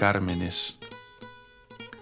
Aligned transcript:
Carmenes. 0.00 0.78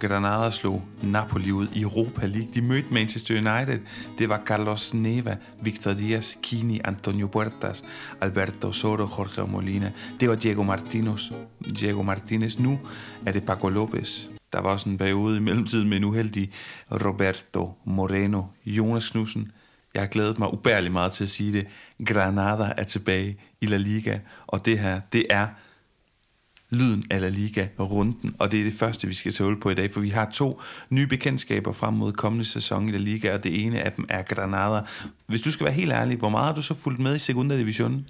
Granada 0.00 0.50
slog 0.50 0.82
Napoli 1.02 1.52
ud 1.52 1.68
i 1.74 1.80
Europa 1.82 2.26
League. 2.26 2.48
De 2.54 2.62
mødte 2.62 2.88
Manchester 2.90 3.34
United. 3.34 3.80
Det 4.18 4.28
var 4.28 4.42
Carlos 4.46 4.94
Neva, 4.94 5.36
Victor 5.62 5.92
Diaz, 5.92 6.34
Kini, 6.42 6.80
Antonio 6.84 7.26
Puertas, 7.26 7.84
Alberto 8.20 8.72
Soro, 8.72 9.08
Jorge 9.18 9.50
Molina. 9.50 9.92
Det 10.20 10.28
var 10.28 10.34
Diego 10.34 10.62
Martinez. 10.62 11.32
Diego 11.80 12.02
Martinez. 12.02 12.58
Nu 12.58 12.78
er 13.26 13.32
det 13.32 13.44
Paco 13.44 13.68
Lopez. 13.68 14.24
Der 14.52 14.60
var 14.60 14.70
også 14.70 14.88
en 14.88 14.98
periode 14.98 15.36
i 15.36 15.40
mellemtiden 15.40 15.88
med 15.88 15.96
en 15.96 16.04
uheldig 16.04 16.50
Roberto 16.90 17.72
Moreno. 17.84 18.42
Jonas 18.66 19.10
Knudsen. 19.10 19.52
Jeg 19.94 20.02
har 20.02 20.08
glædet 20.08 20.38
mig 20.38 20.52
ubærligt 20.52 20.92
meget 20.92 21.12
til 21.12 21.24
at 21.24 21.30
sige 21.30 21.52
det. 21.52 21.66
Granada 22.06 22.72
er 22.76 22.84
tilbage 22.84 23.36
i 23.60 23.66
La 23.66 23.76
Liga, 23.76 24.18
og 24.46 24.66
det 24.66 24.78
her, 24.78 25.00
det 25.12 25.26
er 25.30 25.46
lyden 26.70 27.04
af 27.10 27.20
La 27.20 27.28
Liga-runden, 27.28 28.36
og 28.38 28.52
det 28.52 28.60
er 28.60 28.64
det 28.64 28.72
første, 28.72 29.06
vi 29.06 29.14
skal 29.14 29.32
tage 29.32 29.46
hul 29.46 29.60
på 29.60 29.70
i 29.70 29.74
dag, 29.74 29.90
for 29.90 30.00
vi 30.00 30.08
har 30.08 30.30
to 30.34 30.60
nye 30.90 31.06
bekendtskaber 31.06 31.72
frem 31.72 31.94
mod 31.94 32.12
kommende 32.12 32.44
sæson 32.44 32.88
i 32.88 32.92
La 32.92 32.98
Liga, 32.98 33.34
og 33.34 33.44
det 33.44 33.64
ene 33.64 33.82
af 33.82 33.92
dem 33.92 34.06
er 34.08 34.22
Granada. 34.22 34.80
Hvis 35.26 35.40
du 35.40 35.50
skal 35.50 35.64
være 35.64 35.74
helt 35.74 35.92
ærlig, 35.92 36.18
hvor 36.18 36.28
meget 36.28 36.46
har 36.46 36.54
du 36.54 36.62
så 36.62 36.74
fulgt 36.74 37.00
med 37.00 37.16
i 37.16 37.18
Segunda 37.18 37.56
Division? 37.56 38.06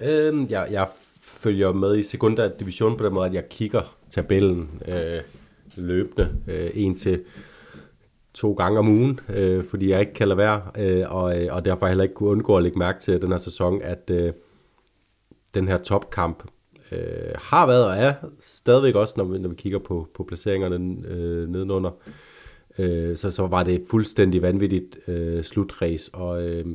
Øhm, 0.00 0.46
jeg, 0.50 0.68
jeg 0.70 0.88
følger 1.22 1.72
med 1.72 1.98
i 1.98 2.02
Segunda 2.02 2.50
Division 2.60 2.96
på 2.96 3.04
den 3.04 3.14
måde, 3.14 3.26
at 3.26 3.34
jeg 3.34 3.48
kigger 3.48 3.96
tabellen 4.10 4.68
øh, 4.88 5.20
løbende 5.76 6.34
øh, 6.46 6.70
en 6.74 6.96
til 6.96 7.22
to 8.34 8.52
gange 8.52 8.78
om 8.78 8.88
ugen, 8.88 9.20
øh, 9.28 9.64
fordi 9.64 9.90
jeg 9.90 10.00
ikke 10.00 10.14
kan 10.14 10.28
lade 10.28 10.38
være, 10.38 10.62
øh, 10.78 11.04
og, 11.08 11.42
øh, 11.42 11.54
og 11.54 11.64
derfor 11.64 11.86
heller 11.86 12.04
ikke 12.04 12.14
kunne 12.14 12.28
undgå 12.28 12.56
at 12.56 12.62
lægge 12.62 12.78
mærke 12.78 13.00
til 13.00 13.22
den 13.22 13.30
her 13.30 13.38
sæson, 13.38 13.82
at 13.82 14.10
øh, 14.10 14.32
den 15.54 15.68
her 15.68 15.78
topkamp 15.78 16.42
øh, 16.92 17.34
har 17.38 17.66
været 17.66 17.86
og 17.86 17.96
er 17.96 18.14
stadigvæk 18.38 18.94
også, 18.94 19.14
når 19.16 19.24
vi, 19.24 19.38
når 19.38 19.48
vi 19.48 19.54
kigger 19.54 19.78
på, 19.78 20.08
på 20.14 20.24
placeringerne 20.24 21.08
øh, 21.08 21.48
nedenunder, 21.48 21.90
øh, 22.78 23.16
så, 23.16 23.30
så 23.30 23.46
var 23.46 23.62
det 23.62 23.84
fuldstændig 23.90 24.42
vanvittigt 24.42 25.08
øh, 25.08 25.42
slutrace, 25.42 26.14
og 26.14 26.42
øh, 26.42 26.66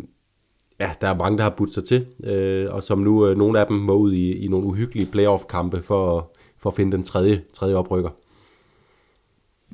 ja, 0.80 0.92
der 1.02 1.08
er 1.08 1.18
mange, 1.18 1.38
der 1.38 1.44
har 1.44 1.54
budt 1.58 1.74
sig 1.74 1.84
til, 1.84 2.06
øh, 2.24 2.74
og 2.74 2.84
som 2.84 3.00
nu, 3.00 3.28
øh, 3.28 3.38
nogle 3.38 3.60
af 3.60 3.68
dem 3.68 3.76
må 3.76 3.94
ud 3.94 4.14
i, 4.14 4.46
i 4.46 4.48
nogle 4.48 4.68
uhyggelige 4.68 5.12
playoff-kampe 5.12 5.84
for, 5.84 6.32
for 6.58 6.70
at 6.70 6.76
finde 6.76 6.98
den 6.98 7.04
tredje, 7.04 7.44
tredje 7.54 7.76
oprykker. 7.76 8.10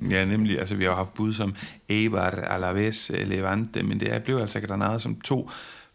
Ja, 0.09 0.25
nemlig. 0.25 0.59
Altså, 0.59 0.75
vi 0.75 0.83
har 0.83 0.95
haft 0.95 1.13
bud 1.13 1.33
som 1.33 1.55
Eibar, 1.89 2.29
Alaves, 2.29 3.11
Levante, 3.25 3.83
men 3.83 3.99
det 3.99 4.13
er 4.13 4.19
blevet 4.19 4.41
altså 4.41 4.59
Granada 4.59 4.99
som 4.99 5.21
to 5.21 5.49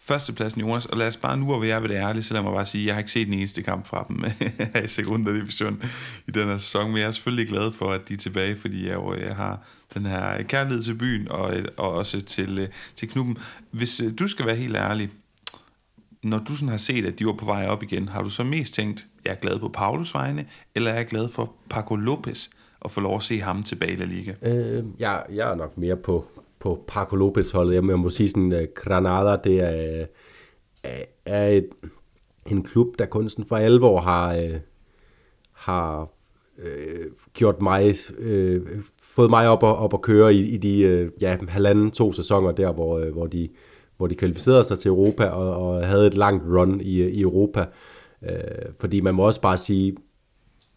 førstepladsen, 0.07 0.61
Jonas, 0.61 0.87
og 0.87 0.99
lad 0.99 1.09
os 1.09 1.17
bare 1.17 1.37
nu, 1.37 1.45
hvor 1.45 1.59
vi 1.59 1.69
er 1.69 1.81
ved 1.81 1.89
det 1.89 1.95
ærlige, 1.95 2.23
så 2.23 2.35
lad 2.35 2.43
mig 2.43 2.53
bare 2.53 2.67
sige, 2.67 2.87
jeg 2.87 2.95
har 2.95 2.99
ikke 2.99 3.11
set 3.11 3.27
den 3.27 3.35
eneste 3.35 3.63
kamp 3.63 3.87
fra 3.87 4.07
dem 4.09 4.25
i 4.85 4.89
Segunda 4.89 5.33
Division 5.33 5.83
i 6.29 6.31
den 6.31 6.49
her 6.49 6.59
sæson, 6.59 6.89
men 6.89 6.99
jeg 6.99 7.07
er 7.07 7.11
selvfølgelig 7.11 7.49
glad 7.49 7.73
for, 7.73 7.91
at 7.91 8.09
de 8.09 8.15
er 8.15 8.19
tilbage, 8.19 8.57
fordi 8.57 8.87
jeg 8.87 8.95
jo 8.95 9.15
jeg 9.15 9.37
har 9.37 9.67
den 9.95 10.07
her 10.07 10.43
kærlighed 10.43 10.83
til 10.83 10.95
byen, 10.95 11.29
og, 11.31 11.57
øh, 11.57 11.65
og 11.77 11.93
også 11.93 12.21
til, 12.21 12.59
øh, 12.59 12.69
til 12.97 13.09
klubben. 13.09 13.39
Hvis 13.71 14.03
du 14.19 14.27
skal 14.27 14.47
være 14.47 14.57
helt 14.57 14.77
ærlig, 14.77 15.11
når 16.23 16.39
du 16.39 16.57
sådan 16.57 16.69
har 16.69 16.77
set, 16.77 17.07
at 17.07 17.19
de 17.19 17.27
var 17.27 17.33
på 17.33 17.45
vej 17.45 17.67
op 17.67 17.83
igen, 17.83 18.09
har 18.09 18.23
du 18.23 18.31
så 18.31 18.45
mest 18.45 18.75
tænkt, 18.75 19.07
jeg 19.25 19.31
er 19.31 19.37
glad 19.37 19.59
på 19.59 19.69
Paulus 19.69 20.15
vegne, 20.15 20.47
eller 20.75 20.91
er 20.91 20.95
jeg 20.95 21.07
glad 21.07 21.29
for 21.29 21.53
Paco 21.71 21.97
Lopez, 21.97 22.49
at 22.85 22.91
få 22.91 23.01
lov 23.01 23.17
at 23.17 23.23
se 23.23 23.41
ham 23.41 23.63
tilbage 23.63 23.93
i 23.93 23.97
La 23.97 24.05
Liga? 24.05 24.33
Øh, 24.43 24.85
jeg, 24.99 25.23
jeg 25.33 25.51
er 25.51 25.55
nok 25.55 25.79
mere 25.79 25.97
på, 25.97 26.27
på 26.65 26.85
Paco 26.87 27.17
Lopez 27.17 27.51
holdet. 27.51 27.75
Jeg 27.75 27.85
må 27.85 28.11
sige 28.11 28.29
sådan, 28.29 28.53
uh, 28.53 28.59
Granada, 28.75 29.37
det 29.45 29.61
er, 29.61 30.07
øh, 30.85 30.91
er 31.27 31.49
et, 31.49 31.69
en 32.51 32.63
klub, 32.63 32.99
der 32.99 33.07
kun 33.07 33.29
sådan 33.29 33.45
for 33.45 33.57
alvor 33.57 34.01
har, 34.01 34.37
uh, 34.37 34.55
har 35.53 36.09
uh, 36.59 37.05
gjort 37.35 37.63
mig, 37.63 37.95
uh, 38.19 38.61
fået 39.03 39.31
mig 39.31 39.49
op 39.49 39.63
og, 39.63 39.77
op 39.77 39.95
at 39.95 40.03
køre 40.03 40.35
i, 40.35 40.49
i 40.49 40.57
de 40.57 41.09
uh, 41.17 41.23
ja, 41.23 41.37
halvanden, 41.49 41.91
to 41.91 42.13
sæsoner 42.13 42.53
der, 42.53 42.73
hvor, 42.73 42.99
uh, 42.99 43.13
hvor, 43.13 43.27
de, 43.27 43.49
hvor 43.97 44.07
de 44.07 44.15
kvalificerede 44.15 44.65
sig 44.65 44.79
til 44.79 44.89
Europa 44.89 45.25
og, 45.25 45.67
og 45.67 45.87
havde 45.87 46.07
et 46.07 46.15
langt 46.15 46.45
run 46.47 46.81
i, 46.81 47.03
i 47.03 47.21
Europa. 47.21 47.67
Uh, 48.23 48.29
fordi 48.81 49.01
man 49.01 49.15
må 49.15 49.27
også 49.27 49.41
bare 49.41 49.59
sige, 49.59 49.97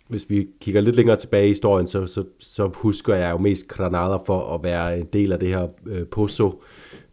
hvis 0.08 0.30
vi 0.30 0.48
kigger 0.62 0.82
lidt 0.82 0.96
længere 0.96 1.16
tilbage 1.16 1.46
i 1.46 1.50
historien, 1.50 1.88
så, 1.88 2.08
så, 2.08 2.24
så 2.40 2.70
husker 2.74 3.16
jeg 3.16 3.32
jo 3.32 3.38
mest 3.38 3.68
Granada 3.68 4.18
for 4.26 4.56
at 4.56 4.64
være 4.64 5.00
en 5.00 5.06
del 5.14 5.32
af 5.32 5.40
det 5.40 5.50
her 5.50 5.68
øh, 5.86 6.06
Pozzo, 6.06 6.62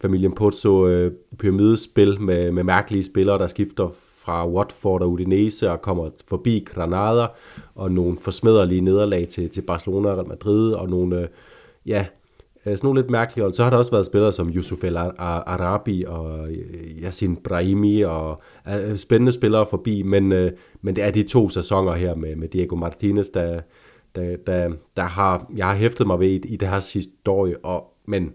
familien 0.00 0.32
Pozzo 0.32 0.86
øh, 0.86 1.12
pyramidespil 1.38 2.20
med, 2.20 2.52
med 2.52 2.64
mærkelige 2.64 3.04
spillere, 3.04 3.38
der 3.38 3.46
skifter 3.46 3.90
fra 4.16 4.48
Watford 4.48 5.02
og 5.02 5.10
Udinese 5.10 5.70
og 5.70 5.82
kommer 5.82 6.10
forbi 6.28 6.66
Granada, 6.66 7.26
og 7.74 7.92
nogle 7.92 8.16
forsmederlige 8.20 8.80
nederlag 8.80 9.28
til, 9.28 9.50
til 9.50 9.62
Barcelona 9.62 10.08
og 10.08 10.16
Real 10.16 10.28
Madrid, 10.28 10.72
og 10.72 10.88
nogle, 10.88 11.20
øh, 11.20 11.28
ja, 11.86 12.06
Øh, 12.66 12.76
sådan 12.76 12.86
nogle 12.86 13.00
lidt 13.00 13.10
mærkelige 13.10 13.42
hold. 13.42 13.54
Så 13.54 13.62
har 13.62 13.70
der 13.70 13.76
også 13.76 13.90
været 13.90 14.06
spillere 14.06 14.32
som 14.32 14.48
Yusuf 14.48 14.84
El 14.84 14.96
Arabi 14.96 16.04
og 16.06 16.52
øh, 16.52 16.58
Yassin 17.02 17.36
Brahimi 17.36 18.02
og 18.02 18.42
øh, 18.68 18.96
spændende 18.96 19.32
spillere 19.32 19.66
forbi, 19.70 20.02
men, 20.02 20.28
men 20.82 20.96
det 20.96 21.04
er 21.04 21.10
de 21.10 21.22
to 21.22 21.48
sæsoner 21.48 21.92
her 21.92 22.14
med, 22.14 22.36
med 22.36 22.48
Diego 22.48 22.76
Martinez, 22.76 23.28
der, 23.28 23.60
der, 24.14 24.36
der, 24.46 24.72
der 24.96 25.02
har, 25.02 25.46
jeg 25.56 25.66
har 25.66 25.74
hæftet 25.74 26.06
mig 26.06 26.20
ved 26.20 26.28
i, 26.28 26.36
i 26.36 26.56
det 26.56 26.68
her 26.68 26.80
sidste 26.80 27.30
år, 27.30 27.48
og, 27.62 27.84
men 28.06 28.32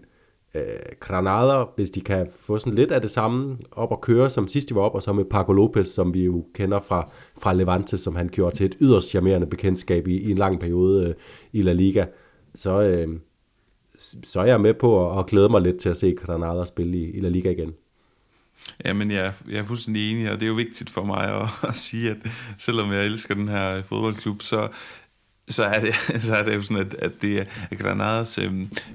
øh, 0.54 0.62
Granada, 1.00 1.64
hvis 1.76 1.90
de 1.90 2.00
kan 2.00 2.26
få 2.40 2.58
sådan 2.58 2.74
lidt 2.74 2.92
af 2.92 3.00
det 3.00 3.10
samme 3.10 3.58
op 3.72 3.90
og 3.90 4.00
køre, 4.00 4.30
som 4.30 4.48
sidst 4.48 4.68
de 4.68 4.74
var 4.74 4.80
op, 4.82 4.94
og 4.94 5.02
så 5.02 5.12
med 5.12 5.24
Paco 5.24 5.52
Lopez, 5.52 5.88
som 5.88 6.14
vi 6.14 6.24
jo 6.24 6.44
kender 6.54 6.80
fra, 6.80 7.08
fra 7.38 7.52
Levante, 7.52 7.98
som 7.98 8.16
han 8.16 8.28
gjorde 8.28 8.56
til 8.56 8.66
et 8.66 8.76
yderst 8.80 9.10
charmerende 9.10 9.46
bekendtskab 9.46 10.08
i, 10.08 10.18
i 10.18 10.30
en 10.30 10.38
lang 10.38 10.60
periode 10.60 11.08
øh, 11.08 11.14
i 11.52 11.62
La 11.62 11.72
Liga, 11.72 12.04
så... 12.54 12.80
øh, 12.80 13.08
så 14.24 14.40
er 14.40 14.44
jeg 14.44 14.60
med 14.60 14.74
på 14.74 15.10
at, 15.10 15.18
at 15.18 15.26
glæde 15.26 15.48
mig 15.48 15.60
lidt 15.60 15.78
til 15.78 15.88
at 15.88 15.96
se 15.96 16.14
Granada 16.14 16.64
spille 16.64 16.96
i, 16.96 17.10
i 17.10 17.20
La 17.20 17.28
Liga 17.28 17.50
igen. 17.50 17.74
Jamen, 18.84 19.10
jeg, 19.10 19.32
jeg 19.50 19.58
er 19.58 19.64
fuldstændig 19.64 20.12
enig, 20.12 20.30
og 20.30 20.34
det 20.34 20.42
er 20.42 20.48
jo 20.48 20.54
vigtigt 20.54 20.90
for 20.90 21.04
mig 21.04 21.24
at, 21.24 21.48
at 21.70 21.76
sige, 21.76 22.10
at 22.10 22.16
selvom 22.58 22.92
jeg 22.92 23.06
elsker 23.06 23.34
den 23.34 23.48
her 23.48 23.82
fodboldklub, 23.82 24.42
så, 24.42 24.68
så 25.48 25.64
er 25.64 25.80
det, 25.80 25.94
så 26.26 26.36
er 26.36 26.42
det 26.42 26.54
jo 26.54 26.62
sådan, 26.62 26.86
at, 26.86 26.94
at 26.94 27.12
det 27.22 27.40
er 27.40 27.76
Granadas 27.76 28.38
øh, 28.38 28.52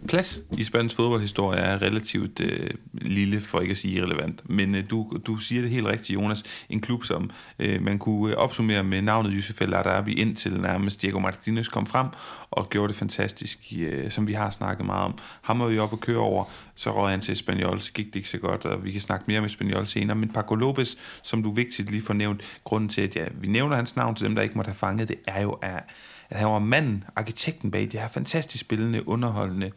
plads 0.07 0.39
i 0.57 0.63
spansk 0.63 0.95
fodboldhistorie 0.95 1.59
er 1.59 1.81
relativt 1.81 2.39
øh, 2.39 2.69
lille, 2.93 3.41
for 3.41 3.59
ikke 3.59 3.71
at 3.71 3.77
sige 3.77 3.93
irrelevant. 3.93 4.49
Men 4.49 4.75
øh, 4.75 4.89
du, 4.89 5.17
du 5.25 5.37
siger 5.37 5.61
det 5.61 5.71
helt 5.71 5.87
rigtigt, 5.87 6.19
Jonas. 6.19 6.43
En 6.69 6.81
klub, 6.81 7.03
som 7.03 7.29
øh, 7.59 7.81
man 7.81 7.99
kunne 7.99 8.31
øh, 8.31 8.37
opsummere 8.37 8.83
med 8.83 9.01
navnet 9.01 9.31
Yusuf 9.35 9.61
El 9.61 9.73
Arabi, 9.73 10.13
indtil 10.13 10.61
nærmest 10.61 11.01
Diego 11.01 11.19
Martinez 11.19 11.69
kom 11.69 11.85
frem 11.85 12.07
og 12.51 12.69
gjorde 12.69 12.87
det 12.87 12.95
fantastisk, 12.95 13.59
øh, 13.77 14.11
som 14.11 14.27
vi 14.27 14.33
har 14.33 14.49
snakket 14.49 14.85
meget 14.85 15.05
om. 15.05 15.17
Ham 15.41 15.59
var 15.59 15.67
vi 15.67 15.79
op 15.79 15.93
og 15.93 15.99
køre 15.99 16.17
over, 16.17 16.43
så 16.75 16.91
røg 16.91 17.09
han 17.09 17.21
til 17.21 17.31
Espanyol, 17.31 17.81
så 17.81 17.91
gik 17.91 18.05
det 18.05 18.15
ikke 18.15 18.29
så 18.29 18.37
godt, 18.37 18.65
og 18.65 18.85
vi 18.85 18.91
kan 18.91 19.01
snakke 19.01 19.25
mere 19.27 19.39
om 19.39 19.45
Espanyol 19.45 19.87
senere. 19.87 20.17
Men 20.17 20.29
Paco 20.29 20.55
Lopez, 20.55 20.95
som 21.23 21.43
du 21.43 21.51
vigtigt 21.51 21.91
lige 21.91 22.01
får 22.01 22.13
nævnt, 22.13 22.41
grunden 22.63 22.89
til, 22.89 23.01
at 23.01 23.15
ja, 23.15 23.25
vi 23.33 23.47
nævner 23.47 23.75
hans 23.75 23.95
navn 23.95 24.15
til 24.15 24.25
dem, 24.25 24.35
der 24.35 24.41
ikke 24.41 24.55
måtte 24.55 24.69
have 24.69 24.75
fanget 24.75 25.09
det, 25.09 25.17
er 25.27 25.41
jo, 25.41 25.51
at 25.51 25.83
at 26.29 26.37
han 26.37 26.47
var 26.47 26.59
manden, 26.59 27.03
arkitekten 27.15 27.71
bag 27.71 27.81
det 27.81 27.99
her 27.99 28.07
fantastisk 28.07 28.61
spillende, 28.61 29.07
underholdende, 29.07 29.71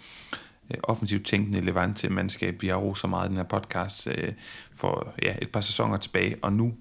øh, 0.70 0.76
offensivt 0.82 1.26
tænkende 1.26 1.60
Levante-mandskab, 1.60 2.62
vi 2.62 2.68
har 2.68 2.76
roset 2.76 3.10
meget 3.10 3.26
i 3.26 3.28
den 3.28 3.36
her 3.36 3.44
podcast 3.44 4.06
øh, 4.06 4.32
for 4.74 5.14
ja, 5.22 5.34
et 5.42 5.50
par 5.50 5.60
sæsoner 5.60 5.96
tilbage, 5.96 6.36
og 6.42 6.52
nu 6.52 6.74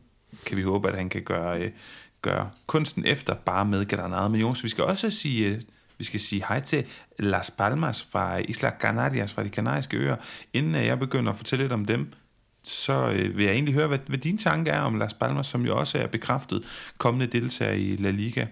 kan 0.46 0.58
vi 0.58 0.62
håbe, 0.62 0.88
at 0.88 0.96
han 0.96 1.10
kan 1.10 1.22
gøre, 1.22 1.60
øh, 1.62 1.72
gøre 2.22 2.50
kunsten 2.68 3.06
efter 3.06 3.36
bare 3.36 3.66
med 3.66 3.88
Granada. 3.88 4.28
Men 4.28 4.42
Jonas, 4.42 4.64
vi 4.64 4.70
skal 4.70 4.84
også 4.84 5.12
sige, 5.12 5.48
øh, 5.48 5.62
vi 5.98 6.04
skal 6.04 6.20
sige 6.20 6.44
hej 6.48 6.60
til 6.60 6.86
Las 7.20 7.52
Palmas 7.52 8.08
fra 8.12 8.38
Isla 8.38 8.72
Canarias, 8.80 9.34
fra 9.34 9.44
de 9.44 9.50
kanariske 9.50 9.98
øer. 9.98 10.16
Inden 10.54 10.76
øh, 10.76 10.86
jeg 10.86 11.00
begynder 11.00 11.32
at 11.32 11.38
fortælle 11.38 11.64
lidt 11.64 11.74
om 11.74 11.86
dem, 11.86 12.14
så 12.64 13.10
øh, 13.10 13.38
vil 13.38 13.46
jeg 13.46 13.54
egentlig 13.54 13.74
høre, 13.74 13.88
hvad, 13.88 14.00
hvad 14.08 14.18
din 14.18 14.38
tanke 14.38 14.72
er 14.72 14.82
om 14.82 14.96
Las 14.96 15.14
Palmas, 15.14 15.48
som 15.48 15.66
jo 15.66 15.78
også 15.78 15.98
er 15.98 16.08
bekræftet 16.08 16.64
kommende 16.98 17.28
deltager 17.28 17.74
i 17.74 17.96
La 17.96 18.10
Liga. 18.12 18.46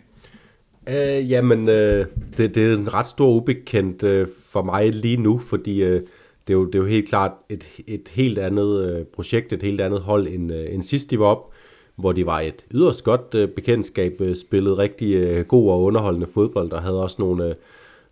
Øh, 0.90 1.32
jamen, 1.32 1.70
øh, 1.70 2.06
det, 2.38 2.56
det 2.56 2.72
er 2.72 2.76
en 2.76 2.94
ret 2.94 3.08
stor 3.08 3.30
ubekendt 3.30 4.04
øh, 4.04 4.28
for 4.40 4.62
mig 4.62 4.92
lige 4.92 5.18
nu, 5.18 5.40
fordi 5.40 5.84
øh, 5.84 6.02
det, 6.48 6.54
er 6.54 6.58
jo, 6.58 6.66
det 6.66 6.76
er 6.76 6.80
jo 6.80 6.86
helt 6.86 7.10
klart 7.10 7.32
et, 7.50 7.66
et 7.88 8.10
helt 8.12 8.38
andet 8.38 8.92
øh, 8.92 9.06
projekt, 9.06 9.54
et 9.54 9.64
helt 9.64 9.82
andet 9.82 10.02
hold 10.02 10.28
end, 10.28 10.54
øh, 10.54 10.74
end 10.74 10.84
sidst 10.84 11.12
de 11.12 11.20
var 11.20 11.26
op, 11.26 11.52
hvor 11.96 12.12
de 12.12 12.26
var 12.26 12.40
et 12.40 12.66
yderst 12.72 13.04
godt 13.04 13.36
øh, 13.36 13.50
bekendtskab, 13.50 14.22
øh, 14.22 14.36
spillede 14.36 14.78
rigtig 14.78 15.14
øh, 15.14 15.46
god 15.46 15.72
og 15.72 15.84
underholdende 15.84 16.28
fodbold, 16.28 16.72
og 16.72 16.82
havde 16.82 17.02
også 17.02 17.16
nogle, 17.20 17.50
øh, 17.50 17.56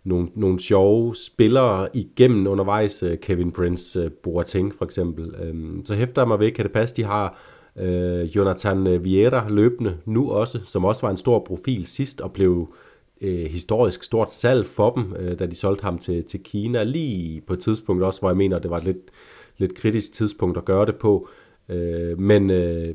nogle, 0.04 0.28
nogle 0.34 0.60
sjove 0.60 1.14
spillere 1.14 1.88
igennem 1.96 2.46
undervejs, 2.46 3.02
øh, 3.02 3.18
Kevin 3.18 3.52
Prince, 3.52 4.00
øh, 4.00 4.10
Boateng 4.10 4.74
for 4.78 4.84
eksempel. 4.84 5.34
Øh, 5.42 5.54
så 5.84 5.94
hæfter 5.94 6.22
jeg 6.22 6.28
mig 6.28 6.40
ved, 6.40 6.50
kan 6.50 6.64
det 6.64 6.72
passe, 6.72 6.96
de 6.96 7.04
har 7.04 7.38
øh, 7.78 8.36
Jonathan 8.36 9.04
Vieira 9.04 9.48
løbende 9.48 9.96
nu 10.04 10.30
også, 10.30 10.60
som 10.66 10.84
også 10.84 11.02
var 11.02 11.10
en 11.10 11.16
stor 11.16 11.38
profil 11.38 11.86
sidst 11.86 12.20
og 12.20 12.32
blev 12.32 12.74
øh, 13.20 13.46
historisk 13.46 14.02
stort 14.02 14.32
salg 14.32 14.66
for 14.66 14.90
dem, 14.90 15.14
øh, 15.18 15.38
da 15.38 15.46
de 15.46 15.56
solgte 15.56 15.82
ham 15.82 15.98
til, 15.98 16.24
til 16.24 16.42
Kina, 16.42 16.82
lige 16.82 17.40
på 17.40 17.52
et 17.52 17.60
tidspunkt 17.60 18.02
også, 18.02 18.20
hvor 18.20 18.28
jeg 18.28 18.36
mener, 18.36 18.58
det 18.58 18.70
var 18.70 18.76
et 18.76 18.84
lidt, 18.84 19.10
lidt 19.58 19.74
kritisk 19.74 20.12
tidspunkt 20.12 20.58
at 20.58 20.64
gøre 20.64 20.86
det 20.86 20.96
på. 20.96 21.28
Øh, 21.68 22.20
men 22.20 22.50
øh, 22.50 22.94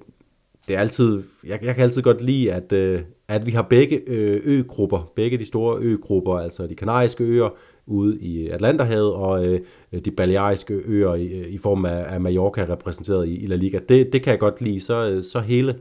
det 0.67 0.75
er 0.75 0.79
altid, 0.79 1.23
jeg, 1.43 1.59
jeg 1.63 1.75
kan 1.75 1.83
altid 1.83 2.01
godt 2.01 2.21
lide, 2.21 2.53
at, 2.53 2.71
øh, 2.71 3.01
at 3.27 3.45
vi 3.45 3.51
har 3.51 3.61
begge 3.61 4.01
øh, 4.07 4.41
øgrupper, 4.43 5.11
begge 5.15 5.37
de 5.37 5.45
store 5.45 5.79
øgrupper, 5.79 6.37
altså 6.37 6.67
de 6.67 6.75
kanariske 6.75 7.23
øer 7.23 7.49
ude 7.89 8.19
i 8.19 8.47
Atlanterhavet 8.47 9.13
og 9.13 9.45
øh, 9.45 9.59
de 10.05 10.11
baleariske 10.11 10.73
øer 10.73 11.13
i, 11.13 11.49
i 11.49 11.57
form 11.57 11.85
af, 11.85 12.05
af 12.13 12.21
Mallorca 12.21 12.65
repræsenteret 12.69 13.27
i, 13.27 13.35
i 13.37 13.47
La 13.47 13.55
Liga. 13.55 13.79
Det, 13.89 14.13
det 14.13 14.21
kan 14.21 14.31
jeg 14.31 14.39
godt 14.39 14.61
lide. 14.61 14.79
Så, 14.79 15.11
øh, 15.11 15.23
så 15.23 15.39
hele, 15.39 15.75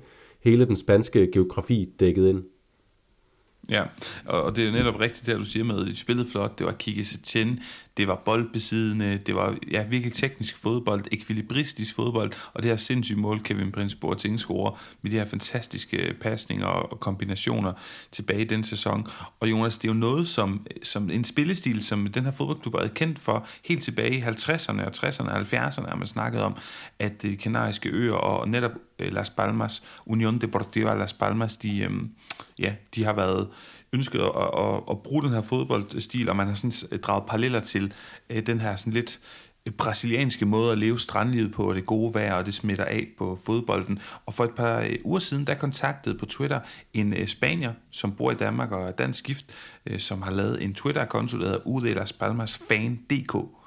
hele 0.44 0.64
den 0.64 0.76
spanske 0.76 1.31
geografi 1.32 1.93
dækket 2.00 2.28
ind. 2.28 2.43
Ja, 3.70 3.82
og 4.25 4.56
det 4.56 4.69
er 4.69 4.73
netop 4.73 5.00
rigtigt, 5.00 5.26
det 5.26 5.38
du 5.38 5.44
siger 5.44 5.65
med, 5.65 5.81
at 5.81 5.87
de 5.87 5.97
spillede 5.97 6.29
flot, 6.31 6.59
det 6.59 6.67
var 6.67 6.73
Kike 6.73 7.05
Setien, 7.05 7.61
det 7.97 8.09
var 8.09 8.23
boldbesiddende, 8.25 9.19
det 9.26 9.35
var 9.35 9.56
ja, 9.70 9.82
virkelig 9.82 10.12
teknisk 10.12 10.59
fodbold, 10.59 11.05
ekvilibristisk 11.12 11.94
fodbold, 11.94 12.32
og 12.55 12.62
det 12.62 12.70
her 12.70 12.76
sindssyge 12.76 13.20
mål, 13.20 13.43
Kevin 13.43 13.73
Prince 13.73 13.97
Boateng 13.97 14.41
scorer 14.41 14.81
med 15.03 15.11
de 15.11 15.17
her 15.17 15.25
fantastiske 15.25 16.15
pasninger 16.20 16.67
og 16.67 17.00
kombinationer 17.00 17.73
tilbage 18.12 18.41
i 18.41 18.44
den 18.44 18.65
sæson. 18.65 19.06
Og 19.41 19.50
Jonas, 19.50 19.79
det 19.79 19.88
er 19.88 19.93
jo 19.93 19.99
noget, 19.99 20.29
som, 20.29 20.67
som 20.82 21.11
en 21.11 21.25
spillestil, 21.25 21.82
som 21.82 22.06
den 22.06 22.25
her 22.25 22.32
fodboldklub 22.32 22.75
er 22.75 22.88
kendt 22.88 23.19
for 23.19 23.47
helt 23.65 23.82
tilbage 23.82 24.15
i 24.15 24.23
50'erne 24.23 24.82
og 24.82 24.93
60'erne 24.97 25.31
og 25.31 25.41
70'erne, 25.41 25.88
har 25.88 25.97
man 25.97 26.06
snakket 26.06 26.43
om, 26.43 26.56
at 26.99 27.23
de 27.23 27.37
kanariske 27.37 27.88
øer 27.88 28.15
og 28.15 28.49
netop 28.49 28.73
øh, 28.99 29.12
Las 29.12 29.31
Palmas, 29.31 29.82
Union 30.06 30.38
Deportiva 30.38 30.94
Las 30.94 31.12
Palmas, 31.12 31.56
de, 31.56 31.81
øhm, 31.81 32.11
ja, 32.58 32.75
de 32.94 33.05
har 33.05 33.12
været 33.12 33.49
ønsket 33.93 34.19
at, 34.19 34.26
at, 34.58 34.81
at 34.90 35.02
bruge 35.02 35.23
den 35.23 35.32
her 35.32 35.43
fodboldstil, 35.43 36.29
og 36.29 36.37
man 36.37 36.46
har 36.46 36.55
sådan 36.55 36.73
øh, 36.93 36.99
draget 36.99 37.25
paralleller 37.26 37.61
til 37.61 37.93
øh, 38.31 38.46
den 38.46 38.61
her 38.61 38.76
sådan 38.76 38.93
lidt 38.93 39.20
øh, 39.67 39.73
brasilianske 39.73 40.46
måde 40.46 40.73
at 40.73 40.79
leve 40.79 40.99
strandlivet 40.99 41.52
på, 41.52 41.69
og 41.69 41.75
det 41.75 41.87
gode 41.87 42.14
vejr, 42.14 42.35
og 42.35 42.46
det 42.46 42.55
smitter 42.55 42.85
af 42.85 43.06
på 43.19 43.38
fodbolden. 43.46 43.99
Og 44.26 44.35
for 44.35 44.44
et 44.44 44.55
par 44.56 44.81
øh, 44.81 44.96
uger 45.05 45.19
siden, 45.19 45.46
der 45.46 45.55
kontaktede 45.55 46.19
på 46.19 46.26
Twitter 46.26 46.61
en 46.94 47.29
spanier, 47.29 47.73
som 47.90 48.12
bor 48.12 48.31
i 48.31 48.35
Danmark 48.35 48.73
og 48.73 48.88
er 48.88 48.91
dansk 48.91 49.25
gift, 49.25 49.44
som 49.99 50.23
har 50.23 50.31
lavet 50.31 50.62
en 50.62 50.75
Twitter-konto, 50.75 51.38
der 51.38 51.44
hedder 51.44 51.67
UD 51.67 52.12
Palmas 52.20 52.61
Fan.dk 52.69 53.57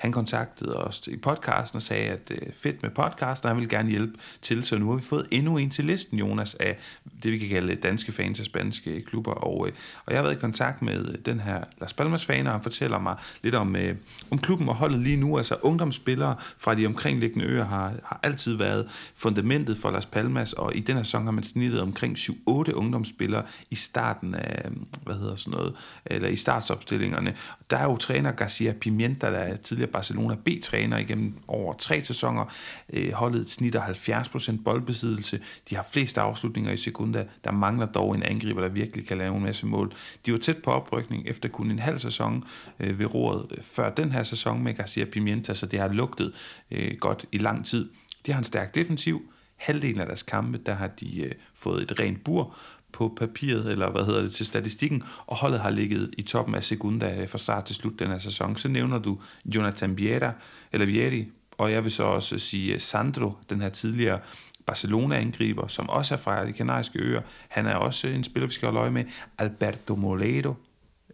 han 0.00 0.12
kontaktede 0.12 0.76
os 0.76 1.06
i 1.06 1.16
podcasten 1.16 1.76
og 1.76 1.82
sagde, 1.82 2.04
at 2.08 2.30
øh, 2.30 2.52
fedt 2.54 2.82
med 2.82 2.90
podcasten, 2.90 3.46
og 3.46 3.50
han 3.54 3.60
vil 3.60 3.68
gerne 3.68 3.90
hjælpe 3.90 4.18
til. 4.42 4.64
Så 4.64 4.78
nu 4.78 4.90
har 4.90 4.96
vi 4.96 5.02
fået 5.02 5.26
endnu 5.30 5.56
en 5.56 5.70
til 5.70 5.84
listen, 5.84 6.18
Jonas, 6.18 6.54
af 6.54 6.78
det, 7.22 7.32
vi 7.32 7.38
kan 7.38 7.48
kalde 7.48 7.74
danske 7.74 8.12
fans 8.12 8.40
af 8.40 8.46
spanske 8.46 9.02
klubber. 9.02 9.32
Og, 9.32 9.66
øh, 9.66 9.72
og 10.06 10.12
jeg 10.12 10.18
har 10.18 10.22
været 10.22 10.36
i 10.36 10.40
kontakt 10.40 10.82
med 10.82 11.08
øh, 11.08 11.14
den 11.26 11.40
her 11.40 11.64
Las 11.80 11.92
Palmas 11.92 12.24
fan, 12.24 12.46
og 12.46 12.52
han 12.52 12.62
fortæller 12.62 12.98
mig 12.98 13.16
lidt 13.42 13.54
om, 13.54 13.76
øh, 13.76 13.96
om 14.30 14.38
klubben 14.38 14.68
og 14.68 14.74
holdet 14.74 14.98
lige 14.98 15.16
nu. 15.16 15.38
Altså 15.38 15.56
ungdomsspillere 15.62 16.34
fra 16.56 16.74
de 16.74 16.86
omkringliggende 16.86 17.46
øer 17.46 17.64
har, 17.64 17.92
har 18.04 18.20
altid 18.22 18.56
været 18.56 18.88
fundamentet 19.14 19.76
for 19.76 19.90
Las 19.90 20.06
Palmas, 20.06 20.52
og 20.52 20.76
i 20.76 20.80
den 20.80 20.96
her 20.96 21.02
sæson 21.02 21.24
har 21.24 21.32
man 21.32 21.44
snittet 21.44 21.80
omkring 21.80 22.16
7-8 22.16 22.72
ungdomsspillere 22.72 23.42
i 23.70 23.74
starten 23.74 24.34
af, 24.34 24.62
øh, 24.64 24.72
hvad 25.02 25.14
hedder 25.14 25.36
sådan 25.36 25.58
noget, 25.58 25.74
eller 26.06 26.28
i 26.28 26.36
startsopstillingerne. 26.36 27.34
Der 27.70 27.76
er 27.76 27.84
jo 27.84 27.96
træner 27.96 28.32
Garcia 28.32 28.72
Pimenta, 28.80 29.26
der 29.30 29.38
er 29.38 29.56
tidligere 29.56 29.89
Barcelona 29.92 30.34
B-træner 30.44 30.98
igennem 30.98 31.34
over 31.48 31.74
tre 31.74 32.04
sæsoner. 32.04 32.44
Øh, 32.92 33.12
holdet 33.12 33.50
snitter 33.50 33.80
70% 33.80 34.62
boldbesiddelse. 34.64 35.40
De 35.70 35.76
har 35.76 35.86
flest 35.92 36.18
afslutninger 36.18 36.72
i 36.72 36.76
sekunder. 36.76 37.24
Der 37.44 37.52
mangler 37.52 37.86
dog 37.86 38.14
en 38.14 38.22
angriber, 38.22 38.60
der 38.60 38.68
virkelig 38.68 39.06
kan 39.06 39.18
lave 39.18 39.36
en 39.36 39.42
masse 39.42 39.66
mål. 39.66 39.92
De 40.26 40.32
var 40.32 40.38
tæt 40.38 40.56
på 40.56 40.70
oprykning 40.70 41.28
efter 41.28 41.48
kun 41.48 41.70
en 41.70 41.78
halv 41.78 41.98
sæson 41.98 42.44
øh, 42.80 42.98
ved 42.98 43.14
roret 43.14 43.46
øh, 43.50 43.62
før 43.62 43.94
den 43.94 44.12
her 44.12 44.22
sæson 44.22 44.62
med 44.62 44.74
Garcia 44.74 45.04
Pimienta, 45.04 45.54
så 45.54 45.66
det 45.66 45.80
har 45.80 45.88
lugtet 45.88 46.32
øh, 46.70 46.96
godt 47.00 47.26
i 47.32 47.38
lang 47.38 47.66
tid. 47.66 47.90
De 48.26 48.32
har 48.32 48.38
en 48.38 48.44
stærk 48.44 48.74
defensiv. 48.74 49.22
Halvdelen 49.56 50.00
af 50.00 50.06
deres 50.06 50.22
kampe, 50.22 50.58
der 50.66 50.74
har 50.74 50.86
de 50.86 51.22
øh, 51.22 51.32
fået 51.54 51.82
et 51.82 52.00
rent 52.00 52.24
bur 52.24 52.56
på 52.92 53.14
papiret, 53.16 53.72
eller 53.72 53.90
hvad 53.90 54.04
hedder 54.04 54.22
det, 54.22 54.32
til 54.32 54.46
statistikken, 54.46 55.02
og 55.26 55.36
holdet 55.36 55.60
har 55.60 55.70
ligget 55.70 56.10
i 56.18 56.22
toppen 56.22 56.54
af 56.54 56.64
sekunda 56.64 57.22
øh, 57.22 57.28
fra 57.28 57.38
start 57.38 57.64
til 57.64 57.76
slut 57.76 57.98
den 57.98 58.08
her 58.08 58.18
sæson. 58.18 58.56
Så 58.56 58.68
nævner 58.68 58.98
du 58.98 59.18
Jonathan 59.44 59.96
Viera, 59.96 60.32
eller 60.72 60.86
Vieri, 60.86 61.28
og 61.58 61.72
jeg 61.72 61.84
vil 61.84 61.92
så 61.92 62.02
også 62.02 62.38
sige 62.38 62.74
øh, 62.74 62.80
Sandro, 62.80 63.32
den 63.50 63.60
her 63.60 63.68
tidligere 63.68 64.18
Barcelona-angriber, 64.66 65.66
som 65.66 65.88
også 65.88 66.14
er 66.14 66.18
fra 66.18 66.46
de 66.46 66.52
kanariske 66.52 66.98
øer. 66.98 67.20
Han 67.48 67.66
er 67.66 67.74
også 67.74 68.08
en 68.08 68.24
spiller, 68.24 68.46
vi 68.46 68.52
skal 68.52 68.66
holde 68.66 68.80
øje 68.80 68.90
med. 68.90 69.04
Alberto 69.38 69.96
Moledo, 69.96 70.54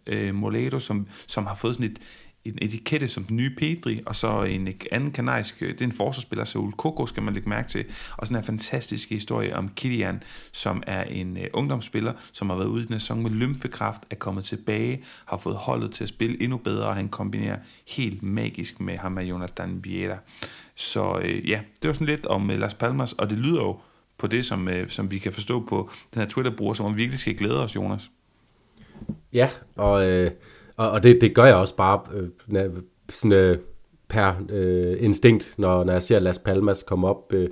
øh, 0.07 0.35
Moledo 0.35 0.79
som, 0.79 1.07
som 1.27 1.45
har 1.45 1.55
fået 1.55 1.75
sådan 1.75 1.91
et, 1.91 1.99
en 2.47 2.57
etikette 2.61 3.07
som 3.07 3.23
den 3.23 3.35
nye 3.35 3.55
Pedri, 3.57 4.01
og 4.05 4.15
så 4.15 4.43
en 4.43 4.67
øh, 4.67 4.73
anden 4.91 5.11
kanarisk, 5.11 5.61
øh, 5.61 5.69
det 5.69 5.81
er 5.81 5.85
en 5.85 5.91
forsvarsspiller, 5.91 6.45
Saul 6.45 6.71
Koko 6.71 7.05
skal 7.05 7.23
man 7.23 7.33
lægge 7.33 7.49
mærke 7.49 7.69
til, 7.69 7.85
og 8.17 8.27
sådan 8.27 8.37
en 8.37 8.45
fantastisk 8.45 9.09
historie 9.09 9.55
om 9.55 9.69
Kilian, 9.75 10.23
som 10.51 10.83
er 10.87 11.03
en 11.03 11.37
uh, 11.37 11.43
ungdomsspiller, 11.53 12.13
som 12.31 12.49
har 12.49 12.57
været 12.57 12.67
ude 12.67 12.83
i 12.83 12.85
den 12.85 12.99
sæson 12.99 13.23
med 13.23 13.31
lymfekraft, 13.31 14.01
er 14.09 14.15
kommet 14.15 14.45
tilbage, 14.45 15.03
har 15.25 15.37
fået 15.37 15.55
holdet 15.55 15.91
til 15.91 16.03
at 16.03 16.09
spille 16.09 16.43
endnu 16.43 16.57
bedre, 16.57 16.87
og 16.87 16.95
han 16.95 17.09
kombinerer 17.09 17.57
helt 17.87 18.23
magisk 18.23 18.79
med 18.79 18.97
ham 18.97 19.17
og 19.17 19.23
Jonathan 19.23 19.83
Vieira. 19.83 20.17
Så 20.75 21.11
uh, 21.13 21.49
ja, 21.49 21.59
det 21.81 21.87
var 21.87 21.93
sådan 21.93 22.07
lidt 22.07 22.25
om 22.25 22.49
uh, 22.49 22.55
Las 22.55 22.73
Palmas, 22.73 23.13
og 23.13 23.29
det 23.29 23.37
lyder 23.37 23.61
jo 23.61 23.79
på 24.17 24.27
det, 24.27 24.45
som, 24.45 24.67
uh, 24.67 24.87
som 24.87 25.11
vi 25.11 25.17
kan 25.17 25.33
forstå 25.33 25.65
på 25.69 25.89
den 26.13 26.21
her 26.21 26.29
Twitter-bruger, 26.29 26.73
som 26.73 26.85
om 26.85 26.95
vi 26.95 27.01
virkelig 27.01 27.19
skal 27.19 27.35
glæde 27.35 27.63
os, 27.63 27.75
Jonas. 27.75 28.09
Ja, 29.33 29.49
og 29.75 30.09
øh, 30.09 30.31
og, 30.77 30.91
og 30.91 31.03
det, 31.03 31.21
det 31.21 31.35
gør 31.35 31.45
jeg 31.45 31.55
også 31.55 31.75
bare 31.75 32.01
øh, 32.13 32.69
sådan, 33.09 33.31
øh, 33.31 33.57
per 34.07 34.33
øh, 34.49 35.03
instinkt, 35.03 35.53
når, 35.57 35.83
når 35.83 35.93
jeg 35.93 36.03
ser 36.03 36.19
Las 36.19 36.39
Palmas 36.39 36.83
komme 36.83 37.07
op, 37.07 37.33
øh, 37.33 37.49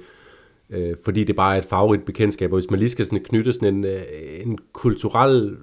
øh, 0.70 0.96
fordi 1.04 1.24
det 1.24 1.36
bare 1.36 1.56
er 1.56 1.60
et 1.60 1.66
favorit 1.66 2.04
bekendtskab. 2.04 2.52
Og 2.52 2.60
hvis 2.60 2.70
man 2.70 2.80
lige 2.80 2.90
skal 2.90 3.06
sådan 3.06 3.24
knytte 3.24 3.54
sådan 3.54 3.76
en, 3.76 3.86
øh, 3.86 4.02
en 4.44 4.58
kulturel 4.74 5.58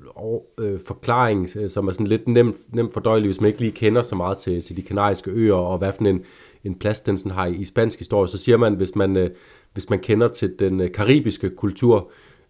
øh, 0.60 0.80
forklaring, 0.86 1.48
øh, 1.56 1.70
som 1.70 1.88
er 1.88 1.92
sådan 1.92 2.06
lidt 2.06 2.28
nemt, 2.28 2.56
nemt 2.74 2.92
fordøjelig, 2.92 3.28
hvis 3.28 3.40
man 3.40 3.48
ikke 3.48 3.60
lige 3.60 3.72
kender 3.72 4.02
så 4.02 4.14
meget 4.14 4.38
til, 4.38 4.62
til 4.62 4.76
de 4.76 4.82
kanariske 4.82 5.30
øer, 5.30 5.54
og 5.54 5.78
hvad 5.78 5.92
for 5.92 6.04
en, 6.04 6.24
en 6.64 6.74
plads 6.74 7.00
den 7.00 7.18
sådan 7.18 7.32
har 7.32 7.46
i, 7.46 7.54
i 7.54 7.64
spansk 7.64 7.98
historie, 7.98 8.28
så 8.28 8.38
siger 8.38 8.56
man, 8.56 8.74
hvis 8.74 8.96
man, 8.96 9.16
øh, 9.16 9.30
hvis 9.72 9.90
man 9.90 9.98
kender 9.98 10.28
til 10.28 10.54
den 10.58 10.80
øh, 10.80 10.92
karibiske 10.92 11.50
kultur, 11.50 11.96
øh, 11.96 12.04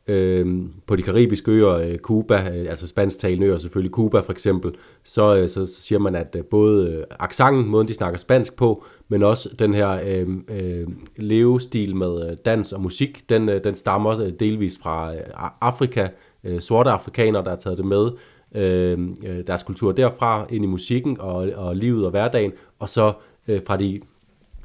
Øhm, 0.07 0.73
på 0.87 0.97
de 0.97 1.03
karibiske 1.03 1.51
øer, 1.51 1.71
øh, 1.71 1.99
Cuba, 1.99 2.35
øh, 2.35 2.71
altså 2.71 2.87
spansktalende 2.87 3.47
øer 3.47 3.59
selvfølgelig, 3.59 3.93
Cuba 3.93 4.21
for 4.21 4.33
eksempel, 4.33 4.73
så, 5.05 5.37
øh, 5.37 5.49
så, 5.49 5.67
så 5.67 5.81
siger 5.83 5.99
man, 5.99 6.15
at 6.15 6.37
øh, 6.39 6.45
både 6.45 6.93
øh, 6.93 7.05
accenten, 7.11 7.67
måden 7.67 7.89
de 7.89 7.95
snakker 7.95 8.19
spansk 8.19 8.57
på, 8.57 8.85
men 9.09 9.23
også 9.23 9.49
den 9.59 9.75
her 9.75 10.01
øh, 10.07 10.29
øh, 10.49 10.89
levestil 11.17 11.97
med 11.97 12.31
øh, 12.31 12.37
dans 12.45 12.73
og 12.73 12.81
musik, 12.81 13.25
den, 13.29 13.49
øh, 13.49 13.65
den 13.65 13.75
stammer 13.75 14.21
øh, 14.21 14.33
delvis 14.41 14.79
fra 14.83 15.15
øh, 15.15 15.21
Afrika, 15.61 16.09
øh, 16.45 16.61
sorte 16.61 16.91
afrikanere, 16.91 17.45
der 17.45 17.51
har 17.51 17.57
taget 17.57 17.79
det 17.79 17.87
med, 17.87 18.11
øh, 18.55 18.99
øh, 19.27 19.47
deres 19.47 19.63
kultur 19.63 19.93
derfra 19.93 20.47
ind 20.51 20.65
i 20.65 20.69
musikken 20.69 21.17
og, 21.21 21.51
og 21.55 21.77
livet 21.77 22.05
og 22.05 22.11
hverdagen, 22.11 22.53
og 22.79 22.89
så 22.89 23.13
øh, 23.49 23.61
fra 23.67 23.77
de, 23.77 24.01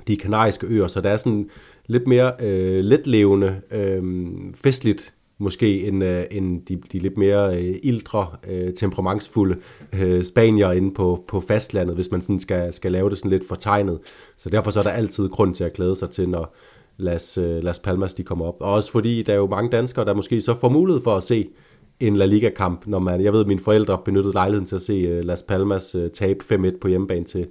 de 0.07 0.17
kanariske 0.17 0.67
øer, 0.67 0.87
så 0.87 1.01
der 1.01 1.09
er 1.09 1.17
sådan 1.17 1.49
lidt 1.85 2.07
mere 2.07 2.31
øh, 2.39 2.83
letlevende, 2.83 3.61
øh, 3.71 4.03
festligt 4.55 5.13
måske 5.37 5.87
end, 5.87 6.03
øh, 6.03 6.23
end 6.31 6.61
de, 6.65 6.81
de 6.91 6.99
lidt 6.99 7.17
mere 7.17 7.57
øh, 7.57 7.75
ildre, 7.83 8.27
øh, 8.49 8.73
temperamentsfulde 8.73 9.55
øh, 9.93 10.23
spanier 10.23 10.71
inde 10.71 10.93
på, 10.93 11.23
på 11.27 11.41
fastlandet, 11.41 11.95
hvis 11.95 12.11
man 12.11 12.21
sådan 12.21 12.39
skal, 12.39 12.73
skal 12.73 12.91
lave 12.91 13.09
det 13.09 13.17
sådan 13.17 13.31
lidt 13.31 13.47
fortegnet. 13.47 13.99
Så 14.37 14.49
derfor 14.49 14.71
så 14.71 14.79
er 14.79 14.83
der 14.83 14.89
altid 14.89 15.29
grund 15.29 15.55
til 15.55 15.63
at 15.63 15.73
glæde 15.73 15.95
sig 15.95 16.09
til, 16.09 16.29
når 16.29 16.55
Las, 16.97 17.37
øh, 17.37 17.63
Las 17.63 17.79
Palmas 17.79 18.13
de 18.13 18.23
kommer 18.23 18.45
op. 18.45 18.55
Og 18.59 18.73
også 18.73 18.91
fordi 18.91 19.23
der 19.23 19.33
er 19.33 19.37
jo 19.37 19.47
mange 19.47 19.69
danskere, 19.69 20.05
der 20.05 20.13
måske 20.13 20.41
så 20.41 20.55
får 20.55 20.69
mulighed 20.69 21.01
for 21.01 21.15
at 21.15 21.23
se 21.23 21.49
en 21.99 22.15
La 22.15 22.25
Liga-kamp, 22.25 22.87
når 22.87 22.99
man, 22.99 23.23
jeg 23.23 23.33
ved, 23.33 23.41
at 23.41 23.47
mine 23.47 23.59
forældre 23.59 23.99
benyttede 24.05 24.33
lejligheden 24.33 24.65
til 24.65 24.75
at 24.75 24.81
se 24.81 24.93
øh, 24.93 25.25
Las 25.25 25.43
Palmas 25.43 25.95
øh, 25.95 26.11
tabe 26.11 26.43
5-1 26.53 26.79
på 26.81 26.87
hjemmebane 26.87 27.25
til, 27.25 27.47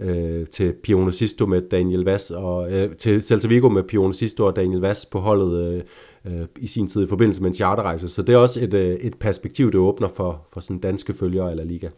øh, 0.00 0.46
til 0.46 0.72
Pione 0.82 1.12
Sisto 1.12 1.46
med 1.46 1.62
Daniel 1.62 2.04
Vass, 2.04 2.30
og 2.30 2.72
øh, 2.72 2.96
til 2.96 3.22
Celta 3.22 3.48
Vigo 3.48 3.68
med 3.68 3.82
Pione 3.82 4.14
Sisto 4.14 4.46
og 4.46 4.56
Daniel 4.56 4.80
Vass 4.80 5.06
på 5.06 5.18
holdet, 5.18 5.74
øh, 5.74 5.82
øh, 6.26 6.46
i 6.56 6.66
sin 6.66 6.88
tid 6.88 7.04
i 7.04 7.06
forbindelse 7.06 7.42
med 7.42 7.48
en 7.48 7.54
charterrejse. 7.54 8.08
Så 8.08 8.22
det 8.22 8.32
er 8.32 8.36
også 8.36 8.60
et, 8.60 8.74
øh, 8.74 8.96
et 8.96 9.14
perspektiv, 9.18 9.66
det 9.66 9.80
åbner 9.80 10.08
for, 10.16 10.46
for 10.52 10.60
sådan 10.60 10.80
danske 10.80 11.14
følgere 11.14 11.50
eller 11.50 11.64
liga. 11.64 11.88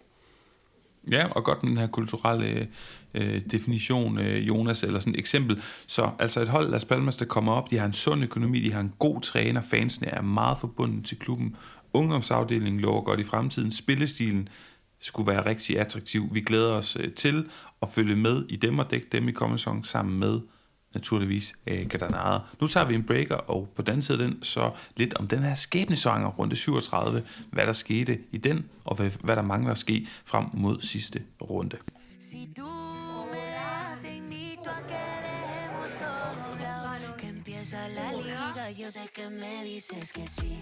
Ja, 1.11 1.27
og 1.31 1.45
godt 1.45 1.61
den 1.61 1.77
her 1.77 1.87
kulturelle 1.87 2.47
øh, 2.47 2.67
øh, 3.15 3.41
definition, 3.41 4.19
øh, 4.19 4.49
Jonas, 4.49 4.83
eller 4.83 5.01
sådan 5.01 5.15
et 5.15 5.19
eksempel. 5.19 5.63
Så 5.87 6.11
altså 6.19 6.41
et 6.43 6.49
hold, 6.49 6.71
Las 6.71 6.85
Palmas, 6.85 7.17
der 7.17 7.25
kommer 7.25 7.53
op, 7.53 7.71
de 7.71 7.79
har 7.79 7.87
en 7.87 7.93
sund 7.93 8.23
økonomi, 8.23 8.61
de 8.61 8.73
har 8.73 8.81
en 8.81 8.93
god 8.99 9.21
træner, 9.21 9.61
fansene 9.61 10.09
er 10.09 10.23
meget 10.23 10.59
forbundet 10.59 11.05
til 11.05 11.19
klubben. 11.19 11.57
Ungdomsafdelingen 11.93 12.81
lover 12.81 13.03
godt 13.03 13.21
i 13.21 13.25
fremtiden. 13.25 13.71
Spillestilen 13.71 14.49
skulle 15.01 15.33
være 15.33 15.47
rigtig 15.47 15.79
attraktiv. 15.79 16.29
Vi 16.33 16.41
glæder 16.41 16.73
os 16.73 16.97
øh, 17.01 17.13
til 17.13 17.45
at 17.83 17.89
følge 17.89 18.17
med 18.17 18.45
i 18.49 18.57
dem 18.57 18.79
og 18.79 18.91
dække 18.91 19.07
dem 19.13 19.29
i 19.29 19.33
kommende 19.33 19.59
sæson 19.59 19.85
sammen 19.85 20.21
med 20.21 20.41
naturligvis 20.95 21.54
øh. 21.66 21.87
Nu 22.61 22.66
tager 22.66 22.87
vi 22.87 22.95
en 22.95 23.04
breaker, 23.04 23.35
og 23.35 23.68
på 23.76 23.83
den 23.83 24.02
side 24.02 24.18
den, 24.18 24.42
så 24.42 24.71
lidt 24.97 25.14
om 25.14 25.28
den 25.28 25.42
her 25.42 25.54
skæbnesvanger 25.54 26.28
runde 26.28 26.57
37, 26.57 27.23
hvad 27.50 27.66
der 27.66 27.73
skete 27.73 28.18
i 28.33 28.38
den, 28.38 28.64
og 28.85 28.97
hvad, 28.97 29.11
hvad 29.21 29.37
der 29.37 29.42
mangler 29.42 29.71
at 29.71 29.78
ske 29.78 30.07
frem 30.25 30.45
mod 30.52 30.80
sidste 30.80 31.23
runde. 31.42 31.76
Si 32.30 32.49
tú 32.59 32.71
me 33.33 33.45
das, 33.59 34.00
te 34.02 34.16
invito 34.16 34.71
a 34.78 34.80
que 34.90 35.02
dejemos 35.26 35.90
todo 36.02 36.52
un 36.52 36.59
lado, 36.68 37.16
que 37.21 37.28
empieza 37.37 37.78
la 37.99 38.09
liga, 38.12 38.64
yo 38.80 38.88
sé 38.97 39.04
que 39.16 39.26
me 39.40 39.54
dices 39.64 40.12
que 40.12 40.26
sí, 40.38 40.52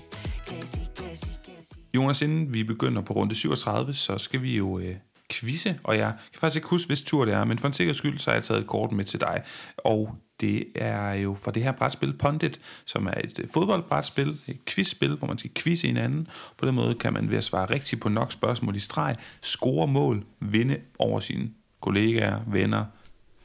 Jonas, 1.95 2.23
inden 2.23 2.55
vi 2.55 2.65
begynder 2.65 3.03
på 3.03 3.13
runde 3.13 3.35
37, 3.35 3.95
så 3.95 4.19
skal 4.19 4.43
vi 4.43 4.57
jo 4.57 4.79
øh, 4.79 4.97
quizze, 5.31 5.79
og 5.85 5.97
jeg 5.99 6.13
kan 6.33 6.41
faktisk 6.41 6.57
ikke 6.57 6.69
huske, 6.69 6.89
hvis 6.89 7.03
tur 7.03 7.25
det 7.25 7.35
er, 7.35 7.45
men 7.45 7.59
for 7.59 7.69
en 7.69 7.75
sikker 7.75 7.93
skyld, 7.93 8.19
så 8.19 8.31
har 8.31 8.37
jeg 8.37 8.45
taget 8.45 8.61
et 8.61 8.67
kort 8.67 8.93
med 8.93 9.05
til 9.05 9.21
dig, 9.21 9.43
og 9.79 10.17
det 10.41 10.65
er 10.75 11.15
jo 11.15 11.35
fra 11.35 11.51
det 11.51 11.63
her 11.63 11.73
brætspil 11.73 12.13
Pondit, 12.13 12.61
som 12.85 13.07
er 13.07 13.15
et 13.25 13.39
øh, 13.43 13.49
fodboldbrætspil, 13.55 14.39
et 14.49 14.65
quizspil, 14.67 15.17
hvor 15.17 15.27
man 15.27 15.39
skal 15.39 15.51
quizze 15.55 15.87
hinanden. 15.87 16.29
På 16.59 16.67
den 16.67 16.75
måde 16.75 16.95
kan 16.95 17.13
man 17.13 17.31
ved 17.31 17.39
at 17.39 17.45
svare 17.45 17.71
rigtigt 17.71 18.03
på 18.03 18.09
nok 18.09 18.33
spørgsmål 18.33 18.77
i 18.77 18.81
streg, 18.81 19.17
score 19.43 19.87
mål, 19.87 20.25
vinde 20.41 20.77
over 20.99 21.21
sine 21.21 21.51
kollegaer, 21.81 22.41
venner, 22.47 22.85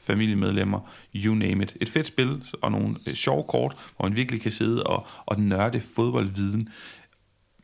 familiemedlemmer, 0.02 0.80
you 1.14 1.34
name 1.34 1.62
it. 1.62 1.76
Et 1.80 1.88
fedt 1.88 2.06
spil 2.06 2.44
og 2.62 2.72
nogle 2.72 2.96
øh, 3.08 3.14
sjove 3.14 3.44
kort, 3.48 3.76
hvor 3.96 4.08
man 4.08 4.16
virkelig 4.16 4.40
kan 4.40 4.50
sidde 4.50 4.82
og, 4.82 5.06
og 5.26 5.40
nørde 5.40 5.80
fodboldviden 5.80 6.68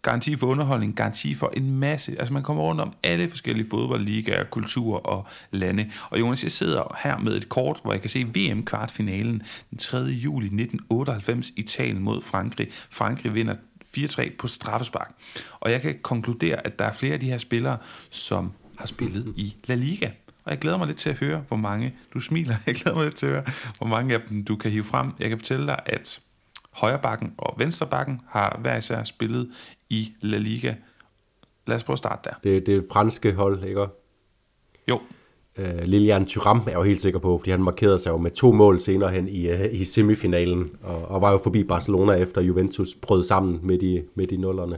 garanti 0.03 0.37
for 0.37 0.47
underholdning, 0.47 0.97
garanti 0.97 1.35
for 1.35 1.53
en 1.57 1.79
masse. 1.79 2.17
Altså 2.19 2.33
man 2.35 2.43
kommer 2.43 2.63
rundt 2.63 2.81
om 2.81 2.93
alle 3.03 3.29
forskellige 3.29 3.67
fodboldligaer, 3.71 4.45
kulturer 4.45 5.01
og 5.01 5.27
lande. 5.51 5.91
Og 6.11 6.21
Jonas, 6.21 6.43
jeg 6.43 6.51
sidder 6.51 6.97
her 7.03 7.19
med 7.19 7.37
et 7.37 7.49
kort, 7.49 7.81
hvor 7.83 7.93
jeg 7.93 8.01
kan 8.01 8.11
se 8.11 8.25
VM-kvartfinalen 8.25 9.43
den 9.71 9.79
3. 9.79 9.99
juli 9.99 10.47
1998, 10.47 11.53
Italien 11.57 12.03
mod 12.03 12.21
Frankrig. 12.21 12.69
Frankrig 12.91 13.35
vinder 13.35 13.55
4-3 13.97 14.37
på 14.39 14.47
straffespark. 14.47 15.15
Og 15.61 15.71
jeg 15.71 15.81
kan 15.81 15.99
konkludere, 16.03 16.67
at 16.67 16.79
der 16.79 16.85
er 16.85 16.93
flere 16.93 17.15
af 17.15 17.21
de 17.21 17.27
her 17.27 17.39
spillere, 17.39 17.79
som 18.11 18.53
har 18.79 18.87
spillet 18.87 19.33
i 19.37 19.57
La 19.67 19.75
Liga. 19.75 20.11
Og 20.45 20.51
jeg 20.51 20.59
glæder 20.59 20.79
mig 20.79 20.87
lidt 20.87 20.99
til 20.99 21.11
at 21.11 21.19
høre, 21.19 21.43
hvor 21.49 21.57
mange, 21.57 21.95
du 22.15 22.21
smiler, 22.21 22.57
jeg 22.67 22.75
glæder 22.75 22.97
mig 22.97 23.05
lidt 23.05 23.17
til 23.17 23.27
at 23.27 23.33
høre, 23.33 23.45
hvor 23.79 23.87
mange 23.87 24.15
af 24.15 24.21
dem 24.29 24.45
du 24.45 24.57
kan 24.57 24.71
hive 24.71 24.85
frem. 24.85 25.13
Jeg 25.19 25.29
kan 25.29 25.39
fortælle 25.39 25.67
dig, 25.67 25.79
at 25.87 26.21
højrebakken 26.73 27.33
og 27.39 27.55
venstrebakken 27.59 28.21
har 28.29 28.59
hver 28.61 28.77
især 28.77 29.05
spillet 29.05 29.51
i 29.91 30.13
La 30.21 30.39
Liga. 30.39 30.75
Lad 31.67 31.77
os 31.77 31.83
prøve 31.83 31.95
at 31.95 31.99
starte 31.99 32.31
der. 32.31 32.35
Det, 32.45 32.67
det 32.67 32.77
er 32.77 32.83
franske 32.93 33.33
hold, 33.33 33.65
ikke? 33.65 33.87
Jo. 34.91 35.01
Uh, 35.59 35.83
Lilian 35.85 36.27
Thuram 36.27 36.63
er 36.67 36.73
jo 36.73 36.83
helt 36.83 37.01
sikker 37.01 37.19
på, 37.19 37.39
fordi 37.39 37.51
han 37.51 37.63
markerede 37.63 37.99
sig 37.99 38.11
jo 38.11 38.17
med 38.17 38.31
to 38.31 38.53
mål 38.53 38.81
senere 38.81 39.11
hen 39.11 39.29
i, 39.29 39.53
uh, 39.53 39.61
i 39.73 39.85
semifinalen, 39.85 40.71
og, 40.83 41.09
og 41.09 41.23
var 41.23 41.31
jo 41.33 41.39
forbi 41.39 41.65
Barcelona 41.65 42.13
efter 42.13 42.41
Juventus 42.41 42.95
brød 42.95 43.25
sammen 43.25 43.61
midt 43.63 43.83
i, 43.83 44.01
midt 44.15 44.33
i 44.33 44.37
nullerne. 44.37 44.77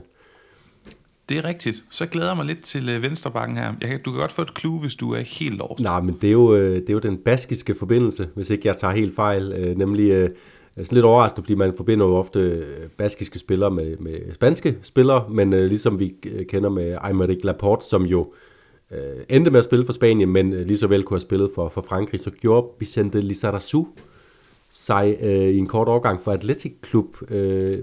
Det 1.29 1.37
er 1.37 1.45
rigtigt. 1.45 1.83
Så 1.89 2.05
glæder 2.05 2.27
jeg 2.27 2.37
mig 2.37 2.45
lidt 2.45 2.61
til 2.61 2.95
uh, 2.95 3.03
venstrebakken 3.03 3.57
her. 3.57 3.73
Jeg 3.81 3.89
kan, 3.89 4.01
du 4.05 4.11
kan 4.11 4.19
godt 4.19 4.31
få 4.31 4.41
et 4.41 4.59
clue, 4.59 4.79
hvis 4.79 4.95
du 4.95 5.11
er 5.11 5.19
helt 5.19 5.55
lost. 5.55 5.83
Nej, 5.83 6.01
men 6.01 6.17
det 6.21 6.27
er, 6.27 6.31
jo, 6.31 6.55
det 6.55 6.89
er 6.89 6.93
jo 6.93 6.99
den 6.99 7.17
baskiske 7.17 7.75
forbindelse, 7.75 8.29
hvis 8.35 8.49
ikke 8.49 8.67
jeg 8.67 8.77
tager 8.77 8.93
helt 8.93 9.15
fejl. 9.15 9.69
Uh, 9.71 9.77
nemlig 9.77 10.29
sådan 10.75 10.95
lidt 10.95 11.05
overraskende, 11.05 11.43
fordi 11.45 11.55
man 11.55 11.73
forbinder 11.77 12.05
jo 12.05 12.15
ofte 12.15 12.39
øh, 12.39 12.89
baskiske 12.97 13.39
spillere 13.39 13.71
med, 13.71 13.97
med 13.97 14.33
spanske 14.33 14.77
spillere, 14.81 15.29
men 15.29 15.53
øh, 15.53 15.65
ligesom 15.65 15.99
vi 15.99 16.15
øh, 16.25 16.45
kender 16.45 16.69
med 16.69 16.97
Aymeric 17.01 17.39
Laporte, 17.43 17.85
som 17.85 18.05
jo 18.05 18.33
øh, 18.91 18.99
endte 19.29 19.51
med 19.51 19.59
at 19.59 19.63
spille 19.63 19.85
for 19.85 19.93
Spanien, 19.93 20.29
men 20.29 20.53
øh, 20.53 20.67
lige 20.67 20.77
så 20.77 20.87
vel 20.87 21.03
kunne 21.03 21.15
have 21.15 21.21
spillet 21.21 21.51
for, 21.55 21.69
for 21.69 21.81
Frankrig, 21.81 22.19
så 22.19 22.31
gjorde 22.31 22.67
Vicente 22.79 23.21
Lizarazu 23.21 23.87
sig 24.69 25.17
øh, 25.21 25.31
i 25.31 25.57
en 25.57 25.67
kort 25.67 25.87
overgang 25.87 26.21
for 26.21 26.31
Atletic 26.31 26.73
Klub, 26.81 27.31
øh, 27.31 27.79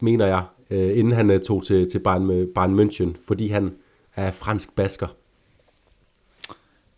mener 0.00 0.26
jeg, 0.26 0.42
øh, 0.70 0.98
inden 0.98 1.12
han 1.12 1.30
øh, 1.30 1.40
tog 1.40 1.62
til, 1.62 1.90
til 1.90 1.98
Bayern, 1.98 2.46
Bayern 2.54 2.80
München, 2.80 3.16
fordi 3.26 3.48
han 3.48 3.74
er 4.16 4.30
fransk 4.30 4.76
basker. 4.76 5.06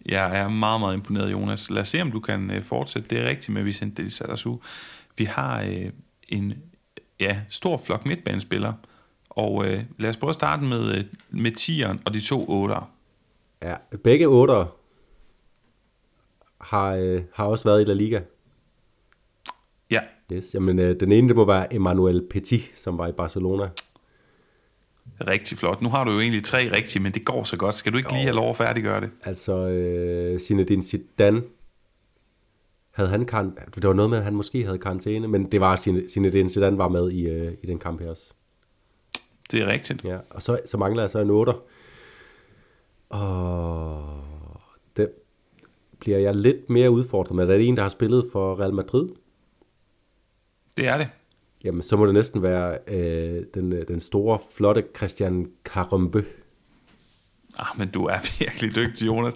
Jeg 0.06 0.40
er 0.40 0.48
meget, 0.48 0.80
meget 0.80 0.94
imponeret, 0.94 1.32
Jonas. 1.32 1.70
Lad 1.70 1.82
os 1.82 1.88
se, 1.88 2.02
om 2.02 2.10
du 2.10 2.20
kan 2.20 2.50
øh, 2.50 2.62
fortsætte. 2.62 3.08
Det 3.08 3.18
er 3.18 3.28
rigtigt 3.28 3.48
med 3.48 3.62
Vicente 3.62 4.02
Lizarazu. 4.02 4.58
Vi 5.20 5.24
har 5.24 5.62
øh, 5.62 5.90
en 6.28 6.54
ja, 7.20 7.40
stor 7.48 7.76
flok 7.76 8.06
midtbanespillere, 8.06 8.74
og 9.30 9.66
øh, 9.66 9.84
lad 9.98 10.10
os 10.10 10.16
prøve 10.16 10.28
at 10.28 10.34
starte 10.34 10.64
med, 10.64 10.98
øh, 10.98 11.04
med 11.30 11.52
10'eren 11.60 11.98
og 12.06 12.14
de 12.14 12.20
to 12.20 12.66
8'ere. 12.66 12.84
Ja, 13.62 13.76
begge 14.04 14.26
8'ere 14.26 14.66
har, 16.60 16.94
øh, 16.94 17.22
har 17.34 17.44
også 17.44 17.64
været 17.64 17.80
i 17.80 17.84
La 17.84 17.92
Liga. 17.92 18.20
Ja. 19.90 20.00
Yes, 20.32 20.54
jamen, 20.54 20.78
øh, 20.78 21.00
den 21.00 21.12
ene 21.12 21.28
det 21.28 21.36
må 21.36 21.44
være 21.44 21.74
Emmanuel 21.74 22.26
Petit, 22.30 22.62
som 22.74 22.98
var 22.98 23.08
i 23.08 23.12
Barcelona. 23.12 23.68
Rigtig 25.26 25.58
flot. 25.58 25.82
Nu 25.82 25.88
har 25.88 26.04
du 26.04 26.12
jo 26.12 26.20
egentlig 26.20 26.44
tre 26.44 26.70
rigtige, 26.76 27.02
men 27.02 27.12
det 27.12 27.24
går 27.24 27.44
så 27.44 27.56
godt. 27.56 27.74
Skal 27.74 27.92
du 27.92 27.96
ikke 27.96 28.08
jo. 28.12 28.14
lige 28.14 28.24
have 28.24 28.36
lov 28.36 28.50
at 28.50 28.56
færdiggøre 28.56 29.00
det? 29.00 29.10
Altså, 29.22 29.68
øh, 29.68 30.40
Zinedine 30.40 30.82
Zidane 30.82 31.42
havde 32.90 33.10
han 33.10 33.26
kan, 33.26 33.58
det 33.74 33.86
var 33.86 33.92
noget 33.92 34.10
med, 34.10 34.18
at 34.18 34.24
han 34.24 34.34
måske 34.34 34.64
havde 34.64 34.78
karantæne, 34.78 35.28
men 35.28 35.52
det 35.52 35.60
var 35.60 35.76
Zinedine 36.08 36.50
Zidane 36.50 36.78
var 36.78 36.88
med 36.88 37.10
i, 37.10 37.26
øh, 37.26 37.52
i 37.62 37.66
den 37.66 37.78
kamp 37.78 38.00
her 38.00 38.10
også. 38.10 38.32
Det 39.50 39.62
er 39.62 39.66
rigtigt. 39.66 40.04
Ja, 40.04 40.18
og 40.30 40.42
så, 40.42 40.60
så 40.66 40.76
mangler 40.76 41.02
jeg 41.02 41.10
så 41.10 41.18
en 41.18 41.30
8. 41.30 41.52
Og 43.08 44.22
det 44.96 45.10
bliver 46.00 46.18
jeg 46.18 46.34
lidt 46.34 46.70
mere 46.70 46.90
udfordret 46.90 47.36
med. 47.36 47.44
Er 47.48 47.56
det 47.56 47.68
en, 47.68 47.76
der 47.76 47.82
har 47.82 47.88
spillet 47.88 48.28
for 48.32 48.60
Real 48.60 48.74
Madrid? 48.74 49.08
Det 50.76 50.88
er 50.88 50.96
det. 50.96 51.08
Jamen, 51.64 51.82
så 51.82 51.96
må 51.96 52.06
det 52.06 52.14
næsten 52.14 52.42
være 52.42 52.78
øh, 52.88 53.44
den, 53.54 53.72
øh, 53.72 53.88
den 53.88 54.00
store, 54.00 54.38
flotte 54.54 54.84
Christian 54.96 55.50
Karambø. 55.64 56.20
Ah, 57.58 57.78
men 57.78 57.90
du 57.90 58.04
er 58.04 58.18
virkelig 58.40 58.74
dygtig, 58.74 59.06
Jonas. 59.06 59.34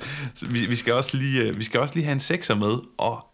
vi, 0.50 0.66
vi, 0.66 0.74
skal 0.74 0.94
også 0.94 1.16
lige, 1.16 1.48
øh, 1.48 1.58
vi 1.58 1.64
skal 1.64 1.80
også 1.80 1.94
lige 1.94 2.04
have 2.04 2.12
en 2.12 2.20
sekser 2.20 2.54
med, 2.54 2.78
og 2.98 3.26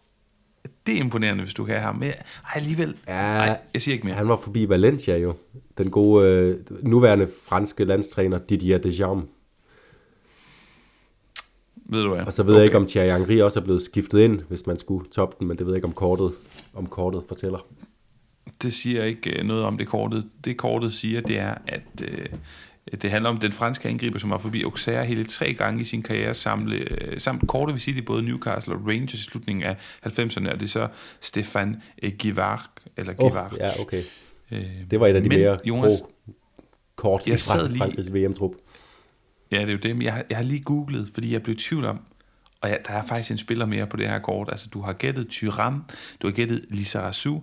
det 0.87 0.95
er 0.97 1.01
imponerende, 1.01 1.45
hvis 1.45 1.55
du 1.55 1.65
kan 1.65 1.75
have 1.75 1.85
ham. 1.85 1.97
Men 1.97 2.09
ej, 2.09 2.15
alligevel, 2.55 2.95
ja, 3.09 3.13
ej, 3.13 3.61
jeg 3.75 3.83
siger 3.83 3.93
ikke 3.93 4.07
mere. 4.07 4.17
Han 4.17 4.29
var 4.29 4.37
forbi 4.37 4.69
Valencia 4.69 5.17
jo. 5.17 5.35
Den 5.79 5.91
gode, 5.91 6.29
øh, 6.29 6.59
nuværende 6.83 7.29
franske 7.45 7.85
landstræner 7.85 8.39
Didier 8.39 8.79
Deschamps. 8.79 9.27
Ved 11.93 12.03
du 12.03 12.15
hvad? 12.15 12.27
Og 12.27 12.33
så 12.33 12.43
ved 12.43 12.53
okay. 12.53 12.59
jeg 12.59 12.65
ikke, 12.65 12.77
om 12.77 12.87
Thierry 12.87 13.19
Henry 13.19 13.41
også 13.41 13.61
er 13.61 13.65
blevet 13.65 13.83
skiftet 13.83 14.21
ind, 14.21 14.41
hvis 14.49 14.67
man 14.67 14.79
skulle 14.79 15.11
toppe 15.11 15.37
den, 15.39 15.49
men 15.49 15.59
det 15.59 15.67
ved 15.67 15.73
jeg 15.73 15.79
ikke, 15.79 15.87
om 15.87 15.93
kortet, 15.93 16.31
om 16.75 16.87
kortet 16.87 17.23
fortæller. 17.29 17.67
Det 18.63 18.75
siger 18.75 19.05
ikke 19.05 19.39
øh, 19.39 19.45
noget 19.45 19.65
om 19.65 19.79
det 19.79 19.87
kortet. 19.87 20.31
Det 20.45 20.57
kortet 20.57 20.93
siger, 20.93 21.21
det 21.21 21.39
er, 21.39 21.55
at 21.67 22.03
øh, 22.03 22.27
det 23.03 23.11
handler 23.11 23.31
om 23.31 23.39
den 23.39 23.53
franske 23.53 23.89
angriber, 23.89 24.19
som 24.19 24.31
var 24.31 24.39
forbi 24.39 24.63
Auxerre 24.63 25.05
hele 25.05 25.25
tre 25.25 25.55
gange 25.55 25.81
i 25.81 25.85
sin 25.85 26.03
karriere, 26.03 26.35
samle, 26.35 26.77
øh, 26.77 27.21
samt 27.21 27.49
korte 27.49 27.73
visit 27.73 27.97
i 27.97 28.01
både 28.01 28.23
Newcastle 28.23 28.75
og 28.75 28.81
Rangers 28.87 29.15
i 29.15 29.25
slutningen 29.25 29.65
af 29.65 29.77
90'erne, 30.07 30.53
og 30.53 30.61
det 30.61 30.63
er 30.63 30.69
så 30.69 30.89
Stefan 31.21 31.83
Givard, 32.19 32.71
eller 32.97 33.13
Givard. 33.13 33.53
Oh, 33.53 33.59
ja, 33.59 33.81
okay. 33.81 34.03
Øh, 34.51 34.67
det 34.91 35.01
var 35.01 35.07
et 35.07 35.17
af 35.17 35.23
de 35.23 35.29
Men, 35.29 35.39
mere 35.39 35.59
Jonas, 35.65 36.03
kort 36.97 37.27
i 37.27 37.37
Frankrigs 37.37 38.15
VM-trup. 38.15 38.53
Ja, 39.53 39.61
det 39.61 39.69
er 39.69 39.73
jo 39.73 39.79
det, 39.79 39.97
men 39.97 40.03
jeg, 40.03 40.25
jeg 40.31 40.39
har 40.39 40.45
lige 40.45 40.61
googlet, 40.61 41.11
fordi 41.15 41.33
jeg 41.33 41.43
blev 41.43 41.55
i 41.55 41.59
tvivl 41.59 41.85
om, 41.85 42.01
og 42.61 42.69
ja, 42.69 42.77
der 42.87 42.93
er 42.93 43.03
faktisk 43.03 43.31
en 43.31 43.39
spiller 43.39 43.67
mere 43.67 43.87
på 43.87 43.97
det 43.97 44.09
her 44.09 44.19
kort. 44.19 44.49
Altså, 44.51 44.69
du 44.73 44.81
har 44.81 44.93
gættet 44.93 45.29
Thuram, 45.31 45.85
du 46.23 46.27
har 46.27 46.33
gættet 46.33 46.65
Lizarazu, 46.69 47.41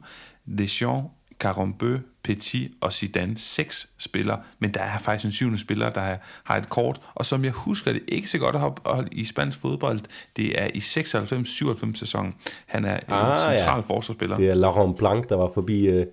Deschamps, 0.57 1.13
Carambeu, 1.39 1.97
Petit 2.23 2.71
og 2.81 2.93
Zidane 2.93 3.37
seks 3.37 3.89
spillere, 3.97 4.39
men 4.59 4.73
der 4.73 4.81
er 4.81 4.97
faktisk 4.97 5.25
en 5.25 5.31
syvende 5.31 5.59
spiller, 5.59 5.89
der 5.89 6.17
har 6.43 6.57
et 6.57 6.69
kort, 6.69 7.01
og 7.15 7.25
som 7.25 7.43
jeg 7.43 7.51
husker 7.51 7.93
det 7.93 8.01
ikke 8.07 8.29
så 8.29 8.37
godt 8.37 8.55
at 8.55 8.61
holde 8.85 9.09
i 9.11 9.25
spansk 9.25 9.57
fodbold, 9.57 9.99
det 10.37 10.61
er 10.61 10.67
i 10.73 10.77
96-97 10.77 11.95
sæsonen. 11.95 12.33
Han 12.65 12.85
er 12.85 12.97
en 12.97 13.03
ah, 13.07 13.49
central 13.49 13.75
ja. 13.75 13.95
forsvarsspiller. 13.95 14.35
Det 14.35 14.49
er 14.49 14.53
Laurent 14.53 14.97
Blanc, 14.97 15.29
der 15.29 15.35
var 15.35 15.51
forbi 15.53 15.99
uh, 15.99 16.05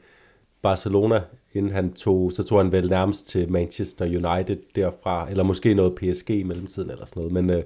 Barcelona, 0.63 1.21
inden 1.55 1.73
han 1.73 1.93
tog, 1.93 2.33
så 2.33 2.43
tog 2.43 2.59
han 2.59 2.73
vel 2.73 2.91
nærmest 2.91 3.29
til 3.29 3.51
Manchester 3.53 4.05
United 4.05 4.57
derfra, 4.75 5.31
eller 5.31 5.43
måske 5.43 5.75
noget 5.75 5.95
PSG 5.95 6.31
i 6.31 6.43
mellemtiden 6.43 6.91
eller 6.91 7.07
sådan 7.07 7.23
noget, 7.23 7.45
men 7.45 7.59
uh, 7.59 7.63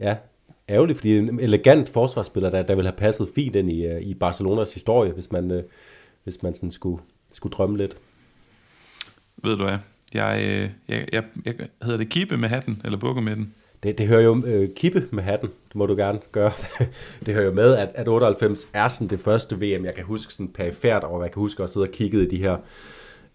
ja, 0.00 0.16
ærgerligt, 0.68 0.98
fordi 0.98 1.18
en 1.18 1.40
elegant 1.40 1.88
forsvarsspiller, 1.88 2.50
der, 2.50 2.62
der 2.62 2.74
vil 2.74 2.84
have 2.84 2.96
passet 2.96 3.28
fint 3.34 3.56
ind 3.56 3.70
i, 3.70 3.98
i 3.98 4.14
Barcelonas 4.14 4.74
historie, 4.74 5.12
hvis 5.12 5.32
man, 5.32 5.50
uh, 5.50 5.60
hvis 6.24 6.42
man 6.42 6.54
sådan 6.54 6.70
skulle 6.70 7.02
skulle 7.30 7.52
drømme 7.52 7.76
lidt. 7.76 7.96
Ved 9.36 9.56
du 9.56 9.64
hvad? 9.64 9.78
Jeg, 10.14 10.42
øh, 10.44 10.70
jeg, 10.88 11.08
jeg, 11.12 11.24
jeg 11.46 11.54
hedder 11.82 11.98
det 11.98 12.08
kippe 12.08 12.36
med 12.36 12.48
hatten, 12.48 12.80
eller 12.84 12.98
bukke 12.98 13.22
med 13.22 13.36
den? 13.36 13.54
Det, 13.82 13.98
det 13.98 14.06
hører 14.06 14.20
jo 14.20 14.42
øh, 14.46 14.68
kippe 14.76 15.08
med 15.10 15.22
hatten, 15.22 15.48
det 15.68 15.76
må 15.76 15.86
du 15.86 15.94
gerne 15.96 16.18
gøre. 16.32 16.52
det 17.26 17.34
hører 17.34 17.44
jo 17.44 17.52
med, 17.52 17.76
at, 17.76 17.88
at 17.94 18.08
98 18.08 18.68
er 18.72 18.88
sådan 18.88 19.08
det 19.08 19.20
første 19.20 19.56
VM, 19.56 19.84
jeg 19.84 19.94
kan 19.94 20.04
huske 20.04 20.32
sådan 20.32 20.48
perifært, 20.48 21.04
og 21.04 21.22
jeg 21.22 21.32
kan 21.32 21.40
huske 21.40 21.62
at 21.62 21.70
sidde 21.70 21.84
og 21.84 21.90
kigge 21.90 22.22
i 22.22 22.28
de 22.28 22.36
her 22.36 22.56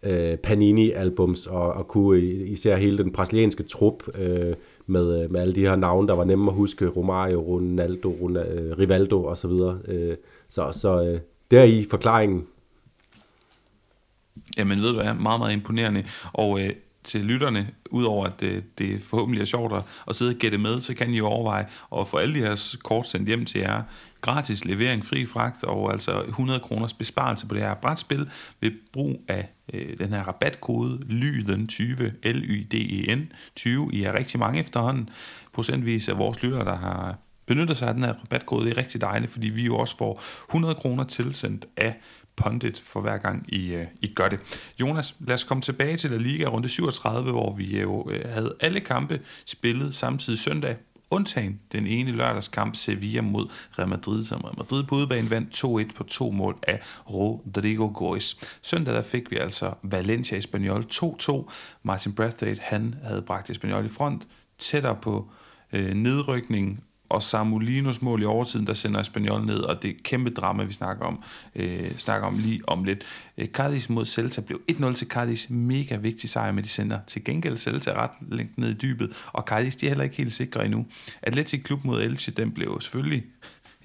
øh, 0.03 0.37
Panini-albums, 0.37 1.47
og, 1.47 1.73
og 1.73 1.87
kunne 1.87 2.21
især 2.21 2.75
hele 2.75 2.97
den 2.97 3.11
brasilianske 3.11 3.63
trup 3.63 4.03
øh, 4.17 4.55
med, 4.87 5.23
øh, 5.23 5.31
med 5.31 5.41
alle 5.41 5.55
de 5.55 5.61
her 5.61 5.75
navne, 5.75 6.07
der 6.07 6.15
var 6.15 6.23
nemme 6.23 6.51
at 6.51 6.55
huske, 6.55 6.87
Romario, 6.87 7.41
Ronaldo, 7.41 8.17
Ronaldo 8.21 8.51
øh, 8.51 8.77
Rivaldo 8.77 9.25
osv. 9.25 9.49
Så, 9.49 9.75
øh, 9.87 10.17
så, 10.49 10.69
så 10.71 11.03
øh, 11.03 11.19
der 11.51 11.63
i 11.63 11.87
forklaringen 11.89 12.47
Jamen 14.57 14.81
ved 14.81 14.89
du 14.89 15.01
hvad, 15.01 15.13
meget, 15.13 15.39
meget 15.39 15.53
imponerende. 15.53 16.03
Og 16.33 16.59
øh, 16.62 16.69
til 17.05 17.21
lytterne, 17.21 17.67
udover 17.91 18.25
at 18.25 18.39
det, 18.39 18.77
det 18.79 19.01
forhåbentlig 19.01 19.41
er 19.41 19.45
sjovt 19.45 19.74
at 20.07 20.15
sidde 20.15 20.31
og 20.31 20.35
gætte 20.35 20.57
med, 20.57 20.81
så 20.81 20.93
kan 20.93 21.13
I 21.13 21.17
jo 21.17 21.27
overveje 21.27 21.67
at 22.00 22.07
få 22.07 22.17
alle 22.17 22.35
de 22.35 22.39
her 22.39 22.77
kort 22.83 23.07
sendt 23.07 23.27
hjem 23.27 23.45
til 23.45 23.62
jer. 23.62 23.81
Gratis 24.21 24.65
levering, 24.65 25.05
fri 25.05 25.25
fragt 25.25 25.63
og 25.63 25.93
altså 25.93 26.24
100 26.27 26.59
kroners 26.59 26.93
besparelse 26.93 27.47
på 27.47 27.55
det 27.55 27.63
her 27.63 27.74
brætspil 27.74 28.29
ved 28.62 28.71
brug 28.93 29.21
af 29.27 29.50
øh, 29.74 29.97
den 29.97 30.09
her 30.09 30.24
rabatkode 30.24 31.00
LYDEN20, 31.09 32.03
L-Y-D-E-N 32.29 33.31
20. 33.55 33.89
I 33.93 34.03
er 34.03 34.17
rigtig 34.17 34.39
mange 34.39 34.59
efterhånden. 34.59 35.09
Procentvis 35.53 36.09
af 36.09 36.17
vores 36.17 36.43
lyttere, 36.43 36.65
der 36.65 36.75
har 36.75 37.17
benytter 37.45 37.74
sig 37.74 37.88
af 37.88 37.93
den 37.93 38.03
her 38.03 38.13
rabatkode. 38.13 38.65
Det 38.65 38.71
er 38.71 38.77
rigtig 38.77 39.01
dejligt, 39.01 39.31
fordi 39.31 39.50
vi 39.50 39.65
jo 39.65 39.77
også 39.77 39.97
får 39.97 40.21
100 40.50 40.75
kroner 40.75 41.03
tilsendt 41.03 41.65
af 41.77 41.95
Pundit 42.35 42.81
for 42.85 43.01
hver 43.01 43.17
gang 43.17 43.45
I, 43.53 43.73
øh, 43.73 43.85
I 44.01 44.13
gør 44.13 44.29
det. 44.29 44.39
Jonas, 44.79 45.15
lad 45.19 45.33
os 45.35 45.43
komme 45.43 45.61
tilbage 45.61 45.97
til 45.97 46.11
La 46.11 46.17
Liga 46.17 46.45
runde 46.45 46.69
37, 46.69 47.31
hvor 47.31 47.55
vi 47.55 47.75
øh, 47.75 47.81
jo 47.81 48.09
øh, 48.11 48.33
havde 48.33 48.55
alle 48.59 48.79
kampe 48.79 49.21
spillet 49.45 49.95
samtidig 49.95 50.39
søndag. 50.39 50.77
Undtagen 51.09 51.59
den 51.71 51.87
ene 51.87 52.11
lørdagskamp 52.11 52.75
Sevilla 52.75 53.21
mod 53.21 53.47
Real 53.79 53.89
Madrid, 53.89 54.25
som 54.25 54.41
Real 54.41 54.57
Madrid 54.57 54.83
på 54.83 54.95
udebane 54.95 55.29
vandt 55.29 55.63
2-1 55.91 55.95
på 55.95 56.03
to 56.03 56.31
mål 56.31 56.57
af 56.63 56.79
Rodrigo 57.09 57.91
Gois. 57.93 58.37
Søndag 58.61 58.93
der 58.93 59.01
fik 59.01 59.31
vi 59.31 59.37
altså 59.37 59.73
Valencia 59.83 60.37
Espanyol 60.37 60.85
2-2. 60.93 61.49
Martin 61.83 62.13
Brathwaite, 62.13 62.61
han 62.61 62.95
havde 63.03 63.21
bragt 63.21 63.49
Espanyol 63.49 63.85
i 63.85 63.89
front, 63.89 64.27
tættere 64.59 64.95
på 65.01 65.29
øh, 65.73 65.93
nedrykning 65.93 66.83
og 67.09 67.24
Samulinos 67.24 68.01
mål 68.01 68.21
i 68.21 68.25
overtiden, 68.25 68.67
der 68.67 68.74
sender 68.74 69.00
Espanyol 69.00 69.45
ned, 69.45 69.59
og 69.59 69.83
det 69.83 69.89
er 69.89 69.95
kæmpe 70.03 70.29
drama, 70.29 70.63
vi 70.63 70.74
snakker 70.74 71.05
om, 71.05 71.24
øh, 71.55 71.97
snakker 71.97 72.27
om 72.27 72.38
lige 72.38 72.69
om 72.69 72.83
lidt. 72.83 73.03
Øh, 73.38 73.47
Cardis 73.47 73.89
mod 73.89 74.05
Celta 74.05 74.41
blev 74.41 74.62
1-0 74.71 74.93
til 74.93 75.07
Cardis. 75.07 75.50
mega 75.50 75.95
vigtig 75.95 76.29
sejr, 76.29 76.51
men 76.51 76.63
de 76.63 76.69
sender 76.69 77.00
til 77.07 77.24
gengæld 77.24 77.57
Celta 77.57 77.91
ret 77.93 78.12
længt 78.29 78.57
ned 78.57 78.69
i 78.69 78.74
dybet, 78.74 79.13
og 79.33 79.43
Cardis, 79.43 79.75
de 79.75 79.85
er 79.85 79.89
heller 79.89 80.03
ikke 80.03 80.15
helt 80.15 80.33
sikre 80.33 80.65
endnu. 80.65 80.85
Atletic 81.21 81.63
Klub 81.63 81.83
mod 81.83 82.01
Elche, 82.01 82.33
den 82.33 82.51
blev 82.51 82.81
selvfølgelig 82.81 83.24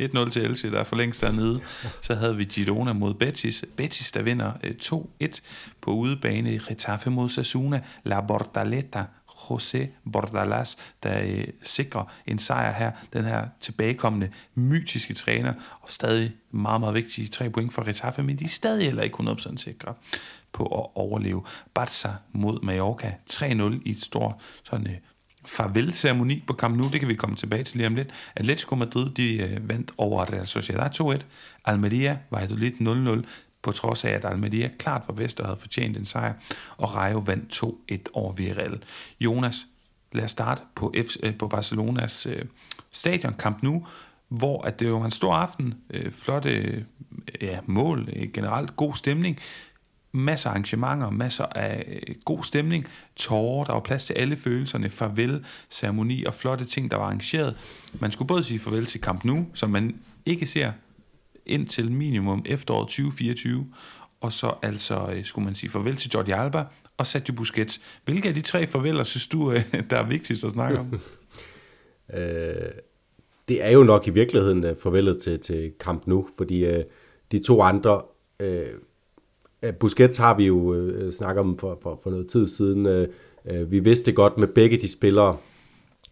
1-0 0.00 0.30
til 0.30 0.44
Elche, 0.44 0.70
der 0.70 0.78
er 0.78 0.84
for 0.84 0.96
længst 0.96 1.20
dernede. 1.20 1.60
Så 2.02 2.14
havde 2.14 2.36
vi 2.36 2.44
Girona 2.44 2.92
mod 2.92 3.14
Betis. 3.14 3.64
Betis, 3.76 4.12
der 4.12 4.22
vinder 4.22 4.52
øh, 4.64 4.74
2-1 4.82 5.40
på 5.80 5.90
udebane. 5.90 6.60
Retafe 6.70 7.10
mod 7.10 7.28
Sasuna. 7.28 7.80
La 8.04 8.20
Bordaleta 8.20 9.04
José 9.50 9.86
Bordalas, 10.12 10.76
der 11.02 11.22
øh, 11.22 11.44
sikrer 11.62 12.04
en 12.26 12.38
sejr 12.38 12.72
her. 12.72 12.92
Den 13.12 13.24
her 13.24 13.46
tilbagekommende 13.60 14.30
mytiske 14.54 15.14
træner, 15.14 15.52
og 15.80 15.90
stadig 15.90 16.32
meget, 16.50 16.80
meget 16.80 16.94
vigtige 16.94 17.28
tre 17.28 17.50
point 17.50 17.72
for 17.72 17.86
Retafe, 17.86 18.22
men 18.22 18.38
de 18.38 18.44
er 18.44 18.48
stadig 18.48 18.84
heller 18.84 19.02
ikke 19.02 19.16
100% 19.16 19.56
sikre 19.56 19.94
på 20.52 20.62
at 20.64 20.86
overleve. 20.94 21.44
Barca 21.74 22.08
mod 22.32 22.60
Mallorca 22.62 23.14
3-0 23.30 23.82
i 23.84 23.90
et 23.90 24.02
stort 24.02 24.34
sådan 24.64 24.86
øh, 24.86 24.96
farvel-ceremoni 25.44 26.44
på 26.46 26.52
Camp 26.52 26.76
Nou, 26.76 26.88
det 26.92 27.00
kan 27.00 27.08
vi 27.08 27.14
komme 27.14 27.36
tilbage 27.36 27.64
til 27.64 27.76
lige 27.76 27.86
om 27.86 27.94
lidt. 27.94 28.08
Atletico 28.36 28.74
Madrid, 28.74 29.10
de 29.10 29.36
øh, 29.36 29.68
vandt 29.68 29.92
over 29.98 30.32
Real 30.32 30.46
Sociedad 30.46 31.00
2-1. 31.00 31.24
Almeria 31.64 32.18
var 32.30 32.46
lidt 32.50 32.74
0-0 32.74 33.26
på 33.62 33.72
trods 33.72 34.04
af, 34.04 34.10
at 34.10 34.24
Almeria 34.24 34.70
klart 34.78 35.02
var 35.08 35.14
bedst 35.14 35.40
og 35.40 35.46
havde 35.46 35.60
fortjent 35.60 35.96
en 35.96 36.06
sejr, 36.06 36.34
og 36.76 36.96
Rayo 36.96 37.18
vandt 37.18 37.62
2-1 37.92 37.96
over 38.12 38.32
Villarreal. 38.32 38.82
Jonas, 39.20 39.66
lad 40.12 40.24
os 40.24 40.30
starte 40.30 40.62
på, 40.74 40.94
F, 40.96 41.16
øh, 41.22 41.38
på 41.38 41.48
Barcelonas 41.48 42.26
øh, 42.26 42.44
stadion 42.90 43.34
Camp 43.38 43.62
Nou, 43.62 43.86
hvor 44.28 44.62
at 44.62 44.80
det 44.80 44.92
var 44.92 45.04
en 45.04 45.10
stor 45.10 45.34
aften, 45.34 45.74
øh, 45.90 46.12
flotte 46.12 46.50
øh, 46.50 46.82
ja, 47.40 47.58
mål, 47.66 48.08
øh, 48.16 48.32
generelt 48.32 48.76
god 48.76 48.94
stemning, 48.94 49.38
masser 50.12 50.50
af 50.50 50.52
arrangementer, 50.52 51.10
masser 51.10 51.44
af 51.44 51.84
øh, 52.08 52.14
god 52.24 52.42
stemning, 52.42 52.86
tårer, 53.16 53.64
der 53.64 53.72
var 53.72 53.80
plads 53.80 54.04
til 54.04 54.14
alle 54.14 54.36
følelserne, 54.36 54.90
farvel, 54.90 55.44
ceremoni 55.70 56.24
og 56.24 56.34
flotte 56.34 56.64
ting, 56.64 56.90
der 56.90 56.96
var 56.96 57.04
arrangeret. 57.04 57.56
Man 58.00 58.12
skulle 58.12 58.28
både 58.28 58.44
sige 58.44 58.58
farvel 58.58 58.86
til 58.86 59.00
Camp 59.00 59.24
Nou, 59.24 59.46
som 59.54 59.70
man 59.70 60.00
ikke 60.26 60.46
ser 60.46 60.72
indtil 61.50 61.92
minimum 61.92 62.42
efteråret 62.46 62.88
2024, 62.88 63.66
og 64.20 64.32
så 64.32 64.54
altså 64.62 65.12
øh, 65.16 65.24
skulle 65.24 65.44
man 65.44 65.54
sige 65.54 65.70
farvel 65.70 65.96
til 65.96 66.10
Jordi 66.14 66.30
Alba 66.30 66.64
og 66.98 67.06
Sergio 67.06 67.34
Busquets. 67.34 67.80
Hvilke 68.04 68.28
af 68.28 68.34
de 68.34 68.40
tre 68.40 68.66
farveler 68.66 69.04
synes 69.04 69.26
du, 69.26 69.52
øh, 69.52 69.64
der 69.90 69.96
er 69.96 70.06
vigtigst 70.06 70.44
at 70.44 70.50
snakke 70.50 70.78
om? 70.78 70.94
øh, 72.14 72.70
det 73.48 73.64
er 73.64 73.70
jo 73.70 73.84
nok 73.84 74.06
i 74.06 74.10
virkeligheden 74.10 74.64
øh, 74.64 74.76
farvelet 74.82 75.22
til, 75.22 75.40
til 75.40 75.72
kamp 75.80 76.06
Nu, 76.06 76.26
fordi 76.36 76.64
øh, 76.64 76.84
de 77.32 77.38
to 77.38 77.62
andre, 77.62 78.02
øh, 78.40 78.66
Busquets 79.80 80.16
har 80.16 80.36
vi 80.36 80.46
jo 80.46 80.74
øh, 80.74 81.12
snakket 81.12 81.40
om 81.40 81.58
for, 81.58 81.78
for, 81.82 82.00
for 82.02 82.10
noget 82.10 82.28
tid 82.28 82.46
siden, 82.46 82.86
øh, 82.86 83.08
vi 83.70 83.78
vidste 83.78 84.12
godt 84.12 84.38
med 84.38 84.48
begge 84.48 84.76
de 84.76 84.92
spillere, 84.92 85.36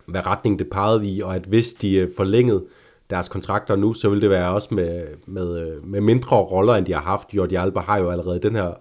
hvad 0.06 0.26
retning 0.26 0.58
det 0.58 0.70
pegede 0.70 1.08
i, 1.10 1.20
og 1.20 1.36
at 1.36 1.42
hvis 1.42 1.74
de 1.74 2.10
forlængede 2.16 2.64
deres 3.10 3.28
kontrakter 3.28 3.76
nu, 3.76 3.92
så 3.92 4.08
vil 4.08 4.20
det 4.20 4.30
være 4.30 4.50
også 4.50 4.68
med, 4.74 5.06
med, 5.26 5.80
med 5.80 6.00
mindre 6.00 6.36
roller, 6.36 6.74
end 6.74 6.86
de 6.86 6.92
har 6.92 7.00
haft. 7.00 7.34
Jordi 7.34 7.54
Alba 7.54 7.80
har 7.80 7.98
jo 7.98 8.10
allerede 8.10 8.38
den 8.38 8.54
her 8.54 8.72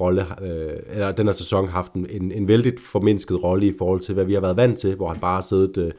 rolle, 0.00 0.26
øh, 0.42 0.76
eller 0.90 1.12
den 1.12 1.26
her 1.26 1.32
sæson 1.32 1.68
haft 1.68 1.92
en, 1.92 2.32
en 2.32 2.48
vældig 2.48 2.72
formindsket 2.78 3.44
rolle 3.44 3.66
i 3.66 3.74
forhold 3.78 4.00
til, 4.00 4.14
hvad 4.14 4.24
vi 4.24 4.34
har 4.34 4.40
været 4.40 4.56
vant 4.56 4.78
til, 4.78 4.94
hvor 4.94 5.08
han 5.08 5.20
bare 5.20 5.34
har 5.34 5.40
siddet 5.40 5.76
øh, 5.76 5.92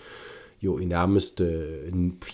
jo 0.61 0.77
i 0.77 0.85
nærmest, 0.85 1.41
øh, 1.41 1.57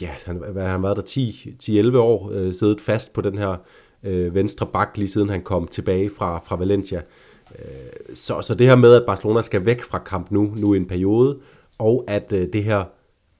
ja, 0.01 0.09
han, 0.25 0.43
hvad 0.51 0.63
har 0.63 0.71
han 0.71 0.83
været 0.83 0.97
der, 0.97 1.91
10-11 1.93 1.97
år, 1.97 2.31
øh, 2.33 2.53
siddet 2.53 2.81
fast 2.81 3.13
på 3.13 3.21
den 3.21 3.38
her 3.38 3.55
øh, 4.03 4.35
venstre 4.35 4.65
bak, 4.65 4.97
lige 4.97 5.09
siden 5.09 5.29
han 5.29 5.41
kom 5.41 5.67
tilbage 5.67 6.09
fra, 6.09 6.39
fra 6.45 6.55
Valencia. 6.55 7.01
Øh, 7.59 8.15
så, 8.15 8.41
så 8.41 8.55
det 8.55 8.67
her 8.67 8.75
med, 8.75 8.93
at 8.93 9.03
Barcelona 9.07 9.41
skal 9.41 9.65
væk 9.65 9.83
fra 9.83 9.99
kamp 9.99 10.31
nu, 10.31 10.53
nu 10.57 10.73
i 10.73 10.77
en 10.77 10.88
periode, 10.88 11.38
og 11.77 12.03
at 12.07 12.33
øh, 12.33 12.47
det 12.53 12.63
her 12.63 12.83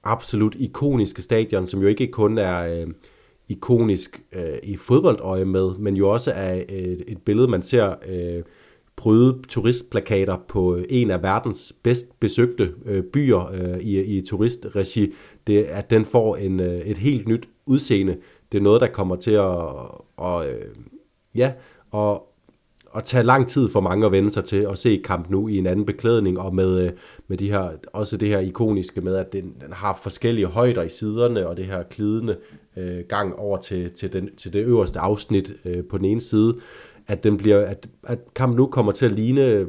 absolut 0.04 0.56
ikoniske 0.58 1.22
stadion, 1.22 1.66
som 1.66 1.80
jo 1.80 1.88
ikke 1.88 2.06
kun 2.06 2.38
er 2.38 2.60
øh, 2.60 2.86
ikonisk 3.48 4.22
øh, 4.32 4.58
i 4.62 4.76
fodboldøje 4.76 5.44
med, 5.44 5.78
men 5.78 5.96
jo 5.96 6.10
også 6.10 6.32
er 6.32 6.54
et, 6.68 7.04
et 7.06 7.18
billede, 7.22 7.48
man 7.48 7.62
ser 7.62 7.94
øh, 8.08 8.42
bryde 8.96 9.42
turistplakater 9.48 10.36
på 10.48 10.76
øh, 10.76 10.84
en 10.88 11.10
af 11.10 11.22
verdens 11.22 11.72
bedst 11.82 12.20
besøgte 12.20 12.74
øh, 12.86 13.04
byer 13.04 13.50
øh, 13.52 13.78
i, 13.78 14.00
i 14.00 14.20
turistregi, 14.20 15.12
det, 15.46 15.62
at 15.62 15.90
den 15.90 16.04
får 16.04 16.36
en, 16.36 16.60
øh, 16.60 16.80
et 16.80 16.98
helt 16.98 17.28
nyt 17.28 17.48
udseende. 17.66 18.16
Det 18.52 18.58
er 18.58 18.62
noget, 18.62 18.80
der 18.80 18.86
kommer 18.86 19.16
til 19.16 19.30
at, 19.30 19.56
og, 20.16 20.48
øh, 20.48 20.74
ja, 21.34 21.52
og, 21.90 22.29
at 22.96 23.04
tage 23.04 23.24
lang 23.24 23.48
tid 23.48 23.68
for 23.68 23.80
mange 23.80 24.06
at 24.06 24.12
vende 24.12 24.30
sig 24.30 24.44
til 24.44 24.66
at 24.70 24.78
se 24.78 25.02
kamp 25.04 25.30
nu 25.30 25.48
i 25.48 25.58
en 25.58 25.66
anden 25.66 25.86
beklædning, 25.86 26.38
og 26.38 26.54
med, 26.54 26.84
øh, 26.84 26.90
med 27.28 27.36
de 27.38 27.50
her, 27.50 27.70
også 27.92 28.16
det 28.16 28.28
her 28.28 28.38
ikoniske 28.38 29.00
med, 29.00 29.16
at 29.16 29.32
den, 29.32 29.44
den 29.44 29.72
har 29.72 29.98
forskellige 30.02 30.46
højder 30.46 30.82
i 30.82 30.88
siderne, 30.88 31.48
og 31.48 31.56
det 31.56 31.66
her 31.66 31.82
klidende 31.82 32.36
øh, 32.76 32.98
gang 33.08 33.36
over 33.36 33.58
til, 33.58 33.90
til, 33.90 34.12
den, 34.12 34.36
til 34.36 34.52
det 34.52 34.64
øverste 34.64 35.00
afsnit 35.00 35.52
øh, 35.64 35.84
på 35.84 35.98
den 35.98 36.04
ene 36.04 36.20
side, 36.20 36.56
at, 37.06 37.24
den 37.24 37.36
bliver, 37.36 37.66
at, 37.66 37.88
at 38.02 38.18
kamp 38.34 38.56
nu 38.56 38.66
kommer 38.66 38.92
til 38.92 39.06
at 39.06 39.12
ligne 39.12 39.66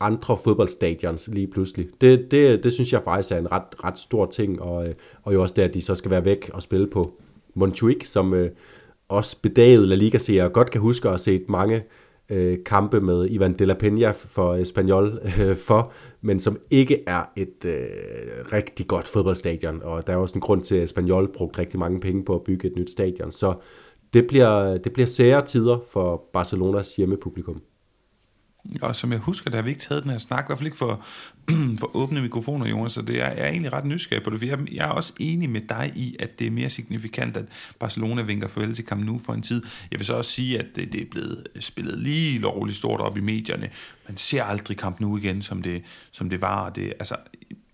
andre 0.00 0.38
fodboldstadions 0.44 1.28
lige 1.32 1.46
pludselig. 1.46 1.88
Det, 2.00 2.30
det, 2.30 2.64
det 2.64 2.72
synes 2.72 2.92
jeg 2.92 3.02
faktisk 3.04 3.32
er 3.32 3.38
en 3.38 3.52
ret, 3.52 3.84
ret 3.84 3.98
stor 3.98 4.26
ting, 4.26 4.62
og, 4.62 4.88
øh, 4.88 4.94
og 5.22 5.34
jo 5.34 5.42
også 5.42 5.54
det, 5.56 5.62
at 5.62 5.74
de 5.74 5.82
så 5.82 5.94
skal 5.94 6.10
være 6.10 6.24
væk 6.24 6.50
og 6.54 6.62
spille 6.62 6.86
på 6.86 7.12
Montjuic, 7.54 8.08
som 8.08 8.34
øh, 8.34 8.50
også 9.08 9.36
bedaget 9.42 9.88
La 9.88 9.94
Liga-seere 9.94 10.48
godt 10.48 10.70
kan 10.70 10.80
huske 10.80 11.08
at 11.08 11.12
have 11.12 11.18
set 11.18 11.48
mange 11.48 11.82
øh, 12.30 12.58
kampe 12.66 13.00
med 13.00 13.30
Ivan 13.30 13.52
de 13.52 13.66
la 13.66 13.74
Peña 13.74 14.10
for 14.10 14.52
øh, 14.52 14.60
Espanyol 14.60 15.20
øh, 15.40 15.56
for, 15.56 15.92
men 16.20 16.40
som 16.40 16.58
ikke 16.70 17.02
er 17.06 17.22
et 17.36 17.64
øh, 17.64 17.80
rigtig 18.52 18.86
godt 18.86 19.08
fodboldstadion, 19.08 19.82
og 19.82 20.06
der 20.06 20.12
er 20.12 20.16
også 20.16 20.34
en 20.34 20.40
grund 20.40 20.62
til, 20.62 20.76
at 20.76 20.82
Espanyol 20.82 21.32
brugte 21.32 21.58
rigtig 21.58 21.78
mange 21.78 22.00
penge 22.00 22.24
på 22.24 22.34
at 22.34 22.42
bygge 22.42 22.68
et 22.68 22.76
nyt 22.76 22.90
stadion, 22.90 23.32
så 23.32 23.54
det 24.12 24.26
bliver, 24.26 24.76
det 24.76 24.92
bliver 24.92 25.06
sære 25.06 25.44
tider 25.44 25.78
for 25.88 26.24
Barcelonas 26.32 26.96
hjemmepublikum. 26.96 27.62
Og 28.82 28.96
som 28.96 29.12
jeg 29.12 29.20
husker, 29.20 29.50
der 29.50 29.56
har 29.56 29.62
vi 29.62 29.70
ikke 29.70 29.82
taget 29.82 30.02
den 30.02 30.10
her 30.10 30.18
snak, 30.18 30.44
i 30.44 30.46
hvert 30.46 30.58
fald 30.58 30.66
ikke 30.66 30.78
for, 30.78 31.04
for 31.80 31.96
åbne 31.96 32.22
mikrofoner, 32.22 32.66
Jonas, 32.66 32.92
så 32.92 33.02
det 33.02 33.22
er, 33.22 33.26
jeg 33.26 33.38
er 33.38 33.48
egentlig 33.48 33.72
ret 33.72 33.84
nysgerrig 33.84 34.24
på 34.24 34.30
det, 34.30 34.38
for 34.38 34.46
jeg, 34.46 34.58
jeg 34.72 34.88
er 34.88 34.92
også 34.92 35.12
enig 35.20 35.50
med 35.50 35.60
dig 35.60 35.92
i, 35.96 36.16
at 36.18 36.38
det 36.38 36.46
er 36.46 36.50
mere 36.50 36.70
signifikant, 36.70 37.36
at 37.36 37.44
Barcelona 37.78 38.22
vinker 38.22 38.48
farvel 38.48 38.74
til 38.74 38.84
Camp 38.84 39.04
Nou 39.04 39.18
for 39.18 39.32
en 39.32 39.42
tid. 39.42 39.62
Jeg 39.90 40.00
vil 40.00 40.06
så 40.06 40.14
også 40.14 40.30
sige, 40.30 40.58
at 40.58 40.66
det, 40.76 40.92
det 40.92 41.00
er 41.02 41.06
blevet 41.10 41.46
spillet 41.60 41.98
lige 41.98 42.38
lovligt 42.38 42.76
stort 42.76 43.00
op 43.00 43.16
i 43.16 43.20
medierne. 43.20 43.70
Man 44.08 44.16
ser 44.16 44.44
aldrig 44.44 44.76
Camp 44.76 45.00
Nou 45.00 45.18
igen, 45.18 45.42
som 45.42 45.62
det, 45.62 45.82
som 46.10 46.30
det 46.30 46.40
var. 46.40 46.70
Det, 46.70 46.92
altså, 46.98 47.16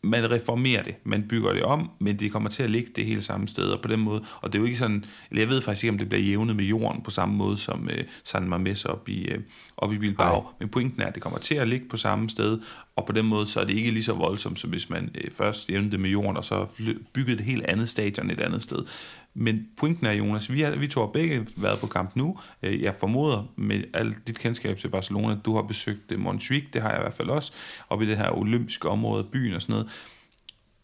man 0.02 0.30
reformerer 0.30 0.82
det, 0.82 0.94
man 1.04 1.28
bygger 1.28 1.52
det 1.52 1.62
om, 1.62 1.90
men 1.98 2.18
det 2.18 2.32
kommer 2.32 2.48
til 2.48 2.62
at 2.62 2.70
ligge 2.70 2.90
det 2.96 3.06
hele 3.06 3.22
samme 3.22 3.48
sted, 3.48 3.64
og 3.64 3.80
på 3.80 3.88
den 3.88 4.00
måde, 4.00 4.22
og 4.42 4.52
det 4.52 4.59
er 4.59 4.62
jo 4.62 4.66
ikke 4.66 4.78
sådan, 4.78 5.04
eller 5.30 5.42
jeg 5.42 5.48
ved 5.48 5.62
faktisk 5.62 5.85
ikke, 5.85 5.92
om 5.92 5.98
det 5.98 6.09
bliver 6.09 6.22
jævnet 6.22 6.56
med 6.56 6.64
jorden 6.64 7.02
på 7.02 7.11
samme 7.11 7.37
måde 7.37 7.59
som 7.59 7.88
øh, 7.92 8.04
San 8.24 8.52
Mamés 8.52 8.88
op 8.88 9.09
i, 9.09 9.28
øh, 9.28 9.40
op 9.76 9.92
i 9.92 9.98
Bilbao, 9.98 10.40
Ej. 10.40 10.52
men 10.61 10.68
pointen 10.68 11.02
er, 11.02 11.06
at 11.06 11.14
det 11.14 11.22
kommer 11.22 11.38
til 11.38 11.54
at 11.54 11.68
ligge 11.68 11.88
på 11.88 11.96
samme 11.96 12.30
sted, 12.30 12.61
og 12.96 13.06
på 13.06 13.12
den 13.12 13.26
måde 13.26 13.46
så 13.46 13.61
er 13.61 13.64
det 13.64 13.74
ikke 13.74 13.90
lige 13.90 14.04
så 14.04 14.12
voldsomt, 14.12 14.59
som 14.59 14.70
hvis 14.70 14.90
man 14.90 15.11
øh, 15.14 15.30
først 15.30 15.70
jævnede 15.70 15.90
det 15.90 16.00
med 16.00 16.11
jorden, 16.11 16.37
og 16.37 16.44
så 16.44 16.66
byggede 17.12 17.32
et 17.37 17.40
helt 17.40 17.64
andet 17.66 17.88
stadion 17.88 18.30
et 18.30 18.40
andet 18.40 18.62
sted. 18.62 18.85
Men 19.35 19.66
pointen 19.76 20.06
er, 20.06 20.12
Jonas, 20.12 20.52
vi 20.52 20.61
har, 20.61 20.70
vi 20.70 20.88
to 20.88 21.00
har 21.00 21.06
begge 21.06 21.46
været 21.56 21.78
på 21.78 21.87
kamp 21.87 22.16
nu. 22.16 22.38
Øh, 22.62 22.82
jeg 22.82 22.94
formoder 22.94 23.52
med 23.56 23.85
alt 23.94 24.26
dit 24.26 24.38
kendskab 24.38 24.78
til 24.78 24.88
Barcelona, 24.88 25.37
du 25.44 25.54
har 25.54 25.62
besøgt 25.62 26.12
øh, 26.12 26.20
Montjuic, 26.20 26.64
det 26.72 26.82
har 26.82 26.90
jeg 26.90 26.98
i 26.98 27.02
hvert 27.02 27.14
fald 27.14 27.28
også, 27.28 27.52
op 27.90 28.02
i 28.02 28.06
det 28.06 28.16
her 28.16 28.30
olympiske 28.30 28.88
område, 28.88 29.24
byen 29.24 29.54
og 29.54 29.62
sådan 29.62 29.72
noget. 29.72 29.88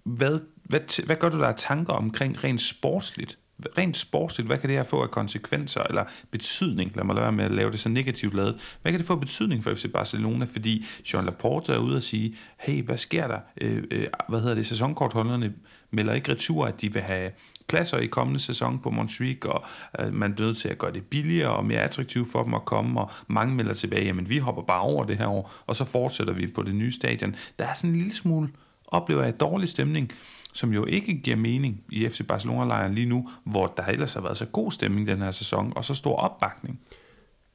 Hvad, 0.05 0.41
hvad, 0.63 1.05
hvad 1.07 1.17
gør 1.17 1.29
du 1.29 1.39
der 1.39 1.47
af 1.47 1.55
tanker 1.57 1.93
omkring 1.93 2.45
rent 2.45 2.61
sportsligt? 2.61 3.39
Rent 3.79 3.97
sportsligt, 3.97 4.47
hvad 4.47 4.59
kan 4.59 4.69
det 4.69 4.77
her 4.77 4.85
få 4.85 5.03
af 5.03 5.11
konsekvenser 5.11 5.83
eller 5.83 6.05
betydning? 6.31 6.93
Lad 6.95 7.05
mig 7.05 7.15
lade 7.15 7.23
være 7.23 7.33
med 7.33 7.45
at 7.45 7.51
lave 7.51 7.71
det 7.71 7.81
så 7.81 7.89
negativt 7.89 8.35
lavet. 8.35 8.79
Hvad 8.83 8.93
kan 8.93 8.99
det 8.99 9.07
få 9.07 9.17
betydning 9.17 9.65
for 9.65 9.75
FC 9.75 9.93
Barcelona? 9.93 10.45
Fordi 10.45 10.87
Jean 11.13 11.25
Laporte 11.25 11.73
er 11.73 11.79
ude 11.79 11.97
og 11.97 12.03
sige, 12.03 12.37
hey, 12.59 12.83
hvad 12.83 12.97
sker 12.97 13.27
der? 13.27 13.39
Øh, 13.61 13.83
øh, 13.91 14.07
hvad 14.29 14.41
hedder 14.41 14.55
det? 14.55 14.67
Sæsonkortholderne 14.67 15.53
melder 15.91 16.15
ikke 16.15 16.33
retur, 16.33 16.67
at 16.67 16.81
de 16.81 16.93
vil 16.93 17.03
have 17.03 17.31
pladser 17.69 17.99
i 17.99 18.07
kommende 18.07 18.41
sæson 18.41 18.79
på 18.79 18.91
Montjuic, 18.91 19.45
og 19.45 19.65
øh, 19.99 20.15
man 20.15 20.35
bliver 20.35 20.49
nødt 20.49 20.59
til 20.59 20.69
at 20.69 20.79
gøre 20.79 20.93
det 20.93 21.05
billigere 21.05 21.51
og 21.51 21.65
mere 21.65 21.81
attraktivt 21.81 22.33
for 22.33 22.43
dem 22.43 22.55
at 22.55 22.65
komme, 22.65 23.01
og 23.01 23.11
mange 23.27 23.55
melder 23.55 23.75
tilbage, 23.75 24.05
jamen 24.05 24.29
vi 24.29 24.39
hopper 24.39 24.63
bare 24.63 24.81
over 24.81 25.05
det 25.05 25.19
her 25.19 25.27
år, 25.27 25.53
og 25.67 25.77
så 25.77 25.85
fortsætter 25.85 26.33
vi 26.33 26.47
på 26.47 26.63
det 26.63 26.75
nye 26.75 26.93
stadion. 26.93 27.37
Der 27.59 27.67
er 27.67 27.75
sådan 27.75 27.91
en 27.91 27.97
lille 27.97 28.15
smule, 28.15 28.49
oplever 28.87 29.23
jeg, 29.23 29.41
dårlig 29.41 29.69
stemning 29.69 30.13
som 30.53 30.73
jo 30.73 30.85
ikke 30.85 31.21
giver 31.23 31.37
mening 31.37 31.85
i 31.93 32.09
FC 32.09 32.27
Barcelona-lejren 32.27 32.95
lige 32.95 33.09
nu, 33.09 33.29
hvor 33.45 33.67
der 33.67 33.83
ellers 33.83 34.15
har 34.15 34.21
været 34.21 34.37
så 34.37 34.47
god 34.47 34.73
stemning 34.73 35.07
den 35.07 35.19
her 35.19 35.31
sæson, 35.31 35.73
og 35.77 35.85
så 35.85 35.95
stor 35.95 36.17
opbakning. 36.17 36.81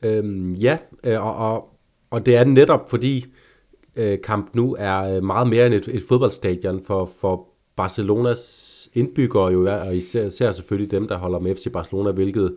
Øhm, 0.02 0.54
ja, 0.54 0.78
øh, 1.04 1.26
og, 1.26 1.36
og, 1.36 1.70
og 2.10 2.26
det 2.26 2.36
er 2.36 2.44
netop 2.44 2.90
fordi 2.90 3.26
øh, 3.96 4.18
kamp 4.24 4.56
Nu 4.56 4.76
er 4.80 5.00
øh, 5.00 5.24
meget 5.24 5.48
mere 5.48 5.66
end 5.66 5.74
et, 5.74 5.88
et 5.88 6.04
fodboldstadion 6.08 6.82
for, 6.86 7.12
for 7.22 7.48
Barcelonas 7.76 8.64
indbyggere, 8.94 9.52
jo, 9.52 9.80
og 9.82 9.96
især, 9.96 10.26
især 10.26 10.52
selvfølgelig 10.52 10.92
dem, 10.92 11.08
der 11.08 11.18
holder 11.18 11.40
med 11.40 11.56
FC 11.56 11.72
Barcelona, 11.72 12.12
hvilket 12.12 12.56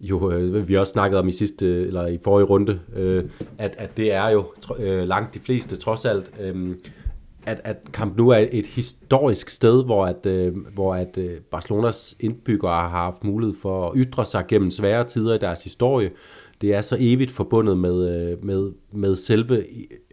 jo, 0.00 0.30
øh, 0.30 0.68
vi 0.68 0.74
også 0.74 0.90
snakkede 0.90 1.20
om 1.20 1.28
i 1.28 1.32
sidste, 1.32 1.86
eller 1.86 2.06
i 2.06 2.18
forrige 2.24 2.46
runde, 2.46 2.80
øh, 2.96 3.24
at, 3.58 3.74
at 3.78 3.96
det 3.96 4.12
er 4.12 4.28
jo 4.28 4.46
øh, 4.78 5.08
langt 5.08 5.34
de 5.34 5.40
fleste, 5.40 5.76
trods 5.76 6.04
alt. 6.04 6.30
Øh, 6.40 6.76
at, 7.48 7.60
at 7.64 7.76
Camp 7.92 8.16
Nou 8.16 8.28
er 8.28 8.46
et 8.52 8.66
historisk 8.66 9.50
sted, 9.50 9.84
hvor 9.84 10.06
at, 10.06 10.26
øh, 10.26 10.56
hvor 10.74 10.94
at 10.94 11.18
øh, 11.18 11.40
Barcelonas 11.50 12.16
indbyggere 12.20 12.72
har 12.72 12.88
haft 12.88 13.24
mulighed 13.24 13.56
for 13.62 13.86
at 13.86 13.92
ytre 13.96 14.24
sig 14.24 14.44
gennem 14.48 14.70
svære 14.70 15.04
tider 15.04 15.34
i 15.34 15.38
deres 15.38 15.62
historie. 15.64 16.10
Det 16.60 16.74
er 16.74 16.82
så 16.82 16.96
evigt 17.00 17.30
forbundet 17.30 17.78
med, 17.78 18.08
øh, 18.08 18.44
med, 18.44 18.72
med 18.92 19.16
selve 19.16 19.64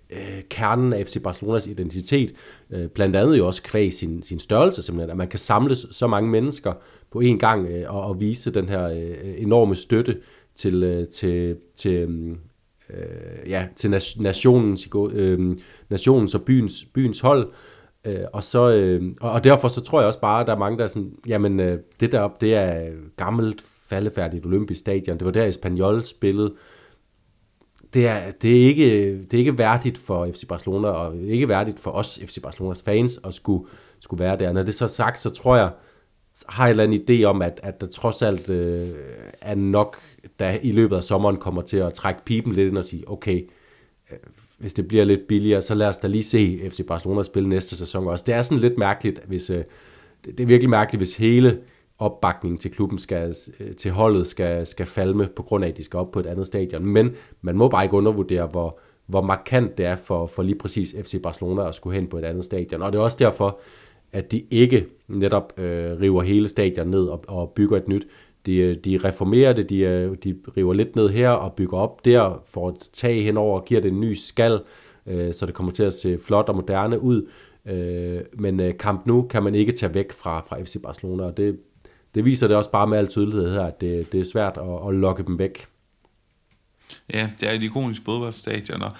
øh, 0.09 0.43
kernen 0.49 0.93
af 0.93 1.05
FC 1.07 1.23
Barcelonas 1.23 1.67
identitet, 1.67 2.33
øh, 2.71 2.87
blandt 2.87 3.15
andet 3.15 3.37
jo 3.37 3.47
også 3.47 3.63
kvæg 3.63 3.93
sin, 3.93 4.23
sin 4.23 4.39
størrelse 4.39 4.83
simpelthen, 4.83 5.09
at 5.11 5.17
man 5.17 5.27
kan 5.27 5.39
samle 5.39 5.75
så 5.75 6.07
mange 6.07 6.29
mennesker 6.29 6.73
på 7.11 7.21
én 7.21 7.37
gang 7.37 7.67
øh, 7.67 7.95
og, 7.95 8.01
og 8.01 8.19
vise 8.19 8.51
den 8.51 8.69
her 8.69 8.89
øh, 8.89 9.33
enorme 9.37 9.75
støtte 9.75 10.17
til, 10.55 10.83
øh, 10.83 11.07
til, 11.07 11.57
til, 11.75 12.09
mm, 12.09 12.37
øh, 12.89 13.49
ja, 13.49 13.67
til 13.75 13.89
nationens, 14.19 14.89
øh, 15.11 15.57
nationens 15.89 16.35
og 16.35 16.41
byens, 16.41 16.85
byens 16.93 17.19
hold. 17.19 17.51
Øh, 18.05 18.23
og, 18.33 18.43
så, 18.43 18.71
øh, 18.71 19.15
og 19.21 19.43
derfor 19.43 19.67
så 19.67 19.81
tror 19.81 19.99
jeg 19.99 20.07
også 20.07 20.19
bare, 20.19 20.41
at 20.41 20.47
der 20.47 20.53
er 20.53 20.57
mange, 20.57 20.77
der 20.77 20.83
er 20.83 20.87
sådan, 20.87 21.11
jamen 21.27 21.59
øh, 21.59 21.79
det 21.99 22.11
deroppe, 22.11 22.45
det 22.45 22.55
er 22.55 22.91
gammelt, 23.17 23.63
faldefærdigt 23.87 24.45
olympisk 24.45 24.79
stadion. 24.79 25.17
Det 25.17 25.25
var 25.25 25.31
der 25.31 25.45
Espanyol 25.45 26.03
spillede. 26.03 26.53
Det 27.93 28.07
er, 28.07 28.31
det, 28.31 28.61
er 28.61 28.65
ikke, 28.65 29.17
det 29.21 29.33
er 29.33 29.37
ikke 29.37 29.57
værdigt 29.57 29.97
for 29.97 30.25
FC 30.25 30.47
Barcelona, 30.47 30.87
og 30.87 31.17
ikke 31.17 31.49
værdigt 31.49 31.79
for 31.79 31.91
os 31.91 32.19
FC 32.25 32.41
Barcelonas 32.41 32.81
fans 32.81 33.19
at 33.23 33.33
skulle, 33.33 33.67
skulle 33.99 34.23
være 34.23 34.37
der. 34.37 34.51
Når 34.51 34.63
det 34.63 34.75
så 34.75 34.87
sagt, 34.87 35.19
så 35.19 35.29
tror 35.29 35.55
jeg, 35.55 35.71
har 36.49 36.67
jeg 36.67 36.73
en 36.73 36.79
eller 36.79 36.83
anden 36.83 37.21
idé 37.21 37.23
om, 37.23 37.41
at, 37.41 37.59
at 37.63 37.81
der 37.81 37.87
trods 37.87 38.21
alt 38.21 38.49
øh, 38.49 38.89
er 39.41 39.55
nok 39.55 39.97
der 40.39 40.57
i 40.63 40.71
løbet 40.71 40.95
af 40.95 41.03
sommeren 41.03 41.37
kommer 41.37 41.61
til 41.61 41.77
at 41.77 41.93
trække 41.93 42.21
pipen 42.25 42.53
lidt 42.53 42.67
ind 42.67 42.77
og 42.77 42.85
sige, 42.85 43.09
okay, 43.09 43.49
øh, 44.11 44.17
hvis 44.57 44.73
det 44.73 44.87
bliver 44.87 45.03
lidt 45.03 45.27
billigere, 45.27 45.61
så 45.61 45.75
lad 45.75 45.87
os 45.87 45.97
da 45.97 46.07
lige 46.07 46.23
se 46.23 46.59
FC 46.69 46.87
Barcelona 46.87 47.23
spille 47.23 47.49
næste 47.49 47.77
sæson 47.77 48.07
også. 48.07 48.23
Det 48.27 48.35
er 48.35 48.41
sådan 48.41 48.61
lidt 48.61 48.77
mærkeligt, 48.77 49.21
hvis, 49.27 49.49
øh, 49.49 49.63
det 50.25 50.39
er 50.39 50.45
virkelig 50.45 50.69
mærkeligt, 50.69 50.99
hvis 50.99 51.17
hele 51.17 51.59
opbakningen 51.99 52.57
til 52.57 52.71
klubben 52.71 52.99
skal, 52.99 53.35
øh, 53.59 53.75
til 53.75 53.91
holdet 53.91 54.27
skal, 54.27 54.65
skal 54.65 54.85
falme 54.85 55.27
på 55.35 55.43
grund 55.43 55.65
af, 55.65 55.69
at 55.69 55.77
de 55.77 55.83
skal 55.83 55.97
op 55.97 56.11
på 56.11 56.19
et 56.19 56.25
andet 56.25 56.47
stadion. 56.47 56.85
Men 56.85 57.11
man 57.41 57.57
må 57.57 57.67
bare 57.67 57.83
ikke 57.83 57.95
undervurdere, 57.95 58.47
hvor, 58.47 58.79
hvor 59.05 59.21
markant 59.21 59.77
det 59.77 59.85
er 59.85 59.95
for, 59.95 60.27
for 60.27 60.43
lige 60.43 60.57
præcis 60.57 60.95
FC 61.03 61.21
Barcelona 61.21 61.67
at 61.67 61.75
skulle 61.75 61.99
hen 61.99 62.07
på 62.07 62.17
et 62.17 62.25
andet 62.25 62.45
stadion. 62.45 62.81
Og 62.81 62.93
det 62.93 62.99
er 62.99 63.03
også 63.03 63.17
derfor, 63.19 63.59
at 64.13 64.31
de 64.31 64.43
ikke 64.51 64.85
netop 65.07 65.59
øh, 65.59 65.99
river 66.01 66.21
hele 66.21 66.49
stadion 66.49 66.87
ned 66.87 67.05
og, 67.05 67.23
og 67.27 67.51
bygger 67.55 67.77
et 67.77 67.87
nyt. 67.87 68.07
De, 68.45 68.75
de 68.75 68.99
reformerer 69.03 69.53
det, 69.53 69.69
de, 69.69 70.15
de 70.23 70.35
river 70.57 70.73
lidt 70.73 70.95
ned 70.95 71.09
her 71.09 71.29
og 71.29 71.53
bygger 71.53 71.77
op 71.77 72.05
der, 72.05 72.43
for 72.47 72.67
at 72.67 72.89
tage 72.93 73.21
henover 73.21 73.59
og 73.59 73.65
giver 73.65 73.81
det 73.81 73.91
en 73.91 73.99
ny 73.99 74.13
skal, 74.13 74.59
øh, 75.07 75.33
så 75.33 75.45
det 75.45 75.53
kommer 75.53 75.71
til 75.71 75.83
at 75.83 75.93
se 75.93 76.17
flot 76.21 76.49
og 76.49 76.55
moderne 76.55 76.99
ud. 76.99 77.27
Øh, 77.65 78.19
men 78.33 78.59
øh, 78.59 78.77
kamp 78.77 79.05
nu 79.05 79.21
kan 79.21 79.43
man 79.43 79.55
ikke 79.55 79.71
tage 79.71 79.93
væk 79.93 80.11
fra, 80.11 80.41
fra 80.41 80.61
FC 80.61 80.81
Barcelona, 80.83 81.23
og 81.23 81.37
det, 81.37 81.59
det 82.15 82.25
viser 82.25 82.47
det 82.47 82.57
også 82.57 82.71
bare 82.71 82.87
med 82.87 82.97
al 82.97 83.07
tydelighed 83.07 83.51
her, 83.51 83.61
at 83.61 83.81
det, 83.81 84.11
det 84.11 84.19
er 84.19 84.23
svært 84.23 84.57
at, 84.57 84.87
at 84.89 84.95
lokke 84.95 85.23
dem 85.23 85.39
væk. 85.39 85.67
Ja, 87.13 87.29
det 87.39 87.49
er 87.49 87.53
et 87.53 87.63
ikonisk 87.63 88.01
fodboldstadion, 88.05 88.81
og 88.81 88.91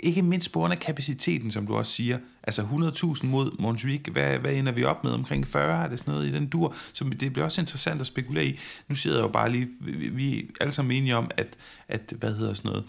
ikke 0.00 0.22
mindst 0.22 0.52
på 0.52 0.58
grund 0.58 0.72
af 0.72 0.78
kapaciteten, 0.78 1.50
som 1.50 1.66
du 1.66 1.76
også 1.76 1.92
siger. 1.92 2.18
Altså 2.42 2.62
100.000 2.62 3.26
mod 3.26 3.58
Montjuic, 3.58 4.00
hvad, 4.12 4.38
hvad 4.38 4.52
ender 4.52 4.72
vi 4.72 4.84
op 4.84 5.04
med? 5.04 5.12
Omkring 5.12 5.46
40 5.46 5.84
er 5.84 5.88
det 5.88 5.98
sådan 5.98 6.14
noget 6.14 6.26
i 6.26 6.32
den 6.32 6.46
dur? 6.46 6.74
Så 6.92 7.04
det 7.04 7.32
bliver 7.32 7.44
også 7.46 7.60
interessant 7.60 8.00
at 8.00 8.06
spekulere 8.06 8.46
i. 8.46 8.58
Nu 8.88 8.94
sidder 8.94 9.16
jeg 9.16 9.22
jo 9.22 9.28
bare 9.28 9.52
lige, 9.52 9.68
vi, 9.80 10.08
vi 10.08 10.38
er 10.38 10.42
alle 10.60 10.72
sammen 10.72 10.96
enige 10.96 11.16
om, 11.16 11.30
at, 11.36 11.56
at 11.88 12.12
hvad 12.18 12.34
hedder 12.34 12.54
sådan 12.54 12.68
noget, 12.70 12.84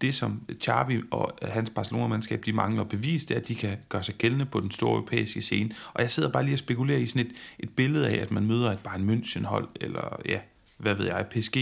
det 0.00 0.14
som 0.14 0.42
Xavi 0.62 1.02
og 1.10 1.38
hans 1.42 1.70
Barcelona-mandskab, 1.70 2.42
de 2.46 2.52
mangler 2.52 2.84
bevis, 2.84 3.24
det 3.24 3.34
er, 3.34 3.40
at 3.40 3.48
de 3.48 3.54
kan 3.54 3.76
gøre 3.88 4.02
sig 4.02 4.14
gældende 4.14 4.46
på 4.46 4.60
den 4.60 4.70
store 4.70 4.92
europæiske 4.92 5.42
scene. 5.42 5.74
Og 5.94 6.02
jeg 6.02 6.10
sidder 6.10 6.28
bare 6.28 6.44
lige 6.44 6.54
og 6.54 6.58
spekulerer 6.58 6.98
i 6.98 7.06
sådan 7.06 7.26
et, 7.26 7.32
et 7.58 7.70
billede 7.70 8.08
af, 8.08 8.22
at 8.22 8.30
man 8.30 8.46
møder 8.46 8.72
et 8.72 8.78
Bayern 8.78 9.10
München-hold, 9.10 9.68
eller 9.80 10.20
ja, 10.28 10.38
hvad 10.78 10.94
ved 10.94 11.06
jeg, 11.06 11.26
PSG, 11.30 11.56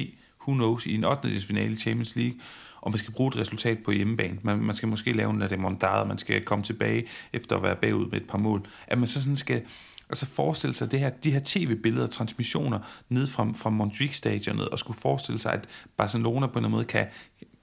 who 0.48 0.54
knows, 0.54 0.86
i 0.86 0.94
en 0.94 1.04
8. 1.04 1.40
finale 1.40 1.72
i 1.72 1.76
Champions 1.76 2.16
League, 2.16 2.38
og 2.80 2.90
man 2.90 2.98
skal 2.98 3.12
bruge 3.12 3.28
et 3.28 3.38
resultat 3.38 3.78
på 3.84 3.90
hjemmebane. 3.90 4.38
Man, 4.42 4.58
man 4.58 4.76
skal 4.76 4.88
måske 4.88 5.12
lave 5.12 5.30
en 5.30 5.52
remontade, 5.52 6.08
man 6.08 6.18
skal 6.18 6.44
komme 6.44 6.64
tilbage 6.64 7.04
efter 7.32 7.56
at 7.56 7.62
være 7.62 7.76
bagud 7.76 8.06
med 8.06 8.20
et 8.20 8.28
par 8.28 8.38
mål. 8.38 8.66
At 8.86 8.98
man 8.98 9.08
så 9.08 9.20
sådan 9.20 9.36
skal 9.36 9.62
altså 10.08 10.26
forestille 10.26 10.74
sig 10.74 10.90
det 10.90 11.00
her, 11.00 11.10
de 11.10 11.30
her 11.30 11.40
tv-billeder, 11.44 12.06
transmissioner 12.06 12.78
ned 13.08 13.26
fra, 13.26 13.52
fra 13.56 13.70
Montjuic-stadionet, 13.70 14.68
og 14.68 14.78
skulle 14.78 14.98
forestille 15.00 15.38
sig, 15.38 15.52
at 15.52 15.68
Barcelona 15.96 16.46
på 16.46 16.52
en 16.52 16.56
eller 16.56 16.58
anden 16.58 16.70
måde 16.70 16.84
kan, 16.84 17.06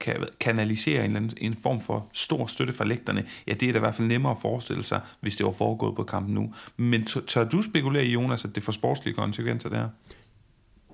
kan 0.00 0.26
kanalisere 0.40 1.04
en, 1.04 1.04
eller 1.04 1.16
anden, 1.16 1.32
en 1.40 1.56
form 1.62 1.80
for 1.80 2.08
stor 2.12 2.46
støtte 2.46 2.72
fra 2.72 2.84
lægterne, 2.84 3.24
ja, 3.46 3.54
det 3.54 3.68
er 3.68 3.72
da 3.72 3.78
i 3.78 3.80
hvert 3.80 3.94
fald 3.94 4.08
nemmere 4.08 4.32
at 4.32 4.38
forestille 4.42 4.84
sig, 4.84 5.00
hvis 5.20 5.36
det 5.36 5.46
var 5.46 5.52
foregået 5.52 5.96
på 5.96 6.02
kampen 6.02 6.34
nu. 6.34 6.54
Men 6.76 7.04
tør 7.04 7.44
du 7.44 7.62
spekulere 7.62 8.04
i, 8.04 8.12
Jonas, 8.12 8.44
at 8.44 8.54
det 8.54 8.62
får 8.62 8.72
sportslige 8.72 9.14
konsekvenser 9.14 9.68
der? 9.68 9.88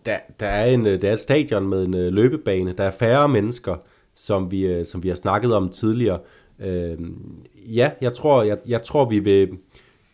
Der, 0.06 0.18
der, 0.40 0.46
er 0.46 0.64
en, 0.64 0.86
øh, 0.86 1.02
der 1.02 1.08
er 1.08 1.12
et 1.12 1.18
stadion 1.18 1.68
med 1.68 1.84
en 1.84 1.94
øh, 1.94 2.12
løbebane, 2.12 2.72
der 2.72 2.84
er 2.84 2.90
færre 2.90 3.28
mennesker, 3.28 3.76
som 4.14 4.50
vi, 4.50 4.66
øh, 4.66 4.86
som 4.86 5.02
vi 5.02 5.08
har 5.08 5.14
snakket 5.14 5.54
om 5.54 5.68
tidligere. 5.68 6.18
Øh, 6.60 6.98
ja, 7.68 7.90
jeg 8.00 8.12
tror, 8.12 8.42
jeg, 8.42 8.58
jeg 8.66 8.82
tror, 8.82 9.04
vi 9.04 9.18
vil... 9.18 9.48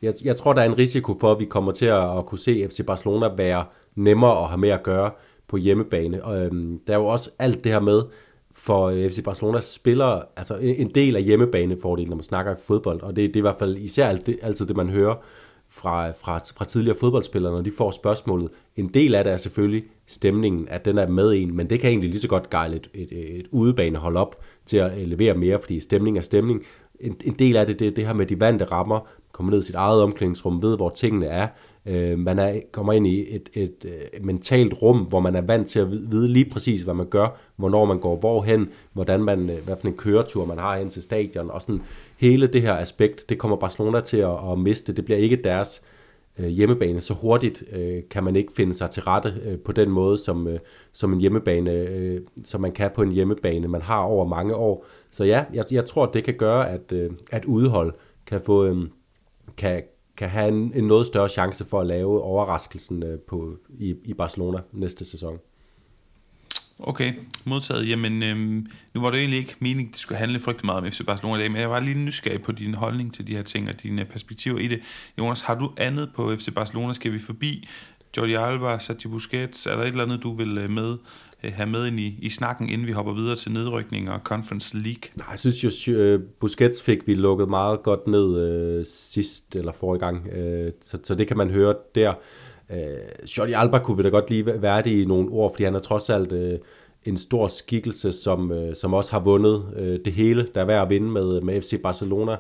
Jeg, 0.03 0.15
jeg 0.25 0.37
tror, 0.37 0.53
der 0.53 0.61
er 0.61 0.67
en 0.67 0.79
risiko 0.79 1.19
for, 1.21 1.33
at 1.33 1.41
vi 1.41 1.45
kommer 1.45 1.73
til 1.73 1.87
at, 1.87 2.19
at 2.19 2.27
kunne 2.27 2.39
se 2.39 2.69
FC 2.69 2.87
Barcelona 2.87 3.29
være 3.37 3.65
nemmere 3.95 4.43
at 4.43 4.49
have 4.49 4.59
med 4.59 4.69
at 4.69 4.83
gøre 4.83 5.11
på 5.49 5.57
hjemmebane. 5.57 6.25
Og, 6.25 6.45
øhm, 6.45 6.81
der 6.87 6.93
er 6.93 6.99
jo 6.99 7.07
også 7.07 7.31
alt 7.39 7.65
det 7.65 7.73
her 7.73 7.81
med, 7.81 8.03
for 8.55 8.91
FC 8.91 9.25
Barcelonas 9.25 9.65
spillere, 9.65 10.23
altså 10.37 10.57
en 10.57 10.91
del 10.95 11.17
af 11.17 11.23
hjemmebanefordelen, 11.23 12.11
når 12.11 12.17
man 12.17 12.25
snakker 12.25 12.53
i 12.53 12.59
fodbold, 12.67 13.03
og 13.03 13.17
det, 13.17 13.29
det 13.29 13.37
er 13.37 13.41
i 13.41 13.41
hvert 13.41 13.59
fald 13.59 13.77
især 13.77 14.09
alt 14.09 14.27
det, 14.27 14.39
altid 14.43 14.67
det, 14.67 14.77
man 14.77 14.89
hører 14.89 15.15
fra, 15.73 16.11
fra, 16.11 16.41
fra 16.57 16.65
tidligere 16.65 16.99
fodboldspillere, 16.99 17.53
når 17.53 17.63
de 17.63 17.73
får 17.73 17.91
spørgsmålet. 17.91 18.51
En 18.77 18.89
del 18.89 19.15
af 19.15 19.25
det 19.25 19.33
er 19.33 19.37
selvfølgelig 19.37 19.85
stemningen, 20.07 20.69
at 20.69 20.85
den 20.85 20.99
er 20.99 21.09
med 21.09 21.33
en, 21.33 21.57
men 21.57 21.71
det 21.71 21.81
kan 21.81 21.91
egentlig 21.91 22.11
lige 22.11 22.21
så 22.21 22.29
godt 22.29 22.51
gejle 22.51 22.77
et, 22.77 22.91
et, 22.95 23.39
et 23.39 23.47
udebanehold 23.51 24.17
op 24.17 24.41
til 24.67 24.77
at 24.77 25.01
øh, 25.01 25.09
levere 25.09 25.35
mere, 25.35 25.59
fordi 25.61 25.81
stemning 25.81 26.19
er 26.19 26.23
stemning. 26.23 26.63
En, 27.01 27.17
en 27.25 27.33
del 27.33 27.57
af 27.57 27.67
det, 27.67 27.79
det 27.79 27.97
det 27.97 28.07
her 28.07 28.13
med 28.13 28.27
de 28.27 28.41
vante 28.41 28.65
rammer, 28.65 29.01
kommer 29.33 29.51
ned 29.51 29.59
i 29.59 29.67
sit 29.67 29.75
eget 29.75 30.03
omklædningsrum, 30.03 30.63
ved 30.63 30.77
hvor 30.77 30.91
tingene 30.91 31.27
er. 31.27 31.49
Øh, 31.87 32.19
man 32.19 32.39
er, 32.39 32.61
kommer 32.73 32.93
ind 32.93 33.07
i 33.07 33.35
et, 33.35 33.49
et, 33.55 34.09
et 34.13 34.25
mentalt 34.25 34.75
rum, 34.83 34.99
hvor 34.99 35.21
man 35.21 35.37
er 35.37 35.41
vant 35.41 35.69
til 35.69 35.79
at 35.79 35.91
vide 35.91 36.29
lige 36.29 36.51
præcis, 36.51 36.83
hvad 36.83 36.95
man 36.95 37.07
gør, 37.07 37.41
hvornår 37.57 37.85
man 37.85 37.99
går 37.99 38.17
hvorhen, 38.17 38.69
hvordan 38.93 39.23
man, 39.23 39.51
øh, 39.51 39.65
hvad 39.65 39.77
for 39.81 39.89
en 39.89 39.97
køretur 39.97 40.45
man 40.45 40.59
har 40.59 40.79
hen 40.79 40.89
til 40.89 41.03
stadion, 41.03 41.51
og 41.51 41.63
sådan 41.63 41.83
hele 42.17 42.47
det 42.47 42.63
her 42.63 42.75
aspekt, 42.75 43.29
det 43.29 43.39
kommer 43.39 43.57
Barcelona 43.57 44.01
til 44.01 44.17
at, 44.17 44.51
at 44.53 44.59
miste. 44.59 44.93
Det 44.93 45.05
bliver 45.05 45.19
ikke 45.19 45.37
deres 45.37 45.83
øh, 46.39 46.47
hjemmebane. 46.47 47.01
Så 47.01 47.15
hurtigt 47.15 47.65
øh, 47.73 48.03
kan 48.11 48.25
man 48.25 48.37
ikke 48.37 48.53
finde 48.53 48.75
sig 48.75 48.91
til 48.91 49.03
rette 49.03 49.35
øh, 49.45 49.59
på 49.59 49.73
den 49.73 49.91
måde, 49.91 50.19
som, 50.19 50.49
øh, 50.49 50.59
som 50.93 51.13
en 51.13 51.21
hjemmebane, 51.21 51.71
øh, 51.71 52.21
som 52.45 52.61
man 52.61 52.73
kan 52.73 52.91
på 52.95 53.03
en 53.03 53.13
hjemmebane, 53.13 53.69
man 53.69 53.83
har 53.83 54.01
over 54.01 54.27
mange 54.27 54.55
år. 54.55 54.87
Så 55.11 55.25
ja, 55.25 55.45
jeg, 55.53 55.65
jeg 55.73 55.87
tror, 55.87 56.07
det 56.07 56.25
kan 56.25 56.35
gøre, 56.35 56.71
at, 56.71 56.93
øh, 56.93 57.11
at 57.31 57.45
udhold 57.45 57.95
kan 58.27 58.41
få 58.41 58.65
øh, 58.65 58.77
kan, 59.57 59.83
kan 60.17 60.29
have 60.29 60.49
en, 60.49 60.73
en 60.75 60.85
noget 60.85 61.07
større 61.07 61.29
chance 61.29 61.65
for 61.65 61.81
at 61.81 61.87
lave 61.87 62.23
overraskelsen 62.23 63.03
øh, 63.03 63.19
på, 63.19 63.57
i, 63.79 63.95
i 64.05 64.15
Barcelona 64.15 64.59
næste 64.73 65.05
sæson. 65.05 65.39
Okay, 66.79 67.13
modtaget. 67.45 67.89
Jamen, 67.89 68.23
øhm, 68.23 68.67
nu 68.95 69.01
var 69.01 69.11
det 69.11 69.19
egentlig 69.19 69.39
ikke 69.39 69.57
meningen, 69.59 69.89
at 69.89 69.93
det 69.93 70.01
skulle 70.01 70.19
handle 70.19 70.41
frygtelig 70.41 70.67
meget 70.67 70.85
om 70.85 70.91
FC 70.91 71.01
Barcelona 71.07 71.37
i 71.37 71.41
dag, 71.41 71.53
men 71.53 71.61
jeg 71.61 71.71
var 71.71 71.81
lige 71.81 71.99
nysgerrig 71.99 72.43
på 72.43 72.53
din 72.53 72.75
holdning 72.75 73.15
til 73.15 73.27
de 73.27 73.37
her 73.37 73.43
ting 73.43 73.69
og 73.69 73.83
dine 73.83 74.05
perspektiver 74.05 74.59
i 74.59 74.69
det. 74.69 74.81
Jonas, 75.19 75.43
har 75.43 75.55
du 75.55 75.73
andet 75.77 76.11
på 76.15 76.37
FC 76.37 76.55
Barcelona? 76.55 76.93
Skal 76.93 77.13
vi 77.13 77.19
forbi 77.19 77.69
Jordi 78.17 78.35
Alba, 78.35 78.79
Sergio 78.79 79.11
Busquets? 79.11 79.67
Er 79.67 79.77
der 79.77 79.83
et 79.83 79.89
eller 79.89 80.05
andet, 80.05 80.23
du 80.23 80.33
vil 80.33 80.59
øh, 80.59 80.71
med, 80.71 80.97
Øh, 81.45 81.53
have 81.53 81.69
med 81.69 81.87
ind 81.87 82.01
i, 82.01 82.19
i 82.23 82.31
snakken, 82.31 82.69
inden 82.69 82.87
vi 82.87 82.93
hopper 82.93 83.13
videre 83.13 83.37
til 83.37 83.53
nedrykning 83.53 84.11
og 84.11 84.21
Conference 84.25 84.77
League? 84.77 85.03
Nej, 85.17 85.27
jeg 85.31 85.39
synes 85.39 85.89
jo, 85.89 85.93
øh, 85.93 86.21
Busquets 86.41 86.83
fik 86.83 87.07
vi 87.07 87.15
lukket 87.15 87.49
meget 87.49 87.83
godt 87.83 88.07
ned 88.07 88.41
øh, 88.41 88.87
sidst 88.87 89.57
eller 89.57 89.73
forrige 89.73 90.01
gang, 90.01 90.29
øh, 90.29 90.73
så, 90.83 90.99
så 91.03 91.15
det 91.15 91.29
kan 91.29 91.37
man 91.37 91.51
høre 91.51 91.75
der. 91.95 92.15
Øh, 92.71 92.79
Jordi 93.39 93.53
Alba 93.53 93.79
kunne 93.79 93.97
vi 93.97 94.03
da 94.03 94.09
godt 94.09 94.31
lige 94.31 94.63
være 94.63 94.83
det 94.83 94.91
i 94.91 95.05
nogle 95.05 95.29
ord, 95.31 95.53
fordi 95.53 95.65
han 95.65 95.75
er 95.75 95.81
trods 95.81 96.11
alt 96.11 96.33
øh, 96.33 96.59
en 97.05 97.19
stor 97.19 97.49
skikkelse, 97.49 98.13
som, 98.13 98.53
øh, 98.53 98.75
som 98.75 98.95
også 98.95 99.13
har 99.13 99.21
vundet 99.21 99.65
øh, 99.77 99.99
det 100.05 100.13
hele, 100.13 100.49
der 100.55 100.61
er 100.61 100.65
værd 100.65 100.83
at 100.83 100.91
vinde 100.91 101.11
med, 101.11 101.41
med 101.41 101.63
FC 101.63 101.83
Barcelona 101.83 102.37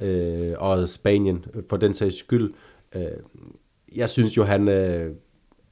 øh, 0.00 0.52
og 0.58 0.88
Spanien 0.88 1.44
øh, 1.54 1.62
for 1.68 1.76
den 1.76 1.94
sags 1.94 2.18
skyld. 2.18 2.52
Øh, 2.94 3.02
jeg 3.96 4.10
synes 4.10 4.36
jo, 4.36 4.44
han, 4.44 4.68
øh, 4.68 5.14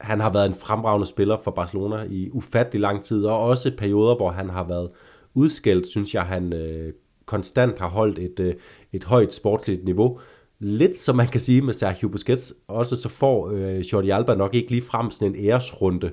han 0.03 0.19
har 0.19 0.33
været 0.33 0.45
en 0.45 0.55
fremragende 0.55 1.07
spiller 1.07 1.37
for 1.43 1.51
Barcelona 1.51 2.05
i 2.09 2.29
ufattelig 2.31 2.81
lang 2.81 3.03
tid, 3.03 3.25
og 3.25 3.39
også 3.39 3.71
perioder, 3.77 4.15
hvor 4.15 4.29
han 4.29 4.49
har 4.49 4.63
været 4.63 4.89
udskældt, 5.33 5.87
synes 5.87 6.13
jeg, 6.13 6.23
han 6.23 6.53
øh, 6.53 6.93
konstant 7.25 7.79
har 7.79 7.89
holdt 7.89 8.19
et, 8.19 8.39
øh, 8.39 8.53
et 8.93 9.03
højt 9.03 9.33
sportsligt 9.33 9.85
niveau 9.85 10.19
lidt 10.63 10.97
som 10.97 11.15
man 11.15 11.27
kan 11.27 11.39
sige 11.39 11.61
med 11.61 11.73
Sergio 11.73 12.07
Busquets, 12.07 12.53
også 12.67 12.95
så 12.95 13.09
får 13.09 13.51
øh, 13.51 13.79
Jordi 13.79 14.09
Alba 14.09 14.35
nok 14.35 14.55
ikke 14.55 14.71
lige 14.71 14.81
frem 14.81 15.11
sådan 15.11 15.35
en 15.35 15.45
æresrunde 15.45 16.11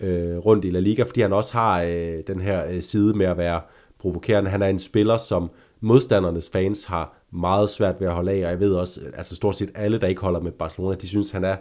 øh, 0.00 0.36
rundt 0.36 0.64
i 0.64 0.70
La 0.70 0.80
Liga, 0.80 1.02
fordi 1.02 1.20
han 1.20 1.32
også 1.32 1.52
har 1.52 1.82
øh, 1.82 2.18
den 2.26 2.40
her 2.40 2.66
øh, 2.66 2.82
side 2.82 3.14
med 3.14 3.26
at 3.26 3.38
være 3.38 3.60
provokerende. 3.98 4.50
Han 4.50 4.62
er 4.62 4.68
en 4.68 4.78
spiller, 4.78 5.18
som 5.18 5.50
modstandernes 5.80 6.50
fans 6.50 6.84
har 6.84 7.18
meget 7.32 7.70
svært 7.70 8.00
ved 8.00 8.06
at 8.06 8.14
holde 8.14 8.32
af, 8.32 8.36
og 8.36 8.50
jeg 8.50 8.60
ved 8.60 8.72
også, 8.72 9.00
altså 9.14 9.36
stort 9.36 9.56
set 9.56 9.70
alle, 9.74 9.98
der 9.98 10.06
ikke 10.06 10.20
holder 10.20 10.40
med 10.40 10.52
Barcelona, 10.52 10.94
de 10.94 11.08
synes, 11.08 11.30
han 11.30 11.44
er 11.44 11.56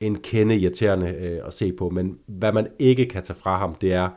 en 0.00 0.18
kende 0.18 0.56
irriterende 0.56 1.08
øh, 1.08 1.40
at 1.46 1.54
se 1.54 1.72
på, 1.72 1.90
men 1.90 2.18
hvad 2.26 2.52
man 2.52 2.66
ikke 2.78 3.06
kan 3.06 3.22
tage 3.22 3.36
fra 3.36 3.58
ham, 3.58 3.74
det 3.74 3.92
er 3.92 4.08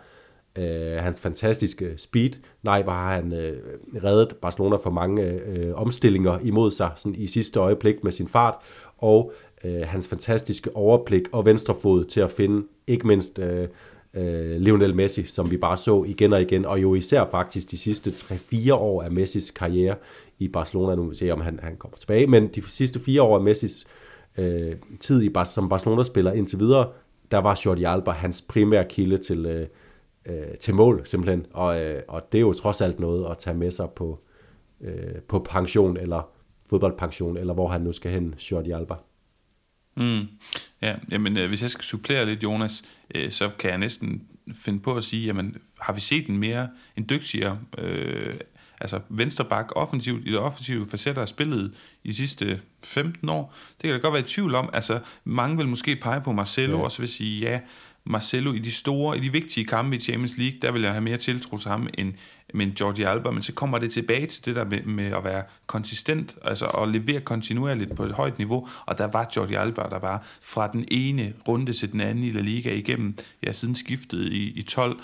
øh, 0.57 0.97
hans 0.99 1.21
fantastiske 1.21 1.93
speed. 1.97 2.31
Nej, 2.63 2.83
hvor 2.83 2.91
har 2.91 3.15
han 3.15 3.33
øh, 3.33 3.57
reddet 4.03 4.35
Barcelona 4.41 4.75
for 4.75 4.89
mange 4.89 5.23
øh, 5.23 5.73
omstillinger 5.75 6.39
imod 6.39 6.71
sig 6.71 6.91
sådan 6.95 7.15
i 7.15 7.27
sidste 7.27 7.59
øjeblik 7.59 8.03
med 8.03 8.11
sin 8.11 8.27
fart, 8.27 8.55
og 8.97 9.33
øh, 9.63 9.81
hans 9.85 10.07
fantastiske 10.07 10.75
overblik 10.75 11.23
og 11.31 11.45
venstrefod 11.45 12.05
til 12.05 12.21
at 12.21 12.31
finde 12.31 12.67
ikke 12.87 13.07
mindst 13.07 13.39
øh, 13.39 13.67
øh, 14.13 14.57
Lionel 14.57 14.95
Messi, 14.95 15.23
som 15.23 15.51
vi 15.51 15.57
bare 15.57 15.77
så 15.77 16.03
igen 16.03 16.33
og 16.33 16.41
igen, 16.41 16.65
og 16.65 16.81
jo 16.81 16.95
især 16.95 17.25
faktisk 17.31 17.71
de 17.71 17.77
sidste 17.77 18.09
3-4 18.09 18.73
år 18.73 19.03
af 19.03 19.11
Messis 19.11 19.51
karriere 19.51 19.95
i 20.39 20.47
Barcelona. 20.47 20.95
Nu 20.95 21.01
vil 21.01 21.11
vi 21.11 21.15
se, 21.15 21.31
om 21.31 21.41
han, 21.41 21.59
han 21.63 21.75
kommer 21.77 21.97
tilbage, 21.97 22.27
men 22.27 22.47
de 22.47 22.61
sidste 22.69 22.99
fire 22.99 23.21
år 23.21 23.35
af 23.35 23.43
Messis 23.43 23.85
øh, 23.85 24.00
Øh, 24.37 24.75
tid 24.99 25.23
i, 25.23 25.31
som 25.45 25.69
Barcelona-spiller 25.69 26.31
indtil 26.31 26.59
videre, 26.59 26.89
der 27.31 27.37
var 27.37 27.61
Jordi 27.65 27.83
Alba 27.83 28.11
hans 28.11 28.41
primære 28.41 28.85
kilde 28.89 29.17
til, 29.17 29.45
øh, 29.45 29.67
øh, 30.25 30.57
til 30.59 30.75
mål, 30.75 31.01
simpelthen. 31.05 31.45
Og, 31.53 31.81
øh, 31.81 32.03
og 32.07 32.31
det 32.31 32.37
er 32.37 32.41
jo 32.41 32.53
trods 32.53 32.81
alt 32.81 32.99
noget 32.99 33.31
at 33.31 33.37
tage 33.37 33.57
med 33.57 33.71
sig 33.71 33.89
på, 33.89 34.19
øh, 34.81 35.21
på 35.27 35.39
pension, 35.39 35.97
eller 35.97 36.29
fodboldpension, 36.69 37.37
eller 37.37 37.53
hvor 37.53 37.67
han 37.67 37.81
nu 37.81 37.93
skal 37.93 38.11
hen, 38.11 38.35
Jordi 38.51 38.71
Alba. 38.71 38.95
Mm. 39.97 40.27
Ja, 40.81 40.95
jamen, 41.11 41.37
øh, 41.37 41.49
hvis 41.49 41.61
jeg 41.61 41.69
skal 41.69 41.83
supplere 41.83 42.25
lidt, 42.25 42.43
Jonas, 42.43 42.83
øh, 43.15 43.31
så 43.31 43.49
kan 43.59 43.69
jeg 43.69 43.77
næsten 43.77 44.27
finde 44.53 44.79
på 44.79 44.95
at 44.95 45.03
sige, 45.03 45.25
jamen, 45.25 45.57
har 45.79 45.93
vi 45.93 46.01
set 46.01 46.27
en 46.27 46.37
mere, 46.37 46.69
en 46.97 47.05
dygtigere, 47.09 47.59
øh, 47.77 48.33
altså 48.81 48.99
vensterbak 49.09 49.71
offensivt, 49.75 50.27
i 50.27 50.31
det 50.31 50.39
offensive 50.39 50.85
facetter 50.85 51.21
af 51.21 51.27
spillet 51.27 51.73
i 52.03 52.07
de 52.07 52.15
sidste 52.15 52.61
15 52.83 53.29
år? 53.29 53.55
Det 53.81 53.81
kan 53.81 53.91
da 53.91 53.97
godt 53.97 54.13
være 54.13 54.21
i 54.21 54.27
tvivl 54.27 54.55
om. 54.55 54.69
Altså, 54.73 54.99
mange 55.23 55.57
vil 55.57 55.67
måske 55.67 55.95
pege 55.95 56.21
på 56.21 56.31
Marcelo, 56.31 56.77
ja. 56.77 56.83
og 56.83 56.91
så 56.91 56.99
vil 56.99 57.09
sige, 57.09 57.49
ja, 57.49 57.59
Marcelo 58.03 58.53
i 58.53 58.59
de 58.59 58.71
store, 58.71 59.17
i 59.17 59.19
de 59.19 59.31
vigtige 59.31 59.65
kampe 59.65 59.95
i 59.95 59.99
Champions 59.99 60.37
League, 60.37 60.59
der 60.61 60.71
vil 60.71 60.81
jeg 60.81 60.91
have 60.91 61.01
mere 61.01 61.17
tiltro 61.17 61.57
til 61.57 61.69
ham 61.69 61.87
end, 61.93 62.13
end 62.55 62.81
Jordi 62.81 63.03
Alba, 63.03 63.31
men 63.31 63.43
så 63.43 63.53
kommer 63.53 63.77
det 63.77 63.91
tilbage 63.91 64.25
til 64.25 64.45
det 64.45 64.55
der 64.55 64.65
med, 64.65 64.81
med 64.81 65.05
at 65.05 65.23
være 65.23 65.43
konsistent, 65.67 66.35
altså 66.43 66.65
at 66.65 66.89
levere 66.89 67.21
kontinuerligt 67.21 67.95
på 67.95 68.03
et 68.03 68.11
højt 68.11 68.37
niveau, 68.37 68.67
og 68.85 68.97
der 68.97 69.07
var 69.07 69.31
Jordi 69.35 69.53
Alba, 69.53 69.81
der 69.81 69.99
var 69.99 70.27
fra 70.41 70.67
den 70.67 70.85
ene 70.91 71.33
runde 71.47 71.73
til 71.73 71.91
den 71.91 72.01
anden 72.01 72.23
i 72.23 72.31
La 72.31 72.41
Liga 72.41 72.73
igennem, 72.73 73.17
ja, 73.43 73.51
siden 73.51 73.75
skiftet 73.75 74.33
i, 74.33 74.59
i 74.59 74.61
12. 74.61 74.99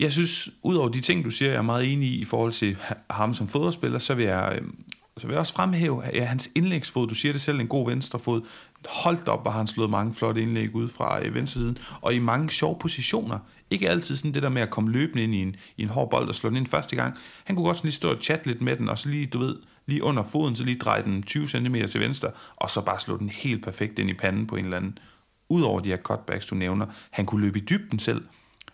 Jeg 0.00 0.12
synes, 0.12 0.50
udover 0.62 0.88
de 0.88 1.00
ting, 1.00 1.24
du 1.24 1.30
siger, 1.30 1.50
jeg 1.50 1.58
er 1.58 1.62
meget 1.62 1.92
enig 1.92 2.08
i 2.08 2.20
i 2.20 2.24
forhold 2.24 2.52
til 2.52 2.76
ham 3.10 3.34
som 3.34 3.48
fodboldspiller, 3.48 3.98
så 3.98 4.14
vil 4.14 4.24
jeg, 4.24 4.52
øhm, 4.56 4.84
så 5.18 5.26
vil 5.26 5.32
jeg 5.32 5.40
også 5.40 5.52
fremhæve 5.52 6.02
ja, 6.14 6.24
hans 6.24 6.50
indlægsfod. 6.54 7.08
Du 7.08 7.14
siger 7.14 7.32
det 7.32 7.40
selv, 7.40 7.60
en 7.60 7.68
god 7.68 7.90
venstrefod. 7.90 8.42
Holdt 8.88 9.28
op, 9.28 9.42
hvor 9.42 9.50
han 9.50 9.66
slået 9.66 9.90
mange 9.90 10.14
flotte 10.14 10.42
indlæg 10.42 10.74
ud 10.74 10.88
fra 10.88 11.26
øh, 11.26 11.34
venstresiden, 11.34 11.78
og 12.00 12.14
i 12.14 12.18
mange 12.18 12.50
sjove 12.50 12.76
positioner. 12.80 13.38
Ikke 13.70 13.88
altid 13.88 14.16
sådan 14.16 14.34
det 14.34 14.42
der 14.42 14.48
med 14.48 14.62
at 14.62 14.70
komme 14.70 14.90
løbende 14.90 15.24
ind 15.24 15.34
i 15.34 15.42
en, 15.42 15.56
i 15.76 15.82
en 15.82 15.88
hård 15.88 16.10
bold 16.10 16.28
og 16.28 16.34
slå 16.34 16.48
den 16.48 16.56
ind 16.56 16.66
første 16.66 16.96
gang. 16.96 17.16
Han 17.44 17.56
kunne 17.56 17.66
godt 17.66 17.76
sådan 17.76 17.88
lige 17.88 17.94
stå 17.94 18.10
og 18.10 18.22
chatte 18.22 18.46
lidt 18.46 18.62
med 18.62 18.76
den, 18.76 18.88
og 18.88 18.98
så 18.98 19.08
lige, 19.08 19.26
du 19.26 19.38
ved, 19.38 19.56
lige 19.86 20.02
under 20.02 20.22
foden, 20.22 20.56
så 20.56 20.64
lige 20.64 20.78
dreje 20.78 21.02
den 21.02 21.22
20 21.22 21.48
cm 21.48 21.76
til 21.90 22.00
venstre, 22.00 22.30
og 22.56 22.70
så 22.70 22.80
bare 22.80 23.00
slå 23.00 23.16
den 23.16 23.28
helt 23.28 23.64
perfekt 23.64 23.98
ind 23.98 24.10
i 24.10 24.14
panden 24.14 24.46
på 24.46 24.56
en 24.56 24.64
eller 24.64 24.76
anden. 24.76 24.98
Udover 25.48 25.80
de 25.80 25.88
her 25.88 25.96
cutbacks, 25.96 26.46
du 26.46 26.54
nævner, 26.54 26.86
han 27.10 27.26
kunne 27.26 27.40
løbe 27.40 27.58
i 27.58 27.62
dybden 27.62 27.98
selv 27.98 28.22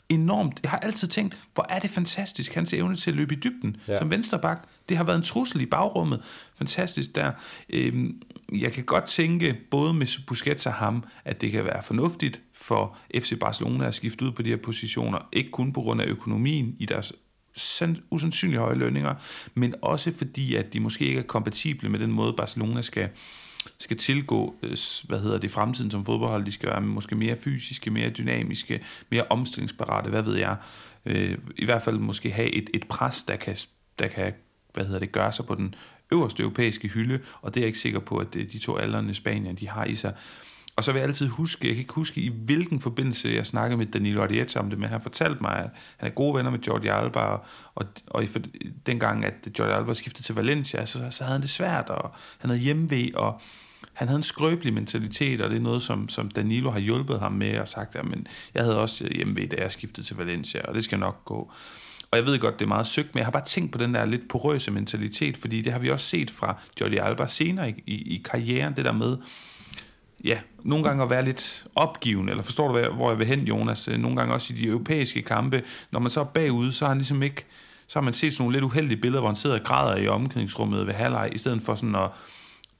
enormt. 0.08 0.60
Jeg 0.62 0.70
har 0.70 0.78
altid 0.78 1.08
tænkt, 1.08 1.38
hvor 1.54 1.66
er 1.68 1.78
det 1.78 1.90
fantastisk, 1.90 2.54
hans 2.54 2.72
evne 2.72 2.96
til 2.96 3.10
at 3.10 3.16
løbe 3.16 3.34
i 3.34 3.36
dybden 3.36 3.76
ja. 3.88 3.98
som 3.98 4.10
vensterbak. 4.10 4.68
Det 4.88 4.96
har 4.96 5.04
været 5.04 5.16
en 5.16 5.22
trussel 5.22 5.60
i 5.60 5.66
bagrummet. 5.66 6.22
Fantastisk 6.58 7.14
der. 7.14 7.32
Øhm, 7.70 8.22
jeg 8.52 8.72
kan 8.72 8.84
godt 8.84 9.04
tænke, 9.04 9.56
både 9.70 9.94
med 9.94 10.26
Busquets 10.26 10.66
og 10.66 10.72
ham, 10.72 11.04
at 11.24 11.40
det 11.40 11.52
kan 11.52 11.64
være 11.64 11.82
fornuftigt 11.82 12.42
for 12.52 12.96
FC 13.14 13.38
Barcelona 13.38 13.86
at 13.86 13.94
skifte 13.94 14.24
ud 14.24 14.32
på 14.32 14.42
de 14.42 14.48
her 14.48 14.56
positioner. 14.56 15.18
Ikke 15.32 15.50
kun 15.50 15.72
på 15.72 15.80
grund 15.80 16.02
af 16.02 16.06
økonomien 16.06 16.76
i 16.78 16.86
deres 16.86 17.12
usandsynligt 18.10 18.60
høje 18.60 18.74
lønninger, 18.74 19.14
men 19.54 19.74
også 19.82 20.12
fordi, 20.16 20.54
at 20.54 20.72
de 20.72 20.80
måske 20.80 21.04
ikke 21.04 21.20
er 21.20 21.24
kompatible 21.24 21.88
med 21.88 21.98
den 21.98 22.12
måde, 22.12 22.32
Barcelona 22.36 22.82
skal, 22.82 23.08
skal 23.78 23.96
tilgå, 23.96 24.54
øh, 24.62 24.76
hvad 25.08 25.20
hedder 25.20 25.38
det, 25.38 25.50
fremtiden 25.50 25.90
som 25.90 26.04
fodboldhold. 26.04 26.44
De 26.44 26.52
skal 26.52 26.68
være 26.68 26.80
måske 26.80 27.14
mere 27.14 27.36
fysiske, 27.36 27.90
mere 27.90 28.10
dynamiske, 28.10 28.84
mere 29.10 29.24
omstillingsparate, 29.30 30.10
hvad 30.10 30.22
ved 30.22 30.36
jeg. 30.36 30.56
Øh, 31.06 31.38
I 31.56 31.64
hvert 31.64 31.82
fald 31.82 31.98
måske 31.98 32.30
have 32.30 32.54
et, 32.54 32.70
et 32.74 32.88
pres, 32.88 33.22
der 33.22 33.36
kan, 33.36 33.56
der 33.98 34.08
kan 34.08 34.32
hvad 34.74 34.84
hedder 34.84 34.98
det, 34.98 35.12
gøre 35.12 35.32
sig 35.32 35.46
på 35.46 35.54
den 35.54 35.74
øverste 36.12 36.42
europæiske 36.42 36.88
hylde, 36.88 37.20
og 37.42 37.54
det 37.54 37.60
er 37.60 37.64
jeg 37.64 37.66
ikke 37.66 37.78
sikker 37.78 37.98
på, 37.98 38.16
at 38.16 38.36
øh, 38.36 38.52
de 38.52 38.58
to 38.58 38.76
aldrende 38.76 39.14
Spanien, 39.14 39.56
de 39.56 39.68
har 39.68 39.84
i 39.84 39.94
sig. 39.94 40.14
Og 40.76 40.84
så 40.84 40.92
vil 40.92 40.98
jeg 40.98 41.08
altid 41.08 41.28
huske, 41.28 41.66
jeg 41.66 41.74
kan 41.74 41.80
ikke 41.80 41.94
huske 41.94 42.20
i 42.20 42.28
hvilken 42.28 42.80
forbindelse 42.80 43.28
jeg 43.28 43.46
snakkede 43.46 43.76
med 43.76 43.86
Danilo 43.86 44.22
Arrieta 44.22 44.58
om 44.58 44.70
det, 44.70 44.78
men 44.78 44.88
han 44.88 45.00
fortalte 45.00 45.40
mig, 45.40 45.56
at 45.58 45.70
han 45.96 46.08
er 46.08 46.14
gode 46.14 46.34
venner 46.34 46.50
med 46.50 46.58
Jordi 46.58 46.88
Alba, 46.88 47.20
og, 47.20 47.44
og, 47.74 47.86
og 48.06 48.24
dengang, 48.86 49.24
at 49.24 49.48
Jordi 49.58 49.72
Alba 49.72 49.94
skiftede 49.94 50.26
til 50.26 50.34
Valencia, 50.34 50.86
så, 50.86 50.98
så 51.10 51.24
havde 51.24 51.32
han 51.32 51.42
det 51.42 51.50
svært, 51.50 51.90
og 51.90 52.14
han 52.38 52.50
havde 52.50 52.62
hjemmevæg, 52.62 53.16
og 53.16 53.40
han 53.96 54.08
havde 54.08 54.16
en 54.16 54.22
skrøbelig 54.22 54.74
mentalitet, 54.74 55.40
og 55.40 55.50
det 55.50 55.56
er 55.56 55.60
noget, 55.60 55.82
som, 55.82 56.08
som 56.08 56.30
Danilo 56.30 56.70
har 56.70 56.78
hjulpet 56.78 57.20
ham 57.20 57.32
med, 57.32 57.58
og 57.58 57.68
sagt, 57.68 57.96
men 58.04 58.26
jeg 58.54 58.62
havde 58.62 58.80
også 58.80 59.08
hjemmevæg, 59.14 59.50
da 59.50 59.56
jeg 59.56 59.72
skiftede 59.72 60.06
til 60.06 60.16
Valencia, 60.16 60.60
og 60.68 60.74
det 60.74 60.84
skal 60.84 60.98
nok 60.98 61.24
gå. 61.24 61.52
Og 62.10 62.18
jeg 62.18 62.26
ved 62.26 62.38
godt, 62.38 62.58
det 62.58 62.64
er 62.64 62.68
meget 62.68 62.86
søgt, 62.86 63.14
men 63.14 63.18
jeg 63.18 63.26
har 63.26 63.30
bare 63.30 63.44
tænkt 63.44 63.72
på 63.72 63.78
den 63.78 63.94
der 63.94 64.04
lidt 64.04 64.28
porøse 64.28 64.70
mentalitet, 64.70 65.36
fordi 65.36 65.62
det 65.62 65.72
har 65.72 65.80
vi 65.80 65.90
også 65.90 66.06
set 66.06 66.30
fra 66.30 66.58
Jordi 66.80 66.96
Alba 66.96 67.26
senere 67.26 67.70
i, 67.70 67.82
i, 67.86 68.14
i 68.14 68.22
karrieren, 68.24 68.76
det 68.76 68.84
der 68.84 68.92
med, 68.92 69.16
ja, 70.24 70.38
nogle 70.64 70.84
gange 70.84 71.02
at 71.02 71.10
være 71.10 71.24
lidt 71.24 71.66
opgivende, 71.74 72.30
eller 72.30 72.42
forstår 72.42 72.72
du, 72.72 72.92
hvor 72.94 73.10
jeg 73.10 73.18
vil 73.18 73.26
hen, 73.26 73.40
Jonas? 73.40 73.88
Øh, 73.88 73.98
nogle 73.98 74.16
gange 74.16 74.34
også 74.34 74.54
i 74.54 74.56
de 74.56 74.66
europæiske 74.66 75.22
kampe, 75.22 75.62
når 75.90 76.00
man 76.00 76.10
så 76.10 76.20
er 76.20 76.24
bagude, 76.24 76.72
så 76.72 76.84
har 76.84 76.90
han 76.90 76.98
ligesom 76.98 77.22
ikke, 77.22 77.44
så 77.86 77.98
har 77.98 78.04
man 78.04 78.14
set 78.14 78.34
sådan 78.34 78.42
nogle 78.42 78.56
lidt 78.56 78.64
uheldige 78.64 79.00
billeder, 79.00 79.20
hvor 79.20 79.28
han 79.28 79.36
sidder 79.36 79.58
og 79.58 79.64
græder 79.64 79.96
i 79.96 80.08
omklædningsrummet 80.08 80.86
ved 80.86 80.94
halvleg, 80.94 81.30
i 81.32 81.38
stedet 81.38 81.62
for 81.62 81.74
sådan 81.74 81.94
at, 81.94 82.10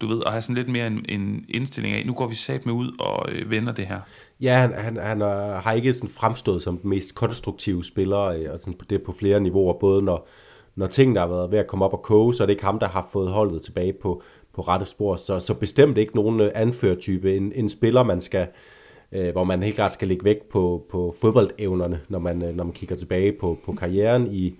du 0.00 0.06
ved, 0.06 0.22
at 0.26 0.32
have 0.32 0.42
sådan 0.42 0.56
lidt 0.56 0.68
mere 0.68 0.86
en, 0.86 1.04
en 1.08 1.44
indstilling 1.48 1.94
af, 1.94 2.06
nu 2.06 2.14
går 2.14 2.26
vi 2.26 2.34
sat 2.34 2.66
med 2.66 2.74
ud 2.74 2.92
og 2.98 3.32
øh, 3.32 3.50
vender 3.50 3.72
det 3.72 3.86
her. 3.86 4.00
Ja, 4.40 4.58
han, 4.58 4.72
han, 4.72 4.96
han 4.96 5.22
er, 5.22 5.60
har 5.60 5.72
ikke 5.72 5.94
sådan 5.94 6.10
fremstået 6.10 6.62
som 6.62 6.78
den 6.78 6.90
mest 6.90 7.14
konstruktive 7.14 7.84
spiller, 7.84 8.20
øh, 8.20 8.46
og 8.52 8.58
sådan 8.58 8.74
på 8.74 8.84
det 8.90 9.02
på 9.02 9.12
flere 9.12 9.40
niveauer, 9.40 9.72
både 9.72 10.02
når, 10.02 10.28
når 10.74 10.86
tingene 10.86 11.20
har 11.20 11.26
været 11.26 11.50
ved 11.50 11.58
at 11.58 11.66
komme 11.66 11.84
op 11.84 11.92
og 11.92 12.02
koge, 12.02 12.34
så 12.34 12.42
er 12.42 12.46
det 12.46 12.52
ikke 12.52 12.64
ham, 12.64 12.78
der 12.78 12.88
har 12.88 13.08
fået 13.12 13.30
holdet 13.30 13.62
tilbage 13.62 13.92
på, 13.92 14.22
på 14.54 14.62
rette 14.62 14.86
spor. 14.86 15.16
Så, 15.16 15.40
så 15.40 15.54
bestemt 15.54 15.98
ikke 15.98 16.16
nogen 16.16 16.40
øh, 16.40 16.50
anførtype. 16.54 17.36
En, 17.36 17.52
en 17.54 17.68
spiller, 17.68 18.02
man 18.02 18.20
skal, 18.20 18.46
øh, 19.12 19.32
hvor 19.32 19.44
man 19.44 19.62
helt 19.62 19.76
klart 19.76 19.92
skal 19.92 20.08
lægge 20.08 20.24
vægt 20.24 20.48
på, 20.48 20.86
på 20.90 21.14
fodboldevnerne, 21.20 22.00
når 22.08 22.18
man, 22.18 22.42
øh, 22.42 22.54
når 22.54 22.64
man 22.64 22.72
kigger 22.72 22.96
tilbage 22.96 23.32
på, 23.32 23.58
på 23.64 23.72
karrieren 23.72 24.34
i, 24.34 24.54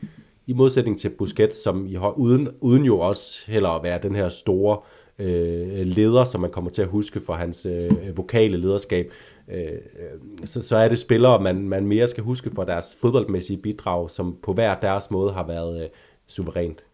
i 0.47 0.53
modsætning 0.53 0.99
til 0.99 1.09
Busquets, 1.09 1.63
som 1.63 1.87
i, 1.87 1.97
uden, 2.17 2.49
uden 2.61 2.85
jo 2.85 2.99
også 2.99 3.51
heller 3.51 3.69
at 3.69 3.83
være 3.83 3.99
den 4.03 4.15
her 4.15 4.29
store 4.29 4.77
øh, 4.77 4.96
Øh, 5.19 5.87
leder, 5.87 6.25
som 6.25 6.41
man 6.41 6.51
kommer 6.51 6.71
til 6.71 6.83
at 6.83 6.89
huske 6.89 7.21
for 7.21 7.35
hans 7.35 7.67
øh, 7.67 8.17
vokale 8.17 8.57
lederskab, 8.57 9.13
øh, 9.49 9.63
øh, 9.65 10.47
så, 10.47 10.63
så 10.63 10.77
er 10.77 10.89
det 10.89 10.99
spillere, 10.99 11.43
man, 11.43 11.69
man 11.69 11.87
mere 11.87 12.09
skal 12.09 12.23
huske 12.25 12.51
for 12.55 12.65
deres 12.65 12.97
fodboldmæssige 13.01 13.57
bidrag, 13.57 14.11
som 14.11 14.37
på 14.43 14.53
hver 14.53 14.81
deres 14.81 15.11
måde 15.11 15.33
har 15.33 15.47
været 15.47 15.83
øh, 15.83 15.89
suverænt. 16.27 16.85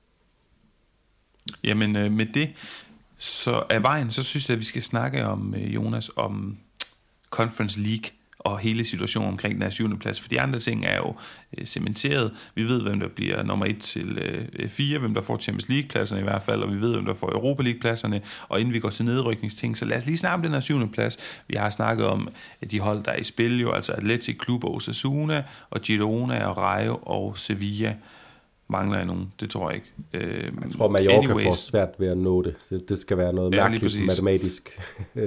Jamen 1.64 1.96
øh, 1.96 2.12
med 2.12 2.26
det, 2.34 2.50
så 3.18 3.62
af 3.70 3.82
vejen, 3.82 4.10
så 4.10 4.22
synes 4.22 4.48
jeg, 4.48 4.54
at 4.54 4.58
vi 4.58 4.64
skal 4.64 4.82
snakke 4.82 5.24
om, 5.24 5.54
øh, 5.54 5.74
Jonas, 5.74 6.10
om 6.16 6.58
Conference 7.30 7.80
League 7.80 8.10
og 8.44 8.58
hele 8.58 8.84
situationen 8.84 9.28
omkring 9.28 9.54
den 9.54 9.62
her 9.62 9.70
syvende 9.70 9.98
plads. 9.98 10.20
For 10.20 10.28
de 10.28 10.40
andre 10.40 10.58
ting 10.58 10.84
er 10.84 10.96
jo 10.96 11.14
øh, 11.58 11.66
cementeret. 11.66 12.32
Vi 12.54 12.64
ved, 12.64 12.82
hvem 12.82 13.00
der 13.00 13.08
bliver 13.08 13.42
nummer 13.42 13.66
1 13.66 13.78
til 13.78 14.18
øh, 14.58 14.68
4, 14.68 14.98
hvem 14.98 15.14
der 15.14 15.20
får 15.20 15.36
Champions 15.36 15.68
League-pladserne 15.68 16.20
i 16.20 16.24
hvert 16.24 16.42
fald, 16.42 16.62
og 16.62 16.74
vi 16.74 16.80
ved, 16.80 16.92
hvem 16.92 17.04
der 17.04 17.14
får 17.14 17.28
Europa 17.28 17.62
League-pladserne. 17.62 18.20
Og 18.48 18.60
inden 18.60 18.74
vi 18.74 18.78
går 18.78 18.90
til 18.90 19.04
nedrykningsting, 19.04 19.76
så 19.76 19.84
lad 19.84 19.98
os 19.98 20.06
lige 20.06 20.18
snakke 20.18 20.34
om 20.34 20.42
den 20.42 20.52
her 20.52 20.60
syvende 20.60 20.88
plads. 20.88 21.18
Vi 21.48 21.54
har 21.56 21.70
snakket 21.70 22.06
om 22.06 22.28
de 22.70 22.80
hold, 22.80 23.04
der 23.04 23.10
er 23.10 23.16
i 23.16 23.24
spil 23.24 23.60
jo, 23.60 23.72
altså 23.72 23.92
Atletic 23.92 24.38
Klub 24.38 24.64
og 24.64 24.74
Osasuna, 24.74 25.44
og 25.70 25.80
Girona 25.80 26.46
og 26.46 26.56
Rayo 26.56 26.98
og 27.02 27.38
Sevilla 27.38 27.94
mangler 28.68 28.96
jeg 28.96 29.06
nogen. 29.06 29.32
Det 29.40 29.50
tror 29.50 29.70
jeg 29.70 29.74
ikke. 29.76 30.26
Øh, 30.26 30.44
jeg 30.44 30.72
tror, 30.72 30.88
Mallorca 30.88 31.16
anyways, 31.16 31.46
får 31.46 31.52
svært 31.52 31.88
ved 31.98 32.08
at 32.08 32.18
nå 32.18 32.42
det. 32.42 32.54
Det, 32.70 32.88
det 32.88 32.98
skal 32.98 33.18
være 33.18 33.32
noget 33.32 33.54
mærkeligt 33.54 34.06
matematisk. 34.06 34.80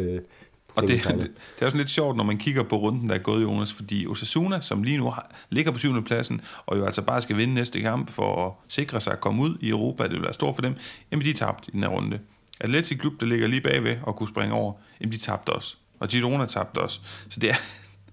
Og 0.75 0.87
det, 0.87 1.03
det, 1.03 1.17
det 1.19 1.61
er 1.61 1.65
også 1.65 1.77
lidt 1.77 1.89
sjovt, 1.89 2.17
når 2.17 2.23
man 2.23 2.37
kigger 2.37 2.63
på 2.63 2.75
runden, 2.75 3.09
der 3.09 3.15
er 3.15 3.19
gået, 3.19 3.43
Jonas, 3.43 3.73
fordi 3.73 4.07
Osasuna, 4.07 4.61
som 4.61 4.83
lige 4.83 4.97
nu 4.97 5.09
har, 5.09 5.31
ligger 5.49 5.71
på 5.71 5.77
syvende 5.77 6.01
pladsen, 6.01 6.41
og 6.65 6.77
jo 6.77 6.85
altså 6.85 7.01
bare 7.01 7.21
skal 7.21 7.37
vinde 7.37 7.53
næste 7.53 7.81
kamp 7.81 8.11
for 8.11 8.47
at 8.47 8.53
sikre 8.67 9.01
sig 9.01 9.13
at 9.13 9.19
komme 9.19 9.43
ud 9.43 9.57
i 9.61 9.69
Europa, 9.69 10.03
det 10.03 10.11
vil 10.11 10.21
være 10.21 10.33
stort 10.33 10.55
for 10.55 10.61
dem, 10.61 10.75
jamen 11.11 11.25
de 11.25 11.33
tabte 11.33 11.63
i 11.67 11.71
den 11.71 11.83
her 11.83 11.89
runde. 11.89 12.19
Atletic 12.59 12.99
Klub, 12.99 13.13
der 13.19 13.25
ligger 13.25 13.47
lige 13.47 13.61
bagved 13.61 13.97
og 14.03 14.15
kunne 14.15 14.29
springe 14.29 14.53
over, 14.53 14.73
jamen 15.01 15.11
de 15.11 15.17
tabte 15.17 15.49
også. 15.49 15.75
Og 15.99 16.07
Girona 16.07 16.45
tabte 16.45 16.79
også. 16.79 16.99
Så 17.29 17.39
det 17.39 17.49
er, 17.49 17.55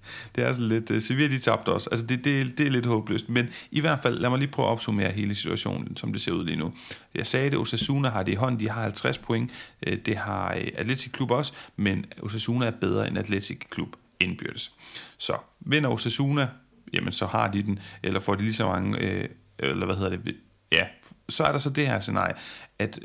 det 0.37 0.45
er 0.45 0.53
sådan 0.53 0.69
lidt, 0.69 0.91
øh, 0.91 1.01
Sevilla 1.01 1.35
de 1.35 1.41
tabte 1.41 1.69
også. 1.69 1.88
Altså 1.91 2.07
det, 2.07 2.25
det, 2.25 2.59
det 2.59 2.67
er 2.67 2.71
lidt 2.71 2.87
håbløst. 2.87 3.29
Men 3.29 3.47
i 3.71 3.81
hvert 3.81 3.99
fald, 4.03 4.19
lad 4.19 4.31
mig 4.31 4.38
lige 4.38 4.51
prøve 4.51 4.67
at 4.67 4.73
opsummere 4.73 5.11
hele 5.11 5.35
situationen, 5.35 5.97
som 5.97 6.12
det 6.12 6.23
ser 6.23 6.33
ud 6.33 6.45
lige 6.45 6.57
nu. 6.57 6.73
Jeg 7.15 7.27
sagde 7.27 7.51
det, 7.51 7.59
Osasuna 7.59 8.09
har 8.09 8.23
det 8.23 8.33
i 8.33 8.35
hånden, 8.35 8.61
de 8.61 8.71
har 8.71 8.83
50 8.83 9.19
point. 9.19 9.51
Øh, 9.87 9.99
det 10.07 10.17
har 10.17 10.55
øh, 10.55 10.69
Atletic 10.75 11.12
Klub 11.12 11.31
også, 11.31 11.53
men 11.77 12.07
Osasuna 12.23 12.67
er 12.67 12.71
bedre 12.71 13.09
end 13.09 13.19
Atletic 13.19 13.59
Klub 13.71 13.88
indbyrdes. 14.21 14.73
Så 15.19 15.37
vinder 15.61 15.91
Osasuna, 15.91 16.49
jamen 16.93 17.12
så 17.12 17.27
har 17.27 17.51
de 17.51 17.62
den, 17.62 17.79
eller 18.03 18.21
får 18.21 18.35
de 18.35 18.43
lige 18.43 18.55
så 18.55 18.67
mange, 18.67 18.99
eller 19.59 19.87
hvad 19.87 19.97
hedder 19.97 20.11
det, 20.11 20.37
ja, 20.73 20.87
så 21.29 21.45
er 21.45 21.53
der 21.53 21.59
så 21.59 21.71
det 21.71 21.87
her 21.87 22.01
scenarie, 22.01 22.35
at 22.79 23.01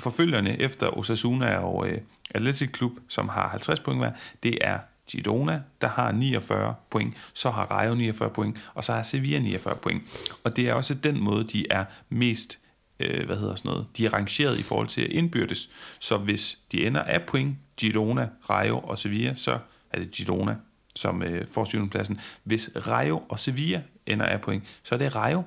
forfølgerne 0.00 0.60
efter 0.60 0.98
Osasuna 0.98 1.58
og 1.58 1.88
øh, 1.88 1.98
Atletic 2.34 2.70
Klub, 2.72 2.92
som 3.08 3.28
har 3.28 3.48
50 3.48 3.80
point 3.80 4.00
hver, 4.00 4.12
det 4.42 4.58
er 4.60 4.78
Girona, 5.10 5.62
der 5.80 5.88
har 5.88 6.12
49 6.12 6.74
point, 6.90 7.14
så 7.34 7.50
har 7.50 7.64
Rayo 7.64 7.94
49 7.94 8.30
point, 8.30 8.70
og 8.74 8.84
så 8.84 8.92
har 8.92 9.02
Sevilla 9.02 9.38
49 9.38 9.76
point. 9.76 10.02
Og 10.44 10.56
det 10.56 10.68
er 10.68 10.74
også 10.74 10.94
den 10.94 11.20
måde, 11.20 11.44
de 11.44 11.66
er 11.70 11.84
mest, 12.08 12.58
øh, 13.00 13.26
hvad 13.26 13.36
hedder 13.36 13.54
sådan 13.54 13.68
noget, 13.68 13.86
de 13.96 14.06
er 14.06 14.14
rangeret 14.14 14.58
i 14.58 14.62
forhold 14.62 14.88
til 14.88 15.16
indbyrdes. 15.16 15.70
Så 16.00 16.16
hvis 16.16 16.58
de 16.72 16.86
ender 16.86 17.02
af 17.02 17.22
point, 17.22 17.56
Girona, 17.76 18.28
Rayo 18.50 18.78
og 18.78 18.98
Sevilla, 18.98 19.34
så 19.34 19.58
er 19.92 19.98
det 19.98 20.10
Girona, 20.10 20.56
som 20.96 21.22
øh, 21.22 21.46
får 21.52 21.64
syvende 21.64 21.90
pladsen. 21.90 22.20
Hvis 22.44 22.70
Rayo 22.76 23.22
og 23.28 23.38
Sevilla 23.38 23.82
ender 24.06 24.26
af 24.26 24.40
point, 24.40 24.64
så 24.84 24.94
er 24.94 24.98
det 24.98 25.14
Rayo, 25.14 25.42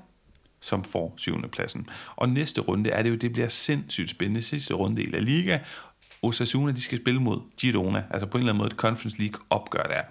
som 0.62 0.84
får 0.84 1.14
syvende 1.18 1.48
pladsen. 1.48 1.88
Og 2.16 2.30
næste 2.30 2.62
runde 2.62 2.90
er 2.90 3.04
det 3.04 3.10
jo, 3.10 3.16
det 3.16 3.34
bliver 3.34 3.50
sindssygt 3.50 4.10
spændende. 4.10 4.42
Sidste 4.42 4.74
runde 4.74 5.04
i 5.04 5.06
La 5.06 5.20
Liga, 5.20 5.60
Osasuna 6.22 6.72
de 6.72 6.82
skal 6.82 6.98
spille 6.98 7.22
mod 7.22 7.40
Girona, 7.58 8.04
altså 8.12 8.28
på 8.28 8.38
en 8.38 8.42
eller 8.42 8.54
anden 8.54 8.58
måde 8.58 8.72
et 8.72 8.78
Conference 8.78 9.20
League 9.20 9.42
opgør 9.50 9.84
der. 9.84 10.02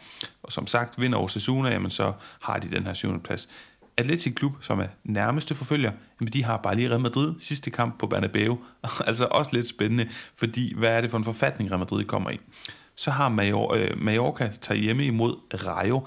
Og 0.43 0.53
som 0.53 0.67
sagt, 0.67 1.01
vinder 1.01 1.19
Osasuna, 1.19 1.71
jamen 1.71 1.91
så 1.91 2.13
har 2.41 2.59
de 2.59 2.71
den 2.71 2.87
her 2.87 2.95
syvende 2.95 3.21
plads. 3.21 3.49
Atletic 3.97 4.35
Klub, 4.35 4.53
som 4.61 4.81
er 4.81 4.87
nærmeste 5.05 5.55
forfølger, 5.55 5.93
jamen 6.21 6.33
de 6.33 6.45
har 6.45 6.57
bare 6.57 6.77
lige 6.77 6.91
Real 6.91 7.01
Madrid 7.01 7.35
sidste 7.41 7.71
kamp 7.71 7.99
på 7.99 8.07
Bernabeu. 8.07 8.59
altså 9.07 9.29
også 9.31 9.51
lidt 9.53 9.69
spændende, 9.69 10.09
fordi 10.35 10.75
hvad 10.75 10.97
er 10.97 11.01
det 11.01 11.11
for 11.11 11.19
en 11.19 11.25
forfatning, 11.25 11.71
Real 11.71 11.79
Madrid 11.79 12.05
kommer 12.05 12.31
i? 12.31 12.41
Så 12.97 13.11
har 13.11 13.29
Major, 13.29 13.75
øh, 13.75 13.91
Mallorca 13.97 14.51
tager 14.61 14.81
hjemme 14.81 15.05
imod 15.05 15.37
Rayo 15.67 16.07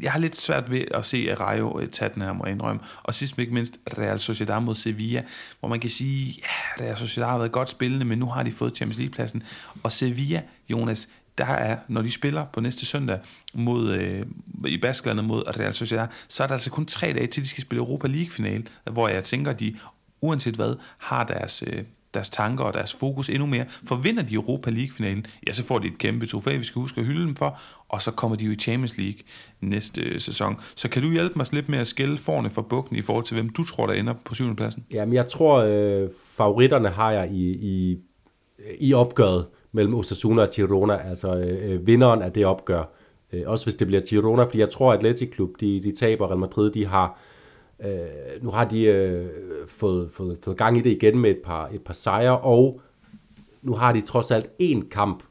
jeg 0.00 0.12
har 0.12 0.18
lidt 0.18 0.40
svært 0.40 0.70
ved 0.70 0.84
at 0.90 1.06
se 1.06 1.28
at 1.30 1.40
Rayo 1.40 1.86
tage 1.92 2.10
den 2.14 2.22
her, 2.22 2.32
må 2.32 2.44
jeg 2.44 2.52
indrømme. 2.52 2.82
Og 3.02 3.14
sidst 3.14 3.36
men 3.36 3.42
ikke 3.42 3.54
mindst 3.54 3.78
Real 3.98 4.20
Sociedad 4.20 4.60
mod 4.60 4.74
Sevilla, 4.74 5.22
hvor 5.60 5.68
man 5.68 5.80
kan 5.80 5.90
sige, 5.90 6.38
ja, 6.42 6.84
Real 6.84 6.96
Sociedad 6.96 7.30
har 7.30 7.38
været 7.38 7.52
godt 7.52 7.70
spillende, 7.70 8.04
men 8.04 8.18
nu 8.18 8.26
har 8.26 8.42
de 8.42 8.52
fået 8.52 8.76
Champions 8.76 8.98
League-pladsen. 8.98 9.42
Og 9.82 9.92
Sevilla, 9.92 10.42
Jonas, 10.68 11.08
der 11.38 11.44
er, 11.44 11.78
når 11.88 12.02
de 12.02 12.10
spiller 12.10 12.44
på 12.52 12.60
næste 12.60 12.86
søndag 12.86 13.18
mod, 13.54 13.90
øh, 13.90 14.26
i 14.66 14.78
Baskerlandet 14.78 15.24
mod 15.24 15.58
Real 15.60 15.74
Sociedad, 15.74 16.06
så 16.28 16.42
er 16.42 16.46
der 16.46 16.54
altså 16.54 16.70
kun 16.70 16.86
tre 16.86 17.12
dage 17.12 17.26
til, 17.26 17.42
de 17.42 17.48
skal 17.48 17.62
spille 17.62 17.80
Europa 17.80 18.08
League-final, 18.08 18.68
hvor 18.90 19.08
jeg 19.08 19.24
tænker, 19.24 19.52
de 19.52 19.76
uanset 20.20 20.54
hvad, 20.54 20.74
har 20.98 21.24
deres, 21.24 21.62
øh, 21.66 21.84
deres 22.18 22.30
tanker 22.30 22.64
og 22.64 22.74
deres 22.74 22.94
fokus 22.94 23.28
endnu 23.28 23.46
mere. 23.46 23.64
For 23.84 23.96
vinder 23.96 24.22
de 24.22 24.34
Europa 24.34 24.70
League-finalen, 24.70 25.26
ja, 25.46 25.52
så 25.52 25.64
får 25.64 25.78
de 25.78 25.86
et 25.86 25.98
kæmpe 25.98 26.26
trofæ, 26.26 26.56
vi 26.56 26.64
skal 26.64 26.80
huske 26.80 27.00
at 27.00 27.06
hylde 27.06 27.26
dem 27.26 27.36
for, 27.36 27.58
og 27.88 28.02
så 28.02 28.10
kommer 28.10 28.36
de 28.36 28.44
jo 28.44 28.52
i 28.52 28.56
Champions 28.56 28.98
League 28.98 29.20
næste 29.60 30.00
øh, 30.00 30.20
sæson. 30.20 30.56
Så 30.76 30.88
kan 30.88 31.02
du 31.02 31.10
hjælpe 31.10 31.34
mig 31.36 31.46
lidt 31.52 31.68
med 31.68 31.78
at 31.78 31.86
skille 31.86 32.18
forne 32.18 32.50
fra 32.50 32.62
bukken 32.62 32.96
i 32.96 33.02
forhold 33.02 33.24
til, 33.24 33.34
hvem 33.34 33.48
du 33.48 33.64
tror, 33.64 33.86
der 33.86 33.94
ender 33.94 34.14
på 34.24 34.34
syvende 34.34 34.56
pladsen? 34.56 34.84
Jamen, 34.92 35.14
jeg 35.14 35.26
tror, 35.26 35.58
øh, 35.58 36.08
favoritterne 36.36 36.88
har 36.88 37.12
jeg 37.12 37.30
i, 37.30 37.50
i, 37.50 37.98
i 38.80 38.94
opgøret 38.94 39.46
mellem 39.72 39.94
Osasuna 39.94 40.42
og 40.42 40.48
Girona, 40.50 40.96
altså 40.96 41.36
øh, 41.36 41.72
øh 41.72 41.86
vinderen 41.86 42.22
af 42.22 42.32
det 42.32 42.46
opgør. 42.46 42.84
Øh, 43.32 43.42
også 43.46 43.66
hvis 43.66 43.76
det 43.76 43.86
bliver 43.86 44.02
Girona, 44.02 44.42
fordi 44.42 44.58
jeg 44.58 44.70
tror, 44.70 44.92
at 44.92 44.98
Athletic 44.98 45.30
Klub, 45.30 45.50
de, 45.60 45.82
de 45.82 45.92
taber, 45.96 46.26
Real 46.26 46.38
Madrid, 46.38 46.70
de 46.70 46.86
har 46.86 47.20
Øh, 47.84 48.42
nu 48.42 48.50
har 48.50 48.64
de 48.64 48.82
øh, 48.82 49.26
fået, 49.68 50.10
fået, 50.10 50.38
fået 50.42 50.56
gang 50.56 50.78
i 50.78 50.80
det 50.80 50.90
igen 50.90 51.18
med 51.18 51.30
et 51.30 51.40
par, 51.44 51.68
et 51.72 51.82
par 51.82 51.94
sejre, 51.94 52.38
og 52.38 52.80
nu 53.62 53.72
har 53.72 53.92
de 53.92 54.00
trods 54.00 54.30
alt 54.30 54.50
én 54.62 54.88
kamp, 54.88 55.22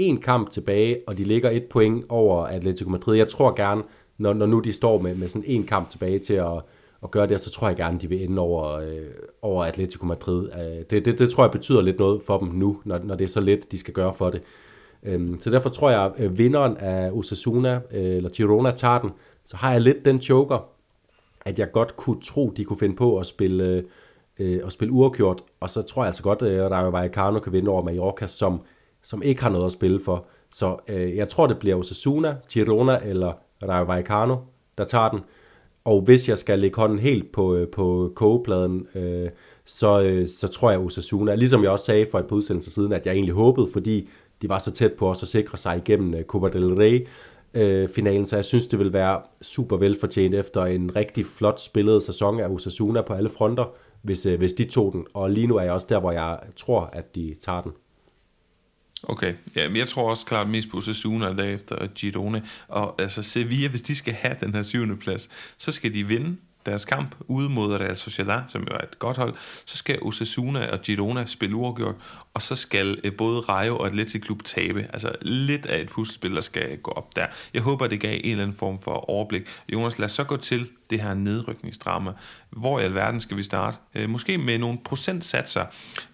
én 0.00 0.20
kamp 0.20 0.50
tilbage, 0.50 0.98
og 1.06 1.18
de 1.18 1.24
ligger 1.24 1.50
et 1.50 1.64
point 1.64 2.04
over 2.08 2.44
Atletico 2.44 2.90
Madrid. 2.90 3.16
Jeg 3.16 3.28
tror 3.28 3.54
gerne, 3.56 3.82
når, 4.18 4.32
når 4.32 4.46
nu 4.46 4.60
de 4.60 4.72
står 4.72 5.00
med, 5.00 5.14
med 5.14 5.28
sådan 5.28 5.44
en 5.46 5.64
kamp 5.64 5.90
tilbage 5.90 6.18
til 6.18 6.34
at, 6.34 6.62
at 7.02 7.10
gøre 7.10 7.26
det, 7.26 7.40
så 7.40 7.50
tror 7.50 7.68
jeg 7.68 7.76
gerne, 7.76 7.98
de 7.98 8.08
vil 8.08 8.24
ende 8.24 8.42
over, 8.42 8.72
øh, 8.72 9.06
over 9.42 9.64
Atletico 9.64 10.06
Madrid. 10.06 10.48
Øh, 10.52 10.84
det, 10.90 11.04
det, 11.04 11.18
det 11.18 11.30
tror 11.30 11.44
jeg 11.44 11.50
betyder 11.50 11.82
lidt 11.82 11.98
noget 11.98 12.22
for 12.22 12.38
dem 12.38 12.48
nu, 12.48 12.80
når, 12.84 12.98
når 12.98 13.14
det 13.14 13.24
er 13.24 13.28
så 13.28 13.40
let, 13.40 13.72
de 13.72 13.78
skal 13.78 13.94
gøre 13.94 14.14
for 14.14 14.30
det. 14.30 14.42
Øh, 15.02 15.40
så 15.40 15.50
derfor 15.50 15.68
tror 15.68 15.90
jeg, 15.90 16.12
at 16.16 16.38
vinderen 16.38 16.76
af 16.76 17.10
Osasuna, 17.10 17.80
øh, 17.90 18.16
eller 18.16 18.30
Girona, 18.30 18.70
tager 18.70 18.98
den. 18.98 19.10
Så 19.44 19.56
har 19.56 19.72
jeg 19.72 19.80
lidt 19.80 20.04
den 20.04 20.20
choker, 20.20 20.68
at 21.44 21.58
jeg 21.58 21.72
godt 21.72 21.96
kunne 21.96 22.20
tro, 22.20 22.52
de 22.56 22.64
kunne 22.64 22.78
finde 22.78 22.96
på 22.96 23.18
at 23.18 23.26
spille, 23.26 23.84
øh, 24.38 24.60
at 24.66 24.72
spille 24.72 24.92
uafgjort, 24.92 25.42
og 25.60 25.70
så 25.70 25.82
tror 25.82 26.02
jeg 26.02 26.06
altså 26.06 26.22
godt, 26.22 26.42
at 26.42 26.72
Rayo 26.72 26.90
Vallecano 26.90 27.38
kan 27.38 27.52
vinde 27.52 27.70
over 27.70 27.82
Mallorca, 27.82 28.26
som, 28.26 28.60
som 29.02 29.22
ikke 29.22 29.42
har 29.42 29.50
noget 29.50 29.66
at 29.66 29.72
spille 29.72 30.00
for. 30.00 30.26
Så 30.52 30.76
øh, 30.88 31.16
jeg 31.16 31.28
tror, 31.28 31.46
det 31.46 31.58
bliver 31.58 31.76
Osasuna, 31.76 32.36
Girona 32.52 32.98
eller 33.04 33.32
Rayo 33.68 33.84
Vallecano, 33.84 34.36
der 34.78 34.84
tager 34.84 35.08
den. 35.08 35.20
Og 35.84 36.00
hvis 36.00 36.28
jeg 36.28 36.38
skal 36.38 36.58
lægge 36.58 36.76
hånden 36.76 36.98
helt 36.98 37.32
på, 37.32 37.54
øh, 37.54 37.68
på 37.68 38.12
kogepladen, 38.14 38.86
øh, 38.94 39.30
så, 39.64 40.02
øh, 40.02 40.28
så 40.28 40.48
tror 40.48 40.70
jeg 40.70 40.80
Osasuna, 40.80 41.34
ligesom 41.34 41.62
jeg 41.62 41.70
også 41.70 41.84
sagde 41.84 42.06
for 42.10 42.18
et 42.18 42.26
par 42.26 42.36
udsendelser 42.36 42.70
siden, 42.70 42.92
at 42.92 43.06
jeg 43.06 43.12
egentlig 43.12 43.34
håbede, 43.34 43.68
fordi 43.72 44.08
de 44.42 44.48
var 44.48 44.58
så 44.58 44.70
tæt 44.70 44.92
på 44.92 45.10
os 45.10 45.22
at 45.22 45.28
sikre 45.28 45.58
sig 45.58 45.76
igennem 45.76 46.14
øh, 46.14 46.24
Copa 46.24 46.48
del 46.48 46.74
Rey, 46.74 47.06
øh, 47.54 47.88
finalen, 47.88 48.26
så 48.26 48.36
jeg 48.36 48.44
synes, 48.44 48.66
det 48.66 48.78
vil 48.78 48.92
være 48.92 49.22
super 49.42 49.76
velfortjent 49.76 50.34
efter 50.34 50.64
en 50.64 50.96
rigtig 50.96 51.26
flot 51.26 51.60
spillet 51.60 52.02
sæson 52.02 52.40
af 52.40 52.48
Osasuna 52.48 53.02
på 53.02 53.12
alle 53.12 53.30
fronter, 53.30 53.64
hvis, 54.02 54.26
øh, 54.26 54.38
hvis 54.38 54.52
de 54.52 54.64
tog 54.64 54.92
den. 54.92 55.06
Og 55.14 55.30
lige 55.30 55.46
nu 55.46 55.56
er 55.56 55.62
jeg 55.62 55.72
også 55.72 55.86
der, 55.90 56.00
hvor 56.00 56.12
jeg 56.12 56.38
tror, 56.56 56.90
at 56.92 57.14
de 57.14 57.36
tager 57.44 57.62
den. 57.62 57.72
Okay, 59.02 59.34
ja, 59.56 59.68
men 59.68 59.76
jeg 59.76 59.88
tror 59.88 60.10
også 60.10 60.24
klart 60.24 60.50
mest 60.50 60.70
på 60.70 60.76
Osasuna 60.76 61.32
derefter 61.32 61.86
Girone. 61.86 62.42
Og 62.68 63.00
altså 63.00 63.22
Sevilla, 63.22 63.68
hvis 63.68 63.82
de 63.82 63.94
skal 63.94 64.12
have 64.12 64.36
den 64.40 64.54
her 64.54 64.62
syvende 64.62 64.96
plads, 64.96 65.30
så 65.58 65.72
skal 65.72 65.94
de 65.94 66.08
vinde 66.08 66.36
deres 66.66 66.84
kamp 66.84 67.16
ude 67.20 67.48
mod 67.48 67.74
Real 67.74 67.96
Sociedad, 67.96 68.42
som 68.48 68.60
jo 68.60 68.76
er 68.76 68.80
et 68.80 68.98
godt 68.98 69.16
hold, 69.16 69.34
så 69.64 69.76
skal 69.76 69.98
Osasuna 70.02 70.72
og 70.72 70.80
Girona 70.80 71.26
spille 71.26 71.56
uafgjort, 71.56 71.94
og 72.34 72.42
så 72.42 72.56
skal 72.56 73.00
øh, 73.04 73.12
både 73.12 73.40
Rayo 73.40 73.78
og 73.78 73.86
Athletic 73.86 74.22
Klub 74.22 74.42
tabe. 74.44 74.86
Altså 74.92 75.12
lidt 75.22 75.66
af 75.66 75.80
et 75.80 75.88
puslespil, 75.88 76.34
der 76.34 76.40
skal 76.40 76.78
gå 76.78 76.90
op 76.90 77.16
der. 77.16 77.26
Jeg 77.54 77.62
håber, 77.62 77.86
det 77.86 78.00
gav 78.00 78.20
en 78.24 78.30
eller 78.30 78.42
anden 78.42 78.56
form 78.56 78.80
for 78.80 79.10
overblik. 79.10 79.42
Jonas, 79.72 79.98
lad 79.98 80.04
os 80.04 80.12
så 80.12 80.24
gå 80.24 80.36
til 80.36 80.68
det 80.90 81.00
her 81.00 81.14
nedrykningsdrama. 81.14 82.12
Hvor 82.50 82.80
i 82.80 82.82
alverden 82.82 83.20
skal 83.20 83.36
vi 83.36 83.42
starte? 83.42 83.78
Øh, 83.94 84.10
måske 84.10 84.38
med 84.38 84.58
nogle 84.58 84.78
procentsatser. 84.84 85.64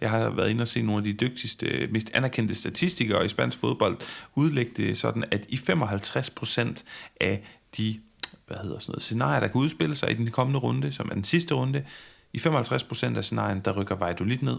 Jeg 0.00 0.10
har 0.10 0.30
været 0.30 0.50
inde 0.50 0.62
og 0.62 0.68
se 0.68 0.82
nogle 0.82 0.98
af 0.98 1.04
de 1.04 1.12
dygtigste, 1.12 1.66
øh, 1.66 1.92
mest 1.92 2.10
anerkendte 2.14 2.54
statistikere 2.54 3.24
i 3.24 3.28
spansk 3.28 3.58
fodbold 3.58 3.96
udlægge 4.34 4.72
det 4.76 4.98
sådan, 4.98 5.24
at 5.30 5.46
i 5.48 5.56
55% 5.56 6.84
af 7.20 7.42
de 7.76 8.00
hvad 8.46 8.56
hedder 8.56 8.78
sådan 8.78 8.92
noget, 8.92 9.02
scenarier, 9.02 9.40
der 9.40 9.48
kan 9.48 9.60
udspille 9.60 9.96
sig 9.96 10.10
i 10.10 10.14
den 10.14 10.30
kommende 10.30 10.60
runde, 10.60 10.92
som 10.92 11.08
er 11.10 11.14
den 11.14 11.24
sidste 11.24 11.54
runde. 11.54 11.84
I 12.32 12.38
55% 12.38 13.16
af 13.16 13.24
scenarierne, 13.24 13.60
der 13.64 13.80
rykker 13.80 13.96
Vejdolit 13.96 14.42
ned. 14.42 14.56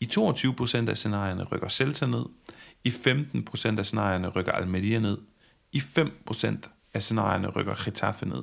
I 0.00 0.08
22% 0.18 0.90
af 0.90 0.96
scenarierne 0.96 1.44
rykker 1.44 1.68
Celta 1.68 2.06
ned. 2.06 2.24
I 2.84 2.88
15% 2.88 3.78
af 3.78 3.86
scenarierne 3.86 4.28
rykker 4.28 4.52
Almeria 4.52 4.98
ned. 4.98 5.18
I 5.72 5.78
5% 5.78 6.56
af 6.94 7.02
scenarierne 7.02 7.48
rykker 7.48 7.84
Getafe 7.84 8.28
ned. 8.28 8.42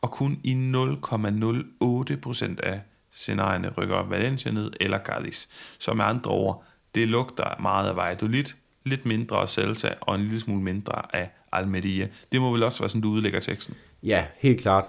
Og 0.00 0.10
kun 0.10 0.40
i 0.44 0.52
0,08% 0.52 2.56
af 2.62 2.80
scenarierne 3.12 3.68
rykker 3.68 4.02
Valencia 4.02 4.50
ned 4.50 4.70
eller 4.80 4.98
Cadiz. 4.98 5.46
Så 5.78 5.94
med 5.94 6.04
andre 6.04 6.30
ord, 6.30 6.64
det 6.94 7.08
lugter 7.08 7.60
meget 7.60 7.88
af 7.88 7.96
Valladolid, 7.96 8.44
lidt 8.84 9.06
mindre 9.06 9.36
af 9.36 9.48
Celta 9.48 9.94
og 10.00 10.14
en 10.14 10.20
lille 10.20 10.40
smule 10.40 10.62
mindre 10.62 11.16
af 11.16 11.30
Almeria. 11.52 12.08
Det 12.32 12.40
må 12.40 12.52
vel 12.52 12.62
også 12.62 12.78
være 12.78 12.88
sådan, 12.88 13.00
du 13.00 13.08
udlægger 13.08 13.40
teksten. 13.40 13.74
Ja, 14.02 14.24
helt 14.36 14.60
klart. 14.60 14.84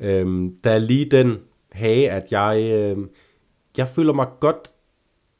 Øhm, 0.00 0.54
der 0.64 0.70
er 0.70 0.78
lige 0.78 1.04
den 1.04 1.38
hage, 1.72 2.10
at 2.10 2.24
jeg, 2.30 2.70
øh, 2.72 2.98
jeg 3.76 3.88
føler 3.88 4.12
mig 4.12 4.26
godt 4.40 4.70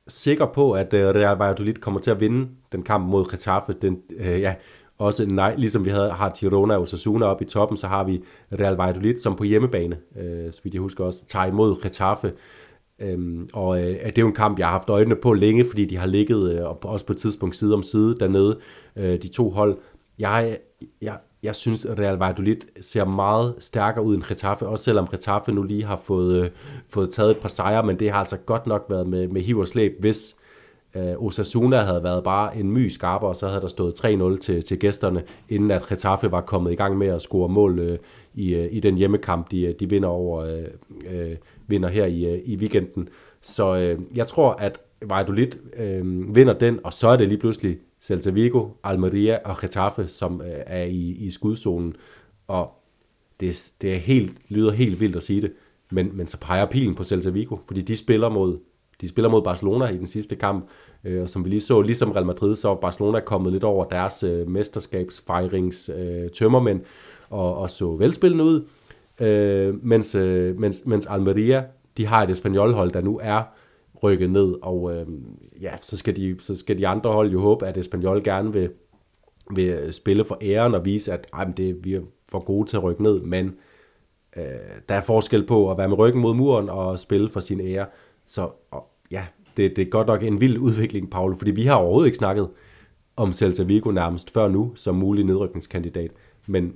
sikker 0.09 0.47
på, 0.47 0.73
at 0.73 0.95
øh, 0.95 1.07
Real 1.07 1.37
Valladolid 1.37 1.75
kommer 1.75 2.01
til 2.01 2.11
at 2.11 2.21
vinde 2.21 2.49
den 2.73 2.83
kamp 2.83 3.09
mod 3.09 3.31
Getafe. 3.31 3.73
Den, 3.83 3.99
øh, 4.17 4.41
ja, 4.41 4.55
også 4.99 5.27
nej, 5.27 5.55
ligesom 5.55 5.85
vi 5.85 5.91
havde, 5.91 6.11
har 6.11 6.31
Tirona 6.31 6.75
og 6.75 6.83
Osasuna 6.83 7.27
oppe 7.27 7.45
i 7.45 7.49
toppen, 7.49 7.77
så 7.77 7.87
har 7.87 8.05
vi 8.05 8.23
Real 8.61 8.75
Valladolid, 8.75 9.19
som 9.19 9.37
på 9.37 9.45
hjemmebane, 9.45 9.99
øh, 10.17 10.53
så 10.53 10.61
vidt 10.63 10.75
jeg 10.75 10.81
husker 10.81 11.05
også, 11.05 11.27
tager 11.27 11.47
imod 11.47 11.83
Getafe. 11.83 12.33
Øhm, 12.99 13.49
og 13.53 13.79
øh, 13.79 13.85
det 13.87 14.19
er 14.19 14.23
jo 14.23 14.27
en 14.27 14.35
kamp, 14.35 14.59
jeg 14.59 14.67
har 14.67 14.73
haft 14.73 14.89
øjnene 14.89 15.17
på 15.17 15.33
længe, 15.33 15.65
fordi 15.65 15.85
de 15.85 15.97
har 15.97 16.07
ligget 16.07 16.53
øh, 16.53 16.67
også 16.83 17.07
på 17.07 17.13
et 17.13 17.17
tidspunkt 17.17 17.57
side 17.57 17.75
om 17.75 17.83
side 17.83 18.19
dernede, 18.21 18.59
øh, 18.97 19.23
de 19.23 19.29
to 19.29 19.51
hold. 19.51 19.77
Jeg, 20.19 20.59
jeg, 21.03 21.19
jeg 21.47 21.55
synes, 21.55 21.85
at 21.85 21.99
Real 21.99 22.17
Valladolid 22.17 22.57
ser 22.81 23.05
meget 23.05 23.55
stærkere 23.59 24.05
ud 24.05 24.15
end 24.15 24.23
Getafe, 24.29 24.67
også 24.67 24.85
selvom 24.85 25.07
Getafe 25.07 25.53
nu 25.53 25.63
lige 25.63 25.85
har 25.85 25.97
fået, 25.97 26.43
øh, 26.43 26.51
fået 26.89 27.11
taget 27.11 27.31
et 27.31 27.39
par 27.39 27.49
sejre, 27.49 27.83
men 27.87 27.99
det 27.99 28.11
har 28.11 28.19
altså 28.19 28.37
godt 28.37 28.67
nok 28.67 28.87
været 28.89 29.07
med, 29.07 29.29
med 29.29 29.41
hiv 29.41 29.59
og 29.59 29.69
slæb, 29.69 29.97
hvis 30.01 30.37
øh, 30.97 31.23
Osasuna 31.23 31.81
havde 31.81 32.03
været 32.03 32.25
bare 32.25 32.57
en 32.57 32.71
my 32.71 32.89
skarpere, 32.89 33.35
så 33.35 33.49
havde 33.49 33.61
der 33.61 33.69
stået 33.69 34.05
3-0 34.05 34.39
til, 34.39 34.63
til 34.63 34.79
gæsterne, 34.79 35.23
inden 35.49 35.71
at 35.71 35.87
Getafe 35.87 36.33
var 36.33 36.41
kommet 36.41 36.73
i 36.73 36.75
gang 36.75 36.99
med 36.99 37.07
at 37.07 37.23
score 37.23 37.49
mål 37.49 37.79
øh, 37.79 37.99
i, 38.35 38.55
øh, 38.55 38.69
i 38.73 38.81
den 38.81 38.97
hjemmekamp, 38.97 39.51
de, 39.51 39.63
øh, 39.63 39.75
de 39.81 39.91
vinder 39.91 40.09
over 40.09 40.41
øh, 40.45 40.65
øh, 41.13 41.37
vinder 41.67 41.89
her 41.89 42.07
i, 42.07 42.25
øh, 42.25 42.41
i 42.45 42.57
weekenden. 42.57 43.09
Så 43.41 43.77
øh, 43.77 43.99
jeg 44.15 44.27
tror, 44.27 44.53
at 44.53 44.81
Valladolid 45.03 45.51
øh, 45.77 46.35
vinder 46.37 46.53
den, 46.53 46.81
og 46.85 46.93
så 46.93 47.09
er 47.09 47.17
det 47.17 47.29
lige 47.29 47.39
pludselig 47.39 47.79
Celta 48.07 48.31
Vigo, 48.31 48.69
Almeria 48.85 49.39
og 49.45 49.59
Getafe, 49.61 50.09
som 50.09 50.41
øh, 50.41 50.61
er 50.67 50.85
i, 50.85 51.11
i 51.11 51.31
skudzonen. 51.31 51.97
Og 52.49 52.71
det, 53.41 53.73
det 53.83 53.95
er 53.95 53.99
helt, 53.99 54.33
lyder 54.49 54.73
helt 54.73 55.01
vildt 55.01 55.17
at 55.17 55.23
sige 55.23 55.43
det, 55.43 55.53
men, 55.91 56.11
men 56.17 56.27
så 56.27 56.39
peger 56.41 56.67
pilen 56.67 56.95
på 56.95 57.05
Celta 57.05 57.31
Vigo, 57.31 57.57
fordi 57.67 57.83
de 57.83 57.97
spiller 57.97 58.29
mod 58.29 58.59
de 59.01 59.09
spiller 59.09 59.29
mod 59.29 59.43
Barcelona 59.43 59.87
i 59.87 59.99
den 59.99 60.07
sidste 60.07 60.37
kamp, 60.37 60.69
øh, 61.05 61.23
og 61.23 61.29
som 61.29 61.45
vi 61.45 61.51
lige 61.51 61.61
så, 61.61 61.81
ligesom 61.81 62.11
Real 62.11 62.27
Madrid, 62.27 62.57
så 62.57 62.71
er 62.71 62.75
Barcelona 62.75 63.21
kommet 63.21 63.53
lidt 63.53 63.65
over 63.65 63.85
deres 63.85 64.23
øh, 64.23 64.49
mesterskabsfejrings 64.49 65.91
øh, 65.99 66.31
tømmermænd, 66.31 66.81
og, 67.31 67.57
og 67.57 67.71
så 67.71 67.97
velspillende 67.97 68.45
ud, 68.45 68.65
øh, 69.21 69.85
mens, 69.85 70.15
øh, 70.15 70.61
mens, 70.61 70.83
mens 70.87 71.07
Almeria, 71.07 71.65
de 71.97 72.07
har 72.07 72.23
et 72.23 72.31
espanjolhold, 72.31 72.91
der 72.91 73.01
nu 73.01 73.21
er 73.23 73.43
rykket 74.03 74.31
ned, 74.31 74.55
og 74.63 74.95
øh, 74.95 75.07
ja, 75.61 75.71
så 75.81 75.97
skal, 75.97 76.17
de, 76.17 76.37
så 76.41 76.55
skal 76.55 76.79
de 76.79 76.89
andre 76.89 77.13
hold 77.13 77.31
jo 77.31 77.41
håbe, 77.41 77.67
at 77.67 77.77
Espanyol 77.77 78.25
gerne 78.25 78.53
vil, 78.53 78.71
vil 79.55 79.69
øh, 79.69 79.93
spille 79.93 80.25
for 80.25 80.39
æren 80.43 80.75
og 80.75 80.85
vise, 80.85 81.13
at 81.13 81.27
ej, 81.33 81.45
det, 81.45 81.85
vi 81.85 81.95
er 81.95 82.01
for 82.29 82.39
gode 82.45 82.69
til 82.69 82.77
at 82.77 82.83
rykke 82.83 83.03
ned, 83.03 83.21
men 83.21 83.55
øh, 84.37 84.45
der 84.89 84.95
er 84.95 85.01
forskel 85.01 85.47
på 85.47 85.71
at 85.71 85.79
være 85.79 85.89
med 85.89 85.99
ryggen 85.99 86.23
mod 86.23 86.35
muren 86.35 86.69
og 86.69 86.99
spille 86.99 87.31
for 87.31 87.41
sin 87.41 87.61
ære. 87.61 87.87
Så 88.27 88.51
og, 88.71 88.89
ja, 89.11 89.27
det, 89.57 89.77
det 89.77 89.83
er 89.83 89.91
godt 89.91 90.07
nok 90.07 90.23
en 90.23 90.41
vild 90.41 90.59
udvikling, 90.59 91.11
Paul, 91.11 91.37
fordi 91.37 91.51
vi 91.51 91.63
har 91.63 91.75
overhovedet 91.75 92.07
ikke 92.07 92.19
snakket 92.19 92.49
om 93.17 93.33
Celta 93.33 93.63
Vigo 93.63 93.91
nærmest 93.91 94.31
før 94.31 94.49
nu 94.49 94.73
som 94.75 94.95
mulig 94.95 95.25
nedrykningskandidat. 95.25 96.11
Men 96.47 96.75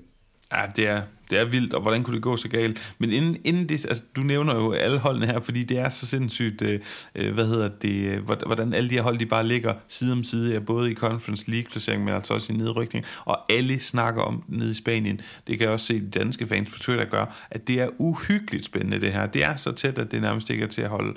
Ja, 0.53 0.63
det 0.77 0.89
er, 0.89 1.03
det 1.31 1.39
er 1.39 1.45
vildt, 1.45 1.75
og 1.75 1.83
hvordan 1.83 2.03
kunne 2.03 2.15
det 2.15 2.23
gå 2.23 2.37
så 2.37 2.49
galt? 2.49 2.95
Men 2.99 3.13
inden, 3.13 3.37
inden 3.45 3.69
det, 3.69 3.87
altså, 3.87 4.03
du 4.17 4.21
nævner 4.21 4.55
jo 4.55 4.73
alle 4.73 4.99
holdene 4.99 5.27
her, 5.27 5.41
fordi 5.41 5.63
det 5.63 5.79
er 5.79 5.91
så 5.91 6.07
sindssygt, 6.07 6.63
øh, 6.63 6.81
øh 7.15 7.35
hvad 7.35 7.47
hedder 7.47 7.69
det, 7.69 8.05
øh, 8.05 8.25
hvordan 8.47 8.75
alle 8.75 8.91
de 8.91 8.95
her 8.95 9.03
hold, 9.03 9.19
de 9.19 9.27
bare 9.27 9.47
ligger 9.47 9.75
side 9.89 10.13
om 10.13 10.25
side, 10.25 10.53
ja, 10.53 10.59
både 10.59 10.91
i 10.91 10.95
Conference 10.95 11.51
League-placering, 11.51 12.05
men 12.05 12.15
altså 12.15 12.35
også 12.35 12.53
i 12.53 12.57
nedrykning, 12.57 13.05
og 13.25 13.53
alle 13.53 13.81
snakker 13.81 14.23
om 14.23 14.43
nede 14.49 14.71
i 14.71 14.75
Spanien. 14.75 15.21
Det 15.47 15.59
kan 15.59 15.65
jeg 15.65 15.75
også 15.75 15.87
se 15.87 16.01
de 16.01 16.11
danske 16.11 16.47
fans 16.47 16.71
på 16.71 16.79
Twitter 16.79 17.05
gør, 17.05 17.47
at 17.51 17.69
det 17.69 17.81
er 17.81 17.89
uhyggeligt 17.99 18.65
spændende 18.65 19.01
det 19.01 19.13
her. 19.13 19.27
Det 19.27 19.45
er 19.45 19.57
så 19.57 19.73
tæt, 19.73 19.99
at 19.99 20.13
det 20.13 20.23
nærmest 20.23 20.51
ikke 20.51 20.65
er 20.65 20.69
til 20.69 20.83
at 20.83 20.89
holde, 20.89 21.15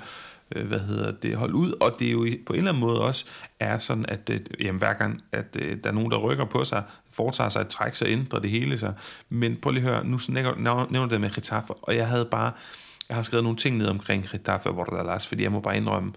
øh, 0.54 0.66
hvad 0.66 0.80
hedder 0.80 1.10
det, 1.10 1.36
holde 1.36 1.54
ud, 1.54 1.72
og 1.80 1.96
det 1.98 2.08
er 2.08 2.12
jo 2.12 2.26
på 2.46 2.52
en 2.52 2.58
eller 2.58 2.70
anden 2.70 2.80
måde 2.80 3.02
også 3.02 3.24
er 3.60 3.78
sådan, 3.78 4.06
at 4.08 4.30
øh, 4.30 4.40
jamen, 4.60 4.78
hver 4.78 4.92
gang, 4.92 5.22
at 5.32 5.56
øh, 5.60 5.76
der 5.84 5.90
er 5.90 5.94
nogen, 5.94 6.10
der 6.10 6.18
rykker 6.18 6.44
på 6.44 6.64
sig, 6.64 6.82
foretager 7.10 7.50
sig 7.50 7.60
et 7.60 7.68
træk, 7.68 7.94
så 7.94 8.04
ændrer 8.06 8.40
det 8.40 8.50
hele 8.50 8.78
sig. 8.78 8.94
Men 9.28 9.56
prøv 9.56 9.72
lige 9.72 9.84
at 9.84 9.94
høre, 9.94 10.06
nu 10.06 10.18
nævner 10.90 11.08
det 11.08 11.20
med 11.20 11.30
Getafe, 11.30 11.74
og 11.74 11.96
jeg 11.96 12.08
havde 12.08 12.24
bare, 12.24 12.52
jeg 13.08 13.16
har 13.16 13.22
skrevet 13.22 13.44
nogle 13.44 13.58
ting 13.58 13.76
ned 13.76 13.86
omkring 13.86 14.30
Getafe 14.30 14.68
og 14.68 14.74
Bordalas, 14.74 15.26
fordi 15.26 15.42
jeg 15.42 15.52
må 15.52 15.60
bare 15.60 15.76
indrømme, 15.76 16.12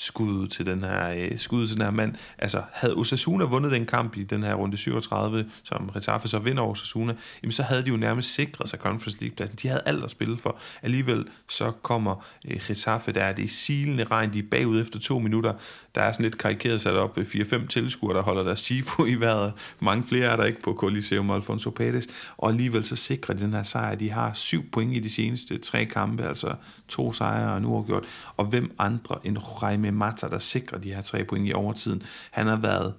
skud 0.00 0.46
til 0.46 0.66
den 0.66 0.84
her, 0.84 1.10
øh, 1.10 1.38
skud 1.38 1.66
til 1.66 1.76
den 1.76 1.84
her 1.84 1.90
mand. 1.90 2.14
Altså, 2.38 2.62
havde 2.72 2.94
Osasuna 2.94 3.44
vundet 3.44 3.72
den 3.72 3.86
kamp 3.86 4.16
i 4.16 4.22
den 4.22 4.42
her 4.42 4.54
runde 4.54 4.76
37, 4.76 5.46
som 5.62 5.90
Retaffe 5.96 6.28
så 6.28 6.38
vinder 6.38 6.62
Osasuna, 6.62 7.14
jamen 7.42 7.52
så 7.52 7.62
havde 7.62 7.82
de 7.82 7.88
jo 7.88 7.96
nærmest 7.96 8.34
sikret 8.34 8.68
sig 8.68 8.78
Conference 8.78 9.18
League-pladsen. 9.20 9.58
De 9.62 9.68
havde 9.68 9.82
alt 9.86 10.04
at 10.04 10.10
spille 10.10 10.38
for. 10.38 10.58
Alligevel 10.82 11.26
så 11.48 11.70
kommer 11.82 12.24
øh, 12.50 12.60
Retaffe, 12.70 13.12
der 13.12 13.20
er 13.20 13.32
det 13.32 13.50
silende 13.50 14.04
regn, 14.04 14.32
de 14.32 14.38
er 14.38 14.42
bagud 14.50 14.80
efter 14.80 14.98
to 14.98 15.18
minutter. 15.18 15.52
Der 15.94 16.00
er 16.00 16.12
sådan 16.12 16.24
lidt 16.24 16.38
karikeret 16.38 16.80
sat 16.80 16.94
op 16.94 17.18
øh, 17.18 17.26
4-5 17.26 17.66
tilskuere, 17.66 18.16
der 18.16 18.22
holder 18.22 18.42
deres 18.42 18.62
tifo 18.62 19.04
i 19.04 19.14
vejret. 19.14 19.52
Mange 19.80 20.04
flere 20.04 20.26
er 20.26 20.36
der 20.36 20.44
ikke 20.44 20.62
på 20.62 20.74
Coliseum 20.74 21.30
Alfonso 21.30 21.74
Pérez. 21.80 22.06
Og 22.36 22.48
alligevel 22.48 22.84
så 22.84 22.96
sikrer 22.96 23.34
de 23.34 23.40
den 23.40 23.54
her 23.54 23.62
sejr. 23.62 23.94
De 23.94 24.10
har 24.10 24.32
syv 24.32 24.70
point 24.70 24.96
i 24.96 25.00
de 25.00 25.10
seneste 25.10 25.58
tre 25.58 25.84
kampe, 25.84 26.22
altså 26.22 26.54
to 26.88 27.12
sejre 27.12 27.52
og 27.54 27.62
nu 27.62 27.76
har 27.76 27.82
gjort. 27.82 28.04
Og 28.36 28.44
hvem 28.44 28.74
andre 28.78 29.16
end 29.24 29.38
Jaime 29.62 29.89
Mata, 29.92 30.28
der 30.28 30.38
sikrer 30.38 30.78
de 30.78 30.94
her 30.94 31.00
tre 31.00 31.24
point 31.24 31.48
i 31.48 31.52
overtiden. 31.52 32.02
Han 32.30 32.46
har 32.46 32.56
været 32.56 32.94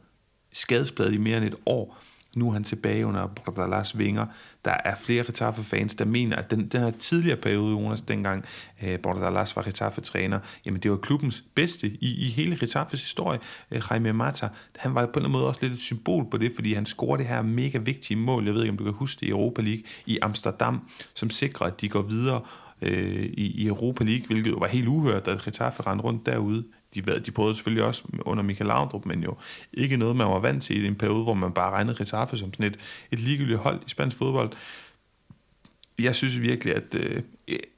skadespladet 0.54 1.14
i 1.14 1.18
mere 1.18 1.38
end 1.38 1.46
et 1.46 1.56
år. 1.66 1.98
Nu 2.36 2.50
er 2.50 2.54
han 2.54 2.64
tilbage 2.64 3.06
under 3.06 3.28
Bordalas 3.28 3.98
vinger. 3.98 4.26
Der 4.66 4.76
er 4.86 4.96
flere 4.96 5.24
Getafe-fans, 5.24 5.96
der 5.96 6.06
mener, 6.06 6.36
at 6.36 6.52
den, 6.52 6.68
den 6.68 6.82
her 6.82 6.92
tidligere 6.92 7.38
periode, 7.38 7.72
Jonas, 7.72 8.02
dengang 8.02 8.46
øh, 8.84 8.94
eh, 8.94 9.00
Bordalas 9.00 9.56
var 9.56 9.64
Getafe-træner, 9.64 10.40
jamen 10.66 10.82
det 10.82 10.92
var 10.92 10.98
klubbens 10.98 11.44
bedste 11.56 11.88
i, 11.88 12.28
i 12.28 12.30
hele 12.30 12.58
Getafes 12.60 13.02
historie. 13.02 13.40
Eh, 13.72 13.82
Jaime 13.92 14.14
Mata, 14.14 14.50
han 14.78 14.96
var 14.96 15.06
på 15.06 15.10
en 15.10 15.10
eller 15.10 15.20
anden 15.20 15.32
måde 15.32 15.48
også 15.48 15.60
lidt 15.62 15.74
et 15.74 15.82
symbol 15.82 16.30
på 16.32 16.38
det, 16.38 16.52
fordi 16.56 16.74
han 16.74 16.86
scorede 16.86 17.24
det 17.24 17.28
her 17.28 17.42
mega 17.42 17.78
vigtige 17.78 18.18
mål, 18.18 18.46
jeg 18.46 18.54
ved 18.54 18.62
ikke, 18.62 18.72
om 18.72 18.78
du 18.78 18.84
kan 18.84 18.94
huske 18.94 19.20
det, 19.20 19.28
i 19.28 19.30
Europa 19.30 19.62
League 19.62 19.84
i 20.06 20.20
Amsterdam, 20.22 20.82
som 21.14 21.30
sikrer, 21.30 21.68
at 21.68 21.82
de 21.82 21.90
går 21.90 22.02
videre 22.02 22.42
øh, 22.82 23.26
i, 23.26 23.64
i 23.64 23.68
Europa 23.68 24.04
League, 24.04 24.28
hvilket 24.28 24.52
jo 24.52 24.58
var 24.58 24.68
helt 24.68 24.88
uhørt, 24.88 25.26
da 25.26 25.38
Getafe 25.46 25.84
rendte 25.84 26.04
rundt 26.04 26.26
derude 26.26 26.64
de, 26.96 27.02
de 27.02 27.32
prøvede 27.32 27.56
selvfølgelig 27.56 27.86
også 27.86 28.04
under 28.26 28.44
Michael 28.44 28.68
Laudrup, 28.68 29.06
men 29.06 29.24
jo 29.24 29.36
ikke 29.74 29.98
noget, 29.98 30.16
man 30.16 30.28
var 30.28 30.40
vant 30.40 30.64
til 30.64 30.84
i 30.84 30.88
en 30.88 30.96
periode, 30.96 31.24
hvor 31.24 31.34
man 31.34 31.52
bare 31.52 31.72
regnede 31.72 31.98
Getafe 31.98 32.38
som 32.38 32.54
sådan 32.54 32.66
et, 32.66 32.80
et 33.12 33.20
ligegyldigt 33.20 33.60
hold 33.60 33.80
i 33.88 33.90
spansk 33.90 34.18
fodbold. 34.18 34.52
Jeg 36.00 36.16
synes 36.16 36.42
virkelig, 36.42 36.76
at 36.76 36.96
øh, 36.96 37.22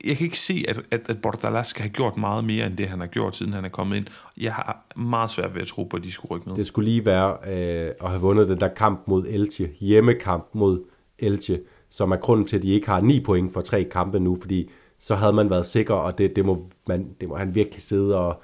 jeg 0.06 0.18
kan 0.18 0.26
ikke 0.26 0.40
se, 0.40 0.66
at, 0.68 0.82
at, 0.92 1.10
at 1.10 1.22
Bordalas 1.22 1.68
skal 1.68 1.82
have 1.82 1.94
gjort 1.94 2.18
meget 2.18 2.44
mere, 2.44 2.66
end 2.66 2.78
det 2.78 2.88
han 2.88 3.00
har 3.00 3.08
gjort, 3.08 3.36
siden 3.36 3.54
han 3.54 3.66
er 3.66 3.70
kommet 3.70 3.98
ind. 3.98 4.06
Jeg 4.38 4.54
har 4.54 4.86
meget 4.96 5.32
svært 5.32 5.56
ved 5.56 5.62
at 5.62 5.68
tro 5.68 5.84
på, 5.84 5.98
at 5.98 6.04
de 6.04 6.12
skulle 6.12 6.30
rykke 6.36 6.50
med. 6.50 6.56
Det 6.56 6.66
skulle 6.66 6.90
lige 6.90 7.06
være 7.06 7.38
øh, 7.48 7.92
at 8.02 8.10
have 8.10 8.22
vundet 8.22 8.48
den 8.48 8.58
der 8.58 8.68
kamp 8.68 9.08
mod 9.08 9.26
Elche, 9.28 9.70
hjemmekamp 9.80 10.48
mod 10.54 10.84
Elche, 11.20 11.60
som 11.90 12.12
er 12.12 12.18
grunden 12.18 12.46
til, 12.48 12.56
at 12.56 12.64
de 12.64 12.68
ikke 12.68 12.88
har 12.88 13.02
ni 13.02 13.24
point 13.24 13.54
for 13.54 13.62
tre 13.62 13.84
kampe 13.84 14.20
nu, 14.20 14.38
fordi 14.42 14.70
så 15.00 15.16
havde 15.16 15.34
man 15.34 15.50
været 15.50 15.66
sikker, 15.66 15.94
og 15.94 16.18
det, 16.18 16.36
det, 16.36 16.46
må, 16.46 16.70
man, 16.88 17.10
det 17.22 17.30
må 17.30 17.38
han 17.38 17.56
virkelig 17.56 17.82
sidde 17.82 18.18
og, 18.18 18.44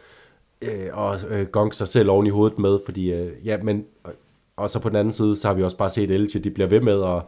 øh, 0.61 0.89
og 0.93 1.15
øh, 1.29 1.47
gong 1.47 1.75
sig 1.75 1.87
selv 1.87 2.09
oven 2.09 2.27
i 2.27 2.29
hovedet 2.29 2.59
med, 2.59 2.79
fordi, 2.85 3.11
øh, 3.11 3.31
ja, 3.45 3.57
men, 3.63 3.85
og, 4.03 4.13
og 4.55 4.69
så 4.69 4.79
på 4.79 4.89
den 4.89 4.97
anden 4.97 5.11
side, 5.13 5.35
så 5.35 5.47
har 5.47 5.55
vi 5.55 5.63
også 5.63 5.77
bare 5.77 5.89
set 5.89 6.11
Elche, 6.11 6.39
de 6.39 6.49
bliver 6.49 6.67
ved 6.67 6.81
med 6.81 7.03
at, 7.03 7.21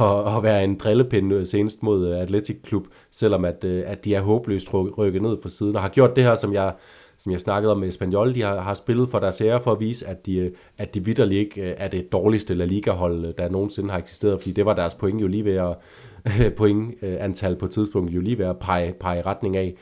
at, 0.00 0.36
at 0.36 0.42
være 0.42 0.64
en 0.64 0.78
drillepinde 0.78 1.36
øh, 1.36 1.46
senest 1.46 1.82
mod 1.82 2.08
øh, 2.08 2.20
Atletic 2.20 2.56
Klub, 2.62 2.86
selvom 3.10 3.44
at, 3.44 3.64
øh, 3.64 3.82
at 3.86 4.04
de 4.04 4.14
er 4.14 4.20
håbløst 4.20 4.74
rykket 4.74 5.22
ned 5.22 5.36
på 5.36 5.48
siden, 5.48 5.76
og 5.76 5.82
har 5.82 5.88
gjort 5.88 6.16
det 6.16 6.24
her, 6.24 6.34
som 6.34 6.54
jeg, 6.54 6.74
som 7.18 7.32
jeg 7.32 7.40
snakkede 7.40 7.72
om 7.72 7.78
med 7.78 7.88
Espanyol, 7.88 8.34
de 8.34 8.42
har, 8.42 8.60
har 8.60 8.74
spillet 8.74 9.08
for 9.08 9.18
deres 9.18 9.40
ære 9.40 9.62
for 9.62 9.72
at 9.72 9.80
vise, 9.80 10.06
at 10.06 10.26
de, 10.26 10.52
at 10.78 10.94
de 10.94 11.04
vidderligt 11.04 11.40
ikke 11.40 11.62
er 11.62 11.88
det 11.88 12.12
dårligste 12.12 12.54
La 12.54 12.64
Liga-hold, 12.64 13.32
der 13.32 13.48
nogensinde 13.48 13.90
har 13.90 13.98
eksisteret, 13.98 14.40
fordi 14.40 14.52
det 14.52 14.66
var 14.66 14.74
deres 14.74 14.94
point 14.94 15.22
jo 15.22 15.26
lige 15.26 15.44
ved 15.44 15.54
at, 15.56 15.76
pointantal 16.56 17.56
på 17.56 17.66
tidspunkt 17.66 18.10
jo 18.10 18.20
lige 18.20 18.38
ved 18.38 18.46
at 18.46 18.58
pege, 18.58 18.92
pege 19.00 19.22
retning 19.22 19.56
af. 19.56 19.74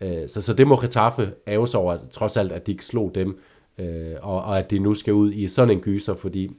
Øh, 0.00 0.28
så, 0.28 0.40
så 0.40 0.52
det 0.52 0.66
må 0.66 0.80
Getafe 0.80 1.32
æves 1.46 1.74
over, 1.74 1.98
trods 2.10 2.36
alt, 2.36 2.52
at 2.52 2.66
de 2.66 2.72
ikke 2.72 2.84
slog 2.84 3.14
dem, 3.14 3.40
øh, 3.78 4.14
og, 4.22 4.42
og 4.42 4.58
at 4.58 4.70
de 4.70 4.78
nu 4.78 4.94
skal 4.94 5.12
ud 5.12 5.32
i 5.32 5.48
sådan 5.48 5.70
en 5.70 5.80
gyser, 5.80 6.14
fordi, 6.14 6.50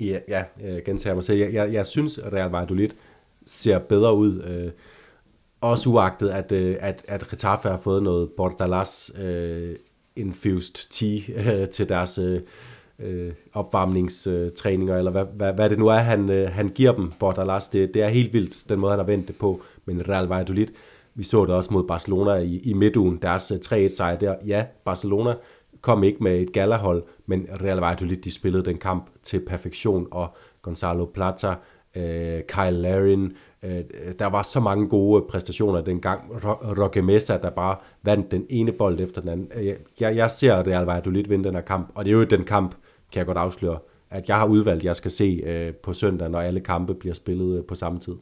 ja, 0.00 0.18
ja 0.28 0.44
øh, 0.64 0.82
gentager 0.86 1.14
mig 1.14 1.24
selv, 1.24 1.38
jeg, 1.38 1.52
jeg, 1.52 1.72
jeg 1.72 1.86
synes, 1.86 2.18
at 2.18 2.32
Real 2.32 2.50
Valladolid 2.50 2.90
ser 3.46 3.78
bedre 3.78 4.14
ud, 4.14 4.42
øh, 4.42 4.70
også 5.60 5.90
uagtet, 5.90 6.28
at, 6.28 6.52
øh, 6.52 6.76
at, 6.80 7.04
at 7.08 7.28
Getafe 7.28 7.68
har 7.68 7.78
fået 7.78 8.02
noget 8.02 8.30
Bordalas 8.36 9.12
øh, 9.18 9.76
infused 10.16 10.90
tea 10.90 11.52
øh, 11.52 11.68
til 11.68 11.88
deres 11.88 12.18
øh, 12.18 12.40
øh, 12.98 13.32
opvarmningstræninger, 13.52 14.96
eller 14.96 15.10
hvad, 15.10 15.24
hvad, 15.34 15.52
hvad 15.52 15.70
det 15.70 15.78
nu 15.78 15.86
er, 15.86 15.98
han, 15.98 16.30
øh, 16.30 16.50
han 16.50 16.68
giver 16.68 16.92
dem, 16.92 17.12
Bordalas. 17.18 17.68
Det, 17.68 17.94
det 17.94 18.02
er 18.02 18.08
helt 18.08 18.32
vildt, 18.32 18.68
den 18.68 18.78
måde, 18.78 18.90
han 18.92 18.98
har 18.98 19.06
vendt 19.06 19.28
det 19.28 19.36
på. 19.36 19.62
Men 19.84 20.08
Real 20.08 20.26
Valladolid, 20.26 20.66
vi 21.14 21.24
så 21.24 21.44
det 21.44 21.54
også 21.54 21.72
mod 21.72 21.84
Barcelona 21.84 22.34
i, 22.34 22.58
i 22.58 22.72
midtugen, 22.72 23.18
deres 23.22 23.50
øh, 23.50 23.58
3-1-sejr 23.66 24.16
der. 24.16 24.34
Ja, 24.46 24.64
Barcelona 24.84 25.34
kom 25.80 26.04
ikke 26.04 26.24
med 26.24 26.40
et 26.40 26.52
galahold, 26.52 27.02
men 27.26 27.46
Real 27.62 27.76
Valladolid, 27.76 28.16
de 28.16 28.30
spillede 28.30 28.64
den 28.64 28.78
kamp 28.78 29.10
til 29.22 29.40
perfektion, 29.46 30.06
og 30.10 30.34
Gonzalo 30.62 31.04
Plata, 31.04 31.54
øh, 31.96 32.42
Kyle 32.48 32.70
Larin, 32.70 33.32
øh, 33.62 33.84
der 34.18 34.26
var 34.26 34.42
så 34.42 34.60
mange 34.60 34.88
gode 34.88 35.24
præstationer 35.28 35.80
dengang. 35.80 36.20
Roque 36.78 37.02
Mesa, 37.02 37.38
der 37.38 37.50
bare 37.50 37.76
vandt 38.02 38.30
den 38.30 38.46
ene 38.50 38.72
bold 38.72 39.00
efter 39.00 39.20
den 39.20 39.30
anden. 39.30 39.50
Øh, 39.56 39.74
jeg, 40.00 40.16
jeg 40.16 40.30
ser 40.30 40.66
Real 40.66 40.84
Valladolid 40.84 41.24
vinde 41.24 41.44
den 41.44 41.54
her 41.54 41.60
kamp, 41.60 41.92
og 41.94 42.04
det 42.04 42.10
er 42.10 42.14
jo 42.14 42.24
den 42.24 42.44
kamp, 42.44 42.74
kan 43.12 43.18
jeg 43.18 43.26
godt 43.26 43.38
afsløre, 43.38 43.78
at 44.10 44.28
jeg 44.28 44.38
har 44.38 44.46
udvalgt, 44.46 44.84
jeg 44.84 44.96
skal 44.96 45.10
se 45.10 45.42
øh, 45.46 45.74
på 45.74 45.92
søndag, 45.92 46.30
når 46.30 46.40
alle 46.40 46.60
kampe 46.60 46.94
bliver 46.94 47.14
spillet 47.14 47.58
øh, 47.58 47.64
på 47.64 47.74
samme 47.74 47.98
tid. 47.98 48.14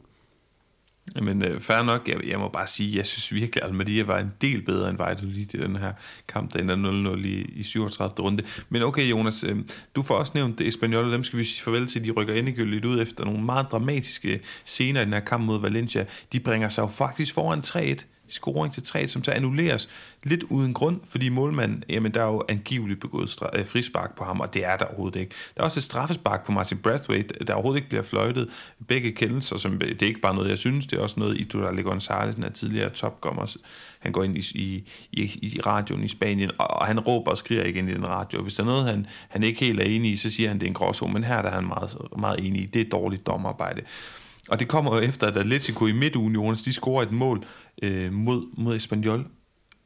Jamen, 1.15 1.45
øh, 1.45 1.59
fair 1.59 1.83
nok. 1.83 2.07
Jeg, 2.07 2.27
jeg 2.27 2.39
må 2.39 2.49
bare 2.49 2.67
sige, 2.67 2.97
jeg 2.97 3.05
synes 3.05 3.33
virkelig, 3.33 3.63
at 3.63 3.69
Almeria 3.69 4.03
var 4.03 4.19
en 4.19 4.31
del 4.41 4.61
bedre 4.61 4.89
end 4.89 4.97
Valladolid 4.97 5.53
i 5.53 5.57
den 5.57 5.75
her 5.75 5.93
kamp, 6.27 6.53
der 6.53 6.59
ender 6.59 7.15
0-0 7.15 7.25
i, 7.25 7.41
i 7.41 7.63
37. 7.63 8.13
runde. 8.19 8.43
Men 8.69 8.83
okay, 8.83 9.09
Jonas, 9.09 9.43
øh, 9.43 9.57
du 9.95 10.01
får 10.01 10.15
også 10.15 10.31
nævnt 10.35 10.59
det 10.59 10.83
og 10.95 11.11
dem 11.11 11.23
skal 11.23 11.39
vi 11.39 11.43
sige 11.43 11.63
farvel 11.63 11.87
til. 11.87 12.05
De 12.05 12.11
rykker 12.11 12.33
endegyldigt 12.33 12.85
ud 12.85 13.01
efter 13.01 13.25
nogle 13.25 13.43
meget 13.43 13.67
dramatiske 13.71 14.41
scener 14.65 15.01
i 15.01 15.05
den 15.05 15.13
her 15.13 15.19
kamp 15.19 15.43
mod 15.43 15.61
Valencia. 15.61 16.05
De 16.33 16.39
bringer 16.39 16.69
sig 16.69 16.81
jo 16.81 16.87
faktisk 16.87 17.33
foran 17.33 17.59
3-1 17.59 18.05
scoring 18.29 18.73
til 18.73 18.83
3, 18.83 19.07
som 19.07 19.23
så 19.23 19.31
annulleres 19.31 19.89
lidt 20.23 20.43
uden 20.43 20.73
grund, 20.73 20.99
fordi 21.05 21.29
målmanden, 21.29 21.83
jamen 21.89 22.13
der 22.13 22.21
er 22.21 22.25
jo 22.25 22.43
angiveligt 22.49 22.99
begået 22.99 23.35
øh, 23.53 23.65
frispark 23.65 24.17
på 24.17 24.23
ham, 24.23 24.39
og 24.39 24.53
det 24.53 24.65
er 24.65 24.77
der 24.77 24.85
overhovedet 24.85 25.19
ikke. 25.19 25.35
Der 25.55 25.61
er 25.61 25.65
også 25.65 25.79
et 25.79 25.83
straffespark 25.83 26.45
på 26.45 26.51
Martin 26.51 26.77
Brathwaite, 26.77 27.45
der 27.45 27.53
overhovedet 27.53 27.77
ikke 27.77 27.89
bliver 27.89 28.03
fløjtet. 28.03 28.49
Begge 28.87 29.11
kendelser, 29.11 29.57
som, 29.57 29.79
det 29.79 30.01
er 30.01 30.07
ikke 30.07 30.21
bare 30.21 30.35
noget, 30.35 30.49
jeg 30.49 30.57
synes, 30.57 30.85
det 30.85 30.97
er 30.97 31.01
også 31.01 31.19
noget, 31.19 31.41
Idolale 31.41 31.81
González, 31.81 32.35
den 32.35 32.43
er 32.43 32.49
tidligere 32.49 32.89
topgommer, 32.89 33.55
han 33.99 34.11
går 34.11 34.23
ind 34.23 34.37
i, 34.37 34.41
i, 34.55 34.89
i, 35.11 35.23
i 35.41 35.59
radioen 35.65 36.03
i 36.03 36.07
Spanien, 36.07 36.51
og, 36.57 36.67
og 36.67 36.85
han 36.85 36.99
råber 36.99 37.31
og 37.31 37.37
skriger 37.37 37.65
igen 37.65 37.89
i 37.89 37.93
den 37.93 38.07
radio. 38.07 38.41
Hvis 38.41 38.53
der 38.53 38.63
er 38.63 38.67
noget, 38.67 38.85
han, 38.85 39.07
han 39.29 39.43
ikke 39.43 39.59
helt 39.59 39.79
er 39.79 39.85
enig 39.85 40.11
i, 40.11 40.17
så 40.17 40.29
siger 40.29 40.49
han, 40.49 40.59
det 40.59 40.65
er 40.65 40.67
en 40.67 40.73
gråzone, 40.73 41.13
men 41.13 41.23
her 41.23 41.41
der 41.41 41.49
er 41.49 41.55
han 41.55 41.67
meget, 41.67 41.97
meget 42.17 42.47
enig 42.47 42.61
i. 42.61 42.65
Det 42.65 42.81
er 42.81 42.89
dårligt 42.89 43.27
domarbejde. 43.27 43.81
Og 44.53 44.59
det 44.59 44.67
kommer 44.67 44.95
jo 44.95 45.01
efter, 45.01 45.27
at 45.27 45.37
Atletico 45.37 45.87
i 45.87 45.91
midtugen, 45.91 46.33
Jonas, 46.33 46.61
de 46.61 46.73
scorer 46.73 47.03
et 47.03 47.11
mål 47.11 47.43
øh, 47.83 48.13
mod, 48.13 48.45
mod 48.57 48.75
Espanyol. 48.75 49.25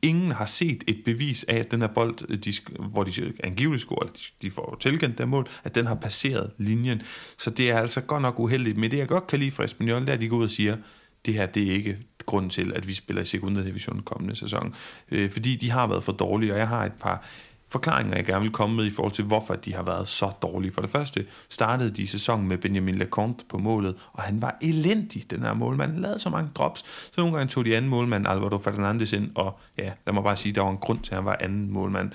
Ingen 0.01 0.31
har 0.31 0.45
set 0.45 0.83
et 0.87 1.01
bevis 1.05 1.45
af, 1.47 1.55
at 1.55 1.71
den 1.71 1.81
her 1.81 1.87
bold, 1.87 2.15
øh, 2.29 2.37
de, 2.37 2.53
hvor 2.79 3.03
de 3.03 3.33
angiveligt 3.43 3.81
scorer, 3.81 4.07
de, 4.07 4.19
de 4.41 4.51
får 4.51 4.77
tilkendt 4.79 5.17
det 5.17 5.29
mål, 5.29 5.47
at 5.63 5.75
den 5.75 5.85
har 5.85 5.95
passeret 5.95 6.51
linjen. 6.57 7.01
Så 7.37 7.49
det 7.49 7.71
er 7.71 7.77
altså 7.77 8.01
godt 8.01 8.21
nok 8.21 8.39
uheldigt. 8.39 8.77
Men 8.77 8.91
det, 8.91 8.97
jeg 8.97 9.07
godt 9.07 9.27
kan 9.27 9.39
lide 9.39 9.51
fra 9.51 9.63
Espanyol, 9.63 10.01
det 10.01 10.09
er, 10.09 10.13
at 10.13 10.21
de 10.21 10.27
går 10.27 10.37
ud 10.37 10.43
og 10.43 10.51
siger, 10.51 10.77
det 11.25 11.33
her 11.33 11.45
det 11.45 11.67
er 11.67 11.71
ikke 11.71 11.97
grunden 12.25 12.49
til, 12.49 12.73
at 12.75 12.87
vi 12.87 12.93
spiller 12.93 13.21
i 13.21 13.25
sekundær 13.25 13.63
division 13.63 14.01
kommende 14.01 14.35
sæson. 14.35 14.75
Øh, 15.11 15.31
fordi 15.31 15.55
de 15.55 15.71
har 15.71 15.87
været 15.87 16.03
for 16.03 16.11
dårlige, 16.11 16.53
og 16.53 16.59
jeg 16.59 16.67
har 16.67 16.85
et 16.85 16.93
par 16.99 17.25
forklaringer, 17.69 18.15
jeg 18.15 18.25
gerne 18.25 18.41
vil 18.41 18.51
komme 18.51 18.75
med 18.75 18.85
i 18.85 18.89
forhold 18.89 19.13
til, 19.13 19.25
hvorfor 19.25 19.55
de 19.55 19.73
har 19.73 19.83
været 19.83 20.07
så 20.07 20.31
dårlige. 20.41 20.71
For 20.71 20.81
det 20.81 20.89
første 20.89 21.25
startede 21.49 21.91
de 21.91 22.07
sæsonen 22.07 22.47
med 22.47 22.57
Benjamin 22.57 22.95
Leconte 22.95 23.45
på 23.49 23.57
målet, 23.57 23.95
og 24.13 24.23
han 24.23 24.41
var 24.41 24.57
elendig, 24.61 25.31
den 25.31 25.41
her 25.41 25.53
målmand. 25.53 25.91
Han 25.91 26.01
lavede 26.01 26.19
så 26.19 26.29
mange 26.29 26.49
drops, 26.55 26.85
så 26.85 27.21
nogle 27.21 27.37
gange 27.37 27.49
tog 27.49 27.65
de 27.65 27.77
anden 27.77 27.91
målmand, 27.91 28.27
Alvaro 28.27 28.57
Fernandes, 28.57 29.13
ind, 29.13 29.31
og 29.35 29.59
ja, 29.77 29.91
lad 30.05 30.13
mig 30.13 30.23
bare 30.23 30.37
sige, 30.37 30.53
der 30.53 30.61
var 30.61 30.71
en 30.71 30.77
grund 30.77 30.99
til, 30.99 31.11
at 31.11 31.15
han 31.15 31.25
var 31.25 31.37
anden 31.39 31.71
målmand. 31.71 32.11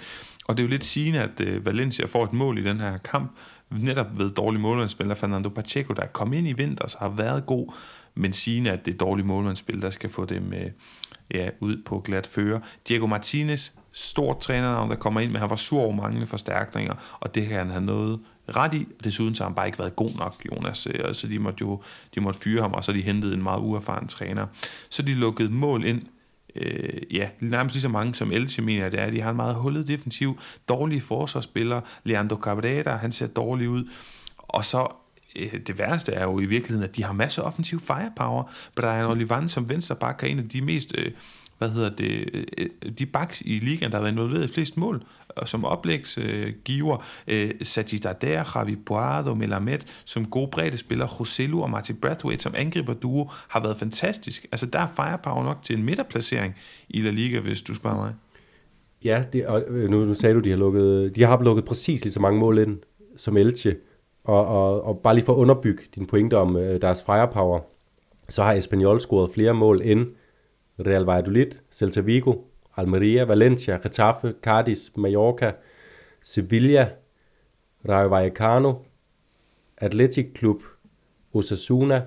Og 0.46 0.56
det 0.56 0.62
er 0.62 0.66
jo 0.66 0.70
lidt 0.70 0.84
sigende, 0.84 1.20
at 1.20 1.40
øh, 1.40 1.66
Valencia 1.66 2.06
får 2.06 2.24
et 2.24 2.32
mål 2.32 2.58
i 2.58 2.64
den 2.64 2.80
her 2.80 2.98
kamp, 2.98 3.32
netop 3.70 4.18
ved 4.18 4.30
dårlig 4.30 4.60
målmandsspiller 4.60 5.14
Fernando 5.14 5.48
Pacheco, 5.48 5.92
der 5.94 6.02
er 6.02 6.06
kommet 6.06 6.38
ind 6.38 6.48
i 6.48 6.52
vinter, 6.52 6.88
så 6.88 6.96
har 7.00 7.08
været 7.08 7.46
god, 7.46 7.74
men 8.14 8.32
sigende, 8.32 8.70
at 8.70 8.86
det 8.86 8.94
er 8.94 8.98
dårlig 8.98 9.26
målmandsspil, 9.26 9.82
der 9.82 9.90
skal 9.90 10.10
få 10.10 10.24
dem 10.24 10.46
uh, 10.46 10.70
ja, 11.34 11.48
ud 11.60 11.82
på 11.84 12.00
glat 12.00 12.26
føre. 12.26 12.60
Diego 12.88 13.06
Martinez 13.06 13.70
stort 13.92 14.38
trænernavn, 14.38 14.90
der 14.90 14.96
kommer 14.96 15.20
ind, 15.20 15.32
men 15.32 15.40
han 15.40 15.50
var 15.50 15.56
sur 15.56 15.80
over 15.80 15.92
manglende 15.92 16.26
forstærkninger, 16.26 16.94
og 17.20 17.34
det 17.34 17.48
kan 17.48 17.58
han 17.58 17.70
have 17.70 17.84
noget 17.84 18.20
ret 18.48 18.74
i. 18.74 18.86
Desuden 19.04 19.34
så 19.34 19.42
har 19.42 19.48
han 19.48 19.54
bare 19.54 19.66
ikke 19.66 19.78
været 19.78 19.96
god 19.96 20.10
nok, 20.18 20.34
Jonas, 20.52 20.88
øh, 20.94 21.14
så 21.14 21.26
de 21.26 21.38
måtte 21.38 21.58
jo 21.60 21.82
de 22.14 22.20
måtte 22.20 22.40
fyre 22.40 22.62
ham, 22.62 22.72
og 22.72 22.84
så 22.84 22.92
de 22.92 23.00
hentede 23.00 23.34
en 23.34 23.42
meget 23.42 23.60
uerfaren 23.60 24.08
træner. 24.08 24.46
Så 24.90 25.02
de 25.02 25.14
lukkede 25.14 25.50
mål 25.50 25.84
ind, 25.84 26.02
øh, 26.56 27.00
ja, 27.10 27.28
nærmest 27.40 27.74
lige 27.74 27.82
så 27.82 27.88
mange 27.88 28.14
som 28.14 28.32
Elche 28.32 28.62
mener 28.62 28.88
det 28.88 29.00
er. 29.00 29.10
De 29.10 29.20
har 29.20 29.30
en 29.30 29.36
meget 29.36 29.54
hullet 29.54 29.88
defensiv, 29.88 30.38
dårlige 30.68 31.00
forsvarsspillere. 31.00 31.80
Leandro 32.04 32.36
Cabrera, 32.36 32.96
han 32.96 33.12
ser 33.12 33.26
dårlig 33.26 33.68
ud. 33.68 33.84
Og 34.38 34.64
så 34.64 34.86
øh, 35.36 35.60
det 35.66 35.78
værste 35.78 36.12
er 36.12 36.22
jo 36.22 36.40
i 36.40 36.44
virkeligheden, 36.44 36.88
at 36.88 36.96
de 36.96 37.04
har 37.04 37.12
masser 37.12 37.42
af 37.42 37.46
offensiv 37.46 37.80
firepower. 37.80 38.50
Brian 38.76 39.04
Olivan 39.04 39.48
som 39.48 39.68
venstreback 39.68 40.22
er 40.22 40.26
en 40.26 40.38
af 40.38 40.48
de 40.48 40.60
mest 40.60 40.92
øh, 40.98 41.12
hvad 41.62 41.70
hedder 41.70 41.90
det, 41.90 42.46
øh, 42.58 42.92
de 42.98 43.06
backs 43.06 43.40
i 43.40 43.58
ligaen, 43.58 43.90
der 43.90 43.96
har 43.96 44.02
været 44.02 44.12
involveret 44.12 44.44
i 44.44 44.52
flest 44.52 44.76
mål, 44.76 45.02
og 45.28 45.48
som 45.48 45.64
oplægsgiver, 45.64 47.04
øh, 47.28 47.50
Sajid 47.62 48.06
Adair, 48.06 48.52
Javi 48.56 48.76
Boado, 48.76 49.34
Melamed, 49.34 49.78
som 50.04 50.26
gode 50.26 50.48
bredde 50.52 50.76
spillere, 50.76 51.08
Joselu 51.20 51.62
og 51.62 51.70
Martin 51.70 51.96
Brathwaite 51.96 52.42
som 52.42 52.54
angriber 52.56 52.94
duo, 52.94 53.30
har 53.48 53.62
været 53.62 53.76
fantastisk. 53.76 54.46
Altså 54.52 54.66
der 54.66 54.78
er 54.78 54.88
firepower 54.96 55.44
nok 55.44 55.58
til 55.62 55.78
en 55.78 55.84
midterplacering 55.84 56.54
i 56.88 57.02
La 57.02 57.10
Liga, 57.10 57.40
hvis 57.40 57.62
du 57.62 57.74
spørger 57.74 57.96
mig. 57.96 58.14
Ja, 59.04 59.24
det, 59.32 59.46
og 59.46 59.62
øh, 59.68 59.90
nu, 59.90 60.04
nu 60.04 60.14
sagde 60.14 60.34
du, 60.34 60.40
de 60.40 60.50
har 60.50 60.56
lukket, 60.56 61.16
de 61.16 61.22
har 61.22 61.42
lukket 61.42 61.64
præcis 61.64 62.04
lige 62.04 62.12
så 62.12 62.20
mange 62.20 62.40
mål 62.40 62.58
ind 62.58 62.78
som 63.16 63.36
Elche. 63.36 63.76
Og, 64.24 64.46
og, 64.46 64.84
og 64.84 64.98
bare 64.98 65.14
lige 65.14 65.24
for 65.24 65.32
at 65.32 65.36
underbygge 65.36 65.82
din 65.94 66.06
pointe 66.06 66.38
om 66.38 66.56
øh, 66.56 66.80
deres 66.80 67.02
firepower, 67.02 67.60
så 68.28 68.42
har 68.42 68.52
Espanyol 68.52 69.00
scoret 69.00 69.30
flere 69.34 69.54
mål 69.54 69.82
end 69.84 70.06
Real 70.78 71.04
Valladolid, 71.04 71.58
Celta 71.70 72.00
Vigo, 72.00 72.34
Almeria, 72.76 73.24
Valencia, 73.24 73.78
Getafe, 73.78 74.34
Cardis, 74.42 74.92
Mallorca, 74.96 75.52
Sevilla, 76.22 76.88
Rayo 77.88 78.08
Vallecano, 78.08 78.84
Athletic 79.76 80.26
Club, 80.38 80.62
Osasuna, 81.34 82.02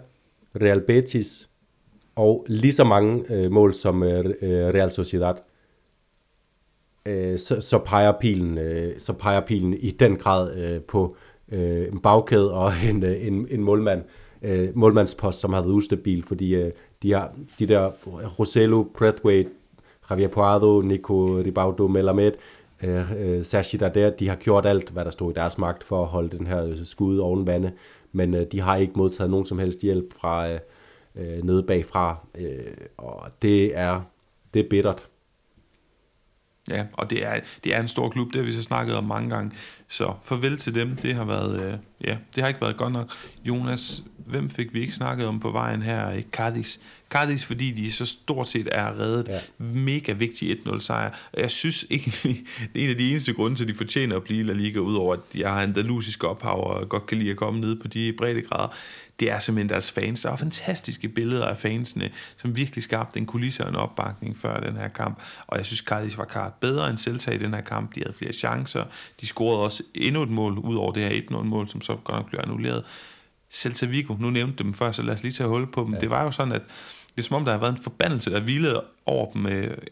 Real 0.56 0.82
Betis 0.82 1.50
og 2.16 2.46
lige 2.50 2.74
så 2.74 2.84
mange 2.84 3.26
øh, 3.30 3.52
mål 3.52 3.74
som 3.74 4.04
øh, 4.04 4.26
øh 4.42 4.68
Real 4.74 4.92
Sociedad. 4.92 5.36
Øh, 7.06 7.38
så, 7.38 7.62
så, 7.62 7.80
peger 7.80 8.12
pilen, 8.12 8.58
øh, 8.58 9.00
så 9.00 9.14
peger 9.14 9.40
pilen 9.40 9.74
i 9.74 9.92
den 9.92 10.16
grad 10.16 10.56
øh, 10.56 10.82
på 10.82 11.18
øh, 11.52 11.88
en 11.88 12.00
bagkæde 12.00 12.54
og 12.54 12.72
en, 12.90 13.04
øh, 13.04 13.28
en, 13.28 13.48
en 13.50 13.64
målmand, 13.64 14.02
øh, 14.02 14.25
Øh, 14.42 14.70
målmandspost, 14.78 15.40
som 15.40 15.54
har 15.54 15.62
været 15.62 15.74
ustabil, 15.74 16.24
fordi 16.24 16.56
øh, 16.56 16.72
de, 17.04 17.14
har, 17.14 17.32
de 17.60 17.66
der 17.66 17.92
Rosello, 18.40 18.84
Brathwaite, 18.84 19.50
Javier 20.10 20.28
Puado, 20.28 20.82
Nico 20.82 21.42
Ribaudo, 21.46 21.88
Melamed, 21.88 22.32
øh, 22.84 23.12
øh, 23.22 23.46
Sashi 23.46 23.78
der, 23.78 24.10
de 24.10 24.28
har 24.28 24.36
gjort 24.36 24.66
alt, 24.66 24.90
hvad 24.90 25.06
der 25.06 25.12
stod 25.12 25.32
i 25.32 25.36
deres 25.36 25.58
magt 25.58 25.84
for 25.84 26.02
at 26.02 26.08
holde 26.08 26.38
den 26.38 26.48
her 26.48 26.66
øh, 26.66 26.86
skud 26.86 27.18
oven 27.18 27.48
vande, 27.48 27.72
men 28.12 28.34
øh, 28.34 28.46
de 28.52 28.60
har 28.60 28.76
ikke 28.76 28.94
modtaget 28.96 29.32
nogen 29.32 29.46
som 29.46 29.60
helst 29.60 29.82
hjælp 29.82 30.14
fra 30.20 30.50
øh, 30.50 30.60
øh, 31.16 31.44
nede 31.44 31.64
bagfra, 31.64 32.18
øh, 32.36 32.74
og 32.98 33.30
det 33.42 33.78
er, 33.78 34.02
det 34.54 34.66
er 34.66 34.70
bittert. 34.70 35.08
Ja, 36.70 36.86
og 36.94 37.10
det 37.10 37.26
er, 37.26 37.40
det 37.64 37.76
er 37.76 37.82
en 37.82 37.88
stor 37.88 38.10
klub, 38.10 38.28
det 38.28 38.36
har 38.36 38.44
vi 38.44 38.52
så 38.52 38.64
snakket 38.64 38.96
om 38.96 39.04
mange 39.04 39.30
gange. 39.30 39.52
Så 39.90 40.14
farvel 40.24 40.58
til 40.58 40.76
dem, 40.76 40.96
det 40.96 41.16
har 41.16 41.26
været, 41.26 41.64
øh, 41.64 41.78
ja, 42.08 42.18
det 42.36 42.42
har 42.42 42.48
ikke 42.48 42.62
været 42.62 42.78
godt 42.78 42.94
nok. 42.94 43.12
Jonas, 43.44 44.04
hvem 44.26 44.50
fik 44.50 44.74
vi 44.74 44.82
ikke 44.82 44.94
snakket 44.94 45.28
om 45.28 45.40
på 45.40 45.50
vejen 45.50 45.82
her? 45.82 46.22
Cardis. 46.32 46.80
Cardis, 47.10 47.46
fordi 47.46 47.72
de 47.72 47.92
så 47.92 48.06
stort 48.06 48.48
set 48.48 48.68
er 48.72 49.00
reddet. 49.00 49.28
Ja. 49.28 49.40
Mega 49.58 50.12
vigtig 50.12 50.58
1-0 50.68 50.80
sejr. 50.80 51.12
Og 51.34 51.42
jeg 51.42 51.52
synes 51.52 51.86
egentlig, 51.90 52.44
det 52.74 52.82
er 52.82 52.86
en 52.86 52.90
af 52.90 52.98
de 52.98 53.12
eneste 53.12 53.34
grunde 53.34 53.56
til, 53.56 53.64
at 53.64 53.68
de 53.68 53.74
fortjener 53.74 54.16
at 54.16 54.24
blive 54.24 54.44
La 54.44 54.54
Liga, 54.54 54.80
udover 54.80 55.14
at 55.14 55.20
jeg 55.36 55.50
har 55.50 55.62
andalusisk 55.62 56.24
ophav 56.24 56.68
og 56.68 56.90
godt 56.90 57.06
kan 57.06 57.18
lide 57.18 57.32
at 57.32 57.38
komme 57.38 57.60
ned 57.60 57.76
på 57.76 57.88
de 57.88 58.14
brede 58.18 58.42
grader 58.42 58.76
det 59.20 59.32
er 59.32 59.40
simpelthen 59.40 59.70
deres 59.70 59.92
fans. 59.92 60.22
Der 60.22 60.32
er 60.32 60.36
fantastiske 60.36 61.10
billeder 61.10 61.46
af 61.46 61.58
fansene, 61.58 62.10
som 62.38 62.56
virkelig 62.56 62.84
skabte 62.84 63.20
en 63.20 63.26
kulisse 63.26 63.64
og 63.64 63.70
en 63.70 63.76
opbakning 63.76 64.38
før 64.38 64.60
den 64.60 64.78
her 64.78 64.88
kamp. 64.88 65.22
Og 65.48 65.58
jeg 65.58 65.66
synes, 65.66 65.80
Cardis 65.80 66.18
var 66.18 66.26
klart 66.26 66.54
bedre 66.54 66.90
end 66.90 66.98
Celta 66.98 67.32
i 67.32 67.38
den 67.38 67.54
her 67.54 67.62
kamp. 67.62 67.96
De 67.96 68.00
havde 68.00 68.14
flere 68.14 68.34
chancer. 68.34 68.84
De 69.22 69.26
scorede 69.26 69.64
også 69.64 69.75
endnu 69.96 70.24
et 70.24 70.30
mål, 70.30 70.58
ud 70.58 70.76
over 70.76 70.92
det 70.92 71.04
her 71.04 71.22
1-0-mål, 71.22 71.68
som 71.68 71.82
så 71.82 71.96
godt 72.04 72.18
nok 72.18 72.30
blev 72.30 72.40
annulleret. 72.44 72.84
Celta 73.52 73.86
Vigo, 73.86 74.16
nu 74.20 74.30
nævnte 74.30 74.64
dem 74.64 74.74
før, 74.74 74.92
så 74.92 75.02
lad 75.02 75.14
os 75.14 75.24
lige 75.24 75.34
tage 75.34 75.50
hul 75.50 75.72
på 75.72 75.84
dem. 75.84 75.94
Ja. 75.94 76.00
Det 76.00 76.10
var 76.10 76.24
jo 76.24 76.32
sådan, 76.32 76.54
at 76.54 76.62
det 77.16 77.22
er 77.22 77.24
som 77.24 77.36
om, 77.36 77.46
der 77.46 77.52
har 77.52 77.60
været 77.60 77.72
en 77.72 77.84
forbandelse, 77.84 78.32
der 78.32 78.42
hvilede 78.42 78.84
over 79.06 79.32
dem. 79.32 79.48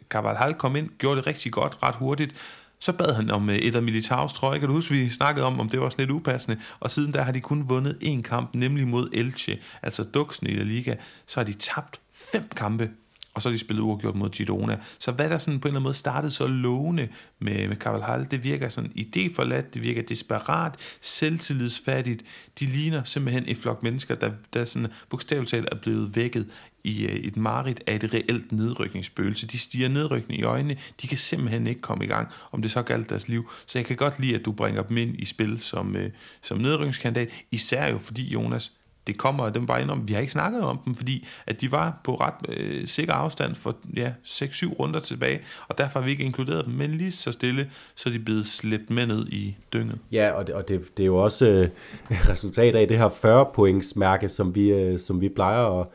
Carvalhal 0.09 0.53
kom 0.53 0.75
ind, 0.75 0.89
gjorde 0.97 1.17
det 1.17 1.27
rigtig 1.27 1.51
godt, 1.51 1.77
ret 1.83 1.95
hurtigt, 1.95 2.31
så 2.79 2.93
bad 2.93 3.13
han 3.13 3.31
om 3.31 3.49
et 3.49 3.75
af 3.75 3.83
Militaus 3.83 4.33
trøje. 4.33 4.59
Kan 4.59 4.67
du 4.67 4.73
huske, 4.73 4.93
vi 4.93 5.09
snakkede 5.09 5.45
om, 5.45 5.59
om 5.59 5.69
det 5.69 5.81
var 5.81 5.89
sådan 5.89 6.03
lidt 6.03 6.11
upassende. 6.11 6.59
Og 6.79 6.91
siden 6.91 7.13
der 7.13 7.21
har 7.21 7.31
de 7.31 7.41
kun 7.41 7.69
vundet 7.69 7.97
én 8.03 8.21
kamp, 8.21 8.55
nemlig 8.55 8.87
mod 8.87 9.09
Elche, 9.13 9.59
altså 9.81 10.03
Duxen 10.03 10.47
i 10.47 10.53
La 10.53 10.63
Liga. 10.63 10.95
Så 11.27 11.39
har 11.39 11.45
de 11.45 11.53
tabt 11.53 11.99
fem 12.13 12.43
kampe 12.55 12.89
og 13.33 13.41
så 13.41 13.49
har 13.49 13.53
de 13.53 13.59
spillet 13.59 13.83
uafgjort 13.83 14.15
mod 14.15 14.29
Girona. 14.29 14.77
Så 14.99 15.11
hvad 15.11 15.29
der 15.29 15.37
sådan 15.37 15.59
på 15.59 15.67
en 15.67 15.69
eller 15.69 15.79
anden 15.79 15.83
måde 15.83 15.93
startede 15.93 16.31
så 16.31 16.47
lovende 16.47 17.07
med, 17.39 17.67
med 17.67 17.77
Carvalhal, 17.77 18.27
det 18.31 18.43
virker 18.43 18.69
sådan 18.69 18.91
idéforladt, 18.97 19.69
det 19.73 19.83
virker 19.83 20.01
desperat, 20.01 20.75
selvtillidsfattigt. 21.01 22.23
De 22.59 22.65
ligner 22.65 23.03
simpelthen 23.03 23.43
et 23.47 23.57
flok 23.57 23.83
mennesker, 23.83 24.15
der, 24.15 24.31
der 24.53 24.65
sådan 24.65 24.87
bogstaveligt 25.09 25.51
talt 25.51 25.67
er 25.71 25.75
blevet 25.75 26.15
vækket 26.15 26.47
i 26.83 27.05
øh, 27.05 27.15
et 27.15 27.37
marit 27.37 27.83
af 27.87 27.95
et 27.95 28.13
reelt 28.13 28.51
nedrykningsspøgelse. 28.51 29.47
De 29.47 29.57
stiger 29.57 29.89
nedrykning 29.89 30.39
i 30.39 30.43
øjnene, 30.43 30.77
de 31.01 31.07
kan 31.07 31.17
simpelthen 31.17 31.67
ikke 31.67 31.81
komme 31.81 32.05
i 32.05 32.07
gang, 32.07 32.27
om 32.51 32.61
det 32.61 32.71
så 32.71 32.81
galt 32.81 33.09
deres 33.09 33.27
liv. 33.27 33.51
Så 33.65 33.77
jeg 33.77 33.85
kan 33.85 33.95
godt 33.95 34.19
lide, 34.19 34.35
at 34.35 34.45
du 34.45 34.51
bringer 34.51 34.83
dem 34.83 34.97
ind 34.97 35.19
i 35.19 35.25
spil 35.25 35.59
som, 35.59 35.95
øh, 35.95 36.11
som 36.41 36.57
nedrykningskandidat, 36.57 37.29
især 37.51 37.87
jo 37.87 37.97
fordi, 37.97 38.33
Jonas, 38.33 38.71
det 39.07 39.17
kommer 39.17 39.49
dem 39.49 39.65
bare 39.65 39.81
ind 39.81 39.91
om. 39.91 40.07
Vi 40.07 40.13
har 40.13 40.21
ikke 40.21 40.31
snakket 40.31 40.61
om 40.61 40.79
dem, 40.85 40.95
fordi 40.95 41.27
at 41.47 41.61
de 41.61 41.71
var 41.71 42.01
på 42.03 42.15
ret 42.15 42.33
øh, 42.49 42.87
sikker 42.87 43.13
afstand 43.13 43.55
for 43.55 43.75
ja, 43.95 44.11
6-7 44.25 44.73
runder 44.79 44.99
tilbage, 44.99 45.41
og 45.67 45.77
derfor 45.77 45.99
har 45.99 46.05
vi 46.05 46.11
ikke 46.11 46.23
inkluderet 46.23 46.65
dem, 46.65 46.73
men 46.73 46.91
lige 46.91 47.11
så 47.11 47.31
stille, 47.31 47.69
så 47.95 48.09
er 48.09 48.13
de 48.13 48.19
blevet 48.19 48.47
slæbt 48.47 48.89
med 48.89 49.05
ned 49.05 49.27
i 49.27 49.55
dynget. 49.73 49.99
Ja, 50.11 50.31
og 50.31 50.47
det, 50.47 50.55
og 50.55 50.67
det, 50.67 50.97
det 50.97 51.03
er 51.03 51.07
jo 51.07 51.17
også 51.17 51.49
øh, 51.49 51.69
resultat 52.31 52.75
af 52.75 52.87
det 52.87 52.97
her 52.97 53.09
40 53.09 53.45
points 53.55 53.95
mærke, 53.95 54.29
som 54.29 54.55
vi, 54.55 54.69
øh, 54.69 54.99
som 54.99 55.21
vi 55.21 55.29
plejer 55.29 55.79
at, 55.79 55.87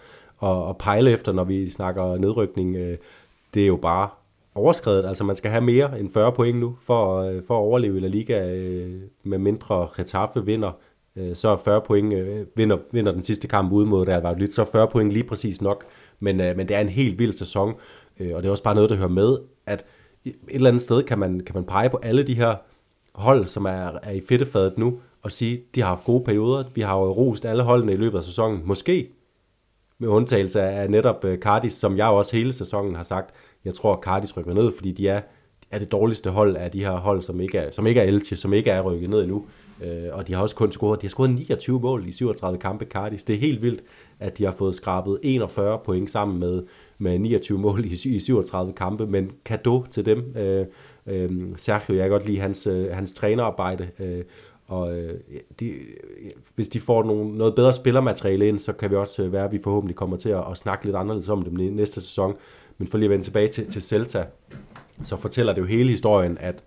at, 0.43 0.69
at 0.69 0.79
pejle 0.79 1.11
efter, 1.11 1.33
når 1.33 1.45
vi 1.45 1.71
snakker 1.71 2.17
nedrykning. 2.17 2.77
Øh, 2.77 2.97
det 3.55 3.63
er 3.63 3.67
jo 3.67 3.77
bare 3.77 4.09
overskrevet. 4.55 5.07
Altså 5.07 5.25
man 5.25 5.37
skal 5.37 5.51
have 5.51 5.61
mere 5.61 6.01
end 6.01 6.11
40 6.11 6.33
point 6.33 6.59
nu 6.59 6.77
for, 6.83 7.23
øh, 7.23 7.43
for 7.47 7.55
at 7.55 7.61
overleve 7.61 7.97
i 7.97 8.01
La 8.01 8.09
Liga, 8.09 8.55
øh, 8.55 9.01
med 9.23 9.39
mindre 9.39 9.87
Retaffe 9.87 10.45
vinder 10.45 10.73
øh, 11.19 11.37
så 11.37 11.49
er 11.49 11.57
40 11.57 11.81
point, 11.81 12.13
øh, 12.15 12.47
vinder, 12.55 12.79
vinder 12.93 13.13
den 13.13 13.23
sidste 13.23 13.49
kamp 13.49 13.73
ude 13.73 13.87
mod 13.87 14.09
Real 14.09 14.39
lidt, 14.39 14.55
så 14.55 14.63
er 14.63 14.67
40 14.73 14.89
point 14.89 15.13
lige 15.13 15.25
præcis 15.25 15.63
nok, 15.63 15.85
men, 16.21 16.41
øh, 16.41 16.57
men 16.57 16.69
det 16.69 16.77
er 16.77 16.81
en 16.81 16.89
helt 16.89 17.19
vild 17.19 17.33
sæson, 17.33 17.75
øh, 18.21 18.35
og 18.35 18.43
det 18.43 18.49
er 18.49 18.51
også 18.51 18.63
bare 18.63 18.75
noget, 18.75 18.91
der 18.91 18.97
hører 18.97 19.09
med, 19.09 19.39
at 19.67 19.85
et 20.25 20.35
eller 20.49 20.69
andet 20.69 20.83
sted 20.83 21.03
kan 21.03 21.19
man, 21.19 21.41
kan 21.41 21.55
man 21.55 21.65
pege 21.65 21.91
på 21.91 21.97
alle 22.03 22.23
de 22.23 22.35
her 22.35 22.55
hold, 23.15 23.47
som 23.47 23.65
er, 23.65 23.91
er 24.03 24.11
i 24.11 24.21
fedtefadet 24.29 24.79
nu, 24.79 24.99
og 25.23 25.33
sige, 25.33 25.61
de 25.75 25.81
har 25.81 25.89
haft 25.89 26.05
gode 26.05 26.25
perioder, 26.25 26.65
vi 26.75 26.81
har 26.81 26.97
jo 26.97 27.13
rost 27.13 27.45
alle 27.45 27.63
holdene 27.63 27.93
i 27.93 27.97
løbet 27.97 28.19
af 28.19 28.25
sæsonen, 28.25 28.63
måske 28.65 29.09
med 29.99 30.09
undtagelse 30.09 30.63
af 30.63 30.91
netop 30.91 31.25
øh, 31.25 31.39
Cardis, 31.39 31.73
som 31.73 31.97
jeg 31.97 32.07
også 32.07 32.37
hele 32.37 32.53
sæsonen 32.53 32.95
har 32.95 33.03
sagt, 33.03 33.31
jeg 33.65 33.75
tror, 33.75 34.01
Cardis 34.03 34.37
rykker 34.37 34.55
ned, 34.55 34.73
fordi 34.77 34.93
de 34.93 35.09
er, 35.09 35.21
er 35.71 35.79
det 35.79 35.93
dårligste 35.93 36.31
hold 36.31 36.57
af 36.57 36.71
de 36.71 36.85
her 36.85 36.97
hold, 36.97 37.23
som 37.23 37.41
ikke 37.41 37.59
er, 37.59 37.71
som 37.71 37.87
ikke 37.87 38.01
er 38.01 38.05
Elche, 38.05 38.37
som 38.37 38.53
ikke 38.53 38.71
er 38.71 38.81
rykket 38.81 39.11
ned 39.11 39.23
endnu. 39.23 39.47
Øh, 39.85 40.09
og 40.13 40.29
de 40.29 40.35
har 40.35 40.43
også 40.43 40.57
kun 40.57 40.73
scoret, 40.73 41.03
de 41.03 41.07
har 41.07 41.11
scoret 41.11 41.31
29 41.31 41.81
mål 41.81 42.09
i 42.09 42.13
37 42.13 42.59
kampe 42.59 42.85
Cardis. 42.85 43.25
Det 43.25 43.37
er 43.37 43.41
helt 43.41 43.63
vildt, 43.63 43.83
at 44.21 44.39
de 44.39 44.45
har 44.45 44.53
fået 44.53 44.75
skrabet 44.75 45.19
41 45.23 45.79
point 45.85 46.11
sammen 46.11 46.39
med, 46.39 46.63
med 46.99 47.19
29 47.19 47.59
mål 47.59 47.85
i, 47.85 47.93
i 48.05 48.21
37 48.21 48.73
kampe, 48.73 49.07
men 49.07 49.31
kado 49.45 49.85
til 49.91 50.07
dem. 50.07 50.37
Øh, 50.37 50.67
øh, 51.07 51.31
Sergio, 51.57 51.95
jeg 51.95 52.03
kan 52.03 52.11
godt 52.11 52.27
lide 52.27 52.39
hans, 52.39 52.67
øh, 52.67 52.91
hans 52.91 53.13
trænerarbejde, 53.13 53.89
øh, 53.99 54.25
og 54.67 54.99
øh, 54.99 55.15
de, 55.61 55.75
hvis 56.55 56.69
de 56.69 56.81
får 56.81 57.03
nogle, 57.03 57.39
noget 57.39 57.55
bedre 57.55 57.73
spillermateriale 57.73 58.49
ind, 58.49 58.59
så 58.59 58.73
kan 58.73 58.91
vi 58.91 58.97
også 58.97 59.23
øh, 59.23 59.33
være, 59.33 59.45
at 59.45 59.53
vi 59.53 59.61
forhåbentlig 59.65 59.97
kommer 59.97 60.17
til 60.17 60.29
at, 60.29 60.45
at 60.51 60.57
snakke 60.57 60.85
lidt 60.85 60.97
anderledes 60.97 61.29
om 61.29 61.43
dem 61.43 61.53
næste 61.53 62.01
sæson. 62.01 62.37
Men 62.79 62.89
for 62.89 62.99
lige 62.99 63.07
at 63.07 63.11
vende 63.11 63.25
tilbage 63.25 63.49
til, 63.49 63.71
til 63.71 63.83
Celta, 63.83 64.25
så 65.03 65.17
fortæller 65.17 65.53
det 65.53 65.61
jo 65.61 65.67
hele 65.67 65.91
historien, 65.91 66.39
at 66.41 66.65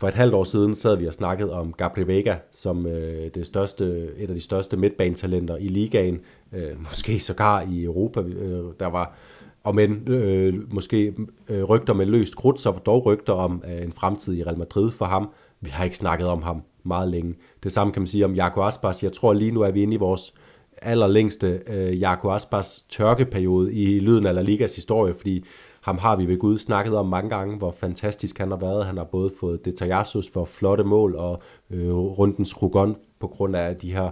for 0.00 0.08
et 0.08 0.14
halvt 0.14 0.34
år 0.34 0.44
siden 0.44 0.74
sad 0.74 0.96
vi 0.96 1.06
og 1.06 1.14
snakkede 1.14 1.52
om 1.52 1.72
Gabriel 1.72 2.08
Vega 2.08 2.34
som 2.52 2.86
øh, 2.86 3.30
det 3.34 3.46
største, 3.46 4.08
et 4.16 4.30
af 4.30 4.34
de 4.34 4.40
største 4.40 4.76
midtbanetalenter 4.76 5.56
i 5.56 5.68
ligaen, 5.68 6.20
øh, 6.52 6.80
måske 6.88 7.20
sågar 7.20 7.60
i 7.60 7.84
Europa. 7.84 8.20
Øh, 8.20 8.64
der 8.80 8.86
var 8.86 9.16
og 9.64 9.74
men 9.74 10.02
øh, 10.06 10.74
måske 10.74 11.14
øh, 11.48 11.62
rygter 11.62 11.94
med 11.94 12.06
løst 12.06 12.36
krudt, 12.36 12.60
så 12.60 12.72
dog 12.72 13.06
rygter 13.06 13.32
om 13.32 13.62
øh, 13.68 13.84
en 13.84 13.92
fremtid 13.92 14.34
i 14.34 14.44
Real 14.44 14.58
Madrid 14.58 14.90
for 14.90 15.04
ham. 15.04 15.30
Vi 15.60 15.70
har 15.70 15.84
ikke 15.84 15.96
snakket 15.96 16.26
om 16.26 16.42
ham 16.42 16.62
meget 16.82 17.08
længe. 17.08 17.34
Det 17.62 17.72
samme 17.72 17.92
kan 17.92 18.02
man 18.02 18.06
sige 18.06 18.24
om 18.24 18.34
Jaco 18.34 18.62
Aspas. 18.62 19.02
Jeg 19.02 19.12
tror 19.12 19.32
lige 19.32 19.50
nu 19.50 19.60
er 19.60 19.70
vi 19.70 19.82
inde 19.82 19.94
i 19.94 19.98
vores 19.98 20.34
allerlængste 20.82 21.60
øh, 21.66 22.00
Jaco 22.00 22.30
Aspas 22.30 22.84
tørkeperiode 22.88 23.72
i 23.72 24.00
lyden 24.00 24.26
af 24.26 24.34
La 24.34 24.42
Ligas 24.42 24.74
historie, 24.74 25.14
fordi 25.14 25.44
ham 25.88 25.98
har 25.98 26.16
vi 26.16 26.26
ved 26.26 26.38
Gud 26.38 26.58
snakket 26.58 26.96
om 26.96 27.06
mange 27.06 27.30
gange, 27.30 27.56
hvor 27.56 27.70
fantastisk 27.70 28.38
han 28.38 28.50
har 28.50 28.58
været. 28.58 28.86
Han 28.86 28.96
har 28.96 29.04
både 29.04 29.32
fået 29.40 29.64
Detajasus 29.64 30.30
for 30.30 30.44
flotte 30.44 30.84
mål 30.84 31.16
og 31.16 31.42
øh, 31.70 31.94
rundens 31.94 32.62
Rugon 32.62 32.96
på 33.20 33.26
grund 33.26 33.56
af 33.56 33.76
de 33.76 33.92
her 33.92 34.10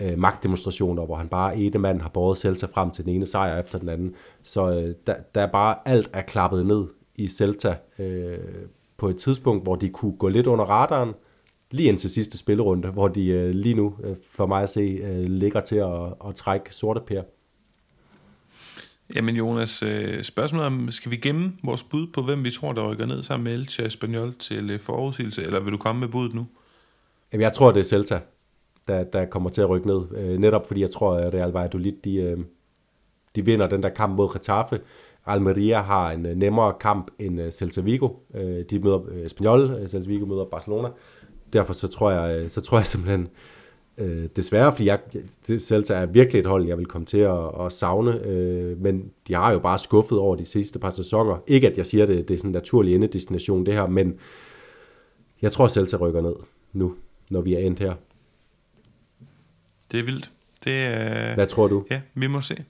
øh, 0.00 0.18
magtdemonstrationer, 0.18 1.04
hvor 1.06 1.14
han 1.16 1.28
bare 1.28 1.56
ene 1.56 1.78
mand 1.78 2.00
har 2.00 2.08
båret 2.08 2.38
Celta 2.38 2.66
frem 2.66 2.90
til 2.90 3.04
den 3.04 3.14
ene 3.14 3.26
sejr 3.26 3.60
efter 3.60 3.78
den 3.78 3.88
anden. 3.88 4.14
Så 4.42 4.70
øh, 4.70 4.94
der, 5.06 5.14
der 5.34 5.40
er 5.40 5.50
bare 5.52 5.76
alt 5.84 6.10
er 6.12 6.22
klappet 6.22 6.66
ned 6.66 6.86
i 7.16 7.28
Celta 7.28 7.76
øh, 7.98 8.38
på 8.96 9.08
et 9.08 9.16
tidspunkt, 9.16 9.62
hvor 9.62 9.74
de 9.74 9.88
kunne 9.88 10.16
gå 10.16 10.28
lidt 10.28 10.46
under 10.46 10.64
radaren, 10.64 11.14
lige 11.70 11.88
indtil 11.88 12.10
sidste 12.10 12.38
spillerunde, 12.38 12.88
hvor 12.88 13.08
de 13.08 13.26
øh, 13.26 13.50
lige 13.50 13.74
nu, 13.74 13.94
øh, 14.04 14.16
for 14.30 14.46
mig 14.46 14.62
at 14.62 14.68
se, 14.68 14.80
øh, 14.80 15.24
ligger 15.24 15.60
til 15.60 15.76
at, 15.76 16.14
at 16.28 16.34
trække 16.34 16.74
sorte 16.74 17.00
pære. 17.00 17.24
Jamen 19.14 19.36
Jonas, 19.36 19.82
øh, 19.82 20.22
spørgsmålet 20.22 20.66
om, 20.66 20.90
skal 20.90 21.10
vi 21.10 21.16
gemme 21.16 21.52
vores 21.64 21.82
bud 21.82 22.06
på, 22.06 22.22
hvem 22.22 22.44
vi 22.44 22.50
tror, 22.50 22.72
der 22.72 22.92
rykker 22.92 23.06
ned 23.06 23.22
sammen 23.22 23.44
med 23.44 23.54
Elche 23.54 23.86
Espanyol 23.86 24.34
til 24.34 24.70
øh, 24.70 24.80
forudsigelse, 24.80 25.42
eller 25.42 25.60
vil 25.60 25.72
du 25.72 25.76
komme 25.76 26.00
med 26.00 26.08
budet 26.08 26.34
nu? 26.34 26.46
Jamen, 27.32 27.42
jeg 27.42 27.52
tror, 27.52 27.70
det 27.70 27.80
er 27.80 27.84
Celta, 27.84 28.20
der, 28.88 29.04
der 29.04 29.24
kommer 29.24 29.50
til 29.50 29.60
at 29.60 29.68
rykke 29.68 29.86
ned. 29.86 30.00
Øh, 30.16 30.38
netop 30.38 30.66
fordi 30.66 30.80
jeg 30.80 30.90
tror, 30.90 31.14
at 31.14 31.34
Real 31.34 31.50
Valladolid, 31.50 31.92
de, 32.04 32.16
øh, 32.16 32.38
de 33.36 33.44
vinder 33.44 33.68
den 33.68 33.82
der 33.82 33.88
kamp 33.88 34.16
mod 34.16 34.32
Getafe. 34.32 34.80
Almeria 35.26 35.82
har 35.82 36.10
en 36.10 36.20
nemmere 36.20 36.74
kamp 36.80 37.10
end 37.18 37.50
Celta 37.50 37.80
Vigo. 37.80 38.08
De 38.70 38.78
møder 38.78 39.00
Espanyol, 39.24 39.88
Celta 39.88 40.08
Vigo 40.08 40.26
møder 40.26 40.44
Barcelona. 40.44 40.88
Derfor 41.52 41.72
så 41.72 41.88
tror 41.88 42.10
jeg, 42.10 42.50
så 42.50 42.60
tror 42.60 42.78
jeg 42.78 42.86
simpelthen, 42.86 43.20
Øh, 43.22 43.28
desværre, 44.36 44.72
fordi 44.72 44.86
jeg, 44.86 44.98
Celta 45.58 45.94
er 45.94 46.06
virkelig 46.06 46.40
et 46.40 46.46
hold, 46.46 46.66
jeg 46.66 46.78
vil 46.78 46.86
komme 46.86 47.06
til 47.06 47.18
at, 47.18 47.66
at 47.66 47.72
savne, 47.72 48.26
øh, 48.26 48.78
men 48.78 49.10
de 49.28 49.34
har 49.34 49.52
jo 49.52 49.58
bare 49.58 49.78
skuffet 49.78 50.18
over 50.18 50.36
de 50.36 50.44
sidste 50.44 50.78
par 50.78 50.90
sæsoner. 50.90 51.42
Ikke 51.46 51.68
at 51.68 51.76
jeg 51.76 51.86
siger, 51.86 52.06
det, 52.06 52.28
det 52.28 52.34
er 52.34 52.38
sådan 52.38 52.48
en 52.48 52.52
naturlig 52.52 52.94
endedestination 52.94 53.66
det 53.66 53.74
her, 53.74 53.86
men 53.86 54.14
jeg 55.42 55.52
tror, 55.52 55.68
Celta 55.68 55.96
rykker 55.96 56.20
ned 56.20 56.34
nu, 56.72 56.94
når 57.30 57.40
vi 57.40 57.54
er 57.54 57.58
endt 57.58 57.80
her. 57.80 57.94
Det 59.92 60.00
er 60.00 60.04
vildt. 60.04 60.30
Det, 60.64 60.70
øh, 60.70 61.34
Hvad 61.34 61.46
tror 61.46 61.68
du? 61.68 61.84
Ja, 61.90 62.00
vi 62.14 62.26
må 62.26 62.40
se. 62.40 62.64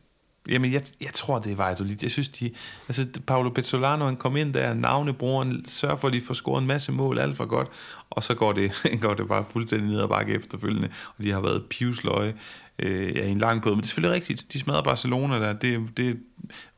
Jamen, 0.49 0.73
jeg, 0.73 0.83
jeg 1.01 1.11
tror, 1.15 1.39
det 1.39 1.53
er 1.53 1.57
Valladolid. 1.57 1.97
Jeg 2.03 2.11
synes, 2.11 2.29
de... 2.29 2.51
Altså, 2.89 3.07
Paolo 3.27 3.51
Pezzolano, 3.51 4.05
han 4.05 4.17
kom 4.17 4.37
ind 4.37 4.55
der, 4.55 4.75
navnebrugeren, 4.75 5.65
sørger 5.69 5.97
for, 5.97 6.09
at 6.09 6.15
de 6.15 6.21
får 6.21 6.35
scoret 6.35 6.61
en 6.61 6.67
masse 6.67 6.93
mål, 6.93 7.19
alt 7.19 7.37
for 7.37 7.47
godt, 7.47 7.69
og 8.11 8.23
så 8.23 8.35
går 8.35 8.53
det, 8.53 8.73
går 9.03 9.15
det 9.15 9.29
bare 9.29 9.45
fuldstændig 9.45 9.89
ned 9.89 10.01
og 10.01 10.09
bakke 10.09 10.35
efterfølgende, 10.35 10.89
og 11.19 11.25
de 11.25 11.31
har 11.31 11.41
været 11.41 11.65
pivsløje 11.71 12.35
øh, 12.79 13.17
ja, 13.17 13.25
i 13.25 13.31
en 13.31 13.39
lang 13.39 13.63
periode. 13.63 13.77
Men 13.77 13.83
det 13.83 13.87
er 13.87 13.89
selvfølgelig 13.89 14.15
rigtigt, 14.15 14.53
de 14.53 14.59
smadrer 14.59 14.83
Barcelona 14.83 15.41
der, 15.41 15.53
det, 15.53 15.97
det, 15.97 16.19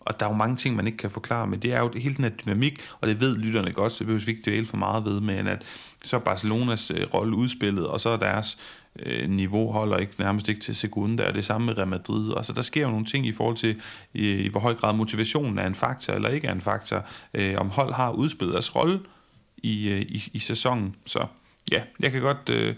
og 0.00 0.20
der 0.20 0.26
er 0.26 0.30
jo 0.30 0.36
mange 0.36 0.56
ting, 0.56 0.76
man 0.76 0.86
ikke 0.86 0.98
kan 0.98 1.10
forklare, 1.10 1.46
men 1.46 1.62
det 1.62 1.72
er 1.72 1.80
jo 1.80 1.90
hele 1.96 2.14
den 2.14 2.24
her 2.24 2.30
dynamik, 2.30 2.80
og 3.00 3.08
det 3.08 3.20
ved 3.20 3.36
lytterne 3.36 3.72
godt, 3.72 3.92
så 3.92 3.98
det 3.98 4.06
behøver 4.06 4.24
vi 4.24 4.30
ikke 4.30 4.50
dvæle 4.50 4.66
for 4.66 4.76
meget 4.76 5.04
ved, 5.04 5.20
men 5.20 5.46
at 5.46 5.62
så 6.04 6.16
er 6.16 6.20
Barcelonas 6.20 6.90
øh, 6.90 7.06
rolle 7.14 7.36
udspillet, 7.36 7.86
og 7.86 8.00
så 8.00 8.08
er 8.08 8.16
deres 8.16 8.58
øh, 8.98 9.30
niveau 9.30 9.72
holder 9.72 9.96
ikke 9.96 10.14
nærmest 10.18 10.48
ikke 10.48 10.60
til 10.60 10.74
sekunda, 10.74 11.28
og 11.28 11.34
det 11.34 11.44
samme 11.44 11.66
med 11.66 11.78
Real 11.78 11.88
Madrid. 11.88 12.34
Altså, 12.36 12.52
der 12.52 12.62
sker 12.62 12.82
jo 12.82 12.90
nogle 12.90 13.06
ting 13.06 13.26
i 13.26 13.32
forhold 13.32 13.56
til, 13.56 13.80
i, 14.14 14.32
i 14.32 14.48
hvor 14.48 14.60
høj 14.60 14.74
grad 14.74 14.94
motivationen 14.94 15.58
er 15.58 15.66
en 15.66 15.74
faktor 15.74 16.12
eller 16.12 16.28
ikke 16.28 16.46
er 16.46 16.52
en 16.52 16.60
faktor, 16.60 17.04
øh, 17.34 17.54
om 17.58 17.70
hold 17.70 17.92
har 17.92 18.10
udspillet 18.10 18.52
deres 18.52 18.76
rolle 18.76 19.00
i, 19.62 19.90
øh, 19.90 20.00
i, 20.00 20.30
i 20.32 20.38
sæsonen. 20.38 20.96
Så 21.06 21.26
ja, 21.72 21.82
jeg 22.00 22.12
kan 22.12 22.20
godt... 22.20 22.50
Øh, 22.50 22.74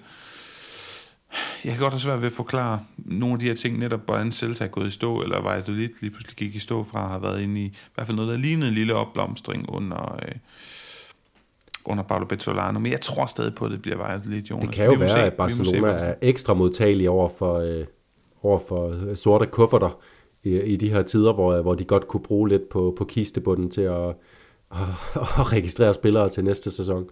jeg 1.65 1.73
kan 1.73 1.81
godt 1.81 1.93
have 1.93 2.01
svært 2.01 2.21
ved 2.21 2.27
at 2.27 2.33
forklare 2.33 2.81
nogle 2.97 3.33
af 3.33 3.39
de 3.39 3.47
her 3.47 3.55
ting, 3.55 3.79
netop 3.79 4.01
hvordan 4.07 4.33
Celta 4.33 4.65
er 4.65 4.69
gået 4.69 4.87
i 4.87 4.91
stå, 4.91 5.23
eller 5.23 5.43
Valladolid 5.43 5.89
lige 6.01 6.11
pludselig 6.11 6.37
gik 6.37 6.55
i 6.55 6.59
stå 6.59 6.85
fra, 6.85 7.07
har 7.09 7.19
været 7.19 7.43
inde 7.43 7.61
i, 7.61 7.65
i 7.65 7.73
hvert 7.95 8.07
fald 8.07 8.17
noget, 8.17 8.31
der 8.31 8.39
lignede 8.39 8.69
en 8.69 8.75
lille 8.75 8.95
opblomstring 8.95 9.71
under, 9.71 10.15
øh, 10.15 10.35
under 11.85 12.05
Paolo 12.05 12.25
Bettolano, 12.25 12.79
men 12.79 12.93
jeg 12.93 13.01
tror 13.01 13.27
stadig 13.27 13.55
på, 13.55 13.65
at 13.65 13.71
det 13.71 13.83
bliver 13.83 13.97
Valladolid, 13.97 14.43
Jonas. 14.43 14.67
Det 14.67 14.75
kan 14.75 14.85
jo 14.85 14.95
være, 14.99 15.09
se, 15.09 15.19
at 15.19 15.33
Barcelona 15.33 15.89
er 15.89 16.15
ekstra 16.23 16.55
modtagelig 16.55 17.11
over 17.11 17.29
for, 17.29 17.59
øh, 17.59 17.87
over 18.43 18.59
for 18.69 19.15
sorte 19.15 19.47
kufferter 19.47 19.99
i, 20.45 20.61
i 20.61 20.77
de 20.77 20.91
her 20.91 21.03
tider, 21.03 21.33
hvor, 21.33 21.63
hvor 21.63 21.75
de 21.75 21.85
godt 21.85 22.09
kunne 22.09 22.23
bruge 22.23 22.49
lidt 22.49 22.69
på, 22.69 22.95
på 22.99 23.05
kistebunden 23.05 23.71
til 23.71 23.83
at, 23.83 24.15
at, 24.75 25.23
at 25.41 25.53
registrere 25.53 25.95
spillere 25.95 26.29
til 26.29 26.45
næste 26.45 26.71
sæson. 26.71 27.09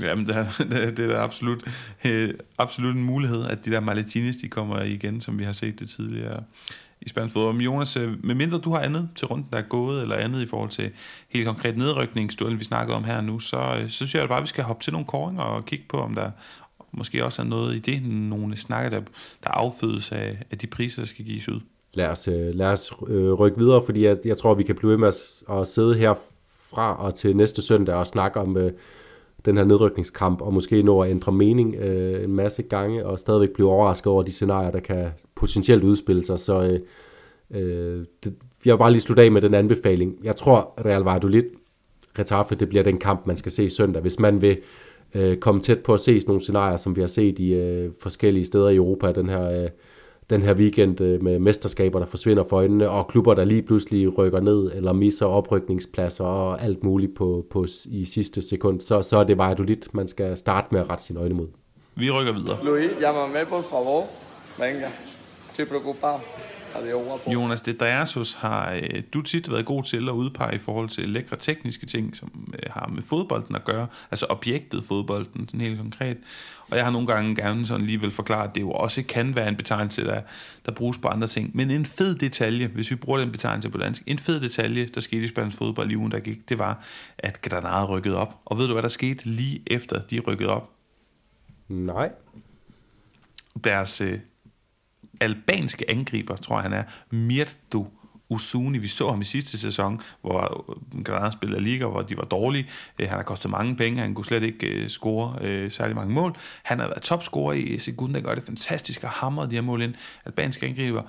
Jamen, 0.00 0.26
det 0.26 0.36
er, 0.36 0.46
det 0.96 0.98
er 0.98 1.06
da 1.06 1.14
absolut, 1.14 1.64
øh, 2.04 2.34
absolut 2.58 2.96
en 2.96 3.04
mulighed, 3.04 3.44
at 3.44 3.64
de 3.64 3.70
der 3.70 3.80
Martinez, 3.80 4.36
de 4.36 4.48
kommer 4.48 4.82
igen, 4.82 5.20
som 5.20 5.38
vi 5.38 5.44
har 5.44 5.52
set 5.52 5.80
det 5.80 5.88
tidligere 5.88 6.42
i 7.00 7.08
spansk 7.08 7.32
fodbold. 7.32 7.54
Men 7.54 7.62
Jonas, 7.62 7.96
øh, 7.96 8.24
medmindre 8.24 8.58
du 8.58 8.70
har 8.70 8.80
andet 8.80 9.08
til 9.14 9.26
runden, 9.26 9.46
der 9.52 9.58
er 9.58 9.62
gået, 9.62 10.02
eller 10.02 10.16
andet 10.16 10.42
i 10.42 10.46
forhold 10.46 10.70
til 10.70 10.90
helt 11.28 11.46
konkret 11.46 11.76
nedrykningsduellen, 11.76 12.58
vi 12.58 12.64
snakkede 12.64 12.96
om 12.96 13.04
her 13.04 13.20
nu, 13.20 13.38
så, 13.38 13.56
øh, 13.56 13.90
så 13.90 13.96
synes 13.96 14.14
jeg 14.14 14.28
bare, 14.28 14.38
at 14.38 14.42
vi 14.42 14.48
skal 14.48 14.64
hoppe 14.64 14.84
til 14.84 14.92
nogle 14.92 15.06
koringer 15.06 15.42
og 15.42 15.64
kigge 15.64 15.84
på, 15.88 15.96
om 15.96 16.14
der 16.14 16.30
måske 16.92 17.24
også 17.24 17.42
er 17.42 17.46
noget 17.46 17.76
i 17.76 17.78
det, 17.78 18.02
nogle 18.02 18.56
snakker, 18.56 18.90
der, 18.90 19.00
der 19.44 19.50
affødes 19.50 20.12
af, 20.12 20.38
af 20.50 20.58
de 20.58 20.66
priser, 20.66 21.02
der 21.02 21.06
skal 21.06 21.24
gives 21.24 21.48
ud. 21.48 21.60
Lad 21.94 22.08
os, 22.08 22.28
lad 22.32 22.66
os 22.66 22.92
rykke 23.38 23.58
videre, 23.58 23.82
fordi 23.84 24.04
jeg, 24.04 24.16
jeg 24.24 24.38
tror, 24.38 24.54
vi 24.54 24.62
kan 24.62 24.74
blive 24.74 24.90
ved 24.90 24.98
med 24.98 25.08
at, 25.08 25.54
at 25.58 25.66
sidde 25.66 25.94
her 25.94 26.14
fra 26.74 27.04
og 27.06 27.14
til 27.14 27.36
næste 27.36 27.62
søndag 27.62 27.94
og 27.94 28.06
snakke 28.06 28.40
om 28.40 28.56
øh, 28.56 28.72
den 29.44 29.56
her 29.56 29.64
nedrykningskamp, 29.64 30.40
og 30.40 30.54
måske 30.54 30.82
nå 30.82 31.00
at 31.00 31.10
ændre 31.10 31.32
mening 31.32 31.74
øh, 31.74 32.24
en 32.24 32.34
masse 32.34 32.62
gange, 32.62 33.06
og 33.06 33.18
stadigvæk 33.18 33.50
blive 33.50 33.70
overrasket 33.70 34.06
over 34.06 34.22
de 34.22 34.32
scenarier, 34.32 34.70
der 34.70 34.80
kan 34.80 35.08
potentielt 35.34 35.84
udspille 35.84 36.24
sig. 36.24 36.38
Så 36.38 36.62
øh, 36.62 36.80
øh, 37.50 38.04
det, 38.24 38.34
jeg 38.64 38.72
vil 38.72 38.78
bare 38.78 38.92
lige 38.92 39.00
slutte 39.00 39.22
af 39.22 39.32
med 39.32 39.42
den 39.42 39.54
anbefaling. 39.54 40.16
Jeg 40.22 40.36
tror, 40.36 40.72
Real 40.84 41.02
Valladolid, 41.02 41.44
Retaffe, 42.18 42.54
det 42.54 42.68
bliver 42.68 42.84
den 42.84 42.98
kamp, 42.98 43.26
man 43.26 43.36
skal 43.36 43.52
se 43.52 43.70
søndag. 43.70 44.02
Hvis 44.02 44.18
man 44.18 44.42
vil 44.42 44.58
øh, 45.14 45.36
komme 45.36 45.60
tæt 45.60 45.78
på 45.78 45.94
at 45.94 46.00
se 46.00 46.20
sådan 46.20 46.30
nogle 46.30 46.42
scenarier, 46.42 46.76
som 46.76 46.96
vi 46.96 47.00
har 47.00 47.08
set 47.08 47.38
i 47.38 47.54
øh, 47.54 47.90
forskellige 48.00 48.44
steder 48.44 48.68
i 48.68 48.76
Europa, 48.76 49.12
den 49.12 49.28
her... 49.28 49.62
Øh, 49.62 49.68
den 50.32 50.42
her 50.42 50.54
weekend 50.54 51.00
øh, 51.00 51.22
med 51.22 51.38
mesterskaber, 51.38 51.98
der 51.98 52.06
forsvinder 52.06 52.44
for 52.44 52.56
øjnene, 52.56 52.90
og 52.90 53.08
klubber, 53.08 53.34
der 53.34 53.44
lige 53.44 53.62
pludselig 53.62 54.18
rykker 54.18 54.40
ned, 54.40 54.70
eller 54.74 54.92
misser 54.92 55.26
oprykningspladser 55.26 56.24
og 56.24 56.62
alt 56.62 56.84
muligt 56.84 57.14
på, 57.14 57.46
på, 57.50 57.66
i 57.86 58.04
sidste 58.04 58.42
sekund, 58.42 58.80
så, 58.80 59.02
så 59.02 59.16
er 59.16 59.24
det 59.24 59.38
Valladolid, 59.38 59.82
man 59.92 60.08
skal 60.08 60.36
starte 60.36 60.68
med 60.70 60.80
at 60.80 60.90
rette 60.90 61.04
sine 61.04 61.20
øjne 61.20 61.34
mod. 61.34 61.48
Vi 61.94 62.10
rykker 62.10 62.32
videre. 62.32 62.56
Luis, 62.64 62.90
llámame 62.90 63.48
por 63.48 63.62
favor. 63.62 64.06
Venga, 64.58 64.88
estoy 65.50 65.64
preocupado. 65.64 66.18
Jonas 67.32 67.60
de 67.60 67.72
Dreasus 67.72 68.32
har 68.32 68.72
øh, 68.72 69.02
du 69.14 69.22
tit 69.22 69.50
været 69.50 69.64
god 69.64 69.82
til 69.84 70.08
at 70.08 70.12
udpege 70.12 70.54
i 70.54 70.58
forhold 70.58 70.88
til 70.88 71.08
lækre 71.08 71.36
tekniske 71.36 71.86
ting, 71.86 72.16
som 72.16 72.54
øh, 72.54 72.72
har 72.72 72.86
med 72.94 73.02
fodbolden 73.02 73.54
at 73.56 73.64
gøre, 73.64 73.86
altså 74.10 74.26
objektet 74.28 74.84
fodbolden, 74.84 75.48
sådan 75.48 75.60
helt 75.60 75.78
konkret. 75.78 76.16
Og 76.70 76.76
jeg 76.76 76.84
har 76.84 76.92
nogle 76.92 77.06
gange 77.06 77.36
gerne 77.36 77.66
sådan 77.66 77.80
alligevel 77.80 78.10
forklaret, 78.10 78.48
at 78.48 78.54
det 78.54 78.60
jo 78.60 78.70
også 78.70 79.02
kan 79.02 79.36
være 79.36 79.48
en 79.48 79.56
betegnelse, 79.56 80.04
der, 80.04 80.20
der 80.66 80.72
bruges 80.72 80.98
på 80.98 81.08
andre 81.08 81.26
ting. 81.26 81.50
Men 81.56 81.70
en 81.70 81.86
fed 81.86 82.14
detalje, 82.14 82.66
hvis 82.66 82.90
vi 82.90 82.96
bruger 82.96 83.18
den 83.18 83.32
betegnelse 83.32 83.70
på 83.70 83.78
dansk, 83.78 84.02
en 84.06 84.18
fed 84.18 84.40
detalje, 84.40 84.86
der 84.94 85.00
skete 85.00 85.24
i 85.24 85.28
spansk 85.28 85.56
fodbold 85.56 85.90
i 85.90 85.96
ugen, 85.96 86.12
der 86.12 86.20
gik, 86.20 86.48
det 86.48 86.58
var, 86.58 86.84
at 87.18 87.42
Granada 87.42 87.84
rykkede 87.84 88.16
op. 88.16 88.34
Og 88.44 88.58
ved 88.58 88.66
du, 88.66 88.72
hvad 88.72 88.82
der 88.82 88.88
skete 88.88 89.24
lige 89.24 89.62
efter, 89.66 90.00
de 90.00 90.20
rykkede 90.20 90.50
op? 90.50 90.70
Nej. 91.68 92.10
Deres 93.64 94.00
øh, 94.00 94.18
albanske 95.22 95.90
angriber, 95.90 96.36
tror 96.36 96.56
jeg 96.56 96.62
han 96.62 96.72
er, 96.72 96.82
Mirtu 97.10 97.86
Usuni. 98.28 98.78
Vi 98.78 98.88
så 98.88 99.10
ham 99.10 99.20
i 99.20 99.24
sidste 99.24 99.58
sæson, 99.58 100.00
hvor 100.20 100.66
øh, 100.96 101.04
Granada 101.04 101.30
spillede 101.30 101.60
Liga, 101.60 101.86
hvor 101.86 102.02
de 102.02 102.16
var 102.16 102.24
dårlige. 102.24 102.68
Øh, 102.98 103.08
han 103.08 103.16
har 103.16 103.22
kostet 103.22 103.50
mange 103.50 103.76
penge, 103.76 104.00
han 104.00 104.14
kunne 104.14 104.24
slet 104.24 104.42
ikke 104.42 104.66
øh, 104.66 104.88
score 104.88 105.70
særlig 105.70 105.96
mange 105.96 106.14
mål. 106.14 106.36
Han 106.62 106.78
har 106.78 106.86
været 106.86 107.02
topscorer 107.02 107.52
i 107.52 107.78
Segunda, 107.78 108.20
gør 108.20 108.34
det 108.34 108.44
fantastisk 108.44 109.04
og 109.04 109.10
hamret 109.10 109.50
de 109.50 109.54
her 109.54 109.62
mål 109.62 109.82
ind. 109.82 109.94
Albanske 110.24 110.66
angriber 110.66 111.02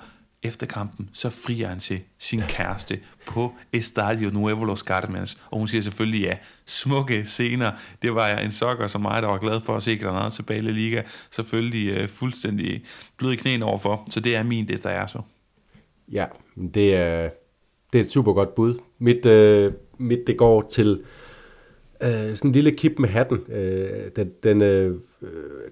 efter 0.44 0.66
kampen, 0.66 1.10
så 1.12 1.30
frier 1.30 1.68
han 1.68 1.80
til 1.80 2.00
sin 2.18 2.40
kæreste 2.40 2.98
på 3.26 3.52
Estadio 3.72 4.30
Nuevo 4.30 4.64
Los 4.64 4.78
Carmenes, 4.78 5.38
og 5.50 5.58
hun 5.58 5.68
siger 5.68 5.82
selvfølgelig 5.82 6.20
ja. 6.20 6.36
Smukke 6.66 7.26
scener. 7.26 7.72
Det 8.02 8.14
var 8.14 8.28
jeg 8.28 8.44
en 8.44 8.52
sokker 8.52 8.86
som 8.86 9.00
mig, 9.00 9.22
der 9.22 9.28
var 9.28 9.38
glad 9.38 9.60
for 9.60 9.76
at 9.76 9.82
se 9.82 9.96
Granada 9.96 10.30
tilbage 10.30 10.58
i 10.58 10.62
Liga. 10.62 11.02
Selvfølgelig 11.30 12.02
uh, 12.02 12.08
fuldstændig 12.08 12.84
blød 13.16 13.32
i 13.32 13.36
knæene 13.36 13.64
overfor, 13.64 14.06
så 14.10 14.20
det 14.20 14.36
er 14.36 14.42
min, 14.42 14.68
det 14.68 14.84
der 14.84 14.90
er 14.90 15.06
så. 15.06 15.20
Ja, 16.12 16.26
det 16.74 16.94
er, 16.94 17.30
det 17.92 18.00
er 18.00 18.04
et 18.04 18.12
super 18.12 18.32
godt 18.32 18.54
bud. 18.54 18.78
Mit, 18.98 19.26
uh, 19.26 19.72
mit 19.98 20.26
det 20.26 20.36
går 20.36 20.62
til 20.62 21.02
uh, 22.00 22.08
sådan 22.08 22.38
en 22.42 22.52
lille 22.52 22.70
kip 22.70 22.98
med 22.98 23.08
hatten. 23.08 23.38
Uh, 23.38 23.54
den, 24.16 24.30
den, 24.42 24.62
uh, 24.62 25.00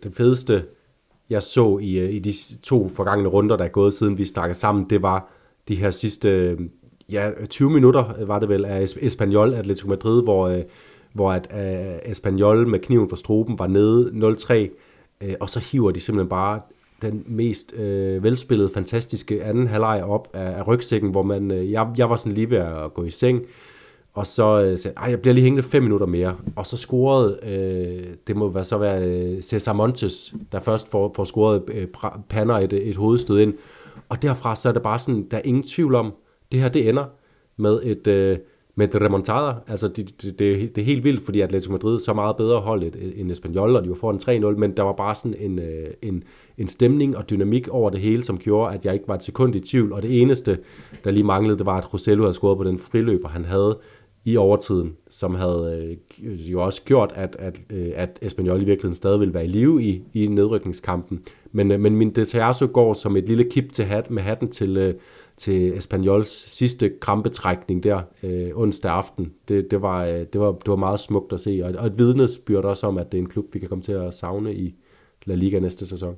den 0.03 0.15
fedeste 0.15 0.65
jeg 1.33 1.43
så 1.43 1.79
i, 1.79 1.99
øh, 1.99 2.15
i 2.15 2.19
de 2.19 2.33
to 2.63 2.89
forgangne 2.89 3.29
runder, 3.29 3.57
der 3.57 3.65
er 3.65 3.69
gået 3.69 3.95
siden 3.95 4.19
vi 4.19 4.25
snakkede 4.25 4.59
sammen, 4.59 4.87
det 4.91 5.03
var 5.03 5.33
de 5.69 5.75
her 5.75 5.91
sidste 5.91 6.29
øh, 6.29 6.59
ja, 7.13 7.31
20 7.51 7.71
minutter, 7.71 8.21
øh, 8.21 8.29
var 8.29 8.39
det 8.39 8.49
vel, 8.49 8.65
af 8.65 8.89
Espanyol 9.01 9.55
Atletico 9.55 9.89
Madrid, 9.89 10.23
hvor, 10.23 10.63
hvor 11.13 11.33
at 11.33 11.49
uh, 11.51 12.11
Espanyol 12.11 12.67
med 12.67 12.79
kniven 12.79 13.09
for 13.09 13.17
struben 13.17 13.59
var 13.59 13.67
nede 13.67 14.11
0-3, 15.21 15.25
uh, 15.25 15.33
og 15.41 15.51
så 15.51 15.61
hiver 15.73 15.91
de 15.91 16.01
simpelthen 16.01 16.29
bare 16.29 16.61
den 17.03 17.25
mest 17.27 17.75
øh, 17.77 18.23
velspillede, 18.23 18.71
fantastiske 18.75 19.45
anden 19.45 19.67
halvleg 19.67 20.05
op 20.05 20.29
af, 20.33 20.59
af 20.59 20.67
rygsækken, 20.69 21.11
hvor 21.11 21.23
man, 21.23 21.51
øh, 21.51 21.71
jeg, 21.71 21.89
jeg 21.99 22.11
var 22.11 22.17
sådan 22.17 22.33
lige 22.33 22.51
ved 22.51 22.59
at 22.59 22.95
gå 22.95 23.05
i 23.05 23.11
seng, 23.11 23.43
og 24.15 24.27
så 24.27 24.63
øh, 24.63 24.79
sagde 24.79 25.01
jeg, 25.01 25.21
bliver 25.21 25.35
lige 25.35 25.45
hængende 25.45 25.63
fem 25.63 25.83
minutter 25.83 26.07
mere. 26.07 26.37
Og 26.57 26.67
så 26.67 26.77
scorede, 26.77 27.39
øh, 27.43 28.15
det 28.27 28.37
må 28.37 28.49
være 28.49 28.65
så 28.65 28.79
være 28.79 29.09
øh, 29.09 29.43
Cesar 29.43 29.73
Montes, 29.73 30.35
der 30.53 30.61
først 30.61 30.91
får, 30.91 31.13
får 31.17 31.25
scoret 31.25 31.63
øh, 31.73 31.87
Panner 32.29 32.55
et, 32.55 32.73
et 32.73 32.97
hovedstød 32.97 33.41
ind. 33.41 33.55
Og 34.09 34.23
derfra 34.23 34.57
så 34.57 34.69
er 34.69 34.73
det 34.73 34.83
bare 34.83 34.99
sådan, 34.99 35.27
der 35.31 35.37
er 35.37 35.43
ingen 35.45 35.63
tvivl 35.63 35.95
om, 35.95 36.13
det 36.53 36.61
her 36.61 36.69
det 36.69 36.89
ender 36.89 37.05
med 37.57 37.81
et, 37.83 38.07
øh, 38.07 38.39
med 38.75 38.95
et 38.95 39.03
remontada. 39.03 39.55
Altså 39.69 39.89
det, 39.89 40.23
det, 40.23 40.39
det, 40.39 40.77
det 40.77 40.81
er 40.81 40.85
helt 40.85 41.05
vildt, 41.05 41.25
fordi 41.25 41.41
Atletico 41.41 41.73
Madrid 41.73 41.99
så 42.01 42.15
meget 42.15 42.37
bedre 42.37 42.61
hold 42.61 42.83
end 43.17 43.31
Espanyol, 43.31 43.77
og 43.77 43.85
de 43.85 43.89
var 43.89 43.95
foran 43.95 44.55
3-0, 44.55 44.59
men 44.59 44.77
der 44.77 44.83
var 44.83 44.93
bare 44.93 45.15
sådan 45.15 45.35
en, 45.39 45.59
øh, 45.59 45.87
en, 46.03 46.23
en 46.59 46.69
stemning 46.69 47.17
og 47.17 47.31
dynamik 47.31 47.69
over 47.69 47.91
det 47.91 48.01
hele, 48.01 48.23
som 48.23 48.39
gjorde, 48.39 48.75
at 48.75 48.85
jeg 48.85 48.95
ikke 48.95 49.09
var 49.09 49.15
et 49.15 49.23
sekund 49.23 49.55
i 49.55 49.61
tvivl. 49.61 49.93
Og 49.93 50.03
det 50.03 50.23
eneste, 50.23 50.59
der 51.05 51.11
lige 51.11 51.25
manglede, 51.25 51.59
det 51.59 51.67
var, 51.67 51.79
at 51.79 51.95
Rosello 51.95 52.23
havde 52.23 52.35
scoret 52.35 52.59
på 52.59 52.65
den 52.65 52.79
friløber, 52.79 53.29
han 53.29 53.45
havde 53.45 53.79
i 54.25 54.37
overtiden, 54.37 54.97
som 55.11 55.35
havde 55.35 55.97
øh, 56.23 56.53
jo 56.53 56.65
også 56.65 56.83
gjort, 56.85 57.13
at, 57.15 57.37
at, 57.39 57.63
øh, 57.71 57.93
at 57.95 58.19
Espanyol 58.23 58.63
i 58.63 58.65
virkeligheden 58.65 58.95
stadig 58.95 59.21
ville 59.21 59.35
være 59.35 59.45
i 59.45 59.49
live 59.49 59.83
i, 59.83 60.03
i 60.13 60.27
nedrykningskampen. 60.27 61.21
Men, 61.53 61.71
øh, 61.71 61.81
men 61.81 61.97
min 61.97 62.11
Deteaso 62.11 62.69
går 62.73 62.95
som 62.95 63.17
et 63.17 63.29
lille 63.29 63.45
kip 63.45 63.73
til 63.73 63.85
hat, 63.85 64.11
med 64.11 64.23
hatten 64.23 64.51
til, 64.51 64.77
øh, 64.77 64.95
til 65.37 65.79
Espanyols 65.79 66.51
sidste 66.51 66.93
krampetrækning 67.01 67.83
der 67.83 68.01
øh, 68.23 68.51
onsdag 68.55 68.93
aften. 68.93 69.33
Det, 69.49 69.71
det, 69.71 69.83
var, 69.83 70.05
øh, 70.05 70.27
det, 70.33 70.41
var, 70.41 70.53
det 70.53 70.69
var 70.69 70.77
meget 70.77 71.01
smukt 71.01 71.33
at 71.33 71.41
se, 71.41 71.61
og, 71.65 71.75
og 71.79 71.87
et 71.87 71.99
vidnesbyrd 71.99 72.65
også 72.65 72.87
om, 72.87 72.99
at 72.99 73.13
det 73.13 73.19
er 73.19 73.23
en 73.23 73.29
klub, 73.29 73.47
vi 73.53 73.59
kan 73.59 73.69
komme 73.69 73.83
til 73.83 73.93
at 73.93 74.15
savne 74.15 74.55
i 74.55 74.75
La 75.25 75.35
Liga 75.35 75.59
næste 75.59 75.87
sæson. 75.87 76.17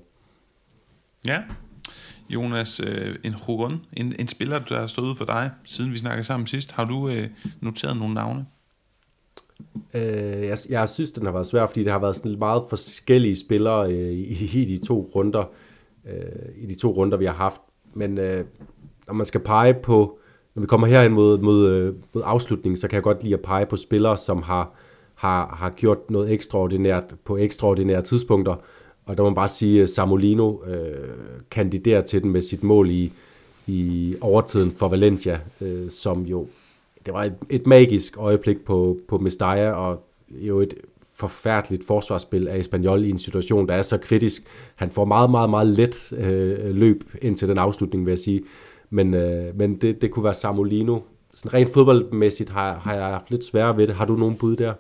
Ja, 1.27 1.43
Jonas, 2.31 2.81
øh, 2.81 3.17
en 3.25 3.35
Hugon, 3.47 3.81
en, 3.93 4.15
en 4.19 4.29
spiller, 4.29 4.59
der 4.59 4.81
har 4.81 4.87
stået 4.87 5.17
for 5.17 5.25
dig, 5.25 5.51
siden 5.65 5.93
vi 5.93 5.99
snakkede 5.99 6.25
sammen 6.25 6.47
sidst. 6.47 6.73
Har 6.73 6.85
du 6.85 7.09
øh, 7.09 7.27
noteret 7.61 7.97
nogle 7.97 8.15
navne? 8.15 8.47
Øh, 9.95 10.47
jeg, 10.47 10.59
jeg 10.69 10.89
synes, 10.89 11.11
den 11.11 11.25
har 11.25 11.33
været 11.33 11.47
svær, 11.47 11.67
fordi 11.67 11.85
det 11.85 11.93
har 11.93 11.99
været 11.99 12.17
sådan 12.17 12.39
meget 12.39 12.63
forskellige 12.69 13.37
spillere 13.37 13.93
øh, 13.93 14.13
i, 14.13 14.63
i 14.63 14.65
de 14.65 14.87
to 14.87 15.11
runder, 15.15 15.45
øh, 16.07 16.53
i 16.57 16.67
de 16.67 16.75
to 16.75 16.91
runder, 16.91 17.17
vi 17.17 17.25
har 17.25 17.33
haft. 17.33 17.61
Men 17.95 18.19
øh, 18.19 18.45
når 19.07 19.15
man 19.15 19.27
skal 19.27 19.41
pege 19.41 19.75
på, 19.75 20.19
når 20.55 20.61
vi 20.61 20.67
kommer 20.67 20.87
herhen 20.87 21.13
mod, 21.13 21.39
mod, 21.39 21.69
øh, 21.69 21.95
mod 22.15 22.23
afslutningen, 22.25 22.77
så 22.77 22.89
kan 22.89 22.95
jeg 22.95 23.03
godt 23.03 23.23
lide 23.23 23.35
at 23.35 23.43
pege 23.43 23.67
på 23.67 23.77
spillere, 23.77 24.19
som 24.19 24.43
har, 24.43 24.75
har, 25.15 25.57
har 25.59 25.71
gjort 25.71 26.11
noget 26.11 26.33
ekstraordinært 26.33 27.15
på 27.25 27.37
ekstraordinære 27.37 28.03
tidspunkter, 28.03 28.55
og 29.07 29.17
der 29.17 29.23
må 29.23 29.29
man 29.29 29.35
bare 29.35 29.49
sige, 29.49 29.83
at 29.83 29.91
Samolino 29.91 30.57
øh, 30.67 31.09
kandiderer 31.51 32.01
til 32.01 32.23
den 32.23 32.31
med 32.31 32.41
sit 32.41 32.63
mål 32.63 32.91
i, 32.91 33.13
i 33.67 34.15
overtiden 34.21 34.73
for 34.73 34.89
Valencia, 34.89 35.41
øh, 35.61 35.91
som 35.91 36.23
jo, 36.23 36.47
det 37.07 37.15
var 37.15 37.25
et, 37.25 37.35
et 37.51 37.67
magisk 37.67 38.17
øjeblik 38.19 38.65
på, 38.65 38.99
på 39.09 39.19
Mestalla, 39.19 39.71
og 39.71 40.05
jo 40.31 40.61
et 40.61 40.75
forfærdeligt 41.15 41.87
forsvarsspil 41.87 42.49
af 42.49 42.59
Espanyol 42.59 43.05
i 43.05 43.11
en 43.11 43.19
situation, 43.19 43.69
der 43.69 43.75
er 43.75 43.83
så 43.83 43.99
kritisk. 43.99 44.43
Han 44.75 44.91
får 44.91 45.05
meget, 45.05 45.31
meget, 45.31 45.51
meget 45.51 45.67
let 45.67 46.13
øh, 46.13 46.75
løb 46.75 47.05
ind 47.23 47.37
til 47.37 47.49
den 47.49 47.59
afslutning, 47.59 48.07
vil 48.07 48.11
jeg 48.13 48.19
sige. 48.19 48.43
Men, 48.91 49.15
øh, 49.15 49.59
men 49.59 49.77
det, 49.77 50.03
det 50.03 50.11
kunne 50.11 50.25
være 50.25 50.35
Samolino. 50.35 50.99
Sådan 51.35 51.55
rent 51.55 51.73
fodboldmæssigt 51.73 52.51
har, 52.51 52.75
har 52.75 52.95
jeg 52.95 53.05
haft 53.05 53.31
lidt 53.31 53.45
sværere 53.45 53.77
ved 53.77 53.87
det. 53.87 53.95
Har 53.95 54.05
du 54.05 54.17
nogen 54.17 54.37
bud 54.37 54.57
der? 54.57 54.73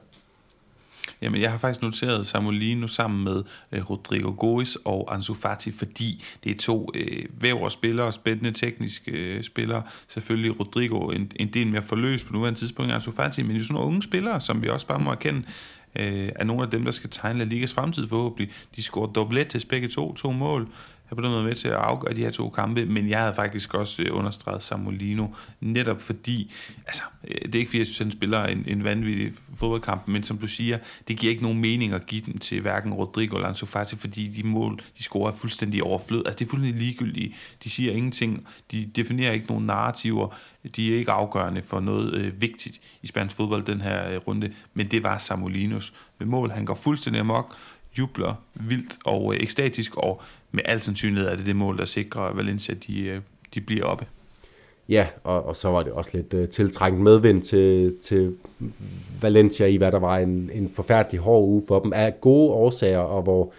Jamen, 1.25 1.41
jeg 1.41 1.51
har 1.51 1.59
faktisk 1.59 1.83
noteret 1.83 2.27
Samolino 2.27 2.87
sammen 2.87 3.25
med 3.25 3.43
øh, 3.73 3.91
Rodrigo 3.91 4.31
Gois 4.39 4.79
og 4.85 5.15
Ansu 5.15 5.35
Fati, 5.35 5.73
fordi 5.73 6.25
det 6.45 6.53
er 6.53 6.59
to 6.59 6.91
øh, 6.95 7.25
vævre 7.41 7.71
spillere, 7.71 8.13
spændende 8.13 8.53
tekniske 8.53 9.11
øh, 9.11 9.45
spillere. 9.45 9.83
Selvfølgelig 10.09 10.61
Rodrigo 10.61 11.09
en, 11.09 11.33
en 11.37 11.49
del 11.49 11.67
mere 11.67 11.83
forløst 11.83 12.27
på 12.27 12.33
nuværende 12.33 12.61
tidspunkt 12.61 12.87
end 12.87 12.95
Ansu 12.95 13.11
Fati, 13.11 13.43
men 13.43 13.57
jo 13.57 13.63
sådan 13.65 13.75
nogle 13.75 13.89
unge 13.89 14.03
spillere, 14.03 14.41
som 14.41 14.63
vi 14.63 14.69
også 14.69 14.87
bare 14.87 14.99
må 14.99 15.11
erkende, 15.11 15.43
øh, 15.99 16.29
er 16.37 16.45
nogle 16.45 16.63
af 16.63 16.71
dem, 16.71 16.85
der 16.85 16.91
skal 16.91 17.11
tegne 17.11 17.39
La 17.39 17.45
Ligas 17.45 17.73
fremtid 17.73 18.07
forhåbentlig. 18.07 18.51
De 18.77 18.83
scorer 18.83 19.13
doublet 19.13 19.49
til 19.49 19.67
begge 19.69 19.89
to, 19.89 20.15
to 20.15 20.33
mål 20.33 20.69
der 21.15 21.21
blev 21.21 21.31
noget 21.31 21.45
med 21.45 21.55
til 21.55 21.69
at 21.69 21.75
afgøre 21.75 22.15
de 22.15 22.21
her 22.21 22.31
to 22.31 22.49
kampe, 22.51 22.87
men 22.87 23.09
jeg 23.09 23.19
havde 23.19 23.35
faktisk 23.35 23.75
også 23.75 24.03
øh, 24.03 24.17
understreget 24.17 24.63
Samolino, 24.63 25.27
netop 25.61 26.03
fordi, 26.03 26.53
altså, 26.87 27.03
øh, 27.29 27.35
det 27.43 27.55
er 27.55 27.59
ikke 27.59 27.69
fordi, 27.69 27.79
jeg 27.79 27.87
synes, 27.87 27.99
han 27.99 28.13
spiller 28.13 28.45
en, 28.45 28.65
en 28.67 28.85
vanvittig 28.85 29.33
fodboldkamp, 29.57 30.09
men 30.09 30.23
som 30.23 30.39
du 30.39 30.47
siger, 30.47 30.79
det 31.09 31.19
giver 31.19 31.31
ikke 31.31 31.43
nogen 31.43 31.61
mening 31.61 31.93
at 31.93 32.07
give 32.07 32.23
dem 32.27 32.39
til 32.39 32.61
hverken 32.61 32.95
Rodrigo 32.95 33.37
eller 33.37 33.49
Ansu 33.49 33.67
Fati, 33.67 33.97
fordi 33.97 34.29
de 34.29 34.43
mål, 34.43 34.81
de 34.99 35.03
scorer 35.03 35.31
er 35.31 35.37
fuldstændig 35.37 35.83
overflød. 35.83 36.23
Altså, 36.27 36.39
det 36.39 36.45
er 36.45 36.51
fuldstændig 36.51 36.83
ligegyldigt. 36.83 37.35
De 37.65 37.71
siger 37.71 37.93
ingenting, 37.93 38.47
de 38.71 38.91
definerer 38.97 39.33
ikke 39.33 39.47
nogen 39.47 39.67
narrativer, 39.67 40.37
de 40.77 40.95
er 40.95 40.99
ikke 40.99 41.13
afgørende 41.13 41.63
for 41.63 41.81
noget 41.81 42.15
øh, 42.15 42.41
vigtigt 42.41 42.81
i 43.03 43.07
spansk 43.07 43.37
fodbold 43.37 43.63
den 43.63 43.81
her 43.81 44.11
øh, 44.11 44.17
runde, 44.17 44.53
men 44.75 44.91
det 44.91 45.03
var 45.03 45.19
Samolinos 45.19 45.93
med 46.19 46.27
mål. 46.27 46.51
Han 46.51 46.65
går 46.65 46.75
fuldstændig 46.75 47.21
amok, 47.21 47.57
jubler 47.99 48.35
vildt 48.55 48.99
og 49.05 49.35
øh, 49.35 49.41
ekstatisk, 49.43 49.97
og 49.97 50.23
med 50.53 50.63
al 50.65 50.81
sandsynlighed 50.81 51.31
er 51.31 51.37
det 51.37 51.47
det 51.47 51.57
mål, 51.57 51.79
der 51.79 51.85
sikrer, 51.85 52.23
at 52.23 52.37
Valencia 52.37 52.75
de, 52.87 53.07
øh, 53.07 53.21
de 53.55 53.61
bliver 53.61 53.85
oppe. 53.85 54.07
Ja, 54.89 55.07
og, 55.25 55.47
og 55.47 55.57
så 55.57 55.69
var 55.69 55.83
det 55.83 55.93
også 55.93 56.11
lidt 56.15 56.35
øh, 56.35 56.49
tiltrængt 56.49 57.01
medvind 57.01 57.43
til, 57.43 57.97
til 58.03 58.35
Valencia 59.21 59.67
i, 59.67 59.77
hvad 59.77 59.93
der 59.93 59.99
var 59.99 60.19
en, 60.19 60.51
en 60.55 60.71
forfærdelig 60.75 61.21
hård 61.21 61.45
uge 61.45 61.63
for 61.69 61.81
dem, 61.81 61.93
af 61.93 62.21
gode 62.21 62.53
årsager, 62.53 62.99
og 62.99 63.23
hvor, 63.23 63.53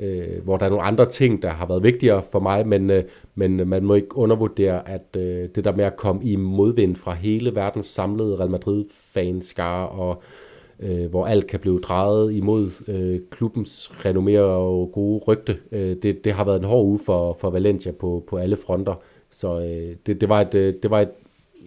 øh, 0.00 0.44
hvor 0.44 0.56
der 0.56 0.66
er 0.66 0.70
nogle 0.70 0.84
andre 0.84 1.10
ting, 1.10 1.42
der 1.42 1.50
har 1.50 1.66
været 1.66 1.82
vigtigere 1.82 2.22
for 2.32 2.40
mig, 2.40 2.68
men, 2.68 2.90
øh, 2.90 3.04
men 3.34 3.68
man 3.68 3.84
må 3.84 3.94
ikke 3.94 4.16
undervurdere, 4.16 4.88
at 4.88 5.16
øh, 5.16 5.48
det 5.54 5.64
der 5.64 5.76
med 5.76 5.84
at 5.84 5.96
komme 5.96 6.24
i 6.24 6.36
modvind 6.36 6.96
fra 6.96 7.14
hele 7.14 7.54
verdens 7.54 7.86
samlede 7.86 8.36
Real 8.36 8.50
Madrid-fanskare, 8.50 9.88
og 9.88 10.22
øh, 10.22 10.43
Øh, 10.84 11.10
hvor 11.10 11.26
alt 11.26 11.46
kan 11.46 11.60
blive 11.60 11.80
drejet 11.80 12.32
imod 12.32 12.70
øh, 12.88 13.20
klubbens 13.30 13.92
renommé 14.04 14.38
og 14.38 14.90
gode 14.92 15.24
rygte. 15.28 15.56
Øh, 15.72 15.96
det, 16.02 16.24
det 16.24 16.32
har 16.32 16.44
været 16.44 16.58
en 16.58 16.64
hård 16.64 16.84
uge 16.84 16.98
for, 17.06 17.36
for 17.40 17.50
Valencia 17.50 17.92
på, 17.92 18.24
på 18.28 18.36
alle 18.36 18.56
fronter. 18.56 18.94
Så 19.30 19.60
øh, 19.60 19.96
det, 20.06 20.20
det, 20.20 20.28
var 20.28 20.40
et, 20.40 20.54
øh, 20.54 20.74
det 20.82 20.90
var 20.90 21.00
et 21.00 21.10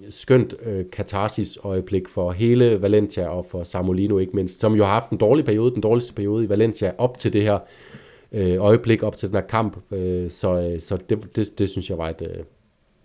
skønt 0.09 0.55
øh, 0.65 0.85
katarsis-øjeblik 0.91 2.07
for 2.07 2.31
hele 2.31 2.81
Valencia 2.81 3.27
og 3.27 3.45
for 3.45 3.63
Samolino 3.63 4.17
ikke 4.17 4.35
mindst, 4.35 4.59
som 4.59 4.75
jo 4.75 4.83
har 4.83 4.93
haft 4.93 5.09
en 5.09 5.17
dårlig 5.17 5.45
periode, 5.45 5.73
den 5.73 5.81
dårligste 5.81 6.13
periode 6.13 6.43
i 6.43 6.49
Valencia 6.49 6.91
op 6.97 7.17
til 7.17 7.33
det 7.33 7.43
her 7.43 7.59
øh, 8.31 8.63
øjeblik, 8.63 9.03
op 9.03 9.17
til 9.17 9.29
den 9.29 9.35
her 9.35 9.47
kamp. 9.47 9.77
Øh, 9.91 10.29
så 10.29 10.71
øh, 10.73 10.81
så 10.81 10.97
det, 11.09 11.35
det, 11.35 11.59
det 11.59 11.69
synes 11.69 11.89
jeg 11.89 11.97
var 11.97 12.09
et, 12.09 12.21
øh, 12.21 12.43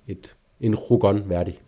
et 0.08 0.36
en 0.60 0.74
rugon 0.74 1.22
værdig. 1.28 1.60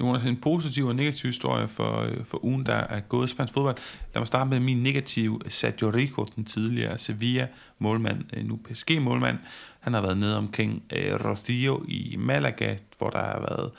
Jonas, 0.00 0.24
en 0.24 0.36
positiv 0.36 0.86
og 0.86 0.96
negativ 0.96 1.28
historie 1.28 1.68
for, 1.68 2.00
øh, 2.00 2.24
for 2.24 2.44
ugen, 2.44 2.66
der 2.66 2.74
er 2.74 3.00
gået 3.00 3.26
i 3.26 3.30
spansk 3.30 3.54
fodbold. 3.54 3.76
Lad 4.14 4.20
mig 4.20 4.26
starte 4.26 4.50
med 4.50 4.60
min 4.60 4.82
negative 4.82 5.40
Sergio 5.48 5.90
Rico, 5.90 6.26
den 6.36 6.44
tidligere 6.44 6.98
Sevilla-målmand, 6.98 8.24
øh, 8.32 8.44
nu 8.44 8.56
PSG-målmand. 8.56 9.38
Han 9.80 9.94
har 9.94 10.00
været 10.00 10.18
nede 10.18 10.36
omkring 10.36 10.82
øh, 10.92 11.24
Rocio 11.24 11.84
i 11.88 12.16
Malaga, 12.18 12.76
hvor 12.98 13.10
der 13.10 13.18
har 13.18 13.40
været 13.40 13.70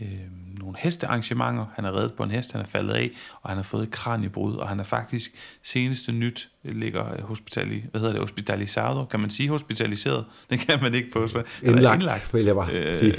øh, 0.00 0.08
nogle 0.58 0.76
hestearrangementer. 0.78 1.66
Han 1.74 1.84
er 1.84 1.92
reddet 1.92 2.12
på 2.12 2.22
en 2.22 2.30
hest, 2.30 2.52
han 2.52 2.60
er 2.60 2.64
faldet 2.64 2.92
af, 2.92 3.10
og 3.42 3.50
han 3.50 3.56
har 3.56 3.64
fået 3.64 3.82
et 3.82 3.90
kraniebrud, 3.90 4.54
og 4.54 4.68
han 4.68 4.80
er 4.80 4.84
faktisk 4.84 5.30
seneste 5.62 6.12
nyt 6.12 6.48
ligger 6.62 7.22
hospitali, 7.22 7.84
hvad 7.90 8.00
hedder 8.00 8.12
det, 8.12 8.20
hospitalisado, 8.20 9.04
kan 9.04 9.20
man 9.20 9.30
sige 9.30 9.48
hospitaliseret? 9.48 10.24
Det 10.50 10.58
kan 10.58 10.82
man 10.82 10.94
ikke 10.94 11.10
på 11.10 11.26
Indlagt, 11.62 11.94
indlagt, 11.94 12.34
vil 12.34 12.44
jeg 12.44 12.54
bare 12.54 12.72
øh, 12.72 12.96
sige. 12.96 13.14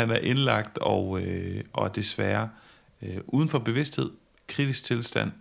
Han 0.00 0.10
er 0.10 0.18
indlagt 0.18 0.78
og, 0.78 1.20
øh, 1.22 1.64
og 1.72 1.96
desværre 1.96 2.48
øh, 3.02 3.18
uden 3.26 3.48
for 3.48 3.58
bevidsthed, 3.58 4.10
kritisk 4.46 4.84
tilstand, 4.84 5.32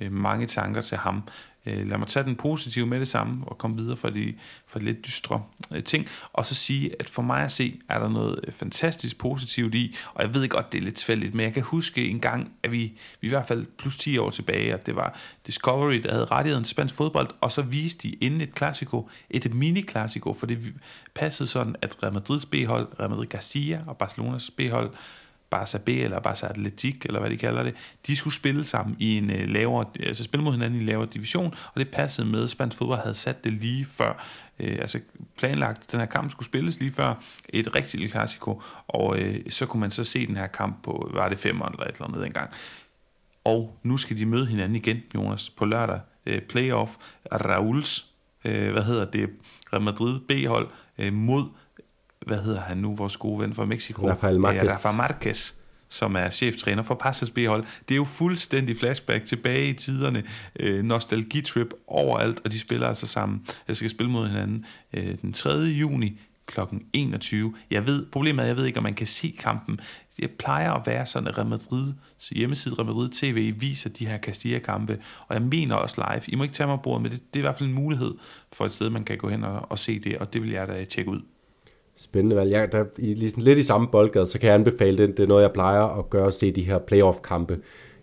øh, 0.00 0.12
mange 0.12 0.46
tanker 0.46 0.80
til 0.80 0.96
ham. 0.96 1.22
Øh, 1.66 1.88
lad 1.88 1.98
mig 1.98 2.08
tage 2.08 2.24
den 2.24 2.36
positive 2.36 2.86
med 2.86 3.00
det 3.00 3.08
samme 3.08 3.44
og 3.46 3.58
komme 3.58 3.76
videre 3.76 3.96
fra 3.96 4.10
de, 4.10 4.34
fra 4.66 4.80
de 4.80 4.84
lidt 4.84 5.06
dystre 5.06 5.42
øh, 5.70 5.84
ting. 5.84 6.06
Og 6.32 6.46
så 6.46 6.54
sige, 6.54 6.90
at 7.00 7.08
for 7.08 7.22
mig 7.22 7.44
at 7.44 7.52
se, 7.52 7.80
er 7.88 7.98
der 7.98 8.08
noget 8.08 8.40
øh, 8.46 8.52
fantastisk 8.52 9.18
positivt 9.18 9.74
i, 9.74 9.96
og 10.14 10.22
jeg 10.22 10.34
ved 10.34 10.48
godt, 10.48 10.72
det 10.72 10.78
er 10.78 10.82
lidt 10.82 10.94
tilfældigt, 10.94 11.34
men 11.34 11.44
jeg 11.44 11.54
kan 11.54 11.62
huske 11.62 12.08
en 12.08 12.20
gang, 12.20 12.52
at 12.62 12.72
vi, 12.72 12.92
vi 13.20 13.26
i 13.26 13.28
hvert 13.28 13.48
fald 13.48 13.66
plus 13.78 13.96
10 13.96 14.18
år 14.18 14.30
tilbage, 14.30 14.74
at 14.74 14.86
det 14.86 14.96
var 14.96 15.18
Discovery, 15.46 15.94
der 15.94 16.12
havde 16.12 16.24
rettigheden 16.24 16.64
til 16.64 16.70
spansk 16.70 16.94
fodbold, 16.94 17.28
og 17.40 17.52
så 17.52 17.62
viste 17.62 18.08
de 18.08 18.14
inden 18.14 18.40
et 18.40 18.54
klassiko, 18.54 19.10
et 19.30 19.54
mini-klassiko, 19.54 20.32
for 20.32 20.46
det 20.46 20.58
passede 21.14 21.48
sådan, 21.48 21.76
at 21.82 21.96
Real 22.02 22.12
Madrids 22.12 22.46
B-hold, 22.46 22.88
Real 23.00 23.10
Madrid 23.10 23.26
Castilla 23.26 23.80
og 23.86 23.96
Barcelonas 23.96 24.50
B-hold, 24.50 24.90
Barca 25.50 25.78
B 25.78 25.88
eller 25.88 26.20
Barca 26.20 26.46
Atletik, 26.46 27.04
eller 27.04 27.20
hvad 27.20 27.30
de 27.30 27.36
kalder 27.36 27.62
det, 27.62 27.74
de 28.06 28.16
skulle 28.16 28.34
spille 28.34 28.64
sammen 28.64 28.96
i 28.98 29.18
en 29.18 29.30
øh, 29.30 29.48
lavere, 29.48 29.86
altså 30.00 30.24
spille 30.24 30.44
mod 30.44 30.52
hinanden 30.52 30.78
i 30.78 30.80
en 30.80 30.86
lavere 30.86 31.08
division, 31.14 31.54
og 31.74 31.80
det 31.80 31.88
passede 31.88 32.26
med, 32.26 32.44
at 32.44 32.50
spansk 32.50 32.76
fodbold 32.76 33.00
havde 33.00 33.14
sat 33.14 33.44
det 33.44 33.52
lige 33.52 33.84
før, 33.84 34.24
øh, 34.58 34.76
altså 34.80 35.00
planlagt, 35.38 35.92
den 35.92 36.00
her 36.00 36.06
kamp 36.06 36.30
skulle 36.30 36.46
spilles 36.46 36.80
lige 36.80 36.92
før 36.92 37.14
et 37.48 37.74
rigtigt 37.74 38.12
klassiko, 38.12 38.62
og 38.88 39.18
øh, 39.20 39.50
så 39.50 39.66
kunne 39.66 39.80
man 39.80 39.90
så 39.90 40.04
se 40.04 40.26
den 40.26 40.36
her 40.36 40.46
kamp 40.46 40.82
på, 40.82 41.10
var 41.14 41.28
det 41.28 41.38
fem 41.38 41.56
eller 41.56 41.84
et 41.84 41.88
eller 41.88 42.06
andet 42.06 42.26
engang. 42.26 42.50
Og 43.44 43.78
nu 43.82 43.96
skal 43.96 44.18
de 44.18 44.26
møde 44.26 44.46
hinanden 44.46 44.76
igen, 44.76 45.02
Jonas, 45.14 45.50
på 45.50 45.64
lørdag. 45.64 46.00
Øh, 46.26 46.42
playoff, 46.42 46.96
Rauls, 47.32 48.06
øh, 48.44 48.72
hvad 48.72 48.82
hedder 48.82 49.04
det, 49.04 49.30
Real 49.72 49.82
Madrid 49.82 50.20
B-hold 50.20 50.68
øh, 50.98 51.12
mod 51.12 51.44
hvad 52.28 52.42
hedder 52.42 52.60
han 52.60 52.76
nu, 52.76 52.94
vores 52.94 53.16
gode 53.16 53.40
ven 53.40 53.54
fra 53.54 53.64
Mexico? 53.64 54.08
Rafael 54.08 54.40
Marquez. 54.40 54.64
Ja, 54.64 54.72
Rafael 54.72 54.96
Marquez 54.96 55.52
som 55.88 56.16
er 56.16 56.30
cheftræner 56.30 56.82
for 56.82 56.94
Passes 56.94 57.30
B-hold. 57.30 57.64
Det 57.88 57.94
er 57.94 57.96
jo 57.96 58.04
fuldstændig 58.04 58.76
flashback 58.76 59.24
tilbage 59.24 59.68
i 59.68 59.72
tiderne. 59.72 60.22
Øh, 60.60 60.84
nostalgitrip 60.84 61.74
overalt, 61.86 62.40
og 62.44 62.52
de 62.52 62.60
spiller 62.60 62.88
altså 62.88 63.06
sammen. 63.06 63.46
Jeg 63.68 63.76
skal 63.76 63.90
spille 63.90 64.12
mod 64.12 64.28
hinanden 64.28 64.64
øh, 64.92 65.14
den 65.22 65.32
3. 65.32 65.50
juni 65.50 66.20
kl. 66.46 66.60
21. 66.92 67.54
Jeg 67.70 67.86
ved, 67.86 68.06
problemet 68.06 68.38
er, 68.38 68.42
at 68.42 68.48
jeg 68.48 68.56
ved 68.56 68.66
ikke, 68.66 68.78
om 68.78 68.82
man 68.82 68.94
kan 68.94 69.06
se 69.06 69.36
kampen. 69.38 69.80
Det 70.16 70.30
plejer 70.30 70.72
at 70.72 70.86
være 70.86 71.06
sådan, 71.06 71.28
at 71.28 71.38
Real 71.38 71.46
Madrid, 71.46 71.92
hjemmeside 72.30 72.74
Real 72.74 72.86
Madrid 72.86 73.10
TV 73.10 73.54
viser 73.60 73.90
de 73.90 74.06
her 74.06 74.18
Castilla-kampe, 74.18 74.98
og 75.28 75.34
jeg 75.34 75.42
mener 75.42 75.74
også 75.74 76.04
live. 76.10 76.22
I 76.28 76.36
må 76.36 76.42
ikke 76.42 76.54
tage 76.54 76.66
mig 76.66 76.78
på 76.84 76.98
men 76.98 77.12
det, 77.12 77.12
det 77.12 77.36
er 77.36 77.38
i 77.38 77.40
hvert 77.40 77.58
fald 77.58 77.68
en 77.68 77.74
mulighed 77.74 78.14
for 78.52 78.64
et 78.64 78.72
sted, 78.72 78.90
man 78.90 79.04
kan 79.04 79.18
gå 79.18 79.28
hen 79.28 79.44
og, 79.44 79.66
og 79.70 79.78
se 79.78 79.98
det, 79.98 80.18
og 80.18 80.32
det 80.32 80.42
vil 80.42 80.50
jeg 80.50 80.68
da 80.68 80.84
tjekke 80.84 81.10
ud. 81.10 81.20
Spændende 82.00 82.36
valg. 82.36 82.50
Jeg, 82.50 82.72
der, 82.72 82.84
i, 82.98 83.14
ligesom, 83.14 83.42
lidt 83.42 83.58
i 83.58 83.62
samme 83.62 83.88
boldgade, 83.92 84.26
så 84.26 84.38
kan 84.38 84.46
jeg 84.46 84.54
anbefale 84.54 84.98
det. 84.98 85.16
Det 85.16 85.22
er 85.22 85.26
noget, 85.26 85.42
jeg 85.42 85.52
plejer 85.52 85.98
at 85.98 86.10
gøre, 86.10 86.26
at 86.26 86.34
se 86.34 86.52
de 86.52 86.62
her 86.62 86.78
playoff-kampe 86.78 87.58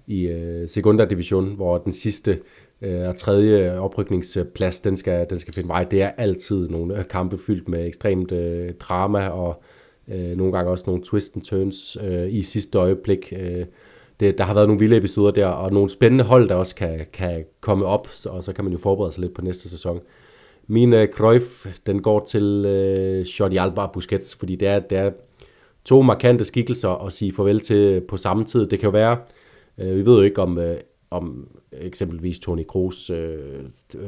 i 0.07 0.27
øh, 0.27 0.69
Segunda 0.69 1.05
Division, 1.05 1.55
hvor 1.55 1.77
den 1.77 1.93
sidste 1.93 2.39
øh, 2.81 3.07
og 3.07 3.15
tredje 3.15 3.79
oprykningsplads, 3.79 4.79
den 4.79 4.97
skal, 4.97 5.25
den 5.29 5.39
skal 5.39 5.53
finde 5.53 5.69
vej. 5.69 5.83
Det 5.83 6.01
er 6.01 6.11
altid 6.17 6.69
nogle 6.69 6.99
øh, 6.99 7.05
kampe 7.07 7.37
fyldt 7.37 7.69
med 7.69 7.87
ekstremt 7.87 8.31
øh, 8.31 8.73
drama 8.73 9.27
og 9.27 9.63
øh, 10.07 10.37
nogle 10.37 10.53
gange 10.53 10.71
også 10.71 10.83
nogle 10.87 11.03
twist 11.03 11.35
and 11.35 11.43
turns 11.43 11.97
øh, 12.03 12.33
i 12.33 12.43
sidste 12.43 12.77
øjeblik. 12.77 13.33
Øh, 13.37 13.65
det, 14.19 14.37
der 14.37 14.43
har 14.43 14.53
været 14.53 14.67
nogle 14.67 14.79
vilde 14.79 14.97
episoder 14.97 15.31
der, 15.31 15.47
og 15.47 15.73
nogle 15.73 15.89
spændende 15.89 16.23
hold, 16.23 16.49
der 16.49 16.55
også 16.55 16.75
kan, 16.75 17.05
kan 17.13 17.45
komme 17.61 17.85
op, 17.85 18.07
så, 18.11 18.29
og 18.29 18.43
så 18.43 18.53
kan 18.53 18.63
man 18.63 18.73
jo 18.73 18.79
forberede 18.79 19.13
sig 19.13 19.21
lidt 19.21 19.33
på 19.33 19.41
næste 19.41 19.69
sæson. 19.69 19.99
Min 20.67 20.93
uh, 20.93 21.05
Cruyff, 21.13 21.67
den 21.85 22.01
går 22.01 22.25
til 22.25 22.65
øh, 22.65 23.21
Jordi 23.21 23.57
Alba 23.57 23.81
og 23.81 23.91
Busquets, 23.91 24.35
fordi 24.35 24.55
det 24.55 24.67
er, 24.67 24.79
det 24.79 24.97
er 24.97 25.11
to 25.85 26.01
markante 26.01 26.45
skikkelser 26.45 27.05
at 27.05 27.13
sige 27.13 27.33
farvel 27.33 27.59
til 27.59 28.01
på 28.01 28.17
samme 28.17 28.45
tid. 28.45 28.67
Det 28.67 28.79
kan 28.79 28.87
jo 28.87 28.91
være, 28.91 29.17
øh, 29.77 29.95
vi 29.95 30.05
ved 30.05 30.15
jo 30.17 30.21
ikke 30.21 30.41
om, 30.41 30.57
øh, 30.59 30.77
om 31.11 31.47
eksempelvis 31.71 32.39
Toni 32.39 32.63
Kroos 32.63 33.09
øh, 33.09 33.35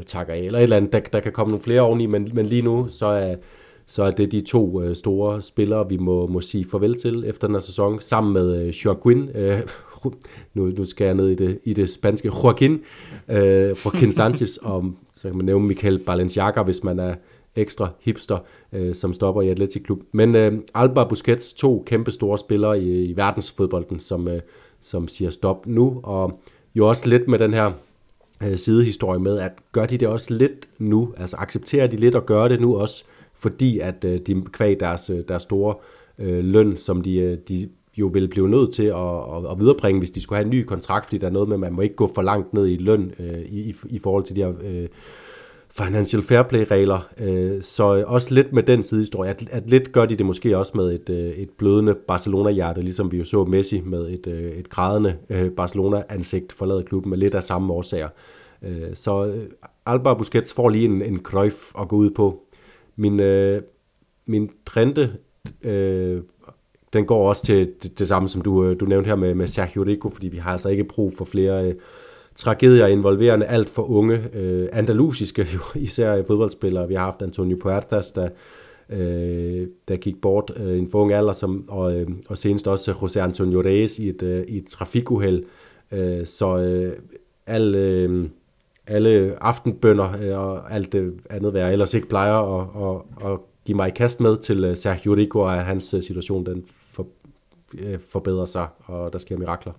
takker 0.05 0.33
af, 0.33 0.39
eller 0.39 0.59
et 0.59 0.63
eller 0.63 0.77
andet, 0.77 0.93
der, 0.93 0.99
der 0.99 1.19
kan 1.19 1.31
komme 1.31 1.51
nogle 1.51 1.63
flere 1.63 1.81
oveni, 1.81 2.05
men, 2.05 2.31
men 2.33 2.45
lige 2.45 2.61
nu, 2.61 2.87
så 2.89 3.05
er, 3.05 3.35
så 3.85 4.03
er 4.03 4.11
det 4.11 4.31
de 4.31 4.41
to 4.41 4.81
øh, 4.81 4.95
store 4.95 5.41
spillere, 5.41 5.89
vi 5.89 5.97
må, 5.97 6.27
må 6.27 6.41
sige 6.41 6.65
farvel 6.71 6.95
til 6.95 7.23
efter 7.27 7.47
den 7.47 7.55
her 7.55 7.59
sæson, 7.59 7.99
sammen 7.99 8.33
med 8.33 8.61
øh, 8.61 8.69
Joaquin, 8.69 9.29
øh, 9.35 9.59
nu, 10.53 10.65
nu 10.65 10.85
skal 10.85 11.05
jeg 11.05 11.13
ned 11.13 11.29
i 11.29 11.35
det, 11.35 11.59
i 11.63 11.73
det 11.73 11.89
spanske, 11.89 12.31
Joaquin, 12.43 12.81
øh, 13.29 13.75
Joaquin 13.85 14.13
Sanchez, 14.13 14.57
og 14.71 14.91
så 15.13 15.27
kan 15.27 15.37
man 15.37 15.45
nævne 15.45 15.67
Michael 15.67 15.99
Balenciaga, 15.99 16.61
hvis 16.61 16.83
man 16.83 16.99
er 16.99 17.15
ekstra 17.55 17.89
hipster, 17.99 18.37
øh, 18.73 18.95
som 18.95 19.13
stopper 19.13 19.41
i 19.41 19.49
Atletic 19.49 19.83
Klub. 19.83 19.99
Men 20.11 20.35
øh, 20.35 20.53
Alba 20.73 21.03
Busquets, 21.03 21.53
to 21.53 21.83
kæmpe 21.85 22.11
store 22.11 22.37
spillere 22.37 22.79
i, 22.81 23.05
i 23.05 23.17
verdensfodbolden, 23.17 23.99
som, 23.99 24.27
øh, 24.27 24.39
som 24.81 25.07
siger 25.07 25.29
stop 25.29 25.67
nu, 25.67 25.99
og 26.03 26.39
jo 26.75 26.89
også 26.89 27.09
lidt 27.09 27.27
med 27.27 27.39
den 27.39 27.53
her 27.53 27.71
øh, 28.43 28.57
sidehistorie 28.57 29.19
med, 29.19 29.39
at 29.39 29.51
gør 29.71 29.85
de 29.85 29.97
det 29.97 30.07
også 30.07 30.33
lidt 30.33 30.67
nu, 30.79 31.13
altså 31.17 31.35
accepterer 31.37 31.87
de 31.87 31.97
lidt 31.97 32.15
og 32.15 32.25
gør 32.25 32.47
det 32.47 32.61
nu 32.61 32.77
også, 32.77 33.03
fordi 33.33 33.79
at 33.79 34.05
øh, 34.05 34.19
de 34.19 34.43
kvæg 34.51 34.79
deres, 34.79 35.09
øh, 35.09 35.23
deres 35.27 35.43
store 35.43 35.75
øh, 36.19 36.43
løn, 36.43 36.77
som 36.77 37.01
de, 37.01 37.17
øh, 37.17 37.37
de 37.47 37.69
jo 37.97 38.07
vil 38.07 38.27
blive 38.27 38.49
nødt 38.49 38.73
til 38.73 38.83
at, 38.83 39.17
at, 39.35 39.51
at 39.51 39.59
viderebringe, 39.59 39.99
hvis 39.99 40.11
de 40.11 40.21
skulle 40.21 40.37
have 40.37 40.45
en 40.45 40.51
ny 40.51 40.63
kontrakt, 40.63 41.05
fordi 41.05 41.17
der 41.17 41.27
er 41.27 41.31
noget 41.31 41.47
med, 41.47 41.55
at 41.55 41.59
man 41.59 41.73
må 41.73 41.81
ikke 41.81 41.95
gå 41.95 42.11
for 42.15 42.21
langt 42.21 42.53
ned 42.53 42.67
i 42.67 42.77
løn 42.77 43.11
øh, 43.19 43.39
i, 43.39 43.75
i 43.89 43.99
forhold 43.99 44.23
til 44.23 44.35
de 44.35 44.43
her 44.43 44.53
øh, 44.63 44.87
financial 45.71 46.21
fair 46.21 46.43
play-regler. 46.43 47.09
Øh, 47.19 47.63
så 47.63 48.03
også 48.07 48.33
lidt 48.33 48.53
med 48.53 48.63
den 48.63 48.83
side 48.83 48.99
historie, 48.99 49.29
at, 49.29 49.43
at 49.51 49.69
lidt 49.69 49.91
gør 49.91 50.05
de 50.05 50.15
det 50.15 50.25
måske 50.25 50.57
også 50.57 50.71
med 50.75 50.93
et, 50.93 51.09
øh, 51.09 51.31
et 51.31 51.49
blødende 51.49 51.95
Barcelona-hjerte, 52.07 52.81
ligesom 52.81 53.11
vi 53.11 53.17
jo 53.17 53.23
så 53.23 53.45
Messi 53.45 53.81
med 53.81 54.09
et, 54.09 54.27
øh, 54.27 54.51
et 54.51 54.69
grædende 54.69 55.17
øh, 55.29 55.51
Barcelona-ansigt 55.51 56.53
forlade 56.53 56.83
klubben 56.83 57.09
med 57.09 57.17
lidt 57.17 57.35
af 57.35 57.43
samme 57.43 57.73
årsager. 57.73 58.09
Øh, 58.63 58.93
så 58.93 59.25
øh, 59.25 59.43
Alba 59.85 60.13
Busquets 60.13 60.53
får 60.53 60.69
lige 60.69 60.85
en, 60.85 61.01
en 61.01 61.19
krøjf 61.19 61.71
at 61.79 61.87
gå 61.87 61.95
ud 61.95 62.09
på. 62.09 62.43
Min, 62.95 63.19
øh, 63.19 63.61
min 64.25 64.49
trende, 64.65 65.13
øh, 65.63 66.21
den 66.93 67.05
går 67.05 67.29
også 67.29 67.45
til 67.45 67.71
det, 67.83 67.99
det 67.99 68.07
samme, 68.07 68.29
som 68.29 68.41
du, 68.41 68.63
øh, 68.65 68.79
du 68.79 68.85
nævnte 68.85 69.07
her 69.07 69.15
med, 69.15 69.35
med 69.35 69.47
Sergio 69.47 69.83
Rico, 69.83 70.09
fordi 70.09 70.27
vi 70.27 70.37
har 70.37 70.51
altså 70.51 70.69
ikke 70.69 70.83
brug 70.83 71.13
for 71.17 71.25
flere 71.25 71.67
øh, 71.67 71.75
tragedier 72.35 72.87
involverende 72.87 73.45
alt 73.45 73.69
for 73.69 73.89
unge 73.89 74.23
øh, 74.33 74.69
andalusiske, 74.71 75.47
jo, 75.53 75.59
især 75.79 76.23
fodboldspillere. 76.27 76.87
Vi 76.87 76.93
har 76.93 77.05
haft 77.05 77.21
Antonio 77.21 77.57
Puertas, 77.61 78.11
der, 78.11 78.29
øh, 78.89 79.67
der 79.87 79.95
gik 79.95 80.21
bort 80.21 80.51
øh, 80.55 80.75
i 80.75 80.77
en 80.77 80.89
for 80.89 81.01
ung 81.01 81.13
alder, 81.13 81.33
som, 81.33 81.65
og, 81.67 81.99
øh, 81.99 82.07
og 82.29 82.37
senest 82.37 82.67
også 82.67 82.91
José 82.91 83.19
Antonio 83.19 83.61
Reyes 83.61 83.99
i 83.99 84.09
et, 84.09 84.23
øh, 84.23 84.43
i 84.47 84.57
et 84.57 84.67
trafikuheld. 84.67 85.43
Øh, 85.91 86.25
så 86.25 86.57
øh, 86.57 86.93
al... 87.47 87.75
Øh, 87.75 88.29
alle 88.87 89.37
aftenbønder 89.41 90.09
øh, 90.21 90.39
og 90.39 90.73
alt 90.73 90.93
det 90.93 91.13
andet, 91.29 91.51
hvad 91.51 91.61
jeg 91.61 91.71
ellers 91.71 91.93
ikke 91.93 92.07
plejer 92.07 92.59
at, 92.59 92.67
at, 92.83 93.31
at 93.31 93.39
give 93.67 93.75
mig 93.75 93.87
i 93.87 93.91
kast 93.91 94.19
med 94.19 94.37
til 94.37 94.63
øh, 94.63 94.77
Sergio 94.77 95.15
Rico, 95.15 95.39
og 95.39 95.57
at 95.57 95.65
hans 95.65 95.93
øh, 95.93 96.03
situation 96.03 96.45
den 96.45 96.63
for, 96.91 97.07
øh, 97.73 97.99
forbedrer 98.11 98.45
sig, 98.45 98.67
og 98.85 99.13
der 99.13 99.19
sker 99.19 99.37
mirakler. 99.37 99.73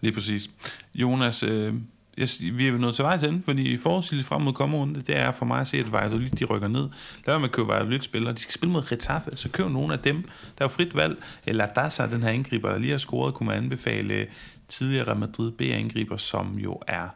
Lige 0.00 0.12
præcis. 0.12 0.50
Jonas, 0.94 1.42
øh, 1.42 1.74
jeg, 2.18 2.28
vi 2.52 2.68
er 2.68 2.78
nået 2.78 2.94
til 2.94 3.02
vej 3.02 3.18
til 3.18 3.42
fordi 3.44 3.76
forudsigeligt 3.76 4.28
frem 4.28 4.42
mod 4.42 4.52
kommerunde, 4.52 5.02
det 5.02 5.18
er 5.18 5.32
for 5.32 5.44
mig 5.44 5.60
at 5.60 5.68
se, 5.68 5.76
at 5.76 5.92
Valladolid 5.92 6.30
de 6.30 6.44
rykker 6.44 6.68
ned. 6.68 6.80
Lad 6.80 6.88
være 7.26 7.38
med 7.40 7.48
at 7.48 7.54
købe 7.54 7.68
Valladolid 7.68 8.00
spillere. 8.00 8.34
De 8.34 8.40
skal 8.40 8.54
spille 8.54 8.72
mod 8.72 8.92
Retaffe, 8.92 9.30
så 9.34 9.48
køb 9.48 9.66
nogle 9.66 9.92
af 9.92 9.98
dem. 9.98 10.22
Der 10.22 10.28
er 10.58 10.64
jo 10.64 10.68
frit 10.68 10.96
valg. 10.96 11.22
Eller 11.46 11.66
Dasa, 11.66 12.06
den 12.06 12.22
her 12.22 12.30
angriber, 12.30 12.70
der 12.70 12.78
lige 12.78 12.90
har 12.90 12.98
scoret, 12.98 13.34
kunne 13.34 13.46
man 13.46 13.56
anbefale 13.56 14.26
tidligere 14.68 15.14
Madrid 15.14 15.50
B-angriber, 15.50 16.16
som 16.16 16.58
jo 16.58 16.80
er 16.86 17.08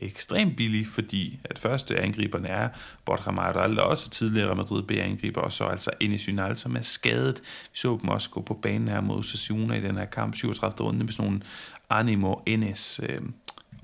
ekstremt 0.00 0.56
billig, 0.56 0.86
fordi 0.86 1.40
at 1.44 1.58
første 1.58 2.00
angriberne 2.00 2.48
er 2.48 2.68
Borja 3.04 3.30
Mayoral, 3.30 3.76
der 3.76 3.82
også 3.82 4.10
tidligere 4.10 4.54
Madrid 4.54 4.82
B-angriber, 4.82 5.40
og 5.40 5.52
så 5.52 5.64
altså 5.64 5.90
Enes 6.00 6.28
som 6.54 6.76
er 6.76 6.82
skadet. 6.82 7.40
Vi 7.40 7.78
så 7.78 7.98
dem 8.00 8.08
også 8.08 8.30
gå 8.30 8.42
på 8.42 8.54
banen 8.54 8.88
her 8.88 9.00
mod 9.00 9.22
Sassuna 9.22 9.74
i 9.74 9.80
den 9.80 9.96
her 9.96 10.04
kamp, 10.04 10.34
37. 10.34 10.86
runde, 10.86 11.04
med 11.04 11.12
sådan 11.12 11.24
nogle 11.24 11.42
Animo 11.90 12.34
Enes 12.46 13.00
øh, 13.02 13.20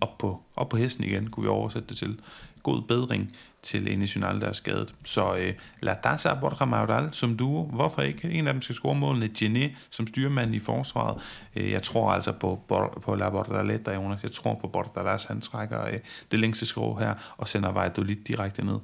op, 0.01 0.19
på, 0.19 0.43
op 0.57 0.69
på 0.69 0.77
hesten 0.77 1.05
igen, 1.05 1.31
kunne 1.31 1.45
vi 1.45 1.49
oversætte 1.49 1.89
det 1.89 1.97
til. 1.97 2.21
God 2.63 2.83
bedring 2.83 3.33
til 3.67 3.93
Enes 3.93 4.17
Unal, 4.17 4.41
der 4.41 4.47
er 4.47 4.53
skadet. 4.53 4.95
Så 5.05 5.37
øh, 5.37 5.53
Ladasa 5.83 6.35
Borja 6.41 6.65
Mayoral 6.65 7.09
som 7.13 7.37
duo. 7.37 7.63
Hvorfor 7.63 8.03
ikke? 8.03 8.31
En 8.31 8.47
af 8.47 8.53
dem 8.53 8.63
skal 8.63 8.75
score 8.75 8.95
målene. 8.95 9.31
Gené 9.39 9.77
som 9.91 10.07
styrmand 10.07 10.55
i 10.55 10.61
forsvaret. 10.61 11.23
Øh, 11.57 11.71
jeg 11.71 11.83
tror 11.83 12.11
altså 12.11 12.33
på, 12.33 12.61
på 13.03 13.15
La 13.15 13.31
Bordaleta, 13.31 13.95
Jonas. 13.95 14.23
Jeg 14.23 14.33
tror 14.33 14.59
på 14.61 14.69
Bordalas. 14.69 15.25
Han 15.25 15.41
trækker 15.41 15.87
øh, 15.87 15.99
det 16.31 16.39
længste 16.39 16.67
skrå 16.67 16.95
her 16.95 17.15
og 17.37 17.49
sender 17.49 17.73
Valladolid 17.73 18.17
direkte 18.17 18.65
ned. 18.65 18.79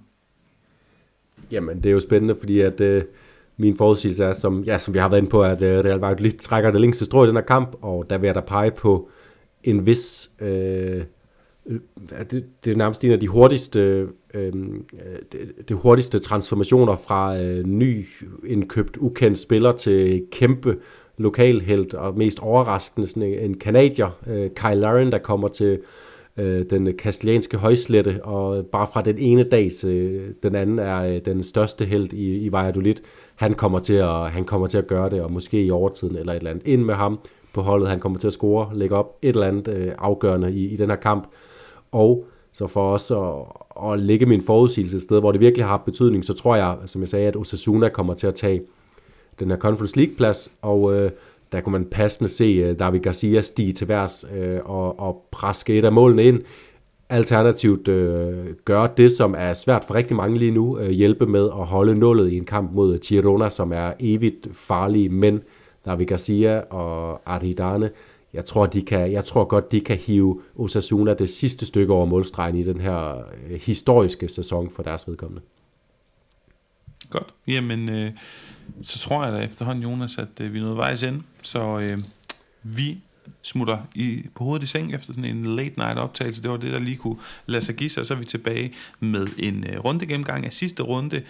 Jamen, 1.50 1.76
det 1.76 1.86
er 1.86 1.92
jo 1.92 2.00
spændende, 2.00 2.36
fordi 2.40 2.60
at... 2.60 2.80
Øh 2.80 3.04
min 3.56 3.76
forudsigelse 3.76 4.24
er, 4.24 4.32
som, 4.32 4.62
ja, 4.62 4.78
som 4.78 4.94
vi 4.94 4.98
har 4.98 5.08
været 5.08 5.18
inde 5.18 5.30
på, 5.30 5.42
at 5.42 5.62
øh, 5.62 5.84
Real 5.84 6.00
Madrid 6.00 6.32
trækker 6.32 6.70
det 6.70 6.80
længste 6.80 7.04
strå 7.04 7.24
i 7.24 7.26
den 7.26 7.36
her 7.36 7.42
kamp, 7.42 7.76
og 7.82 8.10
der 8.10 8.18
vil 8.18 8.26
jeg 8.26 8.34
da 8.34 8.40
pege 8.40 8.70
på 8.70 9.08
en 9.64 9.86
vis... 9.86 10.30
Øh, 10.40 11.04
øh 11.66 11.80
det, 12.30 12.44
det 12.64 12.72
er 12.72 12.76
nærmest 12.76 13.04
en 13.04 13.12
af 13.12 13.20
de 13.20 13.28
hurtigste, 13.28 13.80
øh, 13.80 14.08
Øhm, 14.34 14.84
øh, 14.94 15.18
det, 15.32 15.68
det 15.68 15.76
hurtigste 15.76 16.18
transformationer 16.18 16.96
fra 16.96 17.38
øh, 17.38 17.64
ny 17.64 18.06
indkøbt 18.46 18.96
ukendt 18.96 19.38
spiller 19.38 19.72
til 19.72 20.24
kæmpe 20.32 20.76
lokalhelt 21.18 21.94
og 21.94 22.18
mest 22.18 22.40
overraskende 22.40 23.06
sådan 23.06 23.22
en, 23.22 23.38
en 23.38 23.58
kanadier, 23.58 24.18
øh, 24.26 24.50
Kyle 24.50 24.74
Laren, 24.74 25.12
der 25.12 25.18
kommer 25.18 25.48
til 25.48 25.78
øh, 26.36 26.64
den 26.70 26.96
kastilianske 26.96 27.56
højslette, 27.56 28.24
og 28.24 28.66
bare 28.66 28.86
fra 28.92 29.02
den 29.02 29.18
ene 29.18 29.42
dag 29.42 29.70
til 29.80 29.90
øh, 29.90 30.30
den 30.42 30.54
anden 30.54 30.78
er 30.78 31.02
øh, 31.02 31.20
den 31.24 31.44
største 31.44 31.84
held 31.84 32.12
i, 32.12 32.36
i 32.36 32.52
Valladolid. 32.52 32.94
Han 33.34 33.54
kommer, 33.54 33.78
til 33.78 33.94
at, 33.94 34.30
han 34.30 34.44
kommer 34.44 34.66
til 34.66 34.78
at 34.78 34.86
gøre 34.86 35.10
det, 35.10 35.20
og 35.20 35.32
måske 35.32 35.62
i 35.62 35.70
overtiden 35.70 36.16
eller 36.16 36.32
et 36.32 36.36
eller 36.36 36.50
andet. 36.50 36.66
Ind 36.66 36.82
med 36.82 36.94
ham 36.94 37.18
på 37.52 37.62
holdet, 37.62 37.88
han 37.88 38.00
kommer 38.00 38.18
til 38.18 38.26
at 38.26 38.32
score, 38.32 38.70
lægge 38.74 38.96
op 38.96 39.18
et 39.22 39.28
eller 39.28 39.46
andet 39.46 39.68
øh, 39.68 39.92
afgørende 39.98 40.52
i, 40.52 40.66
i 40.66 40.76
den 40.76 40.90
her 40.90 40.96
kamp. 40.96 41.28
Og 41.92 42.26
så 42.52 42.66
for 42.66 42.92
os 42.92 43.10
at, 43.10 43.92
at 43.92 43.98
lægge 43.98 44.26
min 44.26 44.42
forudsigelse 44.42 44.96
et 44.96 45.02
sted, 45.02 45.20
hvor 45.20 45.32
det 45.32 45.40
virkelig 45.40 45.66
har 45.66 45.76
betydning, 45.76 46.24
så 46.24 46.32
tror 46.32 46.56
jeg, 46.56 46.76
som 46.86 47.00
jeg 47.00 47.08
sagde, 47.08 47.28
at 47.28 47.36
Osasuna 47.36 47.88
kommer 47.88 48.14
til 48.14 48.26
at 48.26 48.34
tage 48.34 48.62
den 49.40 49.50
her 49.50 49.56
Conference 49.56 49.96
League-plads, 49.96 50.52
og 50.62 50.94
øh, 50.94 51.10
der 51.52 51.60
kunne 51.60 51.72
man 51.72 51.84
passende 51.84 52.28
se 52.28 52.70
uh, 52.70 52.78
David 52.78 53.00
Garcia 53.00 53.40
stige 53.40 53.72
til 53.72 53.88
værs 53.88 54.24
øh, 54.36 54.60
og, 54.64 55.00
og 55.00 55.24
præske 55.30 55.78
et 55.78 55.84
af 55.84 55.92
målene 55.92 56.24
ind. 56.24 56.40
Alternativt 57.08 57.88
øh, 57.88 58.46
gøre 58.64 58.88
det, 58.96 59.12
som 59.12 59.34
er 59.38 59.54
svært 59.54 59.84
for 59.84 59.94
rigtig 59.94 60.16
mange 60.16 60.38
lige 60.38 60.50
nu, 60.50 60.78
øh, 60.78 60.90
hjælpe 60.90 61.26
med 61.26 61.44
at 61.44 61.66
holde 61.66 61.94
nullet 61.94 62.32
i 62.32 62.36
en 62.36 62.44
kamp 62.44 62.72
mod 62.72 62.98
Girona, 62.98 63.50
som 63.50 63.72
er 63.72 63.92
evigt 64.00 64.48
farlige, 64.52 65.08
men 65.08 65.42
David 65.86 66.06
Garcia 66.06 66.60
og 66.60 67.20
Aridane, 67.26 67.90
jeg 68.32 68.44
tror, 68.44 68.66
de 68.66 68.82
kan, 68.82 69.12
jeg 69.12 69.24
tror 69.24 69.44
godt, 69.44 69.72
de 69.72 69.80
kan 69.80 69.96
hive 69.96 70.42
Osasuna 70.56 71.14
det 71.14 71.30
sidste 71.30 71.66
stykke 71.66 71.92
over 71.92 72.06
målstregen 72.06 72.56
i 72.56 72.62
den 72.62 72.80
her 72.80 73.18
øh, 73.48 73.60
historiske 73.60 74.28
sæson 74.28 74.70
for 74.76 74.82
deres 74.82 75.08
vedkommende. 75.08 75.42
Godt. 77.10 77.34
Jamen, 77.46 77.88
øh, 77.88 78.10
så 78.82 78.98
tror 78.98 79.24
jeg 79.24 79.32
da 79.32 79.38
efterhånden, 79.38 79.82
Jonas, 79.82 80.18
at 80.18 80.40
øh, 80.40 80.52
vi 80.52 80.58
er 80.58 80.62
nået 80.62 80.76
vejs 80.76 81.02
ind. 81.02 81.22
Så 81.42 81.78
øh, 81.78 81.98
vi 82.62 82.98
smutter 83.42 83.78
i, 83.94 84.22
på 84.34 84.44
hovedet 84.44 84.62
i 84.62 84.66
seng 84.66 84.94
efter 84.94 85.12
sådan 85.12 85.24
en 85.24 85.56
late 85.56 85.74
night 85.76 85.98
optagelse. 85.98 86.42
Det 86.42 86.50
var 86.50 86.56
det, 86.56 86.72
der 86.72 86.78
lige 86.78 86.96
kunne 86.96 87.18
lade 87.46 87.64
sig 87.64 87.74
give 87.74 87.90
sig. 87.90 88.00
Og 88.00 88.06
så 88.06 88.14
er 88.14 88.18
vi 88.18 88.24
tilbage 88.24 88.74
med 89.00 89.26
en 89.38 89.66
øh, 89.70 89.84
runde 89.84 90.06
gennemgang 90.06 90.46
af 90.46 90.52
sidste 90.52 90.82
runde. 90.82 91.22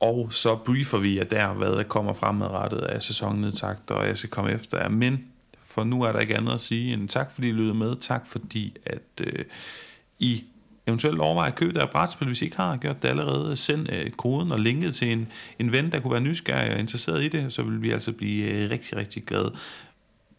Og 0.00 0.32
så 0.32 0.56
briefer 0.56 0.98
vi 0.98 1.16
jer 1.16 1.24
der, 1.24 1.52
hvad 1.52 1.72
der 1.72 1.82
kommer 1.82 2.12
fremadrettet 2.12 2.78
af 2.78 3.02
sæsonnedtagt, 3.02 3.90
og 3.90 4.06
jeg 4.06 4.18
skal 4.18 4.30
komme 4.30 4.52
efter 4.52 4.78
jer. 4.78 4.88
Men 4.88 5.31
for 5.74 5.84
nu 5.84 6.02
er 6.02 6.12
der 6.12 6.20
ikke 6.20 6.36
andet 6.36 6.52
at 6.52 6.60
sige 6.60 6.92
end 6.92 7.08
tak, 7.08 7.30
fordi 7.30 7.48
I 7.48 7.52
lyttede 7.52 7.74
med. 7.74 7.96
Tak 7.96 8.26
fordi, 8.26 8.76
at 8.86 9.26
øh, 9.26 9.44
I 10.18 10.44
eventuelt 10.86 11.20
overveje 11.20 11.48
at 11.48 11.54
købe 11.54 11.72
der 11.72 11.86
brætspil, 11.86 12.26
hvis 12.26 12.42
I 12.42 12.44
ikke 12.44 12.56
har 12.56 12.76
gjort 12.76 13.02
det 13.02 13.08
allerede. 13.08 13.56
Send 13.56 13.92
øh, 13.92 14.10
koden 14.10 14.52
og 14.52 14.58
linket 14.58 14.94
til 14.94 15.12
en, 15.12 15.28
en 15.58 15.72
ven, 15.72 15.92
der 15.92 16.00
kunne 16.00 16.12
være 16.12 16.20
nysgerrig 16.20 16.74
og 16.74 16.80
interesseret 16.80 17.24
i 17.24 17.28
det, 17.28 17.52
så 17.52 17.62
vil 17.62 17.82
vi 17.82 17.90
altså 17.90 18.12
blive 18.12 18.44
øh, 18.44 18.70
rigtig, 18.70 18.96
rigtig 18.96 19.24
glade. 19.24 19.54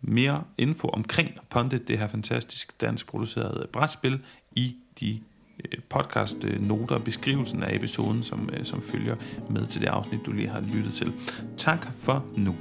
Mere 0.01 0.43
info 0.57 0.88
omkring 0.88 1.29
Pondit, 1.49 1.88
det 1.88 1.99
her 1.99 2.07
fantastisk 2.07 2.81
dansk 2.81 3.07
producerede 3.07 3.67
brætspil, 3.73 4.19
i 4.55 4.75
de 4.99 5.19
øh, 5.59 5.79
podcast 5.89 6.38
øh, 6.43 6.61
noter 6.61 6.95
og 6.95 7.03
beskrivelsen 7.03 7.63
af 7.63 7.75
episoden, 7.75 8.23
som, 8.23 8.49
øh, 8.53 8.65
som 8.65 8.81
følger 8.81 9.15
med 9.49 9.67
til 9.67 9.81
det 9.81 9.88
afsnit, 9.88 10.19
du 10.25 10.31
lige 10.31 10.49
har 10.49 10.61
lyttet 10.61 10.93
til. 10.93 11.13
Tak 11.57 11.93
for 11.93 12.25
nu. 12.38 12.55